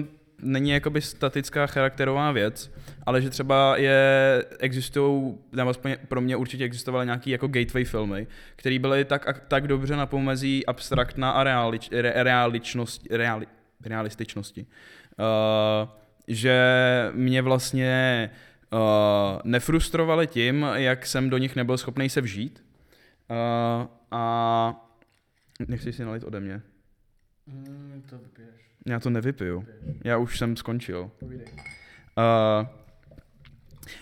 není 0.44 0.70
jakoby 0.70 1.02
statická 1.02 1.68
charakterová 1.68 2.32
věc, 2.32 2.72
ale 3.06 3.22
že 3.22 3.30
třeba 3.30 3.78
je, 3.78 4.46
existují, 4.60 5.38
nebo 5.52 5.70
aspoň 5.70 5.96
pro 6.08 6.22
mě 6.22 6.36
určitě 6.36 6.64
existovaly 6.64 7.06
nějaký 7.06 7.30
jako 7.30 7.48
gateway 7.48 7.84
filmy, 7.84 8.28
které 8.56 8.80
byly 8.80 9.06
tak, 9.06 9.44
tak 9.48 9.68
dobře 9.68 9.96
na 9.96 10.06
pomezí 10.06 10.66
abstraktná 10.66 11.32
a 11.32 11.44
realič, 11.44 11.90
re, 11.92 12.14
realičnost, 12.16 13.08
reali, 13.12 13.48
realističnosti. 13.86 14.66
Uh, 15.20 15.90
že 16.28 16.58
mě 17.14 17.42
vlastně 17.42 18.30
uh, 18.74 18.80
nefrustrovali 19.44 20.28
tím, 20.28 20.66
jak 20.74 21.06
jsem 21.06 21.30
do 21.30 21.38
nich 21.38 21.56
nebyl 21.56 21.78
schopný 21.78 22.10
se 22.10 22.22
vžít. 22.22 22.64
Uh, 23.30 23.88
a 24.12 24.90
nechci 25.68 25.94
si 25.94 26.06
nalit 26.06 26.24
ode 26.24 26.40
mě. 26.40 26.62
Mm, 27.48 28.04
to 28.10 28.18
vypiješ. 28.18 28.73
Já 28.86 29.00
to 29.00 29.10
nevypiju. 29.10 29.66
Já 30.04 30.18
už 30.18 30.38
jsem 30.38 30.56
skončil. 30.56 31.12
Uh, 31.22 32.68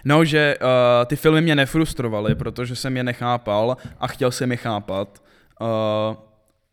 no, 0.06 0.26
že 0.26 0.56
uh, 0.62 1.06
ty 1.06 1.16
filmy 1.16 1.42
mě 1.42 1.56
nefrustrovaly, 1.56 2.36
protože 2.36 2.76
jsem 2.76 2.98
je 2.98 3.04
nechápal 3.04 3.78
a 4.00 4.08
chtěl 4.08 4.32
jsem 4.32 4.52
je 4.52 4.58
chápat. 4.58 5.24
Uh, 5.62 5.68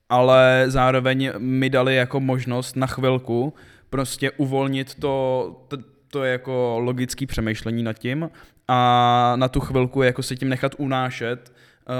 ale 0.08 0.64
zároveň 0.66 1.32
mi 1.38 1.70
dali 1.70 1.96
jako 1.96 2.20
možnost 2.20 2.76
na 2.76 2.86
chvilku 2.86 3.54
prostě 3.90 4.30
uvolnit 4.30 4.94
to, 4.94 5.56
to, 5.68 5.76
to 6.10 6.24
jako 6.24 6.76
logické 6.78 7.26
přemýšlení 7.26 7.82
nad 7.82 7.98
tím 7.98 8.30
a 8.68 9.32
na 9.36 9.48
tu 9.48 9.60
chvilku 9.60 10.02
jako 10.02 10.22
se 10.22 10.36
tím 10.36 10.48
nechat 10.48 10.74
unášet 10.78 11.52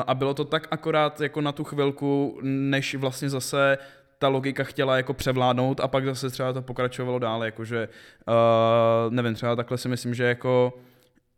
a 0.06 0.14
bylo 0.14 0.34
to 0.34 0.44
tak 0.44 0.68
akorát 0.70 1.20
jako 1.20 1.40
na 1.40 1.52
tu 1.52 1.64
chvilku, 1.64 2.38
než 2.42 2.94
vlastně 2.94 3.30
zase 3.30 3.78
ta 4.18 4.28
logika 4.28 4.64
chtěla 4.64 4.96
jako 4.96 5.14
převládnout 5.14 5.80
a 5.80 5.88
pak 5.88 6.04
zase 6.04 6.30
třeba 6.30 6.52
to 6.52 6.62
pokračovalo 6.62 7.18
dále, 7.18 7.46
jakože 7.46 7.88
uh, 8.28 9.14
nevím, 9.14 9.34
třeba 9.34 9.56
takhle 9.56 9.78
si 9.78 9.88
myslím, 9.88 10.14
že 10.14 10.24
jako 10.24 10.72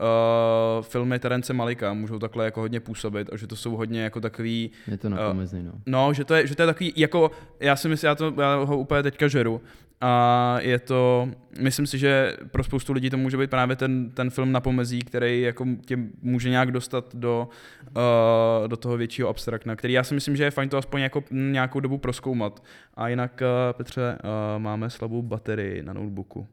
uh, 0.01 0.83
filmy 0.83 1.19
Terence 1.19 1.53
Malika 1.53 1.93
můžou 1.93 2.19
takhle 2.19 2.45
jako 2.45 2.59
hodně 2.59 2.79
působit 2.79 3.29
a 3.33 3.37
že 3.37 3.47
to 3.47 3.55
jsou 3.55 3.75
hodně 3.75 4.01
jako 4.03 4.21
takový 4.21 4.71
Je 4.87 4.97
to 4.97 5.09
na 5.09 5.27
pomezí, 5.27 5.63
no. 5.63 5.71
No, 5.85 6.13
že 6.13 6.25
to 6.25 6.33
je, 6.33 6.47
že 6.47 6.55
to 6.55 6.61
je 6.61 6.65
takový, 6.65 6.93
jako, 6.95 7.31
já 7.59 7.75
si 7.75 7.89
myslím, 7.89 8.07
já, 8.07 8.15
to, 8.15 8.33
já 8.41 8.55
ho 8.55 8.77
úplně 8.77 9.03
teďka 9.03 9.27
žeru, 9.27 9.61
a 10.03 10.57
je 10.61 10.79
to, 10.79 11.29
myslím 11.59 11.87
si, 11.87 11.97
že 11.97 12.37
pro 12.51 12.63
spoustu 12.63 12.93
lidí 12.93 13.09
to 13.09 13.17
může 13.17 13.37
být 13.37 13.49
právě 13.49 13.75
ten, 13.75 14.09
ten 14.09 14.29
film 14.29 14.51
na 14.51 14.59
pomezí, 14.59 14.99
který 14.99 15.41
jako 15.41 15.65
tě 15.85 15.97
může 16.21 16.49
nějak 16.49 16.71
dostat 16.71 17.15
do, 17.15 17.49
uh, 17.87 18.67
do 18.67 18.77
toho 18.77 18.97
většího 18.97 19.29
abstraktna, 19.29 19.75
který 19.75 19.93
já 19.93 20.03
si 20.03 20.13
myslím, 20.13 20.35
že 20.35 20.43
je 20.43 20.51
fajn 20.51 20.69
to 20.69 20.77
aspoň 20.77 21.01
jako 21.01 21.23
nějakou 21.31 21.79
dobu 21.79 21.97
proskoumat. 21.97 22.63
A 22.95 23.07
jinak, 23.07 23.41
uh, 23.41 23.77
Petře, 23.77 24.17
uh, 24.23 24.61
máme 24.61 24.89
slabou 24.89 25.21
baterii 25.21 25.83
na 25.83 25.93
notebooku. 25.93 26.47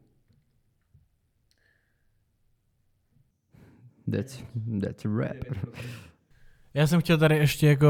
That's, 4.11 4.43
that's 4.81 5.05
a 5.05 5.09
rap. 5.17 5.37
Já 6.73 6.87
jsem 6.87 7.01
chtěl 7.01 7.17
tady 7.17 7.37
ještě 7.37 7.67
jako, 7.67 7.87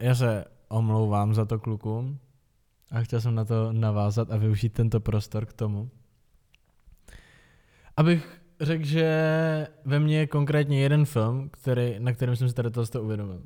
já 0.00 0.14
se 0.14 0.44
omlouvám 0.68 1.34
za 1.34 1.44
to 1.44 1.58
klukům 1.58 2.18
a 2.90 3.00
chtěl 3.00 3.20
jsem 3.20 3.34
na 3.34 3.44
to 3.44 3.72
navázat 3.72 4.30
a 4.30 4.36
využít 4.36 4.72
tento 4.72 5.00
prostor 5.00 5.46
k 5.46 5.52
tomu. 5.52 5.90
Abych 7.96 8.40
řekl, 8.60 8.84
že 8.84 9.08
ve 9.84 9.98
mně 10.00 10.18
je 10.18 10.26
konkrétně 10.26 10.80
jeden 10.80 11.04
film, 11.04 11.48
který, 11.52 11.94
na 11.98 12.12
kterém 12.12 12.36
jsem 12.36 12.48
si 12.48 12.54
tady 12.54 12.70
to 12.70 13.02
uvědomil. 13.02 13.42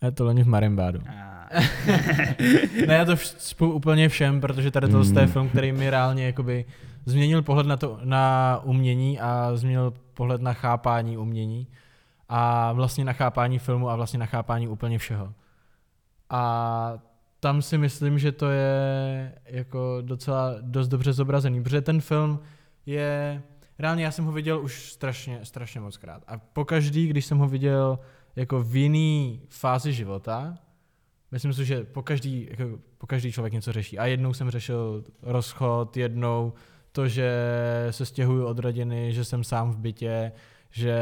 A 0.00 0.06
je 0.06 0.12
to 0.12 0.24
Loni 0.24 0.42
v 0.42 0.46
Marimbádu. 0.48 1.00
ne, 2.86 2.94
já 2.94 3.04
to 3.04 3.14
vš- 3.14 3.72
úplně 3.72 4.08
všem, 4.08 4.40
protože 4.40 4.70
tady 4.70 4.88
to 4.88 4.98
je 5.20 5.26
Mm. 5.26 5.32
film, 5.32 5.48
který 5.48 5.72
mi 5.72 5.90
reálně 5.90 6.26
jakoby 6.26 6.64
změnil 7.06 7.42
pohled 7.42 7.66
na, 7.66 7.76
to, 7.76 7.98
na 8.04 8.60
umění 8.64 9.20
a 9.20 9.56
změnil 9.56 9.94
pohled 10.14 10.42
na 10.42 10.52
chápání 10.52 11.16
umění 11.16 11.68
a 12.28 12.72
vlastně 12.72 13.04
na 13.04 13.12
chápání 13.12 13.58
filmu 13.58 13.90
a 13.90 13.96
vlastně 13.96 14.18
na 14.18 14.26
chápání 14.26 14.68
úplně 14.68 14.98
všeho. 14.98 15.34
A 16.30 16.94
tam 17.40 17.62
si 17.62 17.78
myslím, 17.78 18.18
že 18.18 18.32
to 18.32 18.50
je 18.50 19.32
jako 19.44 19.98
docela 20.00 20.54
dost 20.60 20.88
dobře 20.88 21.12
zobrazený, 21.12 21.62
protože 21.62 21.80
ten 21.80 22.00
film 22.00 22.40
je, 22.86 23.42
reálně 23.78 24.04
já 24.04 24.10
jsem 24.10 24.24
ho 24.24 24.32
viděl 24.32 24.60
už 24.60 24.92
strašně, 24.92 25.40
strašně 25.42 25.80
moc 25.80 25.96
krát. 25.96 26.22
A 26.26 26.38
pokaždý, 26.38 27.06
když 27.06 27.26
jsem 27.26 27.38
ho 27.38 27.48
viděl 27.48 27.98
jako 28.36 28.62
v 28.62 28.76
jiný 28.76 29.42
fázi 29.48 29.92
života, 29.92 30.58
myslím 31.30 31.52
si, 31.52 31.64
že 31.64 31.84
pokaždý, 31.84 32.48
jako 32.50 32.78
pokaždý 32.98 33.32
člověk 33.32 33.52
něco 33.52 33.72
řeší. 33.72 33.98
A 33.98 34.06
jednou 34.06 34.34
jsem 34.34 34.50
řešil 34.50 35.04
rozchod, 35.22 35.96
jednou 35.96 36.52
to, 36.94 37.08
že 37.08 37.32
se 37.90 38.06
stěhuju 38.06 38.46
od 38.46 38.58
rodiny, 38.58 39.12
že 39.12 39.24
jsem 39.24 39.44
sám 39.44 39.70
v 39.70 39.78
bytě, 39.78 40.32
že 40.70 40.96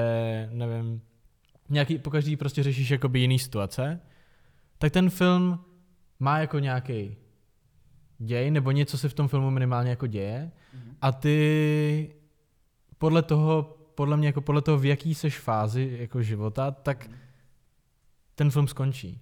nevím, 0.53 1.03
nějaký, 1.69 1.99
pokaždý 1.99 2.37
prostě 2.37 2.63
řešíš 2.63 2.91
jakoby 2.91 3.21
jiný 3.21 3.39
situace, 3.39 4.01
tak 4.79 4.93
ten 4.93 5.11
film 5.11 5.65
má 6.21 6.39
jako 6.39 6.59
nějaký 6.59 7.17
děj, 8.19 8.51
nebo 8.51 8.71
něco 8.71 8.99
se 8.99 9.09
v 9.09 9.15
tom 9.15 9.29
filmu 9.29 9.51
minimálně 9.51 9.91
jako 9.91 10.07
děje. 10.07 10.51
A 11.01 11.13
ty 11.13 12.15
podle 12.99 13.23
toho, 13.23 13.77
podle 13.95 14.17
mě 14.17 14.27
jako 14.29 14.41
podle 14.41 14.63
toho, 14.63 14.79
v 14.79 14.85
jaký 14.85 15.15
seš 15.15 15.39
fázi 15.39 15.97
jako 16.01 16.23
života, 16.23 16.71
tak 16.71 17.11
ten 18.35 18.51
film 18.51 18.69
skončí. 18.69 19.21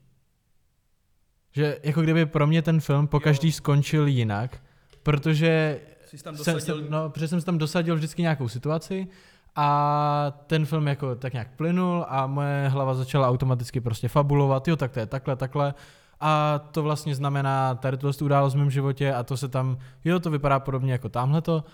Že 1.52 1.78
jako 1.82 2.02
kdyby 2.02 2.26
pro 2.26 2.46
mě 2.46 2.62
ten 2.62 2.80
film 2.80 3.06
po 3.06 3.20
každý 3.20 3.52
skončil 3.52 4.06
jinak, 4.06 4.62
protože 5.02 5.80
jsem, 6.18 6.60
jsem, 6.60 6.86
no, 6.88 7.10
protože 7.10 7.28
jsem 7.28 7.40
tam 7.40 7.58
dosadil 7.58 7.94
vždycky 7.96 8.22
nějakou 8.22 8.48
situaci 8.48 9.08
a 9.56 10.32
ten 10.46 10.66
film 10.66 10.86
jako 10.86 11.14
tak 11.14 11.32
nějak 11.32 11.48
plynul 11.56 12.06
a 12.08 12.26
moje 12.26 12.68
hlava 12.68 12.94
začala 12.94 13.28
automaticky 13.28 13.80
prostě 13.80 14.08
fabulovat, 14.08 14.68
jo, 14.68 14.76
tak 14.76 14.92
to 14.92 15.00
je 15.00 15.06
takhle, 15.06 15.36
takhle. 15.36 15.74
A 16.20 16.60
to 16.70 16.82
vlastně 16.82 17.14
znamená 17.14 17.74
tady 17.74 17.96
to 17.96 18.10
událost 18.22 18.54
v 18.54 18.58
mém 18.58 18.70
životě 18.70 19.14
a 19.14 19.22
to 19.22 19.36
se 19.36 19.48
tam, 19.48 19.78
jo, 20.04 20.20
to 20.20 20.30
vypadá 20.30 20.60
podobně 20.60 20.92
jako 20.92 21.08
tamhleto. 21.08 21.64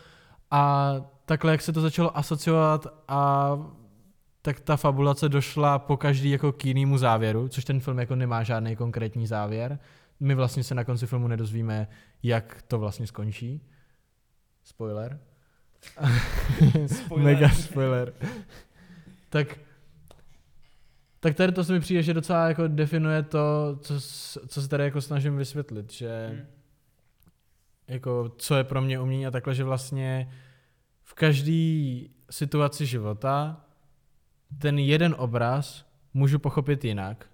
A 0.51 0.93
takhle, 1.25 1.53
jak 1.53 1.63
se 1.63 1.73
to 1.73 1.81
začalo 1.81 2.19
asociovat 2.19 2.87
a 3.09 3.51
tak 4.43 4.61
ta 4.61 4.77
fabulace 4.77 5.29
došla 5.29 5.79
po 5.79 5.97
každý 5.97 6.31
jako 6.31 6.53
k 6.53 6.65
jinému 6.65 6.99
závěru, 6.99 7.49
což 7.49 7.65
ten 7.65 7.81
film 7.81 7.99
jako 7.99 8.17
nemá 8.17 8.43
žádný 8.43 8.77
konkrétní 8.77 9.27
závěr. 9.27 9.79
My 10.21 10.35
vlastně 10.35 10.65
se 10.65 10.75
na 10.75 10.85
konci 10.85 11.07
filmu 11.07 11.29
nedozvíme, 11.29 11.89
jak 12.23 12.63
to 12.69 12.79
vlastně 12.79 13.07
skončí. 13.07 13.63
Spoiler. 14.67 15.19
Spoiler. 16.87 17.25
Mega 17.25 17.49
spoiler. 17.49 18.13
tak, 19.31 19.59
tak 21.21 21.35
tady 21.35 21.53
to 21.53 21.65
se 21.65 21.73
mi 21.73 21.81
přijde, 21.81 22.03
že 22.03 22.15
docela 22.15 22.49
jako 22.49 22.69
definuje 22.69 23.23
to, 23.23 23.77
co, 23.81 24.01
co 24.49 24.63
se 24.63 24.69
tady 24.69 24.85
jako 24.85 25.01
snažím 25.01 25.37
vysvětlit, 25.37 25.93
že 25.93 26.27
Hmm. 26.29 26.47
jako 27.89 28.33
co 28.39 28.55
je 28.57 28.65
pro 28.65 28.83
mě 28.83 29.01
umění 29.01 29.27
a 29.27 29.31
takhle, 29.31 29.55
že 29.55 29.65
vlastně 29.65 30.33
v 31.03 31.15
každé 31.15 32.01
situaci 32.31 32.87
života 32.87 33.65
ten 34.59 34.79
jeden 34.79 35.15
obraz 35.19 35.87
můžu 36.15 36.39
pochopit 36.39 36.85
jinak 36.85 37.27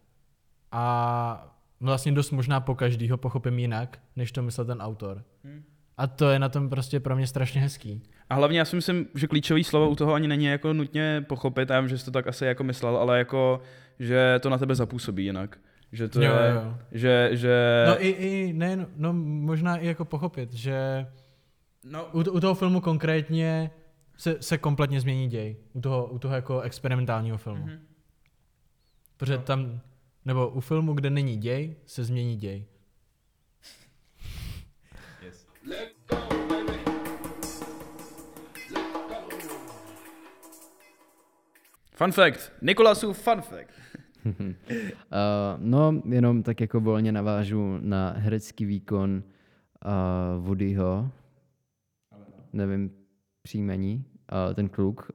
a 0.73 1.57
vlastně 1.81 2.13
dost 2.13 2.31
možná 2.31 2.61
po 2.61 2.75
každýho 2.75 3.17
pochopím 3.19 3.59
jinak, 3.59 3.99
než 4.17 4.33
to 4.33 4.43
myslel 4.43 4.67
ten 4.67 4.83
autor. 4.83 5.25
Hmm. 5.45 5.65
A 5.97 6.07
to 6.07 6.31
je 6.31 6.39
na 6.39 6.49
tom 6.49 6.69
prostě 6.69 7.01
pro 7.01 7.17
mě 7.17 7.27
strašně 7.27 7.61
hezký. 7.61 8.03
A 8.31 8.35
hlavně 8.35 8.59
já 8.59 8.65
si 8.65 8.77
myslím, 8.77 9.07
že 9.15 9.27
klíčový 9.27 9.65
slovo 9.65 9.89
u 9.91 9.97
toho 9.97 10.13
ani 10.15 10.29
není 10.29 10.45
jako 10.45 10.73
nutně 10.73 11.25
pochopit, 11.29 11.71
já 11.71 11.81
vím, 11.81 11.89
že 11.89 11.99
jsi 11.99 12.05
to 12.05 12.11
tak 12.11 12.27
asi 12.27 12.45
jako 12.45 12.65
myslel, 12.65 12.97
ale 12.97 13.19
jako, 13.19 13.61
že 13.99 14.39
to 14.43 14.51
na 14.51 14.59
tebe 14.59 14.75
zapůsobí 14.75 15.25
jinak. 15.25 15.59
Že 15.93 16.09
to 16.09 16.23
Jo, 16.23 16.33
je, 16.33 16.53
jo. 16.55 16.77
že, 16.93 17.29
že... 17.33 17.85
No 17.89 18.05
i, 18.05 18.09
i 18.09 18.53
ne, 18.53 18.87
no 18.97 19.13
možná 19.25 19.77
i 19.77 19.87
jako 19.87 20.05
pochopit, 20.05 20.53
že 20.53 21.07
no, 21.85 22.05
u, 22.13 22.19
u 22.21 22.41
toho 22.41 22.55
filmu 22.55 22.81
konkrétně 22.81 23.71
se, 24.17 24.37
se 24.41 24.59
kompletně 24.59 25.01
změní 25.01 25.29
děj. 25.29 25.57
U 25.73 25.81
toho, 25.81 26.07
u 26.07 26.19
toho 26.19 26.35
jako 26.35 26.61
experimentálního 26.61 27.39
filmu. 27.39 27.67
Mhm. 27.67 27.79
Protože 29.17 29.37
No. 29.37 29.43
tam, 29.43 29.81
nebo 30.25 30.49
u 30.49 30.61
filmu, 30.61 30.93
kde 30.95 31.11
není 31.11 31.37
děj, 31.37 31.77
se 31.87 32.05
změní 32.05 32.37
děj. 32.37 32.65
Fun 41.95 42.13
fact. 42.13 42.53
Nikolasův 42.63 43.19
fun 43.19 43.43
fact. 43.43 43.71
Uh, 44.25 44.33
no, 45.59 46.03
jenom 46.05 46.43
tak 46.43 46.61
jako 46.61 46.81
volně 46.81 47.13
navážu 47.13 47.79
na 47.81 48.15
herecký 48.17 48.65
výkon 48.65 49.23
uh, 49.85 50.45
Woodyho. 50.45 51.11
Nevím 52.53 52.91
příjmení. 53.43 54.05
Uh, 54.33 54.55
ten 54.55 54.69
kluk, 54.69 55.11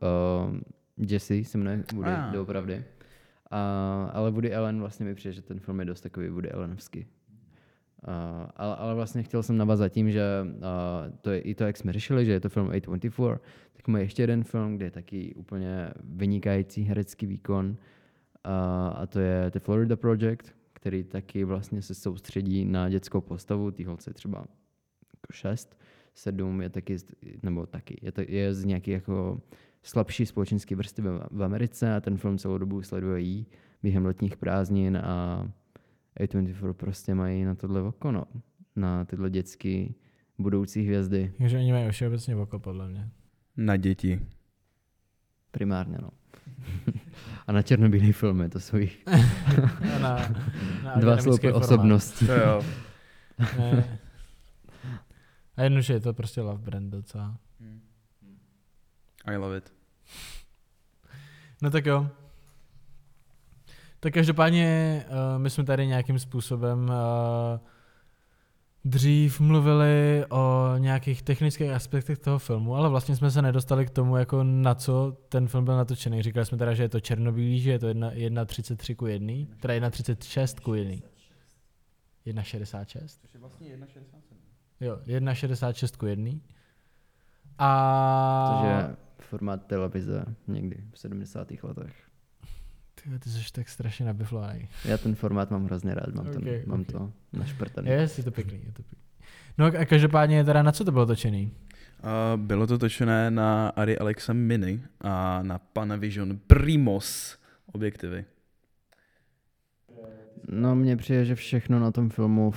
uh, 0.47 0.57
Jesse 0.97 1.43
se 1.43 1.57
jmenuje 1.57 1.83
Woody, 1.93 2.09
ah. 2.09 2.31
doopravdy. 2.31 2.75
Uh, 2.75 2.83
ale 4.13 4.31
Woody 4.31 4.55
Allen 4.55 4.79
vlastně 4.79 5.05
mi 5.05 5.15
přijde, 5.15 5.33
že 5.33 5.41
ten 5.41 5.59
film 5.59 5.79
je 5.79 5.85
dost 5.85 6.01
takový 6.01 6.29
Woody 6.29 6.51
Allenovský. 6.51 7.07
Uh, 8.07 8.49
ale, 8.55 8.75
ale 8.75 8.95
vlastně 8.95 9.23
chtěl 9.23 9.43
jsem 9.43 9.57
navazat 9.57 9.91
tím, 9.91 10.11
že 10.11 10.23
uh, 10.43 10.59
to 11.21 11.31
je 11.31 11.39
i 11.39 11.55
to, 11.55 11.63
jak 11.63 11.77
jsme 11.77 11.93
řešili, 11.93 12.25
že 12.25 12.31
je 12.31 12.39
to 12.39 12.49
film 12.49 12.69
A24, 12.69 13.39
tak 13.73 13.87
má 13.87 13.99
ještě 13.99 14.23
jeden 14.23 14.43
film, 14.43 14.75
kde 14.75 14.85
je 14.85 14.91
taky 14.91 15.33
úplně 15.35 15.89
vynikající 16.03 16.83
herecký 16.83 17.25
výkon 17.25 17.77
a, 18.43 18.87
a 18.87 19.05
to 19.05 19.19
je 19.19 19.51
The 19.53 19.59
Florida 19.59 19.95
Project, 19.95 20.53
který 20.73 21.03
taky 21.03 21.43
vlastně 21.43 21.81
se 21.81 21.95
soustředí 21.95 22.65
na 22.65 22.89
dětskou 22.89 23.21
postavu, 23.21 23.71
ty 23.71 23.83
holce 23.83 24.13
třeba 24.13 24.37
jako 24.37 25.33
6, 25.33 25.77
7 26.13 26.61
je 26.61 26.69
taky, 26.69 26.97
nebo 27.43 27.65
taky, 27.65 27.99
je, 28.01 28.11
to, 28.11 28.21
je 28.27 28.53
z 28.53 28.65
nějaké 28.65 28.91
jako 28.91 29.41
slabší 29.83 30.25
společenské 30.25 30.75
vrstvy 30.75 31.09
v, 31.09 31.27
v 31.31 31.43
Americe 31.43 31.95
a 31.95 32.01
ten 32.01 32.17
film 32.17 32.37
celou 32.37 32.57
dobu 32.57 32.81
sleduje 32.81 33.21
jí 33.21 33.47
během 33.83 34.05
letních 34.05 34.37
prázdnin 34.37 34.97
a 34.97 35.47
A24 36.19 36.73
prostě 36.73 37.15
mají 37.15 37.43
na 37.43 37.55
tohle 37.55 37.81
oko, 37.81 38.11
no, 38.11 38.23
na 38.75 39.05
tyhle 39.05 39.29
dětské 39.29 39.87
budoucí 40.37 40.85
hvězdy 40.85 41.33
Takže 41.37 41.57
oni 41.57 41.71
mají 41.71 41.91
všeobecně 41.91 42.35
oko, 42.35 42.59
podle 42.59 42.87
mě. 42.87 43.09
Na 43.57 43.77
děti. 43.77 44.19
primárně, 45.51 45.97
no. 46.01 46.09
a 47.47 47.51
na 47.51 47.61
černobílé 47.61 48.13
filmy, 48.13 48.49
to 48.49 48.59
jsou 48.59 48.77
jich 48.77 49.05
na, 50.01 50.35
na 50.83 50.95
dva 50.95 51.17
sloupy 51.17 51.51
osobností. 51.51 52.27
To 52.27 52.33
jo. 52.33 52.61
Ne. 53.57 53.99
A 55.55 55.63
jednoduše 55.63 55.93
je 55.93 55.99
to 55.99 56.13
prostě 56.13 56.41
love 56.41 56.63
brand 56.63 56.91
docela. 56.91 57.37
I 59.25 59.37
love 59.37 59.57
it. 59.57 59.73
No 61.61 61.71
tak 61.71 61.85
jo. 61.85 62.09
Tak 64.07 64.13
každopádně 64.13 65.05
uh, 65.09 65.41
my 65.41 65.49
jsme 65.49 65.63
tady 65.63 65.87
nějakým 65.87 66.19
způsobem 66.19 66.89
uh, 66.89 67.59
dřív 68.85 69.39
mluvili 69.39 70.25
o 70.29 70.73
nějakých 70.77 71.21
technických 71.21 71.71
aspektech 71.71 72.17
toho 72.17 72.39
filmu, 72.39 72.75
ale 72.75 72.89
vlastně 72.89 73.15
jsme 73.15 73.31
se 73.31 73.41
nedostali 73.41 73.85
k 73.85 73.89
tomu, 73.89 74.17
jako 74.17 74.43
na 74.43 74.75
co 74.75 75.17
ten 75.29 75.47
film 75.47 75.65
byl 75.65 75.77
natočený. 75.77 76.21
Říkali 76.21 76.45
jsme 76.45 76.57
teda, 76.57 76.73
že 76.73 76.83
je 76.83 76.89
to 76.89 76.99
černobílý, 76.99 77.59
že 77.59 77.71
je 77.71 77.79
to 77.79 77.87
1,33 77.87 78.95
ku 78.95 79.07
1, 79.07 79.33
teda 79.59 79.73
1,36 79.73 80.61
ku 80.61 80.73
1. 80.73 80.95
1,66? 82.25 83.17
Což 83.21 83.33
je 83.33 83.39
vlastně 83.39 83.77
1,67. 83.77 83.87
Jo, 84.79 84.99
1,66 85.05 85.97
ku 85.97 86.05
1. 86.05 86.31
A... 87.57 88.49
Což 88.51 88.67
je 88.67 88.95
formát 89.19 89.65
televize 89.65 90.25
někdy 90.47 90.83
v 90.93 90.99
70. 90.99 91.51
letech. 91.63 92.06
Ty, 93.07 93.19
ty 93.19 93.29
jsi 93.29 93.51
tak 93.51 93.69
strašně 93.69 94.05
nabiflovaný. 94.05 94.67
Já 94.85 94.97
ten 94.97 95.15
formát 95.15 95.51
mám 95.51 95.65
hrozně 95.65 95.93
rád, 95.93 96.13
mám, 96.15 96.25
ten, 96.25 96.37
Okay, 96.37 96.63
mám 96.65 96.81
okay. 96.81 96.93
to 96.93 97.11
našprtaný. 97.33 97.89
Je, 97.89 98.09
je 98.17 98.23
to 98.23 98.31
pěkný, 98.31 98.59
je 98.65 98.71
to 98.71 98.83
pěkný. 98.83 98.97
No 99.57 99.65
a 99.65 99.85
každopádně 99.85 100.43
teda 100.43 100.63
na 100.63 100.71
co 100.71 100.85
to 100.85 100.91
bylo 100.91 101.05
točený? 101.05 101.51
Uh, 102.03 102.41
bylo 102.41 102.67
to 102.67 102.77
točené 102.77 103.31
na 103.31 103.69
Ari 103.69 103.97
Alexa 103.97 104.33
Mini 104.33 104.81
a 105.01 105.43
na 105.43 105.57
Panavision 105.57 106.39
Primos 106.47 107.37
objektivy. 107.73 108.25
No 110.49 110.75
mně 110.75 110.97
přijde, 110.97 111.25
že 111.25 111.35
všechno 111.35 111.79
na 111.79 111.91
tom 111.91 112.09
filmu, 112.09 112.53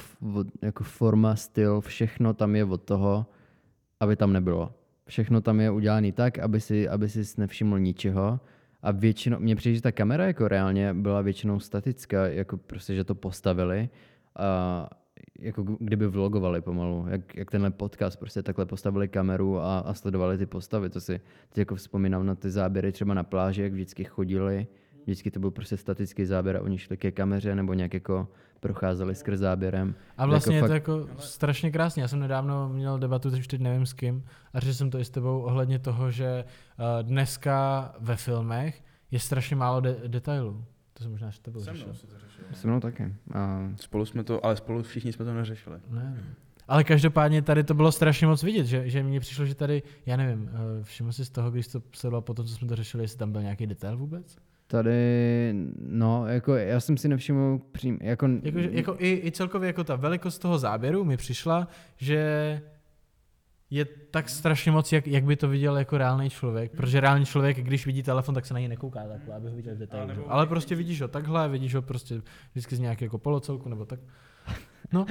jako 0.63 0.85
forma, 0.85 1.37
styl, 1.37 1.81
všechno 1.81 2.35
tam 2.35 2.57
je 2.57 2.65
od 2.65 2.83
toho, 2.83 3.27
aby 4.01 4.17
tam 4.17 4.33
nebylo. 4.33 4.75
Všechno 5.09 5.41
tam 5.41 5.61
je 5.61 5.71
udělané 5.71 6.13
tak, 6.13 6.39
aby 6.39 6.61
si, 6.61 6.89
aby 6.89 7.09
si 7.09 7.23
nevšiml 7.39 7.79
ničeho. 7.79 8.41
A 8.83 8.91
většinou, 8.91 9.39
mně 9.41 9.57
přijde, 9.57 9.75
že 9.75 9.83
ta 9.83 9.93
kamera 9.93 10.27
jako 10.27 10.49
reálně 10.49 10.95
byla 10.95 11.21
většinou 11.21 11.61
statická, 11.61 12.27
jako 12.27 12.57
prostě, 12.57 12.95
že 12.95 13.05
to 13.05 13.15
postavili. 13.15 13.89
A 14.37 14.89
jako 15.39 15.63
kdyby 15.63 16.07
vlogovali 16.07 16.61
pomalu, 16.61 17.07
jak, 17.09 17.37
jak 17.37 17.51
tenhle 17.51 17.71
podcast, 17.71 18.19
prostě 18.19 18.43
takhle 18.43 18.67
postavili 18.67 19.09
kameru 19.09 19.59
a, 19.59 19.79
a 19.79 19.95
sledovali 19.95 20.39
ty 20.39 20.47
postavy. 20.47 20.91
To 20.91 21.01
si 21.01 21.21
teď 21.49 21.59
jako 21.59 21.75
vzpomínám 21.75 22.27
na 22.27 22.35
ty 22.35 22.51
záběry 22.51 22.93
třeba 22.93 23.15
na 23.15 23.23
pláži, 23.23 23.63
jak 23.63 23.73
vždycky 23.73 24.05
chodili. 24.05 24.67
Vždycky 25.03 25.31
to 25.31 25.41
byl 25.41 25.51
prostě 25.51 25.77
statický 25.77 26.25
záběr 26.25 26.57
a 26.57 26.63
oni 26.63 26.79
šli 26.79 26.97
ke 26.97 27.13
kameře 27.13 27.55
nebo 27.55 27.75
nějak 27.75 27.95
jako 27.95 28.29
procházeli 28.61 29.15
skrz 29.15 29.41
záběrem. 29.41 29.95
A 30.19 30.27
vlastně 30.27 30.57
Jako 30.57 30.73
je 30.73 30.81
to 30.81 30.91
fakt- 30.91 31.07
jako 31.11 31.21
strašně 31.23 31.71
krásně. 31.71 32.03
Já 32.03 32.09
jsem 32.09 32.21
nedávno 32.21 32.69
měl 32.69 32.99
debatu, 32.99 33.31
teď 33.31 33.41
už 33.41 33.47
teď 33.49 33.61
nevím 33.61 33.87
s 33.87 33.93
kým, 33.93 34.25
a 34.55 34.61
řešil 34.61 34.75
jsem 34.75 34.91
to 34.91 34.99
i 34.99 35.05
s 35.05 35.11
tebou 35.11 35.41
ohledně 35.41 35.79
toho, 35.79 36.11
že 36.11 36.45
uh, 36.79 36.85
dneska 37.03 37.93
ve 38.01 38.17
filmech 38.17 38.83
je 39.11 39.19
strašně 39.19 39.57
málo 39.57 39.81
de- 39.81 39.97
detailů. 40.07 40.65
To 40.95 41.03
jsem 41.03 41.13
možná 41.13 41.33
s 41.33 41.39
tebou 41.39 41.61
řešil. 41.61 41.93
Se 42.53 42.67
mnou 42.67 42.81
taky. 42.81 43.15
A 43.35 43.69
Spolu 43.77 44.05
jsme 44.07 44.25
to, 44.25 44.45
ale 44.47 44.57
spolu 44.57 44.83
všichni 44.83 45.13
jsme 45.13 45.25
to 45.25 45.35
neřešili. 45.35 45.77
Ne. 45.91 46.25
Ale 46.69 46.85
každopádně 46.85 47.43
tady 47.43 47.65
to 47.65 47.75
bylo 47.75 47.93
strašně 47.93 48.27
moc 48.27 48.43
vidět, 48.43 48.67
že, 48.67 48.89
že 48.89 49.03
mně 49.03 49.21
přišlo, 49.21 49.47
že 49.47 49.55
tady, 49.55 49.83
já 50.07 50.17
nevím, 50.17 50.51
eh, 50.53 50.85
všiml 50.85 51.13
si 51.13 51.25
z 51.25 51.31
toho, 51.31 51.51
když 51.51 51.69
to 51.69 51.83
sledoval 51.97 52.21
po 52.23 52.35
tom, 52.35 52.47
co 52.47 52.55
jsme 52.55 52.69
to 52.69 52.77
řešili, 52.77 53.05
jestli 53.05 53.19
tam 53.19 53.33
byl 53.33 53.43
nějaký 53.43 53.67
detail 53.67 53.97
vůbec? 53.97 54.37
Tady, 54.71 55.55
no, 55.79 56.27
jako 56.27 56.55
já 56.55 56.81
jsem 56.81 56.97
si 56.97 57.09
nevšiml 57.09 57.61
přím, 57.73 57.99
jako, 58.03 58.29
Jako, 58.43 58.61
že, 58.61 58.69
jako 58.73 58.97
i, 58.99 59.23
i 59.25 59.33
celkově 59.33 59.67
jako 59.67 59.85
ta 59.85 59.97
velikost 59.97 60.39
toho 60.39 60.59
záběru 60.59 61.05
mi 61.05 61.17
přišla, 61.17 61.69
že 61.97 62.21
je 63.71 63.85
tak 63.85 64.29
strašně 64.29 64.73
moc, 64.73 64.93
jak, 64.93 65.07
jak 65.07 65.25
by 65.25 65.37
to 65.37 65.49
viděl 65.49 65.79
jako 65.79 65.99
reálný 65.99 66.31
člověk, 66.31 66.73
protože 66.77 67.01
reálný 67.01 67.25
člověk, 67.25 67.57
když 67.57 67.87
vidí 67.87 68.03
telefon, 68.03 68.35
tak 68.35 68.47
se 68.47 68.55
na 68.55 68.61
něj 68.61 68.69
nekouká 68.69 69.09
takhle, 69.09 69.35
aby 69.35 69.49
ho 69.49 69.57
viděl 69.57 69.75
v 69.75 69.79
detailu. 69.79 70.33
Ale 70.33 70.47
prostě 70.47 70.75
vidíš 70.75 71.01
ho 71.01 71.09
takhle, 71.09 71.49
vidíš 71.49 71.75
ho 71.75 71.83
prostě 71.83 72.23
vždycky 72.51 72.77
z 72.77 72.81
nějakého 72.81 73.07
jako 73.07 73.19
polocelku 73.19 73.69
nebo 73.69 73.85
tak. 73.85 74.01
No, 74.93 75.07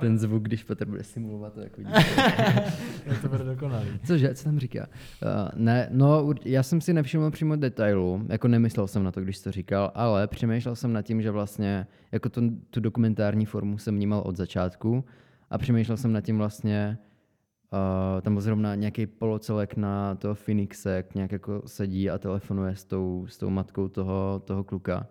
ten 0.00 0.18
zvuk, 0.18 0.42
když 0.42 0.64
Petr 0.64 0.84
bude 0.84 1.04
simulovat, 1.04 1.52
to 1.54 1.60
jak 1.64 1.78
vidíš. 1.78 2.16
je 3.06 3.14
to 3.22 3.28
bude 3.28 3.44
dokonalý. 3.44 3.88
Cože, 4.06 4.34
co 4.34 4.44
tam 4.44 4.58
říká? 4.58 4.86
Uh, 5.22 5.28
ne, 5.54 5.88
no, 5.90 6.34
já 6.44 6.62
jsem 6.62 6.80
si 6.80 6.92
nevšiml 6.92 7.30
přímo 7.30 7.56
detailu, 7.56 8.26
jako 8.28 8.48
nemyslel 8.48 8.86
jsem 8.86 9.04
na 9.04 9.12
to, 9.12 9.20
když 9.20 9.40
to 9.40 9.52
říkal, 9.52 9.92
ale 9.94 10.26
přemýšlel 10.26 10.76
jsem 10.76 10.92
nad 10.92 11.02
tím, 11.02 11.22
že 11.22 11.30
vlastně, 11.30 11.86
jako 12.12 12.28
tu, 12.28 12.50
tu 12.70 12.80
dokumentární 12.80 13.46
formu 13.46 13.78
jsem 13.78 13.96
vnímal 13.96 14.20
od 14.20 14.36
začátku 14.36 15.04
a 15.50 15.58
přemýšlel 15.58 15.96
jsem 15.96 16.12
nad 16.12 16.20
tím 16.20 16.38
vlastně, 16.38 16.98
uh, 17.72 18.20
tam 18.20 18.32
byl 18.32 18.42
zrovna 18.42 18.74
nějaký 18.74 19.06
polocelek 19.06 19.76
na 19.76 20.14
toho 20.14 20.34
Phoenixe, 20.34 20.90
jak 20.90 21.14
nějak 21.14 21.32
jako 21.32 21.62
sedí 21.66 22.10
a 22.10 22.18
telefonuje 22.18 22.76
s 22.76 22.84
tou, 22.84 23.26
s 23.28 23.38
tou 23.38 23.50
matkou 23.50 23.88
toho, 23.88 24.42
toho 24.44 24.64
kluka. 24.64 25.06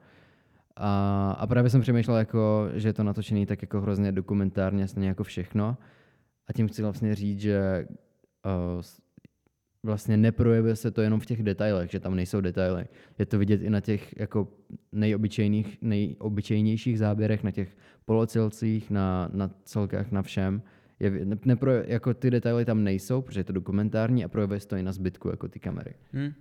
A, 0.79 1.31
a 1.39 1.47
právě 1.47 1.69
jsem 1.69 1.81
přemýšlel, 1.81 2.17
jako, 2.17 2.69
že 2.73 2.89
je 2.89 2.93
to 2.93 3.03
natočený 3.03 3.45
tak 3.45 3.61
jako 3.61 3.81
hrozně 3.81 4.11
dokumentárně, 4.11 4.87
stejně 4.87 5.07
jako 5.07 5.23
všechno. 5.23 5.77
A 6.47 6.53
tím 6.53 6.67
chci 6.67 6.81
vlastně 6.81 7.15
říct, 7.15 7.39
že 7.39 7.87
uh, 8.45 8.81
vlastně 9.83 10.17
neprojevuje 10.17 10.75
se 10.75 10.91
to 10.91 11.01
jenom 11.01 11.19
v 11.19 11.25
těch 11.25 11.43
detailech, 11.43 11.91
že 11.91 11.99
tam 11.99 12.15
nejsou 12.15 12.41
detaily. 12.41 12.85
Je 13.19 13.25
to 13.25 13.39
vidět 13.39 13.61
i 13.61 13.69
na 13.69 13.81
těch 13.81 14.19
jako 14.19 14.47
nejobyčejných, 14.91 15.77
nejobyčejnějších 15.81 16.99
záběrech, 16.99 17.43
na 17.43 17.51
těch 17.51 17.77
polocilcích, 18.05 18.89
na, 18.89 19.29
na 19.33 19.51
celkách, 19.63 20.11
na 20.11 20.21
všem. 20.21 20.61
Je, 20.99 21.25
ne, 21.25 21.37
nepro, 21.45 21.71
jako 21.71 22.13
ty 22.13 22.31
detaily 22.31 22.65
tam 22.65 22.83
nejsou, 22.83 23.21
protože 23.21 23.39
je 23.39 23.43
to 23.43 23.53
dokumentární 23.53 24.25
a 24.25 24.27
projevuje 24.27 24.59
se 24.59 24.67
to 24.67 24.75
i 24.75 24.83
na 24.83 24.91
zbytku 24.91 25.29
jako 25.29 25.47
ty 25.47 25.59
kamery. 25.59 25.93
Hm. 26.13 26.33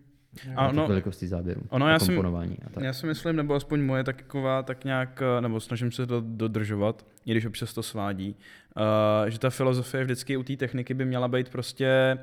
A 0.56 0.62
no, 0.64 0.68
ono, 0.68 0.88
velikosti 0.88 1.28
záběru. 1.28 1.60
ono 1.68 1.88
já 1.88 1.98
jsem- 1.98 2.06
komponování 2.14 2.56
a 2.66 2.70
tak. 2.70 2.84
já 2.84 2.92
si 2.92 3.06
myslím, 3.06 3.36
nebo 3.36 3.54
aspoň 3.54 3.80
moje 3.80 4.04
taková, 4.04 4.62
tak 4.62 4.84
nějak, 4.84 5.22
eh, 5.38 5.40
nebo 5.40 5.60
snažím 5.60 5.92
se 5.92 6.06
to 6.06 6.22
dodržovat, 6.26 7.06
i 7.26 7.30
když 7.30 7.44
občas 7.46 7.74
to 7.74 7.82
svádí, 7.82 8.36
uh, 8.76 9.28
že 9.30 9.38
ta 9.38 9.50
filozofie 9.50 10.04
vždycky 10.04 10.36
u 10.36 10.42
té 10.42 10.56
techniky 10.56 10.94
by 10.94 11.04
měla 11.04 11.28
být 11.28 11.48
prostě 11.48 12.18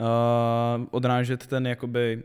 uh, 0.00 0.06
odrážet 0.90 1.46
ten 1.46 1.66
jakoby 1.66 2.22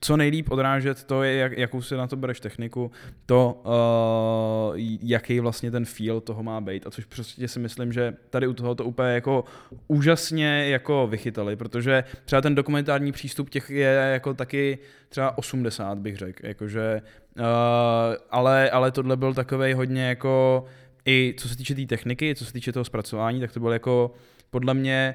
co 0.00 0.16
nejlíp 0.16 0.50
odrážet 0.50 1.04
to 1.04 1.22
je, 1.22 1.36
jak, 1.36 1.58
jakou 1.58 1.82
si 1.82 1.96
na 1.96 2.06
to 2.06 2.16
bereš 2.16 2.40
techniku, 2.40 2.90
to, 3.26 3.62
uh, 3.64 4.76
jaký 5.02 5.40
vlastně 5.40 5.70
ten 5.70 5.84
feel 5.84 6.20
toho 6.20 6.42
má 6.42 6.60
být. 6.60 6.86
A 6.86 6.90
což 6.90 7.04
prostě 7.04 7.48
si 7.48 7.58
myslím, 7.58 7.92
že 7.92 8.14
tady 8.30 8.46
u 8.46 8.52
toho 8.52 8.74
to 8.74 8.84
úplně 8.84 9.08
jako 9.08 9.44
úžasně 9.88 10.68
jako 10.68 11.06
vychytali, 11.06 11.56
protože 11.56 12.04
třeba 12.24 12.42
ten 12.42 12.54
dokumentární 12.54 13.12
přístup 13.12 13.50
těch 13.50 13.70
je 13.70 14.10
jako 14.12 14.34
taky 14.34 14.78
třeba 15.08 15.38
80, 15.38 15.98
bych 15.98 16.16
řekl, 16.16 16.46
jakože, 16.46 17.02
uh, 17.38 17.44
ale, 18.30 18.70
ale 18.70 18.90
tohle 18.90 19.16
byl 19.16 19.34
takovej 19.34 19.72
hodně 19.72 20.08
jako, 20.08 20.64
i 21.06 21.34
co 21.38 21.48
se 21.48 21.56
týče 21.56 21.74
té 21.74 21.76
tý 21.76 21.86
techniky, 21.86 22.34
co 22.34 22.44
se 22.44 22.52
týče 22.52 22.72
toho 22.72 22.84
zpracování, 22.84 23.40
tak 23.40 23.52
to 23.52 23.60
byl 23.60 23.72
jako 23.72 24.14
podle 24.50 24.74
mě 24.74 25.14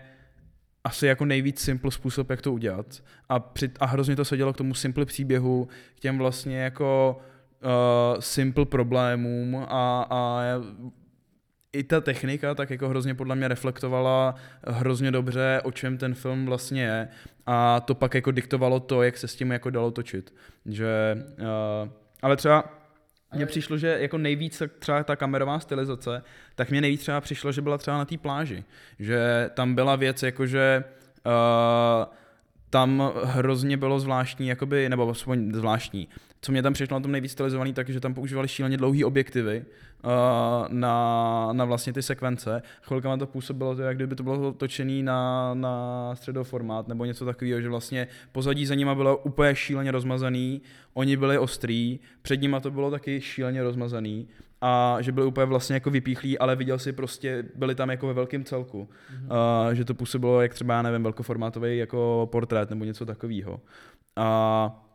asi 0.84 1.08
jako 1.08 1.26
nejvíc 1.26 1.60
simple 1.60 1.92
způsob, 1.92 2.30
jak 2.30 2.42
to 2.42 2.54
udělat. 2.54 3.04
A, 3.30 3.40
při, 3.40 3.72
a 3.80 3.86
hrozně 3.86 4.16
to 4.16 4.26
sedělo 4.26 4.54
k 4.54 4.58
tomu 4.58 4.74
simple 4.74 5.06
příběhu, 5.06 5.68
k 5.96 6.00
těm 6.00 6.18
vlastně 6.18 6.60
jako 6.60 7.22
uh, 7.64 8.20
simple 8.20 8.66
problémům 8.66 9.66
a, 9.70 10.08
a 10.10 10.44
i 11.74 11.84
ta 11.84 12.02
technika 12.02 12.56
tak 12.56 12.70
jako 12.70 12.90
hrozně 12.90 13.16
podle 13.16 13.36
mě 13.36 13.48
reflektovala 13.48 14.36
hrozně 14.68 15.12
dobře, 15.12 15.62
o 15.64 15.72
čem 15.72 15.98
ten 15.98 16.14
film 16.14 16.46
vlastně 16.46 16.84
je 16.84 17.08
a 17.46 17.80
to 17.80 17.96
pak 17.96 18.14
jako 18.14 18.32
diktovalo 18.32 18.80
to, 18.80 19.04
jak 19.04 19.18
se 19.18 19.28
s 19.28 19.36
tím 19.36 19.52
jako 19.52 19.70
dalo 19.70 19.92
točit. 19.92 20.34
Že, 20.66 21.18
uh, 21.40 21.90
ale 22.22 22.36
třeba 22.36 22.79
mně 23.36 23.46
přišlo, 23.46 23.78
že 23.78 23.98
jako 24.00 24.18
nejvíc 24.18 24.62
třeba 24.80 25.04
ta 25.04 25.16
kamerová 25.16 25.60
stylizace, 25.60 26.24
tak 26.56 26.70
mě 26.70 26.82
nejvíc 26.82 27.02
třeba 27.02 27.22
přišlo, 27.22 27.52
že 27.52 27.62
byla 27.62 27.78
třeba 27.78 27.98
na 27.98 28.06
té 28.06 28.18
pláži. 28.18 28.64
Že 29.00 29.50
tam 29.54 29.76
byla 29.76 29.96
věc 29.96 30.24
jako, 30.24 30.46
že 30.46 30.84
uh, 31.26 32.14
tam 32.70 33.12
hrozně 33.24 33.78
bylo 33.78 34.00
zvláštní, 34.00 34.48
jakoby, 34.48 34.90
nebo 34.90 35.10
aspoň 35.10 35.54
zvláštní. 35.54 36.08
Co 36.42 36.52
mě 36.52 36.64
tam 36.64 36.74
přišlo 36.74 37.00
na 37.00 37.02
tom 37.02 37.12
nejvíc 37.12 37.32
stylizovaný, 37.32 37.74
tak 37.74 37.90
že 37.90 38.00
tam 38.00 38.14
používali 38.14 38.48
šíleně 38.48 38.78
dlouhý 38.78 39.04
objektivy 39.04 39.66
na, 40.70 41.50
na 41.54 41.66
vlastně 41.66 41.94
ty 41.94 42.02
sekvence. 42.02 42.62
Chvilkama 42.82 43.18
to 43.18 43.28
působilo, 43.28 43.76
to, 43.76 43.82
jak 43.82 43.96
kdyby 43.96 44.16
to 44.16 44.24
bylo 44.24 44.54
točený 44.54 45.04
na, 45.04 45.54
na 45.54 46.16
středoformát 46.16 46.88
nebo 46.88 47.06
něco 47.06 47.26
takového, 47.26 47.62
že 47.62 47.70
vlastně 47.70 48.08
pozadí 48.32 48.66
za 48.66 48.76
nima 48.76 48.96
bylo 48.96 49.18
úplně 49.18 49.56
šíleně 49.56 49.92
rozmazaný, 49.92 50.62
oni 50.94 51.18
byli 51.18 51.38
ostrý, 51.38 52.00
před 52.22 52.42
nima 52.42 52.60
to 52.60 52.72
bylo 52.72 52.92
taky 52.92 53.22
šíleně 53.22 53.64
rozmazaný 53.64 54.28
a 54.62 54.98
že 55.02 55.12
byli 55.12 55.26
úplně 55.26 55.46
vlastně 55.46 55.74
jako 55.74 55.90
vypíchlí, 55.90 56.40
ale 56.40 56.56
viděl 56.56 56.80
si 56.80 56.94
prostě, 56.94 57.44
byli 57.56 57.76
tam 57.76 57.90
jako 57.90 58.08
ve 58.08 58.14
velkém 58.14 58.44
celku. 58.44 58.90
Mm-hmm. 58.90 59.68
Uh, 59.68 59.74
že 59.74 59.86
to 59.86 59.94
působilo 59.94 60.42
jak 60.42 60.54
třeba, 60.54 60.74
já 60.74 60.82
nevím, 60.82 61.04
velkoformátový 61.04 61.78
jako 61.78 62.30
portrét 62.32 62.70
nebo 62.70 62.86
něco 62.86 63.06
takového. 63.06 63.60
A 64.16 64.89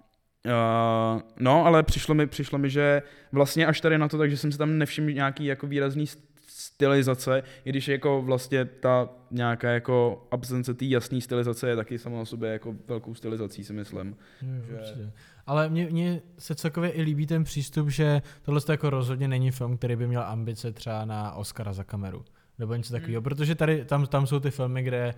Uh, 0.47 1.20
no, 1.40 1.66
ale 1.66 1.82
přišlo 1.82 2.14
mi, 2.14 2.26
přišlo 2.26 2.59
mi, 2.59 2.70
že 2.70 3.03
vlastně 3.32 3.66
až 3.66 3.80
tady 3.80 3.99
na 3.99 4.09
to, 4.09 4.18
takže 4.18 4.36
jsem 4.36 4.53
si 4.53 4.59
tam 4.59 4.78
nevšiml 4.78 5.11
nějaký 5.12 5.45
jako 5.45 5.66
výrazný 5.66 6.05
st- 6.05 6.18
stylizace, 6.47 7.42
i 7.64 7.70
když 7.70 7.88
jako 7.88 8.22
vlastně 8.22 8.64
ta 8.64 9.09
nějaká 9.30 9.70
jako 9.70 10.26
absence 10.30 10.74
té 10.74 10.84
jasné 10.84 11.20
stylizace 11.20 11.68
je 11.68 11.76
taky 11.76 11.99
sama 11.99 12.20
o 12.20 12.26
sobě 12.26 12.51
jako 12.53 12.74
velkou 12.88 13.14
stylizací, 13.14 13.64
si 13.64 13.72
myslím. 13.72 14.16
Jo, 14.42 14.49
Že- 14.68 14.74
určitě. 14.74 15.12
Ale 15.47 15.68
mně, 15.68 15.86
mně 15.90 16.20
se 16.38 16.55
celkově 16.55 16.90
i 16.90 17.03
líbí 17.03 17.26
ten 17.26 17.45
přístup, 17.45 17.88
že 17.90 18.22
tohle 18.42 18.61
to 18.61 18.72
jako 18.72 18.90
rozhodně 18.90 19.28
není 19.28 19.51
film, 19.51 19.76
který 19.76 19.97
by 19.97 20.07
měl 20.07 20.22
ambice 20.22 20.72
třeba 20.72 21.05
na 21.05 21.32
Oscara 21.32 21.72
za 21.72 21.84
kameru. 21.84 22.24
nebo 22.59 22.74
něco 22.74 22.92
takového, 22.92 23.22
protože 23.22 23.55
tady, 23.55 23.84
tam, 23.84 24.07
tam 24.07 24.26
jsou 24.26 24.40
ty 24.40 24.51
filmy, 24.51 24.82
kde 24.82 25.14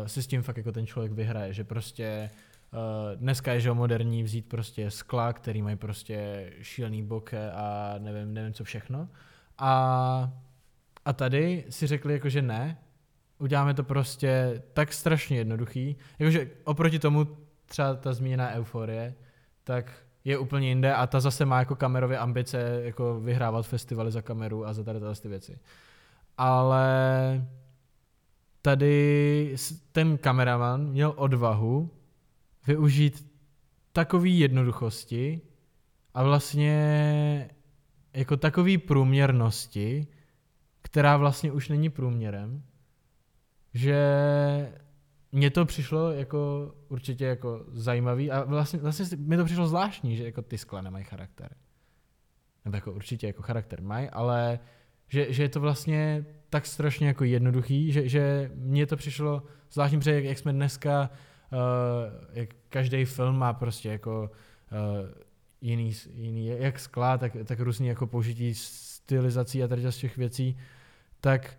uh, 0.00 0.06
si 0.06 0.22
s 0.22 0.26
tím 0.26 0.42
fakt 0.42 0.56
jako 0.56 0.72
ten 0.72 0.86
člověk 0.86 1.12
vyhraje, 1.12 1.52
že 1.52 1.64
prostě 1.64 2.30
dneska 3.14 3.52
je 3.52 3.60
že 3.60 3.72
moderní 3.72 4.22
vzít 4.22 4.48
prostě 4.48 4.90
skla, 4.90 5.32
který 5.32 5.62
mají 5.62 5.76
prostě 5.76 6.50
šílený 6.62 7.02
boke 7.02 7.52
a 7.52 7.94
nevím, 7.98 8.34
nevím 8.34 8.52
co 8.52 8.64
všechno. 8.64 9.08
A, 9.58 10.32
a 11.04 11.12
tady 11.12 11.64
si 11.68 11.86
řekli 11.86 12.12
jako, 12.12 12.28
že 12.28 12.42
ne, 12.42 12.78
uděláme 13.38 13.74
to 13.74 13.84
prostě 13.84 14.62
tak 14.72 14.92
strašně 14.92 15.36
jednoduchý, 15.36 15.96
jakože 16.18 16.50
oproti 16.64 16.98
tomu 16.98 17.26
třeba 17.66 17.94
ta 17.94 18.12
zmíněná 18.12 18.50
euforie, 18.50 19.14
tak 19.64 19.92
je 20.24 20.38
úplně 20.38 20.68
jinde 20.68 20.94
a 20.94 21.06
ta 21.06 21.20
zase 21.20 21.44
má 21.44 21.58
jako 21.58 21.76
kamerově 21.76 22.18
ambice 22.18 22.80
jako 22.84 23.20
vyhrávat 23.20 23.66
festivaly 23.66 24.12
za 24.12 24.22
kameru 24.22 24.66
a 24.66 24.72
za 24.72 24.84
tady 24.84 25.00
ty 25.22 25.28
věci. 25.28 25.58
Ale 26.38 27.46
tady 28.62 29.56
ten 29.92 30.18
kameraman 30.18 30.86
měl 30.86 31.12
odvahu 31.16 31.90
využít 32.66 33.26
takový 33.92 34.38
jednoduchosti 34.38 35.40
a 36.14 36.22
vlastně 36.22 37.50
jako 38.14 38.36
takový 38.36 38.78
průměrnosti, 38.78 40.06
která 40.82 41.16
vlastně 41.16 41.52
už 41.52 41.68
není 41.68 41.90
průměrem, 41.90 42.62
že 43.74 43.98
mně 45.32 45.50
to 45.50 45.64
přišlo 45.64 46.10
jako 46.10 46.72
určitě 46.88 47.24
jako 47.24 47.64
zajímavý 47.68 48.30
a 48.30 48.44
vlastně, 48.44 48.78
vlastně 48.78 49.16
mi 49.16 49.36
to 49.36 49.44
přišlo 49.44 49.66
zvláštní, 49.66 50.16
že 50.16 50.24
jako 50.24 50.42
ty 50.42 50.58
skla 50.58 50.80
nemají 50.80 51.04
charakter. 51.04 51.56
Nebo 52.64 52.76
jako 52.76 52.92
určitě 52.92 53.26
jako 53.26 53.42
charakter 53.42 53.82
mají, 53.82 54.10
ale 54.10 54.58
že, 55.08 55.32
že 55.32 55.42
je 55.42 55.48
to 55.48 55.60
vlastně 55.60 56.26
tak 56.50 56.66
strašně 56.66 57.06
jako 57.06 57.24
jednoduchý, 57.24 57.92
že, 57.92 58.08
že 58.08 58.50
mně 58.54 58.86
to 58.86 58.96
přišlo 58.96 59.42
zvláštní, 59.70 59.98
protože 59.98 60.14
jak, 60.14 60.24
jak 60.24 60.38
jsme 60.38 60.52
dneska, 60.52 61.10
jak 62.32 62.48
každý 62.68 63.04
film 63.04 63.38
má 63.38 63.52
prostě 63.52 63.88
jako 63.88 64.30
uh, 64.72 64.78
jiný, 65.60 65.92
jiný, 66.14 66.46
jak 66.46 66.80
skla, 66.80 67.18
tak, 67.18 67.36
tak 67.44 67.60
různý 67.60 67.86
jako 67.86 68.06
použití 68.06 68.54
stylizací 68.54 69.62
a 69.62 69.68
tady 69.68 69.92
z 69.92 69.96
těch 69.96 70.16
věcí, 70.16 70.56
tak 71.20 71.58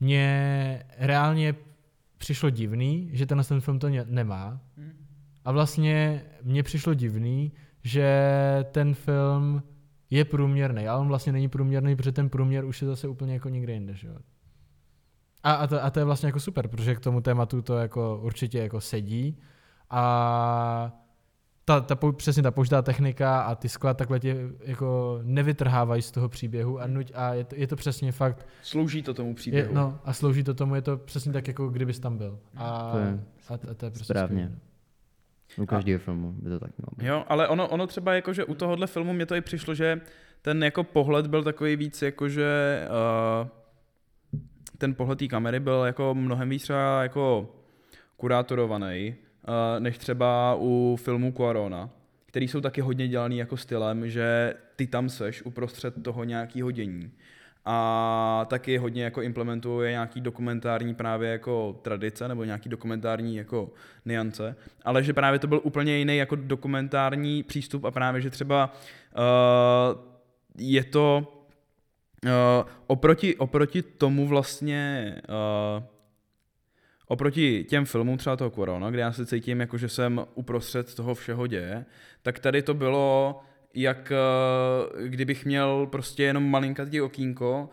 mně 0.00 0.82
reálně 0.98 1.54
přišlo 2.18 2.50
divný, 2.50 3.10
že 3.12 3.26
tenhle 3.26 3.44
ten 3.44 3.60
film 3.60 3.78
to 3.78 3.88
nemá. 3.88 4.60
A 5.44 5.52
vlastně 5.52 6.24
mně 6.42 6.62
přišlo 6.62 6.94
divný, 6.94 7.52
že 7.82 8.08
ten 8.72 8.94
film 8.94 9.62
je 10.10 10.24
průměrný, 10.24 10.88
ale 10.88 11.00
on 11.00 11.08
vlastně 11.08 11.32
není 11.32 11.48
průměrný, 11.48 11.96
protože 11.96 12.12
ten 12.12 12.28
průměr 12.28 12.64
už 12.64 12.82
je 12.82 12.88
zase 12.88 13.08
úplně 13.08 13.32
jako 13.32 13.48
někde 13.48 13.72
jinde, 13.72 13.94
že. 13.94 14.08
A, 15.44 15.52
a, 15.52 15.66
to, 15.66 15.84
a 15.84 15.90
to 15.90 15.98
je 15.98 16.04
vlastně 16.04 16.26
jako 16.26 16.40
super, 16.40 16.68
protože 16.68 16.94
k 16.94 17.00
tomu 17.00 17.20
tématu 17.20 17.62
to 17.62 17.76
jako 17.78 18.20
určitě 18.22 18.58
jako 18.58 18.80
sedí 18.80 19.38
a 19.90 20.92
ta, 21.64 21.80
ta, 21.80 21.96
přesně 22.16 22.42
ta 22.42 22.50
použitá 22.50 22.82
technika 22.82 23.40
a 23.42 23.54
ty 23.54 23.68
skla 23.68 23.94
takhle 23.94 24.20
tě 24.20 24.36
jako 24.64 25.18
nevytrhávají 25.22 26.02
z 26.02 26.10
toho 26.10 26.28
příběhu 26.28 26.80
a, 26.80 26.86
nuť, 26.86 27.12
a 27.14 27.34
je, 27.34 27.44
to, 27.44 27.54
je 27.58 27.66
to 27.66 27.76
přesně 27.76 28.12
fakt, 28.12 28.46
Slouží 28.62 29.02
to 29.02 29.14
tomu 29.14 29.28
je, 29.28 29.34
příběhu. 29.34 29.74
no 29.74 29.98
a 30.04 30.12
slouží 30.12 30.44
to 30.44 30.54
tomu, 30.54 30.74
je 30.74 30.82
to 30.82 30.96
přesně 30.96 31.32
tak, 31.32 31.48
jako 31.48 31.68
kdybys 31.68 31.98
tam 32.00 32.18
byl. 32.18 32.38
A, 32.56 32.90
To 32.92 32.98
je 32.98 33.18
a, 33.48 33.58
to, 33.58 33.70
a 33.70 33.74
to 33.74 33.84
je 33.86 33.90
prostě 33.90 34.04
správně. 34.14 34.42
skvělý. 34.42 34.60
U 35.58 35.66
každého 35.66 35.98
filmu 35.98 36.32
by 36.32 36.50
to 36.50 36.58
tak 36.60 36.70
mělo 36.78 36.88
být. 36.96 37.06
Jo, 37.06 37.24
ale 37.28 37.48
ono, 37.48 37.68
ono 37.68 37.86
třeba 37.86 38.14
jako, 38.14 38.32
že 38.32 38.44
u 38.44 38.54
tohohle 38.54 38.86
filmu 38.86 39.12
mě 39.12 39.26
to 39.26 39.34
i 39.34 39.40
přišlo, 39.40 39.74
že 39.74 40.00
ten 40.42 40.64
jako 40.64 40.84
pohled 40.84 41.26
byl 41.26 41.42
takový 41.42 41.76
víc 41.76 42.02
jako, 42.02 42.28
že 42.28 42.80
uh, 43.42 43.48
ten 44.78 44.94
pohled 44.94 45.18
té 45.18 45.28
kamery 45.28 45.60
byl 45.60 45.82
jako 45.86 46.14
mnohem 46.14 46.48
víc 46.48 46.62
třeba 46.62 47.02
jako 47.02 47.54
kurátorovaný, 48.16 49.14
uh, 49.48 49.80
než 49.80 49.98
třeba 49.98 50.56
u 50.58 50.96
filmu 51.02 51.32
Cuarona, 51.32 51.90
který 52.26 52.48
jsou 52.48 52.60
taky 52.60 52.80
hodně 52.80 53.08
dělaný 53.08 53.38
jako 53.38 53.56
stylem, 53.56 54.10
že 54.10 54.54
ty 54.76 54.86
tam 54.86 55.08
seš 55.08 55.42
uprostřed 55.42 56.02
toho 56.02 56.24
nějakého 56.24 56.70
dění. 56.70 57.10
A 57.66 58.46
taky 58.48 58.76
hodně 58.76 59.04
jako 59.04 59.22
implementuje 59.22 59.90
nějaký 59.90 60.20
dokumentární 60.20 60.94
právě 60.94 61.30
jako 61.30 61.80
tradice 61.82 62.28
nebo 62.28 62.44
nějaký 62.44 62.68
dokumentární 62.68 63.36
jako 63.36 63.70
niance, 64.04 64.56
ale 64.82 65.02
že 65.02 65.12
právě 65.12 65.38
to 65.38 65.46
byl 65.46 65.60
úplně 65.64 65.96
jiný 65.96 66.16
jako 66.16 66.36
dokumentární 66.36 67.42
přístup 67.42 67.84
a 67.84 67.90
právě, 67.90 68.20
že 68.20 68.30
třeba 68.30 68.74
uh, 69.16 70.00
je 70.58 70.84
to 70.84 71.34
uh, 72.24 72.30
oproti, 72.86 73.36
oproti 73.36 73.82
tomu 73.82 74.28
vlastně 74.28 75.14
uh, 75.28 75.84
oproti 77.06 77.64
těm 77.64 77.84
filmům 77.84 78.18
třeba 78.18 78.36
toho 78.36 78.50
Corona, 78.50 78.90
kde 78.90 79.00
já 79.00 79.12
se 79.12 79.26
cítím 79.26 79.60
jako, 79.60 79.78
že 79.78 79.88
jsem 79.88 80.20
uprostřed 80.34 80.94
toho 80.94 81.14
všeho 81.14 81.46
děje, 81.46 81.84
tak 82.22 82.38
tady 82.38 82.62
to 82.62 82.74
bylo 82.74 83.40
jak 83.74 84.12
eh, 84.12 85.08
kdybych 85.08 85.44
měl 85.44 85.86
prostě 85.86 86.22
jenom 86.22 86.50
malinkatý 86.50 87.00
okýnko, 87.00 87.68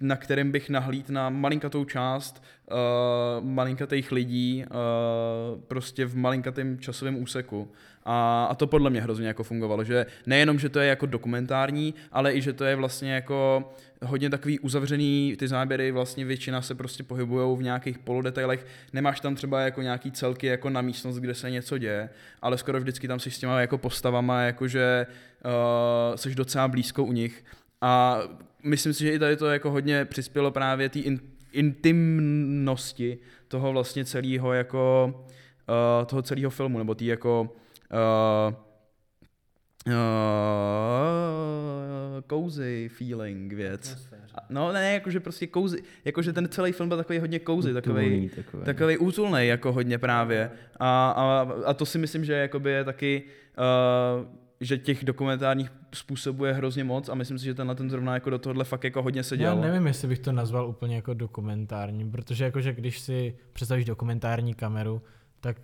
na 0.00 0.16
kterém 0.16 0.52
bych 0.52 0.70
nahlíd 0.70 1.10
na 1.10 1.30
malinkatou 1.30 1.84
část 1.84 2.42
uh, 2.70 3.44
malinkatých 3.44 4.12
lidí 4.12 4.64
uh, 4.66 5.60
prostě 5.60 6.06
v 6.06 6.16
malinkatém 6.16 6.78
časovém 6.78 7.22
úseku. 7.22 7.72
A, 8.08 8.46
a 8.50 8.54
to 8.54 8.66
podle 8.66 8.90
mě 8.90 9.00
hrozně 9.00 9.28
jako 9.28 9.42
fungovalo, 9.42 9.84
že 9.84 10.06
nejenom, 10.26 10.58
že 10.58 10.68
to 10.68 10.80
je 10.80 10.88
jako 10.88 11.06
dokumentární, 11.06 11.94
ale 12.12 12.34
i, 12.34 12.40
že 12.40 12.52
to 12.52 12.64
je 12.64 12.76
vlastně 12.76 13.14
jako 13.14 13.70
hodně 14.02 14.30
takový 14.30 14.58
uzavřený, 14.58 15.36
ty 15.38 15.48
záběry 15.48 15.92
vlastně 15.92 16.24
většina 16.24 16.62
se 16.62 16.74
prostě 16.74 17.02
pohybují 17.02 17.56
v 17.58 17.62
nějakých 17.62 17.98
polodetailech, 17.98 18.66
nemáš 18.92 19.20
tam 19.20 19.34
třeba 19.34 19.60
jako 19.60 19.82
nějaký 19.82 20.10
celky 20.10 20.46
jako 20.46 20.70
na 20.70 20.80
místnost, 20.80 21.16
kde 21.16 21.34
se 21.34 21.50
něco 21.50 21.78
děje, 21.78 22.08
ale 22.42 22.58
skoro 22.58 22.80
vždycky 22.80 23.08
tam 23.08 23.20
jsi 23.20 23.30
s 23.30 23.38
těma 23.38 23.60
jako 23.60 23.78
postavama, 23.78 24.42
jakože 24.42 25.06
uh, 25.44 26.16
jsi 26.16 26.34
docela 26.34 26.68
blízko 26.68 27.04
u 27.04 27.12
nich. 27.12 27.44
A 27.80 28.20
myslím 28.62 28.92
si, 28.92 29.04
že 29.04 29.12
i 29.12 29.18
tady 29.18 29.36
to 29.36 29.46
jako 29.46 29.70
hodně 29.70 30.04
přispělo 30.04 30.50
právě 30.50 30.88
té 30.88 30.98
in, 30.98 31.20
intimnosti 31.52 33.18
toho 33.48 33.72
vlastně 33.72 34.04
celého 34.04 34.52
jako 34.52 35.14
uh, 35.14 36.06
toho 36.06 36.22
celého 36.22 36.50
filmu, 36.50 36.78
nebo 36.78 36.94
tý 36.94 37.06
jako 37.06 37.56
uh, 37.92 38.54
uh, 40.86 42.42
cozy 42.44 42.88
feeling 42.88 43.52
věc. 43.52 44.08
No 44.48 44.72
ne, 44.72 44.92
jakože 44.94 45.20
prostě 45.20 45.48
cozy, 45.54 45.82
jakože 46.04 46.32
ten 46.32 46.48
celý 46.48 46.72
film 46.72 46.88
byl 46.88 46.98
takový 46.98 47.18
hodně 47.18 47.40
cozy, 47.46 47.74
takový 47.74 48.06
Útulný 48.06 48.30
takový. 48.64 48.98
útulný 48.98 49.46
jako 49.46 49.72
hodně 49.72 49.98
právě. 49.98 50.50
A, 50.80 51.10
a, 51.10 51.48
a 51.66 51.74
to 51.74 51.86
si 51.86 51.98
myslím, 51.98 52.24
že 52.24 52.32
jakoby 52.32 52.70
je 52.70 52.84
taky, 52.84 53.22
uh, 53.58 54.26
že 54.60 54.78
těch 54.78 55.04
dokumentárních 55.04 55.72
způsobů 55.94 56.44
je 56.44 56.52
hrozně 56.52 56.84
moc 56.84 57.08
a 57.08 57.14
myslím 57.14 57.38
si, 57.38 57.44
že 57.44 57.54
tenhle 57.54 57.74
ten 57.74 57.90
zrovna 57.90 58.14
jako 58.14 58.30
do 58.30 58.38
tohohle 58.38 58.64
fakt 58.64 58.84
jako 58.84 59.02
hodně 59.02 59.18
Já 59.18 59.22
seděl. 59.22 59.56
nevím, 59.60 59.86
jestli 59.86 60.08
bych 60.08 60.18
to 60.18 60.32
nazval 60.32 60.68
úplně 60.68 60.96
jako 60.96 61.14
dokumentární, 61.14 62.10
protože 62.10 62.44
jakože 62.44 62.72
když 62.72 62.98
si 63.00 63.34
představíš 63.52 63.84
dokumentární 63.84 64.54
kameru, 64.54 65.02
tak 65.40 65.56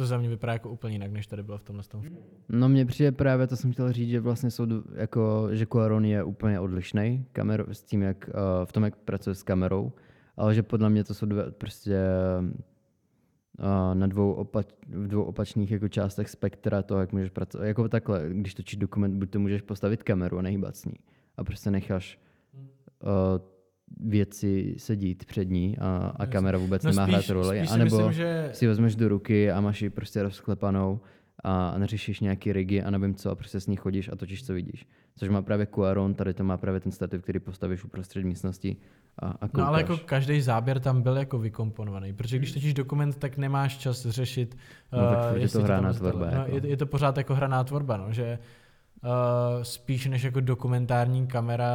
to 0.00 0.06
za 0.06 0.18
mě 0.18 0.28
vypadá 0.28 0.52
jako 0.52 0.70
úplně 0.70 0.94
jinak, 0.94 1.12
než 1.12 1.26
tady 1.26 1.42
bylo 1.42 1.58
v 1.58 1.62
tomhle 1.62 1.84
tom. 1.84 2.04
No 2.48 2.68
mně 2.68 2.86
přijde 2.86 3.12
právě, 3.12 3.46
to 3.46 3.56
jsem 3.56 3.72
chtěl 3.72 3.92
říct, 3.92 4.08
že 4.08 4.20
vlastně 4.20 4.50
jsou, 4.50 4.66
jako, 4.94 5.48
že 5.52 5.66
Cuaron 5.66 6.04
je 6.04 6.24
úplně 6.24 6.60
odlišný 6.60 7.26
kamer, 7.32 7.66
s 7.72 7.82
tím, 7.82 8.02
jak, 8.02 8.30
uh, 8.34 8.64
v 8.64 8.72
tom, 8.72 8.82
jak 8.82 8.96
pracuje 8.96 9.34
s 9.34 9.42
kamerou, 9.42 9.92
ale 10.36 10.54
že 10.54 10.62
podle 10.62 10.90
mě 10.90 11.04
to 11.04 11.14
jsou 11.14 11.26
dvě, 11.26 11.50
prostě 11.50 11.98
uh, 13.58 13.94
na 13.94 14.06
dvou, 14.06 14.32
opač, 14.32 14.66
v 14.88 15.08
dvou 15.08 15.22
opačných 15.22 15.70
jako 15.70 15.88
částech 15.88 16.28
spektra 16.28 16.82
toho, 16.82 17.00
jak 17.00 17.12
můžeš 17.12 17.30
pracovat. 17.30 17.64
Jako 17.64 17.88
takhle, 17.88 18.28
když 18.32 18.54
točíš 18.54 18.76
dokument, 18.76 19.18
buď 19.18 19.30
to 19.30 19.38
můžeš 19.38 19.62
postavit 19.62 20.02
kameru 20.02 20.38
a 20.38 20.42
nehýbat 20.42 20.76
s 20.76 20.84
ní 20.84 20.94
a 21.36 21.44
prostě 21.44 21.70
necháš 21.70 22.18
uh, 22.54 23.08
věci 24.00 24.74
sedít 24.78 25.24
před 25.24 25.50
ní 25.50 25.78
a, 25.78 26.12
a 26.16 26.26
kamera 26.26 26.58
vůbec 26.58 26.82
No 26.82 26.90
nemá 26.90 27.02
spíš, 27.02 27.14
hrát 27.14 27.28
roli. 27.30 27.58
spíš 27.58 27.68
si 27.68 27.74
anebo 27.74 27.96
myslím, 27.96 28.12
že 28.12 28.50
si 28.52 28.66
vezmeš 28.66 28.96
do 28.96 29.08
ruky 29.08 29.50
a 29.52 29.60
máš 29.60 29.82
ji 29.82 29.90
prostě 29.90 30.22
rozklepanou 30.22 31.00
a 31.44 31.78
neřešíš 31.78 32.20
nějaký 32.20 32.52
rigy 32.52 32.82
a 32.82 32.90
nevím 32.90 33.14
co 33.14 33.30
a 33.30 33.34
prostě 33.34 33.60
s 33.60 33.66
ní 33.66 33.76
chodíš 33.76 34.08
a 34.12 34.16
točíš, 34.16 34.46
co 34.46 34.52
vidíš. 34.54 34.86
Což 35.16 35.28
má 35.28 35.42
právě 35.42 35.66
Cuaron, 35.74 36.14
tady 36.14 36.34
to 36.34 36.44
má 36.44 36.56
právě 36.56 36.80
ten 36.80 36.92
stativ, 36.92 37.22
který 37.22 37.38
postavíš 37.38 37.84
uprostřed 37.84 38.24
místnosti 38.24 38.76
a, 39.18 39.26
a 39.26 39.48
koukáš. 39.48 39.52
No 39.58 39.66
ale 39.68 39.80
jako 39.80 39.96
každý 39.96 40.40
záběr 40.40 40.80
tam 40.80 41.02
byl 41.02 41.16
jako 41.16 41.38
vykomponovaný, 41.38 42.12
protože 42.12 42.38
když 42.38 42.52
točíš 42.52 42.74
dokument, 42.74 43.16
tak 43.16 43.36
nemáš 43.36 43.78
čas 43.78 44.06
řešit, 44.06 44.56
No, 44.92 44.98
tak 44.98 45.28
furt 45.28 45.36
je 45.36 45.42
jestli 45.42 45.58
to 45.58 45.64
hraná 45.64 45.92
tvorba, 45.92 46.26
No, 46.30 46.36
jako. 46.36 46.56
je, 46.56 46.70
je, 46.70 46.76
to 46.76 46.86
pořád 46.86 47.16
jako 47.16 47.34
hraná 47.34 47.64
tvorba, 47.64 47.96
no, 47.96 48.12
že 48.12 48.38
uh, 49.04 49.10
spíš 49.62 50.06
než 50.06 50.22
jako 50.22 50.40
dokumentární 50.40 51.26
kamera 51.26 51.72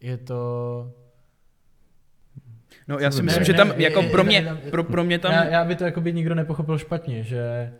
je 0.00 0.16
to... 0.16 0.92
No 2.88 2.98
já 2.98 3.10
si 3.10 3.16
Ne, 3.16 3.22
myslím, 3.22 3.40
ne, 3.40 3.44
že 3.44 3.54
tam 3.54 3.68
ne, 3.68 3.74
jako 3.78 4.00
je- 4.00 4.08
pro 4.08 4.24
mě, 4.24 4.56
pro, 4.70 4.84
pro 4.84 5.04
mě 5.04 5.18
tam... 5.18 5.32
Já, 5.32 5.44
já 5.44 5.64
by 5.64 5.76
to 5.76 5.84
jako 5.84 6.00
by 6.00 6.12
nikdo 6.12 6.34
nepochopil 6.34 6.78
špatně, 6.78 7.22
že 7.22 7.72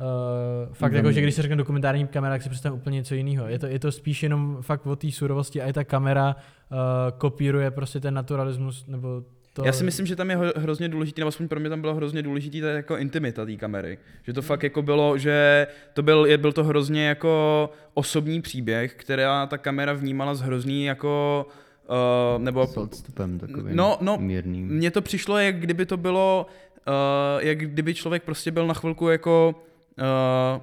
Uh, 0.00 0.74
fakt 0.74 0.92
jako, 0.92 1.12
že 1.12 1.20
když 1.20 1.34
se 1.34 1.42
řekne 1.42 1.56
dokumentární 1.56 2.06
kamera, 2.06 2.34
tak 2.34 2.42
si 2.42 2.48
představím 2.48 2.78
úplně 2.78 2.94
něco 2.94 3.14
jiného. 3.14 3.48
Je 3.48 3.58
to, 3.58 3.66
je 3.66 3.78
to 3.78 3.92
spíš 3.92 4.22
jenom 4.22 4.58
fakt 4.60 4.86
o 4.86 4.96
té 4.96 5.10
surovosti 5.10 5.62
a 5.62 5.66
i 5.68 5.72
ta 5.72 5.84
kamera 5.84 6.36
uh, 6.36 6.78
kopíruje 7.18 7.70
prostě 7.70 8.00
ten 8.00 8.14
naturalismus, 8.14 8.86
nebo 8.86 9.22
to... 9.52 9.64
Já 9.64 9.72
si 9.72 9.84
myslím, 9.84 10.06
že 10.06 10.16
tam 10.16 10.30
je 10.30 10.38
hrozně 10.56 10.88
důležitý, 10.88 11.20
nebo 11.20 11.28
aspoň 11.28 11.48
pro 11.48 11.60
mě 11.60 11.68
tam 11.70 11.80
bylo 11.80 11.94
hrozně 11.94 12.22
důležitý 12.22 12.60
ta 12.60 12.68
jako 12.68 12.96
intimita 12.96 13.44
té 13.44 13.56
kamery. 13.56 13.98
Že 14.22 14.32
to 14.32 14.42
fakt 14.42 14.62
jako 14.62 14.82
bylo, 14.82 15.18
že 15.18 15.66
to 15.92 16.02
byl, 16.02 16.26
je, 16.26 16.38
byl 16.38 16.52
to 16.52 16.64
hrozně 16.64 17.08
jako 17.08 17.70
osobní 17.94 18.42
příběh, 18.42 18.94
která 18.94 19.46
ta 19.46 19.58
kamera 19.58 19.92
vnímala 19.92 20.34
z 20.34 20.40
hrozný 20.40 20.84
jako 20.84 21.46
Uh, 21.88 22.42
nebo 22.42 22.66
S 22.66 22.76
odstupem 22.76 23.38
takovým 23.38 23.76
No, 23.76 23.98
no, 24.00 24.16
mírným. 24.18 24.66
mně 24.68 24.90
to 24.90 25.02
přišlo, 25.02 25.38
jak 25.38 25.60
kdyby 25.60 25.86
to 25.86 25.96
bylo, 25.96 26.46
uh, 27.36 27.42
jak 27.46 27.58
kdyby 27.58 27.94
člověk 27.94 28.22
prostě 28.22 28.50
byl 28.50 28.66
na 28.66 28.74
chvilku 28.74 29.08
jako, 29.08 29.54
uh, 29.98 30.62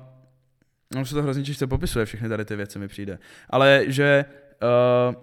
no 0.96 1.06
se 1.06 1.16
to 1.16 1.22
hrozně 1.24 1.44
těžce 1.44 1.68
popisuje, 1.68 2.06
všechny 2.06 2.30
tady 2.30 2.46
ty 2.46 2.56
věci 2.56 2.80
mi 2.80 2.88
přijde, 2.88 3.20
ale 3.50 3.84
že 3.88 4.26
uh, 5.10 5.16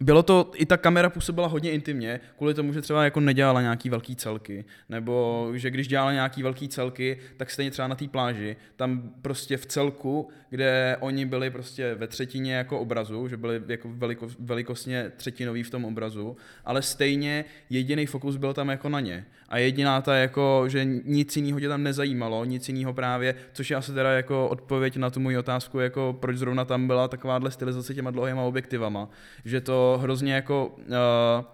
bylo 0.00 0.22
to, 0.22 0.50
i 0.54 0.66
ta 0.66 0.76
kamera 0.76 1.10
působila 1.10 1.46
hodně 1.46 1.70
intimně, 1.70 2.20
kvůli 2.36 2.54
tomu, 2.54 2.72
že 2.72 2.80
třeba 2.80 3.04
jako 3.04 3.20
nedělala 3.20 3.60
nějaký 3.60 3.90
velký 3.90 4.16
celky, 4.16 4.64
nebo 4.88 5.48
že 5.54 5.70
když 5.70 5.88
dělala 5.88 6.12
nějaký 6.12 6.42
velký 6.42 6.68
celky, 6.68 7.18
tak 7.36 7.50
stejně 7.50 7.70
třeba 7.70 7.88
na 7.88 7.94
té 7.94 8.08
pláži, 8.08 8.56
tam 8.76 9.10
prostě 9.22 9.56
v 9.56 9.66
celku, 9.66 10.28
kde 10.50 10.96
oni 11.00 11.26
byli 11.26 11.50
prostě 11.50 11.94
ve 11.94 12.06
třetině 12.06 12.54
jako 12.54 12.80
obrazu, 12.80 13.28
že 13.28 13.36
byli 13.36 13.62
jako 13.68 13.88
veliko, 13.92 14.28
velikostně 14.38 15.12
třetinový 15.16 15.62
v 15.62 15.70
tom 15.70 15.84
obrazu, 15.84 16.36
ale 16.64 16.82
stejně 16.82 17.44
jediný 17.70 18.06
fokus 18.06 18.36
byl 18.36 18.54
tam 18.54 18.68
jako 18.68 18.88
na 18.88 19.00
ně. 19.00 19.26
A 19.48 19.58
jediná 19.58 20.00
ta 20.00 20.16
jako, 20.16 20.64
že 20.68 20.84
nic 20.84 21.36
jiného 21.36 21.60
tě 21.60 21.68
tam 21.68 21.82
nezajímalo, 21.82 22.44
nic 22.44 22.68
jiného 22.68 22.92
právě, 22.94 23.34
což 23.52 23.70
je 23.70 23.76
asi 23.76 23.92
teda 23.92 24.12
jako 24.12 24.48
odpověď 24.48 24.96
na 24.96 25.10
tu 25.10 25.20
moji 25.20 25.38
otázku, 25.38 25.80
jako 25.80 26.16
proč 26.20 26.36
zrovna 26.36 26.64
tam 26.64 26.86
byla 26.86 27.08
takováhle 27.08 27.50
stylizace 27.50 27.94
těma 27.94 28.10
dlouhýma 28.10 28.42
objektivama, 28.42 29.08
že 29.44 29.60
to 29.60 29.83
hrozně 30.00 30.34
jako 30.34 30.66
uh, 30.66 31.44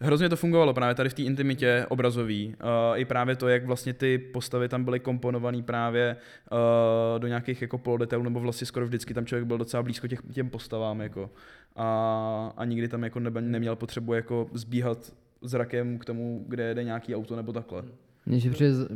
hrozně 0.00 0.28
to 0.28 0.36
fungovalo 0.36 0.74
právě 0.74 0.94
tady 0.94 1.08
v 1.08 1.14
té 1.14 1.22
intimitě 1.22 1.86
obrazový. 1.88 2.54
Uh, 2.62 2.98
I 2.98 3.04
právě 3.04 3.36
to, 3.36 3.48
jak 3.48 3.66
vlastně 3.66 3.92
ty 3.92 4.18
postavy 4.18 4.68
tam 4.68 4.84
byly 4.84 5.00
komponované 5.00 5.62
právě 5.62 6.16
uh, 6.52 7.20
do 7.20 7.28
nějakých 7.28 7.62
jako 7.62 7.78
polodetailů, 7.78 8.24
nebo 8.24 8.40
vlastně 8.40 8.66
skoro 8.66 8.86
vždycky 8.86 9.14
tam 9.14 9.26
člověk 9.26 9.46
byl 9.46 9.58
docela 9.58 9.82
blízko 9.82 10.08
těch, 10.08 10.20
těm 10.32 10.50
postavám. 10.50 11.00
Jako. 11.00 11.30
A, 11.76 12.52
a 12.56 12.64
nikdy 12.64 12.88
tam 12.88 13.04
jako 13.04 13.20
nebe, 13.20 13.40
neměl 13.40 13.76
potřebu 13.76 14.14
jako 14.14 14.46
zbíhat 14.52 15.12
zrakem 15.42 15.98
k 15.98 16.04
tomu, 16.04 16.44
kde 16.48 16.64
jede 16.64 16.84
nějaký 16.84 17.16
auto 17.16 17.36
nebo 17.36 17.52
takhle. 17.52 17.82
Mně 18.26 18.40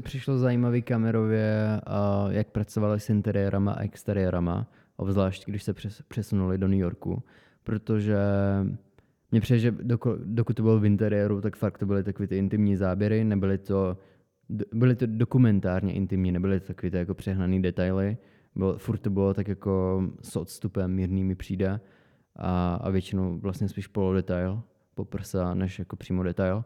přišlo 0.02 0.38
zajímavý 0.38 0.82
kamerově, 0.82 1.80
uh, 2.26 2.32
jak 2.32 2.46
pracovali 2.46 3.00
s 3.00 3.10
interiérama 3.10 3.72
a 3.72 3.82
exteriérama, 3.82 4.66
obzvlášť 4.96 5.44
když 5.46 5.62
se 5.62 5.72
přes, 5.72 6.02
přesunuli 6.08 6.58
do 6.58 6.68
New 6.68 6.78
Yorku, 6.78 7.22
protože 7.66 8.16
mně 9.30 9.40
přijde, 9.40 9.58
že 9.58 9.70
doko, 9.70 10.18
dokud 10.24 10.56
to 10.56 10.62
bylo 10.62 10.80
v 10.80 10.84
interiéru, 10.84 11.40
tak 11.40 11.56
fakt 11.56 11.78
to 11.78 11.86
byly 11.86 12.04
takové 12.04 12.26
ty 12.26 12.38
intimní 12.38 12.76
záběry, 12.76 13.24
nebyly 13.24 13.58
to, 13.58 13.98
byly 14.74 14.96
to 14.96 15.06
dokumentárně 15.06 15.92
intimní, 15.92 16.32
nebyly 16.32 16.60
to 16.60 16.66
takové 16.66 16.90
ty 16.90 16.96
jako 16.96 17.14
přehnané 17.14 17.60
detaily, 17.60 18.16
bylo, 18.54 18.78
furt 18.78 18.98
to 18.98 19.10
bylo 19.10 19.34
tak 19.34 19.48
jako 19.48 20.02
s 20.22 20.36
odstupem 20.36 20.94
mírný 20.94 21.24
mi 21.24 21.34
přijde 21.34 21.80
a, 22.36 22.74
a 22.74 22.90
většinou 22.90 23.38
vlastně 23.38 23.68
spíš 23.68 23.86
polodetail, 23.86 24.62
poprsa, 24.94 25.54
než 25.54 25.78
jako 25.78 25.96
přímo 25.96 26.22
detail. 26.22 26.64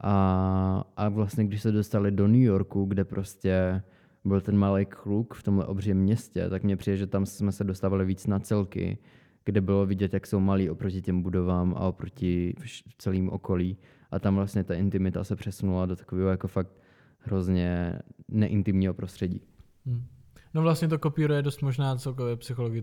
A, 0.00 0.84
a 0.96 1.08
vlastně 1.08 1.44
když 1.44 1.62
se 1.62 1.72
dostali 1.72 2.10
do 2.10 2.28
New 2.28 2.40
Yorku, 2.40 2.84
kde 2.84 3.04
prostě 3.04 3.82
byl 4.24 4.40
ten 4.40 4.56
malý 4.56 4.86
kluk 4.86 5.34
v 5.34 5.42
tomhle 5.42 5.66
obřím 5.66 5.96
městě, 5.96 6.48
tak 6.48 6.62
mně 6.62 6.76
přijde, 6.76 6.96
že 6.96 7.06
tam 7.06 7.26
jsme 7.26 7.52
se 7.52 7.64
dostávali 7.64 8.04
víc 8.04 8.26
na 8.26 8.38
celky, 8.38 8.98
kde 9.44 9.60
bylo 9.60 9.86
vidět, 9.86 10.14
jak 10.14 10.26
jsou 10.26 10.40
malí 10.40 10.70
oproti 10.70 11.02
těm 11.02 11.22
budovám 11.22 11.74
a 11.76 11.80
oproti 11.80 12.54
celým 12.98 13.30
okolí. 13.30 13.76
A 14.10 14.18
tam 14.18 14.36
vlastně 14.36 14.64
ta 14.64 14.74
intimita 14.74 15.24
se 15.24 15.36
přesunula 15.36 15.86
do 15.86 15.96
takového 15.96 16.30
jako 16.30 16.48
fakt 16.48 16.72
hrozně 17.18 17.98
neintimního 18.28 18.94
prostředí. 18.94 19.40
Hmm. 19.86 20.06
No 20.54 20.62
vlastně 20.62 20.88
to 20.88 20.98
kopíruje 20.98 21.42
dost 21.42 21.62
možná 21.62 21.96
celkově 21.96 22.36
psychologii 22.36 22.82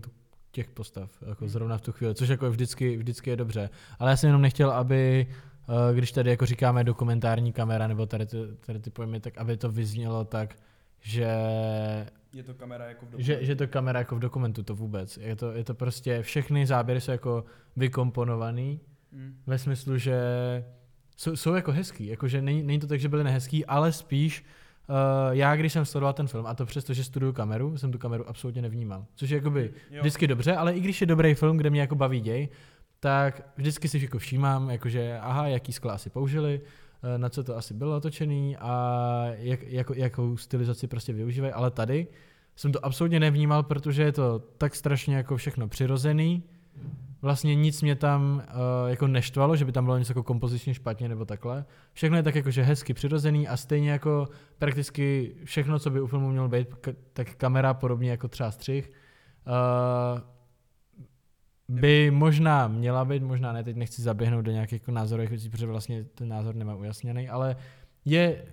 těch 0.50 0.70
postav, 0.70 1.22
jako 1.26 1.48
zrovna 1.48 1.78
v 1.78 1.80
tu 1.80 1.92
chvíli, 1.92 2.14
což 2.14 2.28
jako 2.28 2.50
vždycky, 2.50 2.96
vždycky 2.96 3.30
je 3.30 3.36
dobře. 3.36 3.70
Ale 3.98 4.10
já 4.10 4.16
jsem 4.16 4.28
jenom 4.28 4.42
nechtěl, 4.42 4.70
aby, 4.70 5.26
eh, 5.68 5.94
když 5.94 6.12
tady 6.12 6.30
jako 6.30 6.46
říkáme 6.46 6.84
dokumentární 6.84 7.52
kamera 7.52 7.86
nebo 7.86 8.06
tady 8.06 8.26
ty, 8.26 8.36
tady 8.66 8.80
ty 8.80 8.90
pojmy, 8.90 9.20
tak 9.20 9.38
aby 9.38 9.56
to 9.56 9.70
vyznělo 9.70 10.24
tak, 10.24 10.56
že, 11.00 11.26
Je 12.32 12.42
to 12.42 12.54
kamera 12.54 12.84
jako 12.88 13.06
v 13.06 13.14
že, 13.18 13.44
že 13.44 13.56
to 13.56 13.68
kamera 13.68 13.98
jako 13.98 14.16
v 14.16 14.18
dokumentu, 14.18 14.62
to 14.62 14.74
vůbec. 14.74 15.16
Je 15.16 15.36
to, 15.36 15.52
je 15.52 15.64
to 15.64 15.74
prostě, 15.74 16.22
všechny 16.22 16.66
záběry 16.66 17.00
jsou 17.00 17.10
jako 17.12 17.44
vykomponovaný, 17.76 18.80
Hmm. 19.12 19.36
ve 19.46 19.58
smyslu, 19.58 19.98
že 19.98 20.20
jsou, 21.16 21.36
jsou 21.36 21.54
jako 21.54 21.72
hezký, 21.72 22.06
jakože 22.06 22.42
není, 22.42 22.62
není 22.62 22.78
to 22.78 22.86
tak, 22.86 23.00
že 23.00 23.08
byly 23.08 23.24
nehezký, 23.24 23.66
ale 23.66 23.92
spíš 23.92 24.44
uh, 24.88 24.96
já, 25.30 25.56
když 25.56 25.72
jsem 25.72 25.84
sledoval 25.84 26.12
ten 26.12 26.26
film, 26.28 26.46
a 26.46 26.54
to 26.54 26.66
přesto, 26.66 26.94
že 26.94 27.04
studuju 27.04 27.32
kameru, 27.32 27.78
jsem 27.78 27.92
tu 27.92 27.98
kameru 27.98 28.28
absolutně 28.28 28.62
nevnímal. 28.62 29.06
Což 29.14 29.30
je 29.30 29.36
jakoby 29.36 29.70
Jo. 29.90 30.00
vždycky 30.00 30.26
dobře, 30.26 30.56
ale 30.56 30.72
i 30.72 30.80
když 30.80 31.00
je 31.00 31.06
dobrý 31.06 31.34
film, 31.34 31.56
kde 31.56 31.70
mě 31.70 31.80
jako 31.80 31.94
baví 31.94 32.20
děj, 32.20 32.48
tak 33.00 33.42
vždycky 33.56 33.88
si 33.88 33.98
jako 34.02 34.18
všímám, 34.18 34.70
jakože 34.70 35.18
aha, 35.20 35.46
jaký 35.46 35.72
skla 35.72 35.94
asi 35.94 36.10
použili, 36.10 36.60
na 37.16 37.28
co 37.28 37.44
to 37.44 37.56
asi 37.56 37.74
bylo 37.74 37.92
natočený 37.92 38.56
a 38.56 39.24
jak, 39.38 39.62
jako, 39.62 39.94
jakou 39.94 40.36
stylizaci 40.36 40.86
prostě 40.86 41.12
využívají, 41.12 41.52
ale 41.52 41.70
tady 41.70 42.06
jsem 42.56 42.72
to 42.72 42.84
absolutně 42.84 43.20
nevnímal, 43.20 43.62
protože 43.62 44.02
je 44.02 44.12
to 44.12 44.38
tak 44.58 44.74
strašně 44.74 45.16
jako 45.16 45.36
všechno 45.36 45.68
přirozený, 45.68 46.42
vlastně 47.22 47.54
nic 47.54 47.82
mě 47.82 47.96
tam 47.96 48.42
uh, 48.48 48.90
jako 48.90 49.06
neštvalo, 49.06 49.56
že 49.56 49.64
by 49.64 49.72
tam 49.72 49.84
bylo 49.84 49.98
něco 49.98 50.10
jako 50.10 50.22
kompozičně 50.22 50.74
špatně 50.74 51.08
nebo 51.08 51.24
takhle. 51.24 51.64
Všechno 51.92 52.16
je 52.16 52.22
tak 52.22 52.34
jakože 52.34 52.62
hezky 52.62 52.94
přirozený 52.94 53.48
a 53.48 53.56
stejně 53.56 53.90
jako 53.90 54.28
prakticky 54.58 55.34
všechno, 55.44 55.78
co 55.78 55.90
by 55.90 56.00
u 56.00 56.06
filmu 56.06 56.30
mělo 56.30 56.48
být, 56.48 56.68
tak 57.12 57.34
kamera 57.34 57.74
podobně 57.74 58.10
jako 58.10 58.28
třeba 58.28 58.50
střih, 58.50 58.90
uh, 59.46 60.20
by 61.70 62.10
možná 62.10 62.68
měla 62.68 63.04
být, 63.04 63.22
možná 63.22 63.52
ne, 63.52 63.64
teď 63.64 63.76
nechci 63.76 64.02
zaběhnout 64.02 64.44
do 64.44 64.50
nějakých 64.50 64.80
jako 64.80 64.90
názorových 64.90 65.30
věcí, 65.30 65.50
protože 65.50 65.66
vlastně 65.66 66.04
ten 66.04 66.28
názor 66.28 66.54
nemám 66.54 66.80
ujasněný, 66.80 67.28
ale 67.28 67.56
je 68.04 68.44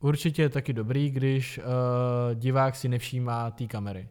určitě 0.00 0.48
taky 0.48 0.72
dobrý, 0.72 1.10
když 1.10 1.58
uh, 1.58 1.64
divák 2.34 2.76
si 2.76 2.88
nevšímá 2.88 3.50
té 3.50 3.66
kamery. 3.66 4.08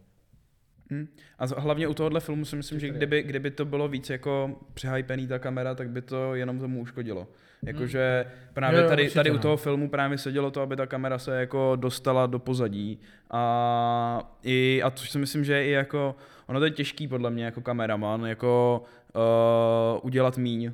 Hmm. 0.90 1.08
A 1.38 1.60
hlavně 1.60 1.88
u 1.88 1.94
tohohle 1.94 2.20
filmu 2.20 2.44
si 2.44 2.56
myslím, 2.56 2.80
že 2.80 2.88
kdyby, 2.88 3.22
kdyby 3.22 3.50
to 3.50 3.64
bylo 3.64 3.88
víc 3.88 4.10
jako 4.10 4.60
přehypený 4.74 5.26
ta 5.26 5.38
kamera, 5.38 5.74
tak 5.74 5.90
by 5.90 6.02
to 6.02 6.34
jenom 6.34 6.58
tomu 6.58 6.80
uškodilo. 6.80 7.28
Jakože 7.66 8.24
právě 8.54 8.78
Jo, 8.78 8.84
jo, 8.84 8.88
tady, 8.88 9.10
tady 9.10 9.30
u 9.30 9.38
toho 9.38 9.56
filmu 9.56 9.88
právě 9.88 10.18
sedělo 10.18 10.50
to, 10.50 10.60
aby 10.60 10.76
ta 10.76 10.86
kamera 10.86 11.18
se 11.18 11.40
jako 11.40 11.76
dostala 11.76 12.26
do 12.26 12.38
pozadí. 12.38 13.00
A, 13.30 14.34
i, 14.42 14.82
a 14.84 14.90
což 14.90 15.10
si 15.10 15.18
myslím, 15.18 15.44
že 15.44 15.52
je 15.52 15.66
i 15.66 15.70
jako, 15.70 16.16
ono 16.46 16.58
to 16.58 16.64
je 16.64 16.70
těžký 16.70 17.08
podle 17.08 17.30
mě 17.30 17.44
jako 17.44 17.60
kameraman, 17.60 18.24
jako 18.26 18.82
uh, 19.14 20.00
udělat 20.06 20.38
míň. 20.38 20.72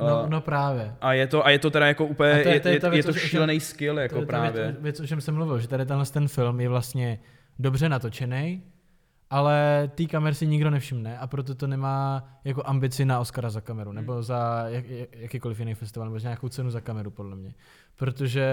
No, 0.00 0.22
Uh, 0.22 0.30
no 0.30 0.40
právě. 0.40 0.94
a 1.00 1.12
je 1.12 1.26
to, 1.26 1.46
a 1.46 1.50
je 1.50 1.58
to 1.58 1.70
teda 1.70 1.86
jako 1.86 2.06
úplně, 2.06 2.30
A 2.30 2.42
to 2.42 2.48
je- 2.48 2.54
je, 2.54 2.60
to 2.60 2.68
je 2.68 2.74
je, 2.92 2.96
je, 2.96 3.02
to 3.02 3.12
šílený 3.12 3.60
skill 3.60 3.98
jako 3.98 4.20
to 4.20 4.26
právě. 4.26 4.62
Věc, 4.64 4.76
věc, 4.80 5.00
o 5.00 5.06
čem 5.06 5.20
jsem 5.20 5.34
mluvil, 5.34 5.58
že 5.58 5.68
tady 5.68 5.86
tenhle 5.86 6.06
ten 6.06 6.28
film 6.28 6.60
je 6.60 6.68
vlastně 6.68 7.18
dobře 7.58 7.88
natočený, 7.88 8.62
ale 9.30 9.90
té 9.94 10.04
kamer 10.04 10.34
si 10.34 10.46
nikdo 10.46 10.70
nevšimne 10.70 11.18
a 11.18 11.26
proto 11.26 11.54
to 11.54 11.66
nemá 11.66 12.28
jako 12.44 12.62
ambici 12.66 13.04
na 13.04 13.20
Oscara 13.20 13.50
za 13.50 13.60
kameru, 13.60 13.92
nebo 13.92 14.12
Hmm. 14.12 14.22
za 14.22 14.64
jak, 14.68 14.86
jak, 14.88 15.08
jakýkoliv 15.16 15.58
jiný 15.58 15.74
festival, 15.74 16.08
nebo 16.08 16.18
za 16.18 16.28
nějakou 16.28 16.48
cenu 16.48 16.70
za 16.70 16.80
kameru, 16.80 17.10
podle 17.10 17.36
mě. 17.36 17.54
Protože 17.96 18.46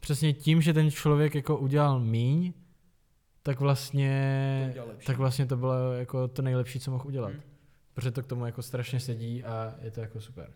přesně 0.00 0.32
tím, 0.32 0.60
že 0.62 0.72
ten 0.72 0.90
člověk 0.90 1.34
jako 1.34 1.56
udělal 1.56 2.00
míň, 2.00 2.52
tak 3.46 3.60
vlastně, 3.60 4.72
To 4.76 5.06
tak 5.06 5.16
vlastně 5.16 5.46
to 5.46 5.56
bylo 5.56 5.92
jako 5.92 6.28
to 6.28 6.42
nejlepší, 6.42 6.80
co 6.80 6.90
mohl 6.90 7.06
udělat. 7.06 7.32
Hmm. 7.32 7.40
Protože 7.94 8.10
to 8.10 8.22
k 8.22 8.26
tomu 8.26 8.46
jako 8.46 8.62
strašně 8.62 9.00
sedí 9.00 9.44
a 9.44 9.74
je 9.82 9.90
to 9.90 10.00
jako 10.00 10.20
super. 10.20 10.46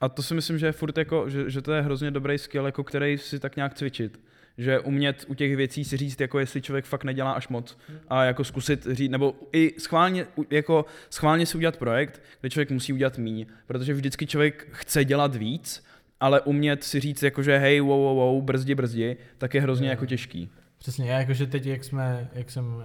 A 0.00 0.08
to 0.08 0.22
si 0.22 0.34
myslím, 0.34 0.58
že 0.58 0.66
je 0.66 0.72
furt 0.72 0.98
jako, 0.98 1.30
že, 1.30 1.50
že 1.50 1.62
to 1.62 1.72
je 1.72 1.82
hrozně 1.82 2.10
dobrý 2.10 2.38
skill, 2.38 2.66
jako 2.66 2.84
který 2.84 3.18
si 3.18 3.38
tak 3.38 3.56
nějak 3.56 3.74
cvičit. 3.74 4.20
Že 4.58 4.80
umět 4.80 5.24
u 5.28 5.34
těch 5.34 5.56
věcí 5.56 5.84
si 5.84 5.96
říct, 5.96 6.20
jako 6.20 6.38
jestli 6.38 6.62
člověk 6.62 6.84
fakt 6.84 7.04
nedělá 7.04 7.32
až 7.32 7.48
moc 7.48 7.78
a 8.08 8.24
jako 8.24 8.44
zkusit 8.44 8.86
říct, 8.90 9.10
nebo 9.10 9.34
i 9.52 9.74
schválně, 9.78 10.26
jako 10.50 10.84
schválně 11.10 11.46
si 11.46 11.56
udělat 11.56 11.76
projekt, 11.76 12.22
kde 12.40 12.50
člověk 12.50 12.70
musí 12.70 12.92
udělat 12.92 13.18
míň, 13.18 13.46
protože 13.66 13.94
vždycky 13.94 14.26
člověk 14.26 14.68
chce 14.70 15.04
dělat 15.04 15.36
víc, 15.36 15.84
ale 16.20 16.40
umět 16.40 16.84
si 16.84 17.00
říct, 17.00 17.22
jako 17.22 17.42
že 17.42 17.58
hej, 17.58 17.80
wow, 17.80 18.00
wow, 18.00 18.16
wow, 18.16 18.42
brzdi, 18.42 18.74
brzdi, 18.74 19.16
tak 19.38 19.54
je 19.54 19.60
hrozně 19.60 19.88
jako 19.88 20.06
těžký. 20.06 20.50
Přesně, 20.78 21.10
já 21.10 21.18
jakože 21.18 21.46
teď, 21.46 21.66
jak 21.66 21.84
jsme, 21.84 22.30
jak 22.32 22.50
jsem, 22.50 22.74
uh, 22.74 22.82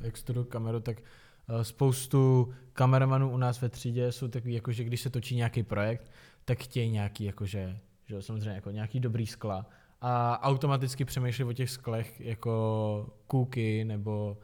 jak 0.00 0.16
studuju 0.16 0.46
kameru, 0.46 0.80
tak 0.80 0.96
uh, 1.00 1.62
spoustu 1.62 2.52
kameramanů 2.72 3.30
u 3.30 3.36
nás 3.36 3.60
ve 3.60 3.68
třídě 3.68 4.12
jsou 4.12 4.28
takový, 4.28 4.54
jako, 4.54 4.72
že 4.72 4.84
když 4.84 5.00
se 5.00 5.10
točí 5.10 5.36
nějaký 5.36 5.62
projekt, 5.62 6.10
tak 6.44 6.58
chtějí 6.58 6.90
nějaký, 6.90 7.24
jakože, 7.24 7.78
že 8.06 8.22
samozřejmě 8.22 8.50
jako 8.50 8.70
nějaký 8.70 9.00
dobrý 9.00 9.26
skla. 9.26 9.66
A 10.00 10.42
automaticky 10.42 11.04
přemýšlí 11.04 11.44
o 11.44 11.52
těch 11.52 11.70
sklech 11.70 12.20
jako 12.20 13.14
kůky 13.26 13.84
nebo, 13.84 14.38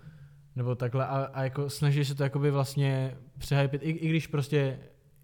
nebo 0.57 0.75
takhle. 0.75 1.07
A, 1.07 1.31
a 1.33 1.43
jako 1.43 1.71
snaží 1.71 2.05
se 2.05 2.15
to 2.15 2.23
jakoby 2.23 2.51
vlastně 2.51 3.17
přehypit, 3.39 3.83
i, 3.83 3.91
i 3.91 4.09
když 4.09 4.27
prostě 4.27 4.79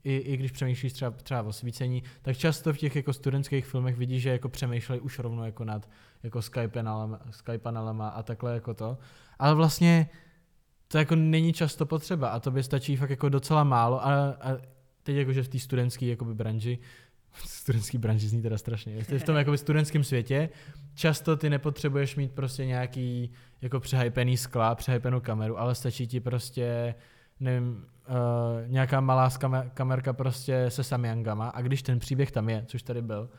i, 0.05 0.17
i 0.17 0.37
když 0.37 0.53
přemýšlíš 0.53 0.93
třeba, 0.93 1.11
třeba 1.11 1.43
o 1.43 1.53
svícení, 1.53 2.03
tak 2.23 2.37
často 2.37 2.73
v 2.73 2.79
těch 2.79 2.97
jako 2.97 3.13
studentských 3.13 3.67
filmech 3.67 3.97
vidíš, 3.97 4.23
že 4.23 4.31
jako 4.31 4.49
přemýšlejí 4.49 5.01
už 5.01 5.19
rovnou 5.19 5.45
jako 5.45 5.65
nad 5.65 5.89
jako 6.23 6.43
Skype, 6.43 6.83
panelema 7.59 8.09
a 8.09 8.23
takhle 8.23 8.55
jako 8.55 8.75
to. 8.75 8.99
Ale 9.39 9.55
vlastně 9.55 10.09
to 10.89 10.99
jako 10.99 11.17
není 11.17 11.53
často 11.53 11.87
potřeba 11.87 12.29
a 12.29 12.41
to 12.41 12.51
by 12.51 12.63
stačí 12.63 12.97
fakt 12.97 13.11
jako 13.11 13.29
docela 13.29 13.65
málo 13.65 14.07
a, 14.07 14.13
a 14.31 14.57
teď 15.03 15.17
jakože 15.17 15.43
v 15.43 15.49
té 15.49 15.59
studentské 15.59 16.07
jakoby 16.07 16.35
branži, 16.35 16.79
studentský 17.47 17.99
branži 17.99 18.29
zní 18.29 18.43
teda 18.43 18.59
strašně, 18.59 19.03
v 19.03 19.23
tom 19.23 19.37
jakoby 19.37 19.59
studentském 19.59 20.05
světě, 20.05 20.49
často 20.95 21.37
ty 21.37 21.51
nepotřebuješ 21.51 22.17
mít 22.17 22.33
prostě 22.33 22.67
nějaký 22.67 23.31
jako 23.63 23.81
přehypený 23.81 24.37
skla, 24.37 24.75
přehypenou 24.75 25.21
kameru, 25.21 25.59
ale 25.59 25.75
stačí 25.75 26.07
ti 26.07 26.21
prostě 26.21 26.95
nevím, 27.41 27.87
uh, 28.09 28.14
nějaká 28.66 29.01
malá 29.01 29.30
kamerka 29.74 30.12
prostě 30.12 30.64
se 30.68 30.85
Samyangama 30.85 31.49
a 31.49 31.62
když 31.62 31.82
ten 31.82 31.99
příběh 31.99 32.30
tam 32.30 32.49
je, 32.49 32.64
což 32.66 32.82
tady 32.82 33.03
byl, 33.03 33.30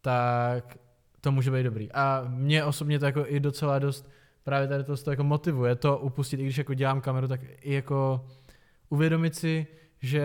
tak 0.00 0.78
to 1.20 1.32
může 1.32 1.50
být 1.50 1.62
dobrý. 1.62 1.92
A 1.92 2.24
mě 2.28 2.64
osobně 2.64 2.98
to 2.98 3.06
jako 3.06 3.24
i 3.26 3.40
docela 3.40 3.78
dost 3.78 4.10
právě 4.48 4.68
tady 4.68 4.84
to, 4.84 4.96
to 4.96 5.10
jako 5.10 5.24
motivuje 5.24 5.74
to 5.74 5.98
upustit, 5.98 6.40
i 6.40 6.42
když 6.42 6.58
jako 6.58 6.74
dělám 6.74 7.00
kameru, 7.00 7.28
tak 7.28 7.40
i 7.60 7.74
jako 7.74 8.26
uvědomit 8.88 9.34
si, 9.34 9.66
že 10.00 10.24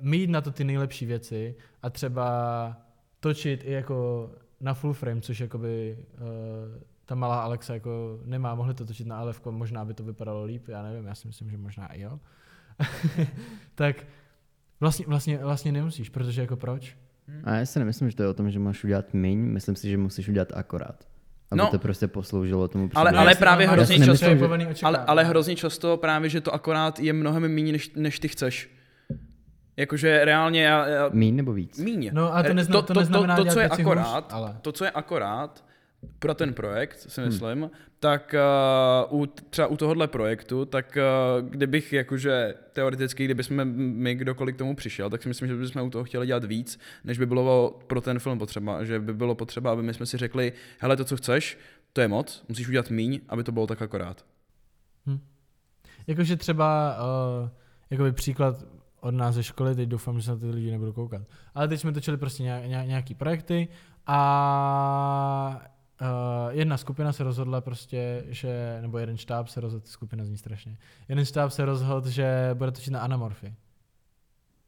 mít 0.00 0.30
na 0.30 0.40
to 0.40 0.50
ty 0.50 0.64
nejlepší 0.64 1.06
věci 1.06 1.54
a 1.82 1.90
třeba 1.90 2.76
točit 3.20 3.64
i 3.64 3.72
jako 3.72 4.30
na 4.60 4.74
full 4.74 4.92
frame, 4.92 5.20
což 5.20 5.40
jakoby 5.40 5.98
uh, 6.12 6.82
ta 7.10 7.14
malá 7.16 7.42
Alexa 7.42 7.74
jako 7.74 8.20
nemá, 8.24 8.54
mohli 8.54 8.74
to 8.74 8.84
točit 8.86 9.06
na 9.06 9.22
LF, 9.22 9.46
možná 9.50 9.84
by 9.84 9.94
to 9.94 10.04
vypadalo 10.04 10.44
líp, 10.44 10.68
já 10.68 10.82
nevím, 10.82 11.06
já 11.06 11.14
si 11.14 11.26
myslím, 11.26 11.50
že 11.50 11.56
možná 11.58 11.86
i 11.86 12.00
jo. 12.00 12.20
tak 13.74 13.96
vlastně, 14.80 15.04
vlastně, 15.08 15.38
vlastně 15.38 15.72
nemusíš, 15.72 16.08
protože 16.08 16.40
jako 16.40 16.56
proč? 16.56 16.96
A 17.44 17.54
já 17.54 17.66
si 17.66 17.78
nemyslím, 17.78 18.10
že 18.10 18.16
to 18.16 18.22
je 18.22 18.28
o 18.28 18.34
tom, 18.34 18.50
že 18.50 18.58
máš 18.58 18.84
udělat 18.84 19.14
míň, 19.14 19.38
myslím 19.38 19.76
si, 19.76 19.90
že 19.90 19.96
musíš 19.98 20.28
udělat 20.28 20.48
akorát. 20.54 21.04
Aby 21.50 21.58
No. 21.58 21.66
to 21.70 21.78
prostě 21.78 22.08
posloužilo 22.08 22.68
tomu 22.68 22.84
Ale, 22.84 22.88
příběhu. 23.10 23.18
ale 23.22 23.30
jasně, 23.30 23.40
právě 23.40 23.66
ale 23.66 23.76
hrozně 23.76 23.96
často, 23.98 24.26
nemyslím, 24.26 24.74
že- 24.74 24.86
ale, 24.86 24.98
ale 24.98 25.24
hrozně 25.24 25.56
často 25.56 25.96
právě, 25.96 26.28
že 26.30 26.40
to 26.40 26.54
akorát 26.54 27.00
je 27.00 27.12
mnohem 27.12 27.54
méně, 27.54 27.72
než, 27.72 27.92
než 27.96 28.18
ty 28.20 28.28
chceš. 28.28 28.70
Jakože 29.76 30.24
reálně 30.24 30.62
já, 30.64 30.86
já 30.86 31.08
Míň 31.12 31.36
nebo 31.36 31.52
víc? 31.52 31.78
míň. 31.78 32.10
No 32.12 32.34
a 32.36 32.42
to, 32.42 32.48
Eh, 32.48 32.54
nezna, 32.54 32.82
to, 32.82 32.94
neznamená 32.94 33.36
to, 33.36 33.40
to, 33.40 33.44
dělat 33.44 33.54
co 33.54 33.60
je 33.60 33.68
akorát, 33.68 34.14
hůř, 34.14 34.24
ale... 34.32 34.56
to, 34.62 34.72
co 34.72 34.84
je 34.84 34.90
akorát 34.90 35.64
pro 36.18 36.34
ten 36.34 36.54
projekt, 36.54 36.98
Hmm. 37.02 37.10
si 37.10 37.20
myslím, 37.20 37.58
hmm. 37.60 37.70
tak 38.00 38.34
uh, 39.10 39.20
u, 39.20 39.26
třeba 39.26 39.68
u 39.68 39.76
tohohle 39.76 40.08
projektu, 40.08 40.64
tak 40.64 40.98
uh, 40.98 41.48
kdybych 41.48 41.92
jakože 41.92 42.54
teoreticky, 42.72 43.24
kdybychom 43.24 43.64
my 43.74 44.14
kdokoliv 44.14 44.54
k 44.54 44.58
tomu 44.58 44.76
přišel, 44.76 45.10
tak 45.10 45.22
si 45.22 45.28
myslím, 45.28 45.48
že 45.48 45.56
bychom 45.56 45.82
u 45.82 45.90
toho 45.90 46.04
chtěli 46.04 46.26
dělat 46.26 46.44
víc, 46.44 46.78
než 47.04 47.18
by 47.18 47.26
bylo 47.26 47.80
pro 47.86 48.00
ten 48.00 48.18
film 48.18 48.38
potřeba. 48.38 48.84
Že 48.84 48.98
by 49.00 49.14
bylo 49.14 49.34
potřeba, 49.34 49.72
aby 49.72 49.82
my 49.82 49.94
jsme 49.94 50.06
si 50.06 50.16
řekli, 50.16 50.52
hele, 50.78 50.96
to, 50.96 51.04
co 51.04 51.16
chceš, 51.16 51.58
to 51.92 52.00
je 52.00 52.08
moc, 52.08 52.44
musíš 52.48 52.68
udělat 52.68 52.90
míň, 52.90 53.20
aby 53.28 53.44
to 53.44 53.52
bylo 53.52 53.66
tak 53.66 53.82
akorát. 53.82 54.24
Jakože 56.06 56.36
třeba, 56.36 56.96
uh, 57.42 57.48
jakoby 57.90 58.12
příklad 58.12 58.64
od 59.00 59.10
nás 59.10 59.34
ze 59.34 59.42
školy, 59.42 59.74
teď 59.74 59.88
doufám, 59.88 60.18
že 60.18 60.24
se 60.24 60.30
na 60.30 60.36
ty 60.36 60.46
lidi 60.46 60.70
nebudou 60.70 60.92
koukat. 60.92 61.22
Ale 61.54 61.68
teď 61.68 61.80
jsme 61.80 61.92
točili 61.92 62.16
prostě 62.16 62.42
nějak, 62.42 62.64
nějak, 62.64 62.86
nějaký 62.86 63.14
projekty 63.14 63.68
a 64.06 65.62
uh, 66.00 66.06
jedna 66.50 66.76
skupina 66.76 67.12
se 67.12 67.24
rozhodla 67.24 67.60
prostě, 67.60 68.24
že, 68.28 68.78
nebo 68.80 68.98
jeden 68.98 69.16
štáb 69.16 69.48
se 69.48 69.60
rozhodl, 69.60 69.86
skupina 69.86 70.24
zní 70.24 70.36
strašně, 70.36 70.76
jeden 71.08 71.24
štáb 71.24 71.50
se 71.50 71.64
rozhodl, 71.64 72.10
že 72.10 72.50
bude 72.54 72.70
točit 72.70 72.92
na 72.92 73.00
anamorfy. 73.00 73.54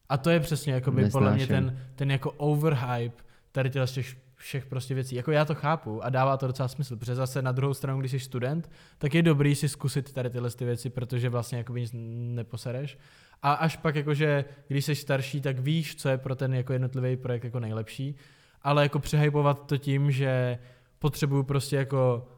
A 0.09 0.16
to 0.16 0.30
je 0.30 0.41
přesně 0.41 0.72
jakoby 0.72 1.11
podle 1.11 1.35
mě 1.35 1.47
ten, 1.47 1.78
ten 1.95 2.11
jako 2.11 2.30
overhype 2.30 3.22
tady 3.53 3.70
těch 3.70 4.16
všech 4.43 4.66
prostě 4.66 4.95
věcí. 4.95 5.14
Jako 5.14 5.30
já 5.33 5.45
to 5.45 5.55
chápu 5.55 6.05
a 6.05 6.11
dává 6.11 6.37
to 6.37 6.47
docela 6.47 6.68
smysl, 6.68 6.97
protože 6.97 7.14
zase 7.14 7.43
na 7.43 7.53
druhou 7.53 7.74
stranu, 7.74 8.01
když 8.01 8.11
jsi 8.11 8.20
student, 8.20 8.70
tak 8.99 9.14
je 9.14 9.22
dobrý 9.22 9.55
si 9.55 9.68
zkusit 9.68 10.12
tady 10.12 10.30
tyhle 10.30 10.51
ty 10.51 10.64
věci, 10.64 10.91
protože 10.91 11.28
vlastně 11.28 11.59
jakoby 11.59 11.80
nic 11.80 11.91
neposereš. 12.35 12.99
A 13.43 13.53
až 13.53 13.76
pak 13.76 13.95
jakože, 13.95 14.45
když 14.68 14.85
jsi 14.85 14.95
starší, 14.95 15.41
tak 15.41 15.59
víš, 15.59 15.97
co 15.97 16.09
je 16.09 16.18
pro 16.18 16.35
ten 16.35 16.55
jako 16.55 16.72
jednotlivý 16.72 17.16
projekt 17.16 17.45
jako 17.45 17.61
nejlepší, 17.61 18.14
ale 18.62 18.83
jako 18.83 18.99
přehypovat 18.99 19.66
to 19.66 19.76
tím, 19.76 20.11
že 20.11 20.59
potřebuju 21.03 21.42
prostě 21.42 21.76
jako 21.76 22.28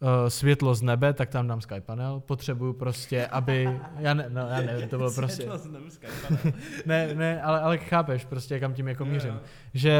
uh, 0.00 0.28
světlo 0.28 0.74
z 0.74 0.82
nebe, 0.82 1.12
tak 1.12 1.28
tam 1.28 1.46
dám 1.46 1.60
sky 1.60 1.80
panel. 1.80 2.20
Potřebuju 2.20 2.72
prostě, 2.72 3.26
aby, 3.26 3.80
já, 3.98 4.14
ne, 4.14 4.26
no, 4.28 4.40
já 4.40 4.60
nevím, 4.60 4.88
to 4.88 4.96
bylo 4.96 5.12
prostě, 5.14 5.48
ne, 6.86 7.14
ne, 7.14 7.42
ale, 7.42 7.60
ale 7.60 7.78
chápeš 7.78 8.24
prostě, 8.24 8.60
kam 8.60 8.74
tím 8.74 8.88
jako 8.88 9.04
mířím. 9.04 9.40
Že 9.74 9.96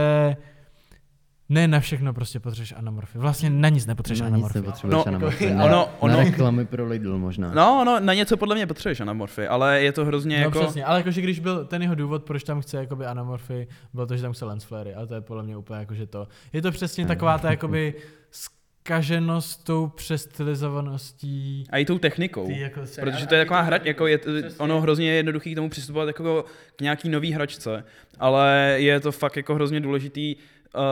ne 1.48 1.68
na 1.68 1.80
všechno 1.80 2.14
prostě 2.14 2.40
potřebuješ 2.40 2.74
anamorfy. 2.76 3.18
Vlastně 3.18 3.50
na 3.50 3.68
nic 3.68 3.86
nepotřebuješ 3.86 4.20
Na 4.20 4.26
nic 4.28 4.34
anamorfy. 4.34 4.58
nepotřebuješ 4.58 4.96
No, 4.96 5.08
anamorfy. 5.08 5.44
jako- 5.44 5.56
Na, 5.58 5.64
ono- 5.64 5.88
ono- 5.98 6.16
na 6.16 6.24
reklamy 6.24 6.66
pro 6.66 6.86
Lidl 6.86 7.18
možná. 7.18 7.50
No, 7.54 7.84
no, 7.84 8.00
na 8.00 8.14
něco 8.14 8.36
podle 8.36 8.54
mě 8.54 8.66
potřebuješ 8.66 9.00
anamorfy, 9.00 9.46
ale 9.46 9.82
je 9.82 9.92
to 9.92 10.04
hrozně 10.04 10.36
No 10.36 10.42
jako... 10.44 10.60
přesně, 10.60 10.84
ale 10.84 10.98
jakože 10.98 11.20
když 11.20 11.38
byl 11.40 11.64
ten 11.64 11.82
jeho 11.82 11.94
důvod, 11.94 12.24
proč 12.24 12.44
tam 12.44 12.60
chce 12.60 12.76
jakoby 12.76 13.06
anamorfy, 13.06 13.68
bylo 13.94 14.06
to, 14.06 14.16
že 14.16 14.22
tam 14.22 14.32
chce 14.32 14.44
lens 14.44 14.64
flary, 14.64 14.94
a 14.94 15.06
to 15.06 15.14
je 15.14 15.20
podle 15.20 15.42
mě 15.42 15.56
úplně 15.56 15.78
jakože 15.80 16.06
to. 16.06 16.28
Je 16.52 16.62
to 16.62 16.70
přesně 16.70 17.06
taková 17.06 17.38
ta 17.38 17.50
jakoby 17.50 17.94
skaženost 18.30 19.64
tou 19.64 19.86
přestylizovaností. 19.86 21.64
A 21.70 21.78
i 21.78 21.84
tou 21.84 21.98
technikou. 21.98 22.46
Ty 22.46 22.60
jako 22.60 22.80
Protože 23.00 23.26
to 23.26 23.34
je 23.34 23.40
taková 23.40 23.60
hra, 23.60 23.78
jako 23.84 24.06
je, 24.06 24.20
ono 24.58 24.80
hrozně 24.80 25.08
je 25.10 25.14
jednoduchý 25.14 25.52
k 25.52 25.56
tomu 25.56 25.70
přistupovat 25.70 26.06
jako 26.06 26.44
k 26.76 26.80
nějaký 26.80 27.08
nový 27.08 27.32
hračce, 27.32 27.84
ale 28.18 28.74
je 28.78 29.00
to 29.00 29.12
fakt 29.12 29.36
jako 29.36 29.54
hrozně 29.54 29.80
důležitý 29.80 30.36
uh, 30.36 30.82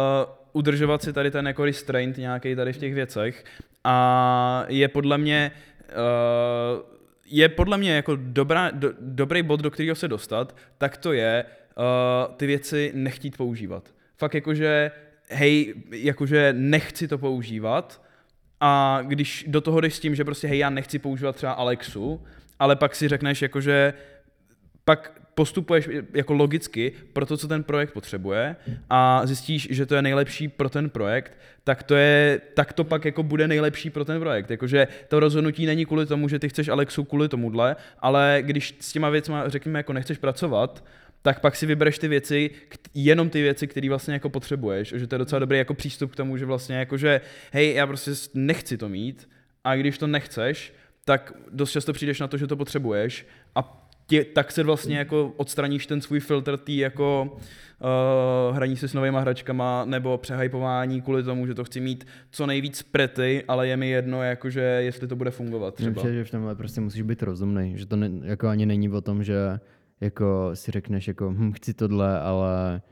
udržovat 0.53 1.03
si 1.03 1.13
tady 1.13 1.31
ten 1.31 1.47
jako 1.47 1.65
restraint 1.65 2.17
nějaký 2.17 2.55
tady 2.55 2.73
v 2.73 2.79
těch 2.79 2.95
věcech 2.95 3.45
a 3.85 4.65
je 4.69 4.89
podle 4.89 5.19
mě 5.19 5.51
uh, 5.89 6.83
je 7.27 7.49
podle 7.49 7.79
mě 7.79 7.95
jako 7.95 8.17
dobrá, 8.17 8.71
do, 8.71 8.93
dobrý 9.01 9.43
bod, 9.43 9.61
do 9.61 9.71
kterého 9.71 9.95
se 9.95 10.09
dostat, 10.09 10.57
tak 10.79 10.97
to 10.97 11.13
je 11.13 11.45
uh, 11.45 12.35
ty 12.35 12.47
věci 12.47 12.93
nechtít 12.95 13.37
používat. 13.37 13.95
Fakt 14.17 14.35
jakože, 14.35 14.91
hej, 15.31 15.75
jakože 15.91 16.55
nechci 16.57 17.09
to 17.09 17.19
používat, 17.19 18.03
a 18.61 19.01
když 19.03 19.45
do 19.49 19.61
toho 19.61 19.81
jdeš 19.81 19.95
s 19.95 20.01
tím, 20.01 20.15
že 20.15 20.25
prostě 20.25 20.49
hej, 20.49 20.59
já 20.59 20.71
nechci 20.71 20.99
používat 20.99 21.37
třeba 21.37 21.53
Alexu, 21.53 22.23
ale 22.59 22.77
pak 22.77 22.95
si 22.95 23.09
řekneš 23.09 23.43
jakože 23.43 23.95
pak 24.85 25.20
postupuješ 25.41 25.89
jako 26.15 26.33
logicky 26.33 26.93
pro 27.13 27.27
to, 27.27 27.37
co 27.37 27.49
ten 27.49 27.63
projekt 27.63 27.93
potřebuje 27.93 28.57
a 28.91 29.27
zjistíš, 29.27 29.69
že 29.71 29.87
to 29.87 29.95
je 29.95 30.03
nejlepší 30.03 30.49
pro 30.49 30.69
ten 30.69 30.91
projekt, 30.91 31.39
tak 31.65 31.83
to, 31.83 31.95
je, 31.95 32.41
tak 32.55 32.73
to 32.73 32.85
pak 32.85 33.05
jako 33.05 33.23
bude 33.23 33.49
nejlepší 33.49 33.91
pro 33.91 34.05
ten 34.05 34.21
projekt. 34.21 34.51
Jakože 34.51 34.89
to 35.09 35.21
rozhodnutí 35.21 35.67
není 35.67 35.87
kvůli 35.87 36.07
tomu, 36.07 36.29
že 36.29 36.39
ty 36.39 36.49
chceš 36.49 36.69
Alexu 36.69 37.05
kvůli 37.05 37.29
tomuhle, 37.29 37.77
ale 38.01 38.39
když 38.43 38.77
s 38.81 38.93
těma 38.93 39.09
věcma, 39.09 39.49
řekněme, 39.49 39.79
jako 39.79 39.93
nechceš 39.93 40.19
pracovat, 40.19 40.85
tak 41.23 41.41
pak 41.41 41.57
si 41.57 41.67
vybereš 41.67 41.99
ty 41.99 42.09
věci, 42.09 42.51
jenom 42.95 43.31
ty 43.31 43.43
věci, 43.43 43.67
které 43.67 43.89
vlastně 43.89 44.15
jako 44.15 44.29
potřebuješ. 44.31 44.95
Že 44.97 45.07
to 45.07 45.15
je 45.15 45.19
docela 45.19 45.39
dobrý 45.39 45.59
jako 45.59 45.75
přístup 45.75 46.13
k 46.13 46.17
tomu, 46.17 46.37
že 46.37 46.45
vlastně 46.45 46.77
jako, 46.77 46.97
že 46.97 47.21
hej, 47.53 47.75
já 47.75 47.87
prostě 47.87 48.11
nechci 48.35 48.77
to 48.77 48.89
mít 48.89 49.29
a 49.65 49.77
když 49.77 49.99
to 49.99 50.07
nechceš, 50.07 50.73
tak 51.05 51.33
dost 51.51 51.73
často 51.73 51.93
přijdeš 51.93 52.21
na 52.21 52.29
to, 52.29 52.37
že 52.37 52.47
to 52.47 52.57
potřebuješ 52.57 53.27
a 53.55 53.80
tě, 54.11 54.25
tak 54.25 54.53
se 54.53 54.63
vlastně 54.63 54.99
jako 54.99 55.33
odstraníš 55.37 55.87
ten 55.87 56.01
svůj 56.01 56.21
filtr 56.21 56.57
tý 56.57 56.77
jako 56.77 57.33
uh, 57.33 58.57
hraní 58.57 58.77
si 58.77 58.89
s 58.89 58.95
novýma 58.95 59.21
hračkama 59.21 59.85
nebo 59.85 60.19
přehypování 60.19 61.01
kvůli 61.01 61.23
tomu, 61.23 61.47
že 61.47 61.55
to 61.55 61.65
chci 61.65 61.81
mít 61.81 62.07
co 62.31 62.47
nejvíc 62.47 62.83
prety, 62.83 63.45
ale 63.49 63.69
je 63.69 63.77
mi 63.77 63.89
jedno, 63.91 64.23
jakože 64.23 64.61
jestli 64.61 65.09
to 65.09 65.17
bude 65.17 65.31
fungovat 65.31 65.75
třeba. 65.75 65.95
přijde, 65.95 66.15
že 66.15 66.25
v 66.25 66.31
tomhle 66.31 66.55
prostě 66.55 66.81
musíš 66.81 67.03
být 67.03 67.23
rozumný, 67.23 67.73
že 67.77 67.87
to 67.87 67.97
ne, 67.97 68.11
jako 68.23 68.49
ani 68.49 68.67
není 68.67 68.89
o 68.89 69.01
tom, 69.01 69.25
že 69.25 69.59
jako 70.01 70.51
si 70.55 70.71
řekneš 70.71 71.09
jako 71.09 71.31
hm, 71.31 71.53
chci 71.53 71.75
tohle, 71.75 72.21
ale 72.21 72.83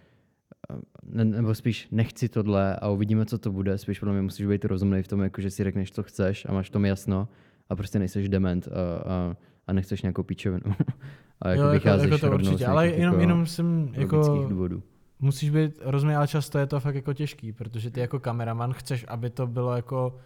ne, 1.03 1.25
nebo 1.25 1.55
spíš 1.55 1.89
nechci 1.91 2.29
tohle 2.29 2.77
a 2.77 2.89
uvidíme, 2.89 3.27
co 3.27 3.39
to 3.39 3.53
bude. 3.53 3.79
Spíš 3.79 3.99
podle 3.99 4.15
mě 4.15 4.23
musíš 4.23 4.47
být 4.47 4.65
rozumný 4.65 5.03
v 5.03 5.09
tom, 5.09 5.21
jako, 5.23 5.41
že 5.41 5.51
si 5.51 5.65
řekneš, 5.65 5.93
co 5.93 6.03
chceš 6.03 6.47
a 6.49 6.53
máš 6.53 6.69
v 6.69 6.73
tom 6.73 6.85
jasno 6.85 7.29
a 7.69 7.77
prostě 7.77 7.99
nejseš 7.99 8.29
dement 8.29 8.69
a, 8.69 8.71
a, 9.13 9.37
a 9.69 9.73
nechceš 9.73 10.03
nějakou 10.03 10.23
píčovinu. 10.23 10.75
a 11.43 11.49
jako 11.49 11.63
jo, 11.63 11.69
jako, 11.69 11.73
vycházíš 11.73 12.11
jako 12.11 12.27
to 12.29 12.35
určitě, 12.35 12.67
ale 12.67 12.89
jenom, 12.89 13.01
jako 13.03 13.21
jenom 13.21 13.47
jsem 13.47 13.89
jako, 13.93 14.47
důvodů. 14.49 14.83
musíš 15.21 15.51
být 15.51 15.73
rozumný, 15.83 16.15
ale 16.15 16.29
často 16.29 16.59
je 16.59 16.67
to 16.67 16.81
fakt 16.81 16.95
jako 16.95 17.13
těžký, 17.13 17.53
protože 17.53 17.91
ty 17.91 18.01
jako 18.01 18.21
kameraman 18.21 18.73
chceš, 18.73 19.05
aby 19.09 19.31
to 19.31 19.47
bylo 19.47 19.77
jako 19.77 20.17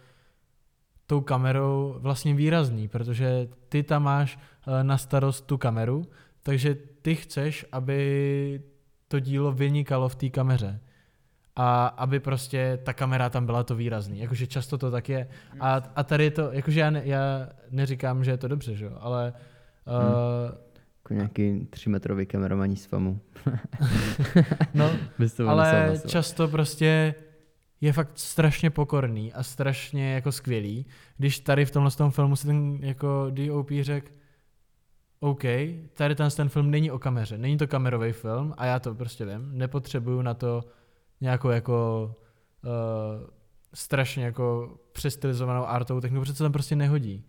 tou 1.07 1.21
kamerou 1.21 1.95
vlastně 1.99 2.33
výrazný, 2.33 2.87
protože 2.87 3.47
ty 3.69 3.83
tam 3.83 4.03
máš 4.03 4.39
eh, 4.67 4.83
na 4.83 4.97
starost 4.97 5.45
tu 5.45 5.57
kameru, 5.57 6.05
takže 6.43 6.77
ty 7.01 7.15
chceš, 7.15 7.65
aby 7.71 8.61
to 9.07 9.19
dílo 9.19 9.51
vynikalo 9.51 10.09
v 10.09 10.15
té 10.15 10.29
kameře. 10.29 10.79
A 11.55 11.87
aby 11.87 12.19
prostě 12.19 12.79
ta 12.83 12.93
kamera 12.93 13.29
tam 13.29 13.45
byla 13.45 13.63
to 13.63 13.75
výrazný. 13.75 14.19
Jakože 14.19 14.47
často 14.47 14.77
to 14.77 14.91
tak 14.91 15.09
je. 15.09 15.27
A, 15.59 15.81
a 15.95 16.03
tady 16.03 16.23
je 16.23 16.31
to, 16.31 16.51
jakože 16.51 16.79
já, 16.79 16.89
ne, 16.89 17.01
já 17.05 17.49
neříkám, 17.71 18.23
že 18.23 18.31
je 18.31 18.37
to 18.37 18.47
dobře, 18.47 18.75
že 18.75 18.85
jo, 18.85 18.97
ale 18.99 19.33
uh, 19.87 20.55
Jako 21.03 21.13
nějaký 21.13 21.67
třímetrový 21.69 22.25
kameramaní 22.25 22.77
z 22.77 22.85
FAMu. 22.85 23.19
no, 24.73 24.91
ale 25.47 26.01
často 26.07 26.47
prostě 26.47 27.15
je 27.81 27.93
fakt 27.93 28.11
strašně 28.15 28.69
pokorný 28.69 29.33
a 29.33 29.43
strašně 29.43 30.13
jako 30.13 30.31
skvělý, 30.31 30.85
když 31.17 31.39
tady 31.39 31.65
v 31.65 31.71
tomhle 31.71 31.91
tom 31.91 32.11
filmu 32.11 32.35
si 32.35 32.47
ten 32.47 32.77
jako 32.81 33.27
DOP 33.29 33.69
řekl, 33.81 34.07
OK, 35.19 35.43
tady 35.93 36.15
ten, 36.15 36.29
ten 36.29 36.49
film 36.49 36.71
není 36.71 36.91
o 36.91 36.99
kameře, 36.99 37.37
není 37.37 37.57
to 37.57 37.67
kamerový 37.67 38.11
film 38.11 38.53
a 38.57 38.65
já 38.65 38.79
to 38.79 38.95
prostě 38.95 39.25
vím, 39.25 39.57
nepotřebuju 39.57 40.21
na 40.21 40.33
to 40.33 40.63
nějakou 41.23 41.49
jako 41.49 42.05
uh, 42.63 43.29
strašně 43.73 44.25
jako 44.25 44.77
přestylizovanou 44.91 45.67
artovou 45.67 46.01
techniku, 46.01 46.21
protože 46.21 46.33
se 46.33 46.43
tam 46.43 46.51
prostě 46.51 46.75
nehodí. 46.75 47.25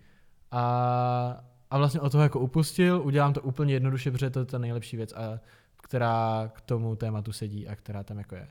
A, 0.51 1.45
a 1.70 1.78
vlastně 1.78 2.01
o 2.01 2.11
toho 2.11 2.22
jako 2.22 2.40
upustil, 2.40 3.03
udělám 3.05 3.32
to 3.32 3.40
úplně 3.40 3.74
jednoduše, 3.74 4.11
protože 4.11 4.30
to 4.30 4.38
je 4.38 4.45
ta 4.45 4.59
nejlepší 4.59 4.97
věc, 4.97 5.12
a, 5.12 5.40
která 5.82 6.51
k 6.55 6.61
tomu 6.61 6.97
tématu 6.97 7.32
sedí 7.32 7.68
a 7.68 7.76
která 7.76 8.03
tam 8.03 8.18
jako 8.18 8.34
je. 8.34 8.49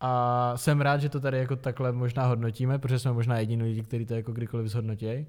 A 0.00 0.52
jsem 0.56 0.80
rád, 0.80 1.00
že 1.00 1.08
to 1.08 1.20
tady 1.20 1.38
jako 1.38 1.56
takhle 1.56 1.92
možná 1.92 2.26
hodnotíme, 2.26 2.78
protože 2.78 2.98
jsme 2.98 3.12
možná 3.12 3.38
jediní 3.38 3.62
lidi, 3.62 3.82
kteří 3.82 4.06
to 4.06 4.14
jako 4.14 4.32
kdykoliv 4.32 4.66
zhodnotí. 4.66 5.26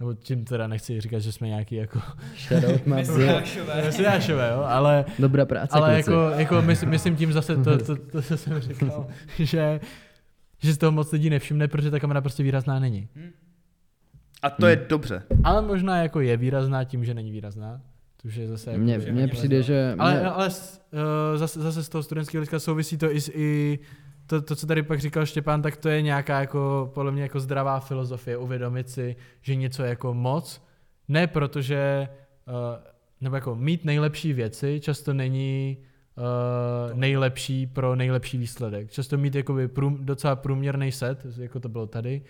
Nebo 0.00 0.14
tím 0.14 0.44
teda 0.44 0.66
nechci 0.66 1.00
říkat, 1.00 1.18
že 1.18 1.32
jsme 1.32 1.48
nějaký 1.48 1.74
jako 1.74 2.00
Shoutout 2.48 2.86
mesiášové, 2.86 4.50
jo, 4.54 4.60
ale, 4.66 5.04
Dobrá 5.18 5.44
práce, 5.46 5.68
ale 5.76 6.02
kluci. 6.02 6.10
jako, 6.10 6.38
jako 6.38 6.62
myslím, 6.62 6.90
myslím 6.90 7.16
tím 7.16 7.32
zase 7.32 7.56
to, 7.56 7.78
to, 7.78 7.96
to, 7.96 8.22
co 8.22 8.36
jsem 8.36 8.60
říkal, 8.60 9.06
že, 9.38 9.80
že 10.58 10.72
z 10.74 10.78
toho 10.78 10.92
moc 10.92 11.12
lidí 11.12 11.30
nevšimne, 11.30 11.68
protože 11.68 11.90
ta 11.90 12.00
kamera 12.00 12.20
prostě 12.20 12.42
výrazná 12.42 12.78
není. 12.78 13.08
A 14.42 14.50
to 14.50 14.66
je 14.66 14.76
dobře. 14.88 15.22
Ale 15.44 15.62
možná 15.62 16.02
jako 16.02 16.20
je 16.20 16.36
výrazná 16.36 16.84
tím, 16.84 17.04
že 17.04 17.14
není 17.14 17.30
výrazná. 17.32 17.80
Což 18.18 18.34
je 18.34 18.48
zase 18.48 18.70
jako, 18.70 18.82
Mně, 18.82 19.00
že 19.00 19.12
mně 19.12 19.28
přijde, 19.28 19.56
výrazná. 19.56 19.74
že... 19.74 19.94
Ale, 19.98 20.14
mě, 20.20 20.28
ale 20.30 20.50
s- 20.50 20.80
uh, 21.32 21.38
zase, 21.38 21.60
zase 21.60 21.82
z 21.84 21.88
toho 21.88 22.02
studentského 22.02 22.38
hlediska 22.40 22.58
souvisí 22.58 22.96
to 22.98 23.12
i 23.16 23.20
s 23.20 23.30
i 23.34 23.78
to, 24.26 24.42
to, 24.42 24.56
co 24.56 24.66
tady 24.66 24.82
pak 24.82 25.00
říkal 25.00 25.26
Štěpán, 25.26 25.62
tak 25.62 25.76
to 25.76 25.88
je 25.88 26.02
nějaká 26.02 26.40
jako, 26.40 26.90
podle 26.94 27.12
mě 27.12 27.22
jako 27.22 27.40
zdravá 27.40 27.80
filozofie, 27.80 28.36
uvědomit 28.36 28.90
si, 28.90 29.16
že 29.40 29.54
něco 29.54 29.82
je 29.82 29.88
jako 29.88 30.14
moc, 30.14 30.62
ne 31.08 31.26
protože, 31.26 32.08
uh, 32.48 32.54
nebo 33.20 33.36
jako 33.36 33.54
mít 33.54 33.84
nejlepší 33.84 34.32
věci 34.32 34.80
často 34.80 35.14
není 35.14 35.76
uh, 36.16 36.98
nejlepší 36.98 37.66
pro 37.66 37.96
nejlepší 37.96 38.38
výsledek. 38.38 38.90
Často 38.90 39.18
mít 39.18 39.34
jakoby 39.34 39.68
prům, 39.68 40.06
docela 40.06 40.36
průměrný 40.36 40.92
set, 40.92 41.26
jako 41.38 41.60
to 41.60 41.68
bylo 41.68 41.86
tady, 41.86 42.22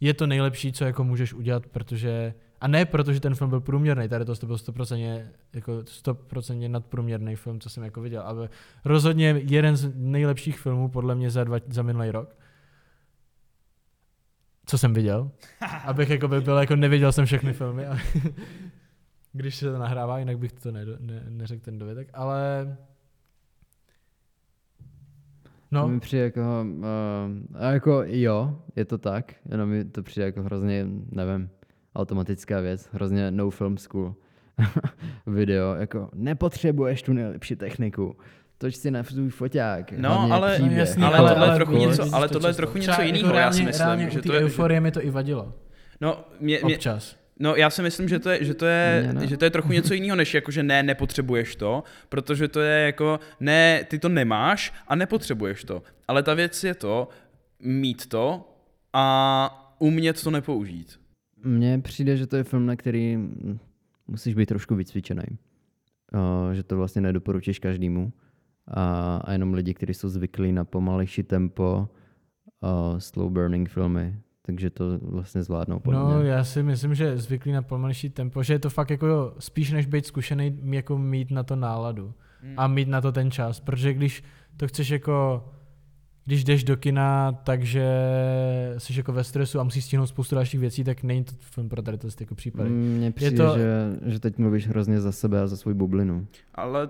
je 0.00 0.14
to 0.14 0.26
nejlepší, 0.26 0.72
co 0.72 0.84
jako 0.84 1.04
můžeš 1.04 1.34
udělat, 1.34 1.66
protože 1.66 2.34
a 2.60 2.68
ne 2.68 2.84
proto, 2.84 3.12
že 3.12 3.20
ten 3.20 3.34
film 3.34 3.50
byl 3.50 3.60
průměrný, 3.60 4.08
tady 4.08 4.24
to 4.24 4.46
byl 4.46 4.56
100%, 4.56 5.26
jako 5.52 5.72
100% 5.72 6.70
nadprůměrný 6.70 7.36
film, 7.36 7.60
co 7.60 7.70
jsem 7.70 7.82
jako 7.82 8.00
viděl, 8.00 8.22
ale 8.22 8.48
rozhodně 8.84 9.42
jeden 9.44 9.76
z 9.76 9.92
nejlepších 9.94 10.58
filmů 10.58 10.88
podle 10.88 11.14
mě 11.14 11.30
za, 11.30 11.44
dva, 11.44 11.58
za 11.68 11.82
minulý 11.82 12.10
rok. 12.10 12.36
Co 14.66 14.78
jsem 14.78 14.94
viděl. 14.94 15.30
Abych 15.84 16.10
jako 16.10 16.28
by 16.28 16.40
byl, 16.40 16.56
jako 16.56 16.76
neviděl 16.76 17.12
jsem 17.12 17.26
všechny 17.26 17.52
filmy, 17.52 17.86
ale 17.86 18.00
když 19.32 19.56
se 19.56 19.72
to 19.72 19.78
nahrává, 19.78 20.18
jinak 20.18 20.38
bych 20.38 20.52
to 20.52 20.72
ne, 20.72 20.84
ne, 21.00 21.24
neřekl 21.28 21.64
ten 21.64 21.78
dovětek, 21.78 22.10
ale 22.14 22.76
No. 25.70 25.82
no, 25.82 25.88
Mi 25.88 26.00
přijde 26.00 26.24
jako, 26.24 26.66
uh, 26.78 26.84
a 27.54 27.70
jako 27.70 28.02
jo, 28.06 28.62
je 28.76 28.84
to 28.84 28.98
tak, 28.98 29.34
jenom 29.50 29.68
mi 29.68 29.84
to 29.84 30.02
přijde 30.02 30.26
jako 30.26 30.42
hrozně, 30.42 30.86
nevím, 31.10 31.50
automatická 31.96 32.60
věc, 32.60 32.88
hrozně 32.92 33.30
no 33.30 33.50
film 33.50 33.78
school 33.78 34.14
video, 35.26 35.74
jako 35.74 36.08
nepotřebuješ 36.14 37.02
tu 37.02 37.12
nejlepší 37.12 37.56
techniku, 37.56 38.16
toč 38.58 38.76
si 38.76 38.90
na 38.90 39.02
svůj 39.04 39.30
foťák, 39.30 39.92
No, 39.92 40.32
ale- 40.32 40.54
příběh. 40.54 40.78
jasně, 40.78 41.04
ale 41.04 41.18
ale- 41.18 41.30
tohle 41.30 41.46
je 41.46 41.50
ale 41.50 41.56
trochu 41.56 41.76
něco, 41.76 42.14
ale 42.14 42.28
tohle 42.28 42.50
je 42.50 42.54
trochu 42.54 42.78
něco 42.78 43.02
jiného, 43.02 43.34
já 43.34 43.52
si 43.52 43.62
myslím, 43.62 43.86
reálně 43.86 44.10
že 44.10 44.22
to 44.22 44.32
je, 44.32 44.38
že, 44.40 44.44
euforie 44.44 44.80
mi 44.80 44.90
to 44.90 45.04
i 45.04 45.10
vadilo. 45.10 45.52
no, 46.00 46.24
mě, 46.40 46.60
mě, 46.64 46.74
Občas. 46.76 47.16
No, 47.40 47.56
já 47.56 47.70
si 47.70 47.82
myslím, 47.82 48.08
že 48.08 48.18
to 48.18 48.30
je, 48.30 48.44
že 48.44 48.54
to 48.54 48.66
je, 48.66 49.10
ne. 49.12 49.26
že 49.26 49.36
to 49.36 49.44
je 49.44 49.50
trochu 49.50 49.72
něco 49.72 49.94
jiného, 49.94 50.16
než 50.16 50.34
jako, 50.34 50.50
že 50.50 50.62
ne, 50.62 50.82
nepotřebuješ 50.82 51.56
to, 51.56 51.84
protože 52.08 52.48
to 52.48 52.60
je 52.60 52.86
jako, 52.86 53.20
ne, 53.40 53.84
ty 53.88 53.98
to 53.98 54.08
nemáš 54.08 54.72
a 54.88 54.94
nepotřebuješ 54.94 55.64
to. 55.64 55.82
Ale 56.08 56.22
ta 56.22 56.34
věc 56.34 56.64
je 56.64 56.74
to, 56.74 57.08
mít 57.60 58.06
to 58.06 58.48
a 58.92 59.74
umět 59.78 60.22
to 60.22 60.30
nepoužít. 60.30 61.00
Mně 61.46 61.78
přijde, 61.78 62.16
že 62.16 62.26
to 62.26 62.36
je 62.36 62.44
film, 62.44 62.66
na 62.66 62.76
který 62.76 63.16
mm, 63.16 63.58
musíš 64.08 64.34
být 64.34 64.46
trošku 64.46 64.74
vycvičený. 64.74 65.22
Uh, 66.14 66.52
že 66.52 66.62
to 66.62 66.76
vlastně 66.76 67.02
nedoporučíš 67.02 67.58
každému. 67.58 68.12
A, 68.68 69.16
a 69.16 69.32
jenom 69.32 69.54
lidi, 69.54 69.74
kteří 69.74 69.94
jsou 69.94 70.08
zvyklí 70.08 70.52
na 70.52 70.64
pomalejší 70.64 71.22
tempo, 71.22 71.88
uh, 72.60 72.98
slow 72.98 73.30
burning 73.32 73.68
filmy, 73.68 74.18
takže 74.42 74.70
to 74.70 74.98
vlastně 75.02 75.42
zvládnou 75.42 75.78
podle 75.80 76.00
No, 76.00 76.20
mě. 76.20 76.28
já 76.30 76.44
si 76.44 76.62
myslím, 76.62 76.94
že 76.94 77.16
zvyklý 77.18 77.52
na 77.52 77.62
pomalejší 77.62 78.10
tempo, 78.10 78.42
že 78.42 78.54
je 78.54 78.58
to 78.58 78.70
fakt 78.70 78.90
jako 78.90 79.34
spíš 79.38 79.72
než 79.72 79.86
být 79.86 80.06
zkušený, 80.06 80.60
jako 80.64 80.98
mít 80.98 81.30
na 81.30 81.42
to 81.42 81.56
náladu 81.56 82.14
a 82.56 82.66
mít 82.66 82.88
na 82.88 83.00
to 83.00 83.12
ten 83.12 83.30
čas, 83.30 83.60
protože 83.60 83.94
když 83.94 84.24
to 84.56 84.68
chceš 84.68 84.90
jako, 84.90 85.44
když 86.26 86.44
jdeš 86.44 86.64
do 86.64 86.76
kina, 86.76 87.32
takže 87.32 87.84
jsi 88.78 88.92
jako 88.96 89.12
ve 89.12 89.24
stresu 89.24 89.60
a 89.60 89.64
musíš 89.64 89.84
stihnout 89.84 90.06
spoustu 90.06 90.34
dalších 90.34 90.60
věcí, 90.60 90.84
tak 90.84 91.02
není 91.02 91.24
to 91.24 91.32
film 91.40 91.68
pro 91.68 91.82
tady 91.82 91.98
to 91.98 92.08
jako 92.20 92.34
případy. 92.34 92.70
Mně 92.70 93.12
přijde, 93.12 93.36
to- 93.36 93.58
že, 93.58 93.96
že 94.12 94.20
teď 94.20 94.38
mluvíš 94.38 94.68
hrozně 94.68 95.00
za 95.00 95.12
sebe 95.12 95.40
a 95.40 95.46
za 95.46 95.56
svou 95.56 95.74
bublinu. 95.74 96.26
Ale 96.54 96.88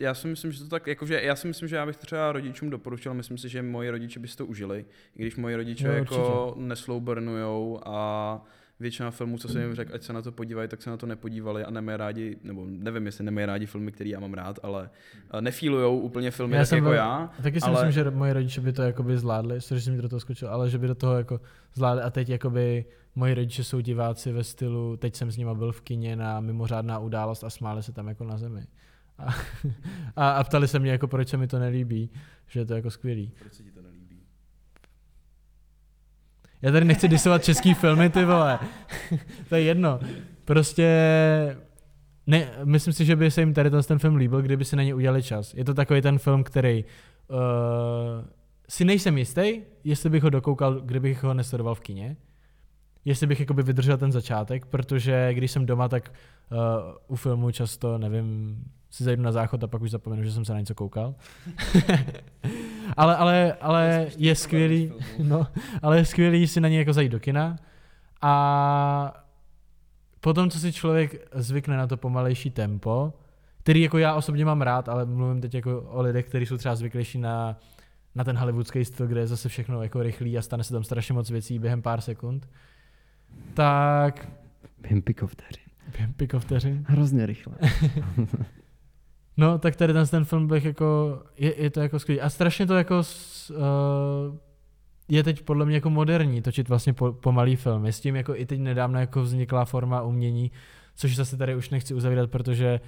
já 0.00 0.14
si 0.14 0.28
myslím, 0.28 0.52
že 0.52 0.58
to 0.62 0.68
tak, 0.68 0.86
jakože 0.86 1.20
já 1.22 1.36
si 1.36 1.46
myslím, 1.46 1.68
že 1.68 1.76
já 1.76 1.86
bych 1.86 1.96
to 1.96 2.06
třeba 2.06 2.32
rodičům 2.32 2.70
doporučil, 2.70 3.14
myslím 3.14 3.38
si, 3.38 3.48
že 3.48 3.62
moji 3.62 3.90
rodiče 3.90 4.20
by 4.20 4.28
si 4.28 4.36
to 4.36 4.46
užili, 4.46 4.84
i 5.16 5.22
když 5.22 5.36
moji 5.36 5.56
rodiče 5.56 5.86
Jo, 5.86 5.92
jako 5.92 6.54
neslouburnujou 6.58 7.80
a 7.86 8.44
většina 8.80 9.10
filmů, 9.10 9.38
co 9.38 9.48
jsem 9.48 9.62
jim 9.62 9.74
řekl, 9.74 9.94
ať 9.94 10.02
se 10.02 10.12
na 10.12 10.22
to 10.22 10.32
podívají, 10.32 10.68
tak 10.68 10.82
se 10.82 10.90
na 10.90 10.96
to 10.96 11.06
nepodívali 11.06 11.64
a 11.64 11.70
nemají 11.70 11.98
rádi, 11.98 12.36
nebo 12.42 12.64
nevím, 12.68 13.06
jestli 13.06 13.24
nemají 13.24 13.46
rádi 13.46 13.66
filmy, 13.66 13.92
které 13.92 14.10
já 14.10 14.20
mám 14.20 14.34
rád, 14.34 14.58
ale 14.62 14.90
eh, 15.34 15.40
nefílujou 15.40 15.98
úplně 16.00 16.30
filmy 16.30 16.56
Já 16.56 16.60
tak 16.60 16.68
jsem 16.68 16.76
jako 16.76 16.84
byl- 16.88 16.94
já. 16.96 17.30
Taky 17.42 17.60
si 17.60 17.66
ale- 17.66 17.86
myslím, 17.86 18.04
že 18.04 18.10
moji 18.10 18.32
rodiče 18.32 18.60
by 18.60 18.72
to 18.72 18.82
jakoby 18.82 19.18
zvládli, 19.18 19.60
že 19.60 19.80
jsem 19.80 19.96
mi 19.96 20.02
do 20.02 20.08
toho 20.08 20.20
skočil, 20.20 20.48
ale 20.48 20.70
že 20.70 20.78
by 20.78 20.86
do 20.86 20.94
toho 20.94 21.16
jako 21.16 21.40
zvládli 21.74 22.02
a 22.02 22.10
teď 22.10 22.28
jakoby 22.28 22.84
moji 23.14 23.34
rodiče 23.34 23.64
jsou 23.64 23.80
diváci 23.80 24.32
ve 24.32 24.44
stylu, 24.44 24.96
teď 24.96 25.14
jsem 25.16 25.30
s 25.30 25.36
nima 25.36 25.54
byl 25.54 25.72
v 25.72 25.80
kině 25.80 26.16
na 26.16 26.40
mimořádná 26.40 26.98
událost 26.98 27.44
a 27.44 27.50
smáli 27.50 27.82
se 27.82 27.92
tam 27.92 28.08
jako 28.08 28.24
na 28.24 28.38
zemi. 28.38 28.66
A, 29.18 29.34
a, 30.16 30.30
a 30.30 30.44
ptali 30.44 30.68
se 30.68 30.78
mě 30.78 30.90
jako, 30.90 31.08
proč 31.08 31.28
se 31.28 31.36
mi 31.36 31.46
to 31.46 31.58
nelíbí, 31.58 32.10
že 32.46 32.60
je 32.60 32.64
to 32.66 32.74
jako 32.74 32.90
skvělý. 32.90 33.32
Proč 33.38 33.52
se 33.52 33.62
ti? 33.62 33.70
Já 36.66 36.72
tady 36.72 36.84
nechci 36.84 37.08
disovat 37.08 37.44
český 37.44 37.74
filmy, 37.74 38.10
ty 38.10 38.24
vole. 38.24 38.58
to 39.48 39.54
je 39.54 39.62
jedno. 39.62 40.00
Prostě 40.44 40.86
ne, 42.26 42.50
myslím 42.64 42.92
si, 42.92 43.04
že 43.04 43.16
by 43.16 43.30
se 43.30 43.40
jim 43.40 43.54
tady 43.54 43.70
ten, 43.70 43.98
film 43.98 44.16
líbil, 44.16 44.42
kdyby 44.42 44.64
si 44.64 44.76
na 44.76 44.82
ně 44.82 44.94
udělali 44.94 45.22
čas. 45.22 45.54
Je 45.54 45.64
to 45.64 45.74
takový 45.74 46.02
ten 46.02 46.18
film, 46.18 46.44
který 46.44 46.84
uh, 46.84 47.36
si 48.68 48.84
nejsem 48.84 49.18
jistý, 49.18 49.60
jestli 49.84 50.10
bych 50.10 50.22
ho 50.22 50.30
dokoukal, 50.30 50.80
kdybych 50.80 51.24
ho 51.24 51.34
nesledoval 51.34 51.74
v 51.74 51.80
kině. 51.80 52.16
Jestli 53.04 53.26
bych 53.26 53.40
jakoby 53.40 53.62
vydržel 53.62 53.98
ten 53.98 54.12
začátek, 54.12 54.66
protože 54.66 55.34
když 55.34 55.50
jsem 55.50 55.66
doma, 55.66 55.88
tak 55.88 56.12
uh, 56.50 56.58
u 57.08 57.16
filmu 57.16 57.50
často, 57.50 57.98
nevím, 57.98 58.56
si 58.90 59.04
zajdu 59.04 59.22
na 59.22 59.32
záchod 59.32 59.64
a 59.64 59.66
pak 59.66 59.82
už 59.82 59.90
zapomenu, 59.90 60.22
že 60.22 60.32
jsem 60.32 60.44
se 60.44 60.52
na 60.52 60.60
něco 60.60 60.74
koukal. 60.74 61.14
ale, 62.96 63.16
ale, 63.16 63.52
ale 63.60 64.06
je 64.16 64.34
skvělý, 64.34 64.92
no, 65.22 65.46
ale 65.82 65.98
je 65.98 66.04
skvělý 66.04 66.46
si 66.46 66.60
na 66.60 66.68
ně 66.68 66.78
jako 66.78 66.92
zajít 66.92 67.12
do 67.12 67.20
kina 67.20 67.56
a 68.22 69.22
potom, 70.20 70.50
co 70.50 70.58
si 70.60 70.72
člověk 70.72 71.28
zvykne 71.34 71.76
na 71.76 71.86
to 71.86 71.96
pomalejší 71.96 72.50
tempo, 72.50 73.12
který 73.58 73.80
jako 73.80 73.98
já 73.98 74.14
osobně 74.14 74.44
mám 74.44 74.62
rád, 74.62 74.88
ale 74.88 75.04
mluvím 75.06 75.40
teď 75.40 75.54
jako 75.54 75.82
o 75.82 76.02
lidech, 76.02 76.28
kteří 76.28 76.46
jsou 76.46 76.56
třeba 76.56 76.76
zvyklejší 76.76 77.18
na, 77.18 77.56
na 78.14 78.24
ten 78.24 78.36
hollywoodský 78.36 78.84
styl, 78.84 79.06
kde 79.06 79.20
je 79.20 79.26
zase 79.26 79.48
všechno 79.48 79.82
jako 79.82 80.02
rychlý 80.02 80.38
a 80.38 80.42
stane 80.42 80.64
se 80.64 80.72
tam 80.72 80.84
strašně 80.84 81.14
moc 81.14 81.30
věcí 81.30 81.58
během 81.58 81.82
pár 81.82 82.00
sekund, 82.00 82.48
tak 83.54 84.28
Během 84.78 85.02
piko 85.02 85.26
vteřin. 85.26 85.64
během 85.92 86.12
piko 86.12 86.40
vteřin, 86.40 86.84
Hrozně 86.88 87.26
rychle. 87.26 87.54
No, 89.36 89.58
tak 89.58 89.76
tady 89.76 89.92
ten, 89.92 90.06
ten 90.06 90.24
film 90.24 90.46
bych 90.46 90.64
jako, 90.64 91.18
je, 91.38 91.62
je 91.62 91.70
to 91.70 91.80
jako 91.80 91.98
skvělý. 91.98 92.20
A 92.20 92.30
strašně 92.30 92.66
to 92.66 92.74
jako 92.74 93.02
s, 93.02 93.50
uh, 93.50 94.36
je 95.08 95.22
teď 95.22 95.42
podle 95.42 95.66
mě 95.66 95.74
jako 95.74 95.90
moderní 95.90 96.42
točit 96.42 96.68
vlastně 96.68 96.92
po, 96.92 97.12
pomalý 97.12 97.56
filmy. 97.56 97.92
S 97.92 98.00
tím 98.00 98.16
jako 98.16 98.36
i 98.36 98.46
teď 98.46 98.60
nedávno 98.60 99.00
jako 99.00 99.22
vznikla 99.22 99.64
forma 99.64 100.02
umění, 100.02 100.50
což 100.94 101.16
zase 101.16 101.36
tady 101.36 101.54
už 101.54 101.70
nechci 101.70 101.94
uzavírat, 101.94 102.30
protože 102.30 102.80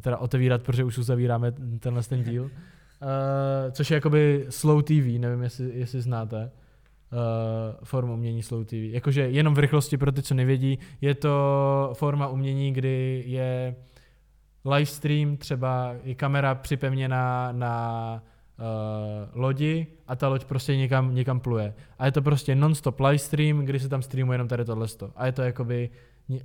teda 0.00 0.18
otevírat, 0.18 0.62
protože 0.62 0.84
už 0.84 0.98
uzavíráme 0.98 1.52
tenhle 1.80 2.02
ten 2.02 2.22
díl. 2.22 2.50
což 3.70 3.90
je 3.90 3.94
jakoby 3.94 4.46
slow 4.50 4.82
TV, 4.82 5.18
nevím, 5.18 5.42
jestli, 5.42 5.70
jestli 5.74 6.00
znáte 6.00 6.50
uh, 7.12 7.18
formu 7.84 8.14
umění 8.14 8.42
slow 8.42 8.64
TV. 8.64 8.72
Jakože 8.72 9.28
jenom 9.28 9.54
v 9.54 9.58
rychlosti 9.58 9.96
pro 9.96 10.12
ty, 10.12 10.22
co 10.22 10.34
nevědí, 10.34 10.78
je 11.00 11.14
to 11.14 11.90
forma 11.94 12.28
umění, 12.28 12.72
kdy 12.72 13.24
je 13.26 13.74
live 14.64 14.86
stream, 14.86 15.36
třeba 15.36 15.94
je 16.04 16.14
kamera 16.14 16.54
připevněná 16.54 17.52
na 17.52 18.22
uh, 18.58 19.40
lodi 19.42 19.86
a 20.06 20.16
ta 20.16 20.28
loď 20.28 20.44
prostě 20.44 20.76
někam, 20.76 21.14
někam 21.14 21.40
pluje. 21.40 21.74
A 21.98 22.06
je 22.06 22.12
to 22.12 22.22
prostě 22.22 22.54
non-stop 22.54 23.00
live 23.00 23.18
stream, 23.18 23.58
kdy 23.58 23.80
se 23.80 23.88
tam 23.88 24.02
streamuje 24.02 24.34
jenom 24.34 24.48
tady 24.48 24.64
tohle. 24.64 24.86
A 25.16 25.26
je 25.26 25.32
to 25.32 25.42
jakoby 25.42 25.90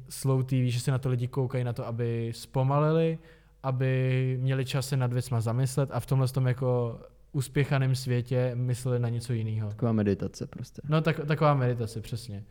slow 0.10 0.44
TV, 0.44 0.54
že 0.54 0.80
se 0.80 0.92
na 0.92 0.98
to 0.98 1.10
lidi 1.10 1.28
koukají 1.28 1.64
na 1.64 1.74
to, 1.74 1.88
aby 1.88 2.32
zpomalili, 2.36 3.20
aby 3.64 4.38
měli 4.42 4.66
čas 4.66 4.88
se 4.88 4.98
nad 4.98 5.14
věcma 5.14 5.42
zamyslet 5.42 5.90
a 5.94 6.00
v 6.00 6.06
tomhle 6.06 6.28
tom 6.28 6.48
jako 6.48 7.00
uspěchaném 7.32 7.96
světě 7.96 8.52
mysleli 8.56 9.00
na 9.00 9.10
něco 9.10 9.34
jiného. 9.34 9.70
Taková 9.70 9.92
meditace 9.92 10.48
prostě. 10.48 10.82
No 10.90 11.02
tak, 11.02 11.20
taková 11.26 11.54
meditace, 11.54 12.02
přesně. 12.02 12.44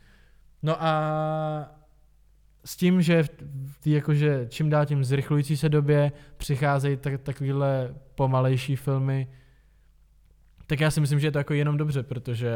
No 0.62 0.82
a 0.82 1.77
s 2.64 2.76
tím, 2.76 3.02
že 3.02 3.24
tý, 3.80 3.90
jakože 3.90 4.46
čím 4.48 4.70
dál 4.70 4.86
tím 4.86 5.04
zrychlující 5.04 5.56
se 5.56 5.68
době 5.68 6.12
přicházejí 6.36 6.96
tak, 6.96 7.20
takovýhle 7.20 7.94
pomalejší 8.14 8.76
filmy, 8.76 9.28
tak 10.66 10.80
já 10.80 10.90
si 10.90 11.00
myslím, 11.00 11.20
že 11.20 11.26
je 11.26 11.32
to 11.32 11.38
jako 11.38 11.54
jenom 11.54 11.76
dobře, 11.76 12.02
protože 12.02 12.52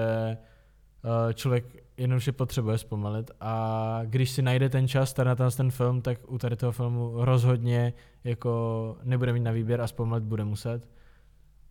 uh, 1.05 1.33
člověk 1.33 1.65
jenomže 1.97 2.33
potřebuje 2.33 2.79
zpomalit 2.79 3.31
a 3.41 4.01
když 4.05 4.31
si 4.31 4.43
najde 4.43 4.69
ten 4.69 4.89
čas 4.89 5.13
tady 5.13 5.29
na 5.29 5.51
ten 5.51 5.71
film, 5.71 6.03
tak 6.03 6.19
u 6.29 6.39
tady 6.39 6.57
toho 6.57 6.73
filmu 6.73 7.13
rozhodně 7.25 7.93
jako 8.25 8.97
nebude 9.03 9.33
mít 9.33 9.41
na 9.41 9.51
výběr 9.51 9.81
a 9.81 9.87
zpomalit 9.87 10.25
bude 10.25 10.45
muset. 10.45 10.89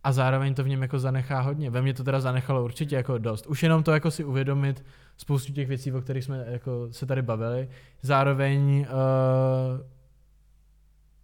A 0.04 0.12
zároveň 0.12 0.54
to 0.54 0.64
v 0.64 0.68
něm 0.68 0.82
jako 0.82 0.98
zanechá 0.98 1.40
hodně. 1.40 1.70
Ve 1.70 1.82
mně 1.82 1.94
to 1.94 2.04
teda 2.04 2.20
zanechalo 2.20 2.64
určitě 2.64 2.96
jako 2.96 3.18
dost. 3.18 3.46
Už 3.46 3.62
jenom 3.62 3.82
to 3.82 3.92
jako 3.92 4.10
si 4.10 4.24
uvědomit 4.24 4.84
spoustu 5.16 5.52
těch 5.52 5.68
věcí, 5.68 5.92
o 5.92 6.00
kterých 6.00 6.24
jsme 6.24 6.44
jako 6.48 6.88
se 6.90 7.06
tady 7.06 7.22
bavili. 7.22 7.68
Zároveň 8.02 8.80
uh, 8.80 8.86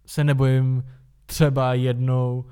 se 0.05 0.23
nebojím 0.23 0.83
třeba 1.25 1.73
jednou 1.73 2.45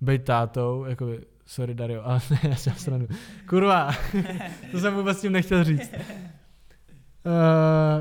být 0.00 0.24
tátou, 0.24 0.84
jako 0.84 1.06
sorry 1.46 1.74
Dario, 1.74 2.02
ale 2.04 2.20
ne, 2.30 2.38
já 2.50 2.56
se 2.56 2.70
stranu. 2.70 3.06
Kurva, 3.48 3.90
to 4.70 4.80
jsem 4.80 4.94
vůbec 4.94 5.20
tím 5.20 5.32
nechtěl 5.32 5.64
říct. 5.64 5.92
Uh, 5.92 5.98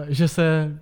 že 0.07 0.27
se, 0.27 0.79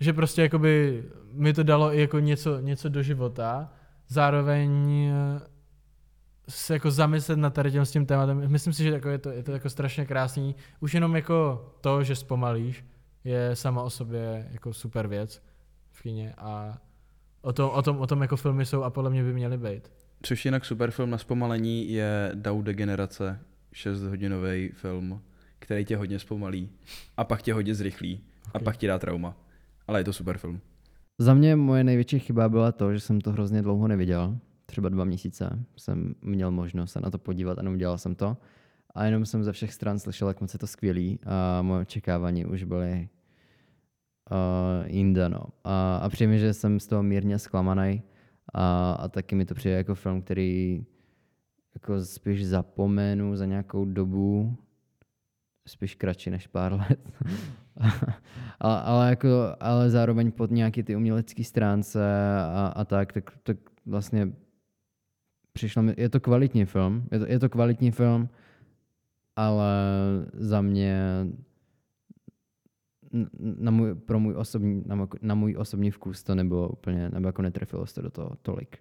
že 0.00 0.12
prostě 0.12 0.42
jakoby 0.42 1.04
mi 1.32 1.52
to 1.52 1.62
dalo 1.62 1.94
i 1.94 2.00
jako 2.00 2.18
něco, 2.18 2.58
něco 2.58 2.88
do 2.88 3.02
života, 3.02 3.72
zároveň 4.08 4.70
uh, 5.10 5.51
se 6.52 6.74
jako 6.74 6.90
zamyslet 6.90 7.38
nad 7.38 7.54
tady 7.54 7.70
tím 7.70 7.84
s 7.84 7.90
tím 7.90 8.06
tématem. 8.06 8.50
Myslím 8.50 8.72
si, 8.72 8.82
že 8.82 8.90
jako 8.90 9.08
je, 9.08 9.18
to, 9.18 9.30
je 9.30 9.42
to 9.42 9.52
jako 9.52 9.70
strašně 9.70 10.06
krásný. 10.06 10.56
Už 10.80 10.94
jenom 10.94 11.16
jako 11.16 11.66
to, 11.80 12.04
že 12.04 12.16
zpomalíš, 12.16 12.84
je 13.24 13.56
sama 13.56 13.82
o 13.82 13.90
sobě 13.90 14.48
jako 14.52 14.72
super 14.72 15.06
věc 15.06 15.42
v 15.90 16.02
kině 16.02 16.34
a 16.38 16.78
o 17.42 17.52
tom, 17.52 17.70
o 17.70 17.82
tom, 17.82 18.00
o 18.00 18.06
tom 18.06 18.22
jako 18.22 18.36
filmy 18.36 18.66
jsou 18.66 18.82
a 18.82 18.90
podle 18.90 19.10
mě 19.10 19.22
by 19.22 19.32
měly 19.32 19.58
být. 19.58 19.92
Což 20.22 20.44
jinak 20.44 20.64
super 20.64 20.90
film 20.90 21.10
na 21.10 21.18
zpomalení 21.18 21.92
je 21.92 22.30
Dau 22.34 22.62
Degenerace, 22.62 23.40
6-hodinový 23.74 24.70
film, 24.72 25.22
který 25.58 25.84
tě 25.84 25.96
hodně 25.96 26.18
zpomalí 26.18 26.70
a 27.16 27.24
pak 27.24 27.42
tě 27.42 27.54
hodně 27.54 27.74
zrychlí 27.74 28.20
okay. 28.48 28.50
a 28.54 28.64
pak 28.64 28.76
ti 28.76 28.86
dá 28.86 28.98
trauma. 28.98 29.36
Ale 29.88 30.00
je 30.00 30.04
to 30.04 30.12
super 30.12 30.38
film. 30.38 30.60
Za 31.18 31.34
mě 31.34 31.56
moje 31.56 31.84
největší 31.84 32.18
chyba 32.18 32.48
byla 32.48 32.72
to, 32.72 32.92
že 32.92 33.00
jsem 33.00 33.20
to 33.20 33.32
hrozně 33.32 33.62
dlouho 33.62 33.88
neviděl. 33.88 34.38
Třeba 34.66 34.88
dva 34.88 35.04
měsíce 35.04 35.58
jsem 35.76 36.14
měl 36.22 36.50
možnost 36.50 36.92
se 36.92 37.00
na 37.00 37.10
to 37.10 37.18
podívat 37.18 37.58
a 37.58 37.62
neudělal 37.62 37.98
jsem 37.98 38.14
to. 38.14 38.36
A 38.94 39.04
jenom 39.04 39.26
jsem 39.26 39.44
ze 39.44 39.52
všech 39.52 39.72
stran 39.72 39.98
slyšel, 39.98 40.28
jak 40.28 40.40
moc 40.40 40.52
je 40.52 40.58
to 40.58 40.66
skvělý 40.66 41.18
a 41.26 41.62
moje 41.62 41.80
očekávání 41.80 42.46
už 42.46 42.64
byly 42.64 43.08
uh, 44.30 44.86
jinde. 44.86 45.28
No. 45.28 45.44
A, 45.64 45.96
a 45.96 46.08
přijde 46.08 46.30
mi, 46.30 46.38
že 46.38 46.54
jsem 46.54 46.80
z 46.80 46.86
toho 46.86 47.02
mírně 47.02 47.38
zklamaný 47.38 48.02
a, 48.54 48.92
a 48.92 49.08
taky 49.08 49.34
mi 49.34 49.44
to 49.44 49.54
přijde 49.54 49.76
jako 49.76 49.94
film, 49.94 50.22
který 50.22 50.84
jako 51.74 52.04
spíš 52.04 52.46
zapomenu 52.46 53.36
za 53.36 53.46
nějakou 53.46 53.84
dobu, 53.84 54.56
spíš 55.66 55.94
kratší 55.94 56.30
než 56.30 56.46
pár 56.46 56.72
let. 56.72 57.12
ale, 58.60 58.82
ale, 58.82 59.10
jako, 59.10 59.28
ale 59.60 59.90
zároveň 59.90 60.32
pod 60.32 60.50
nějaký 60.50 60.82
ty 60.82 60.96
umělecké 60.96 61.44
stránce 61.44 62.00
a, 62.54 62.72
a 62.76 62.84
tak, 62.84 63.12
tak, 63.12 63.30
tak 63.42 63.56
vlastně 63.86 64.32
přišlo 65.52 65.82
mi, 65.82 65.94
je 65.96 66.08
to 66.08 66.20
kvalitní 66.20 66.64
film, 66.64 67.08
je 67.12 67.18
to, 67.18 67.26
je 67.26 67.38
to 67.38 67.48
kvalitní 67.48 67.90
film, 67.90 68.28
ale 69.36 69.74
za 70.32 70.60
mě 70.60 71.26
na 73.40 73.70
můj, 73.70 73.94
pro 73.94 74.20
můj 74.20 74.34
osobní, 74.36 74.82
na, 74.86 74.94
můj, 74.94 75.06
na 75.22 75.34
můj 75.34 75.56
osobní 75.58 75.90
vkus 75.90 76.22
to 76.22 76.34
nebylo 76.34 76.68
úplně, 76.68 77.10
nebo 77.10 77.28
jako 77.28 77.42
netrefilo 77.42 77.86
se 77.86 77.94
to 77.94 78.02
do 78.02 78.10
toho 78.10 78.36
tolik. 78.42 78.78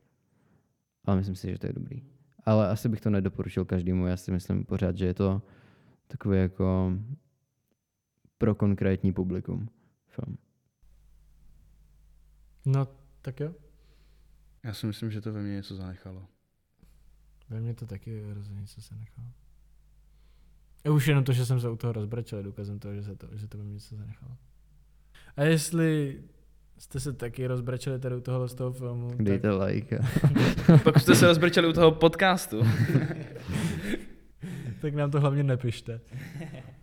Ale 1.05 1.17
myslím 1.17 1.35
si, 1.35 1.51
že 1.51 1.59
to 1.59 1.67
je 1.67 1.73
dobrý. 1.73 2.03
Ale 2.45 2.69
asi 2.69 2.89
bych 2.89 3.01
to 3.01 3.09
nedoporučil 3.09 3.65
každému, 3.65 4.07
já 4.07 4.17
si 4.17 4.31
myslím 4.31 4.65
pořád, 4.65 4.97
že 4.97 5.05
je 5.05 5.13
to 5.13 5.41
takový 6.07 6.37
jako 6.37 6.93
pro 8.37 8.55
konkrétní 8.55 9.13
publikum 9.13 9.69
film. 10.07 10.37
No, 12.65 12.87
tak 13.21 13.39
jo. 13.39 13.53
Já 14.63 14.73
si 14.73 14.87
myslím, 14.87 15.11
že 15.11 15.21
to 15.21 15.33
ve 15.33 15.41
mně 15.41 15.51
něco 15.51 15.75
zanechalo. 15.75 16.27
Ve 17.51 17.59
mně 17.59 17.73
to 17.73 17.85
taky 17.85 18.23
rozhodně 18.33 18.61
něco 18.61 18.81
se 18.81 18.95
nechalo. 18.95 19.27
A 20.85 20.89
už 20.89 21.07
jenom 21.07 21.23
to, 21.23 21.33
že 21.33 21.45
jsem 21.45 21.59
se 21.59 21.69
u 21.69 21.75
toho 21.75 21.93
rozbrečel, 21.93 22.39
je 22.39 22.43
důkazem 22.43 22.79
toho, 22.79 22.95
že, 22.95 23.03
se 23.03 23.15
to, 23.15 23.27
že 23.33 23.47
to 23.47 23.57
ve 23.57 23.63
mně 23.63 23.73
něco 23.73 23.95
zanechalo. 23.95 24.31
A 25.37 25.43
jestli 25.43 26.19
jste 26.77 26.99
se 26.99 27.13
taky 27.13 27.47
rozbrečeli 27.47 27.99
tady 27.99 28.15
u 28.15 28.21
tohohle 28.21 28.49
z 28.49 28.53
toho 28.53 28.71
filmu. 28.71 29.11
Dejte 29.17 29.47
tak... 29.47 29.67
like. 29.67 29.99
Pokud 30.83 31.01
jste 31.01 31.15
se 31.15 31.27
rozbrečeli 31.27 31.67
u 31.67 31.73
toho 31.73 31.91
podcastu. 31.91 32.61
tak 34.81 34.93
nám 34.93 35.11
to 35.11 35.19
hlavně 35.19 35.43
nepište. 35.43 36.01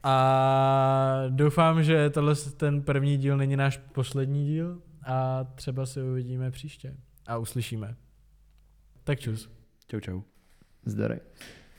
A 0.02 1.22
doufám, 1.28 1.82
že 1.82 2.10
tohle 2.10 2.34
ten 2.34 2.82
první 2.82 3.16
díl 3.16 3.36
není 3.36 3.56
náš 3.56 3.76
poslední 3.76 4.46
díl 4.46 4.82
a 5.06 5.44
třeba 5.44 5.86
se 5.86 6.02
uvidíme 6.02 6.50
příště 6.50 6.96
a 7.26 7.36
uslyšíme. 7.36 7.96
Tak 9.04 9.20
čus. 9.20 9.50
Čau, 9.88 10.00
čau. 10.00 10.22
Здорай. 10.88 11.20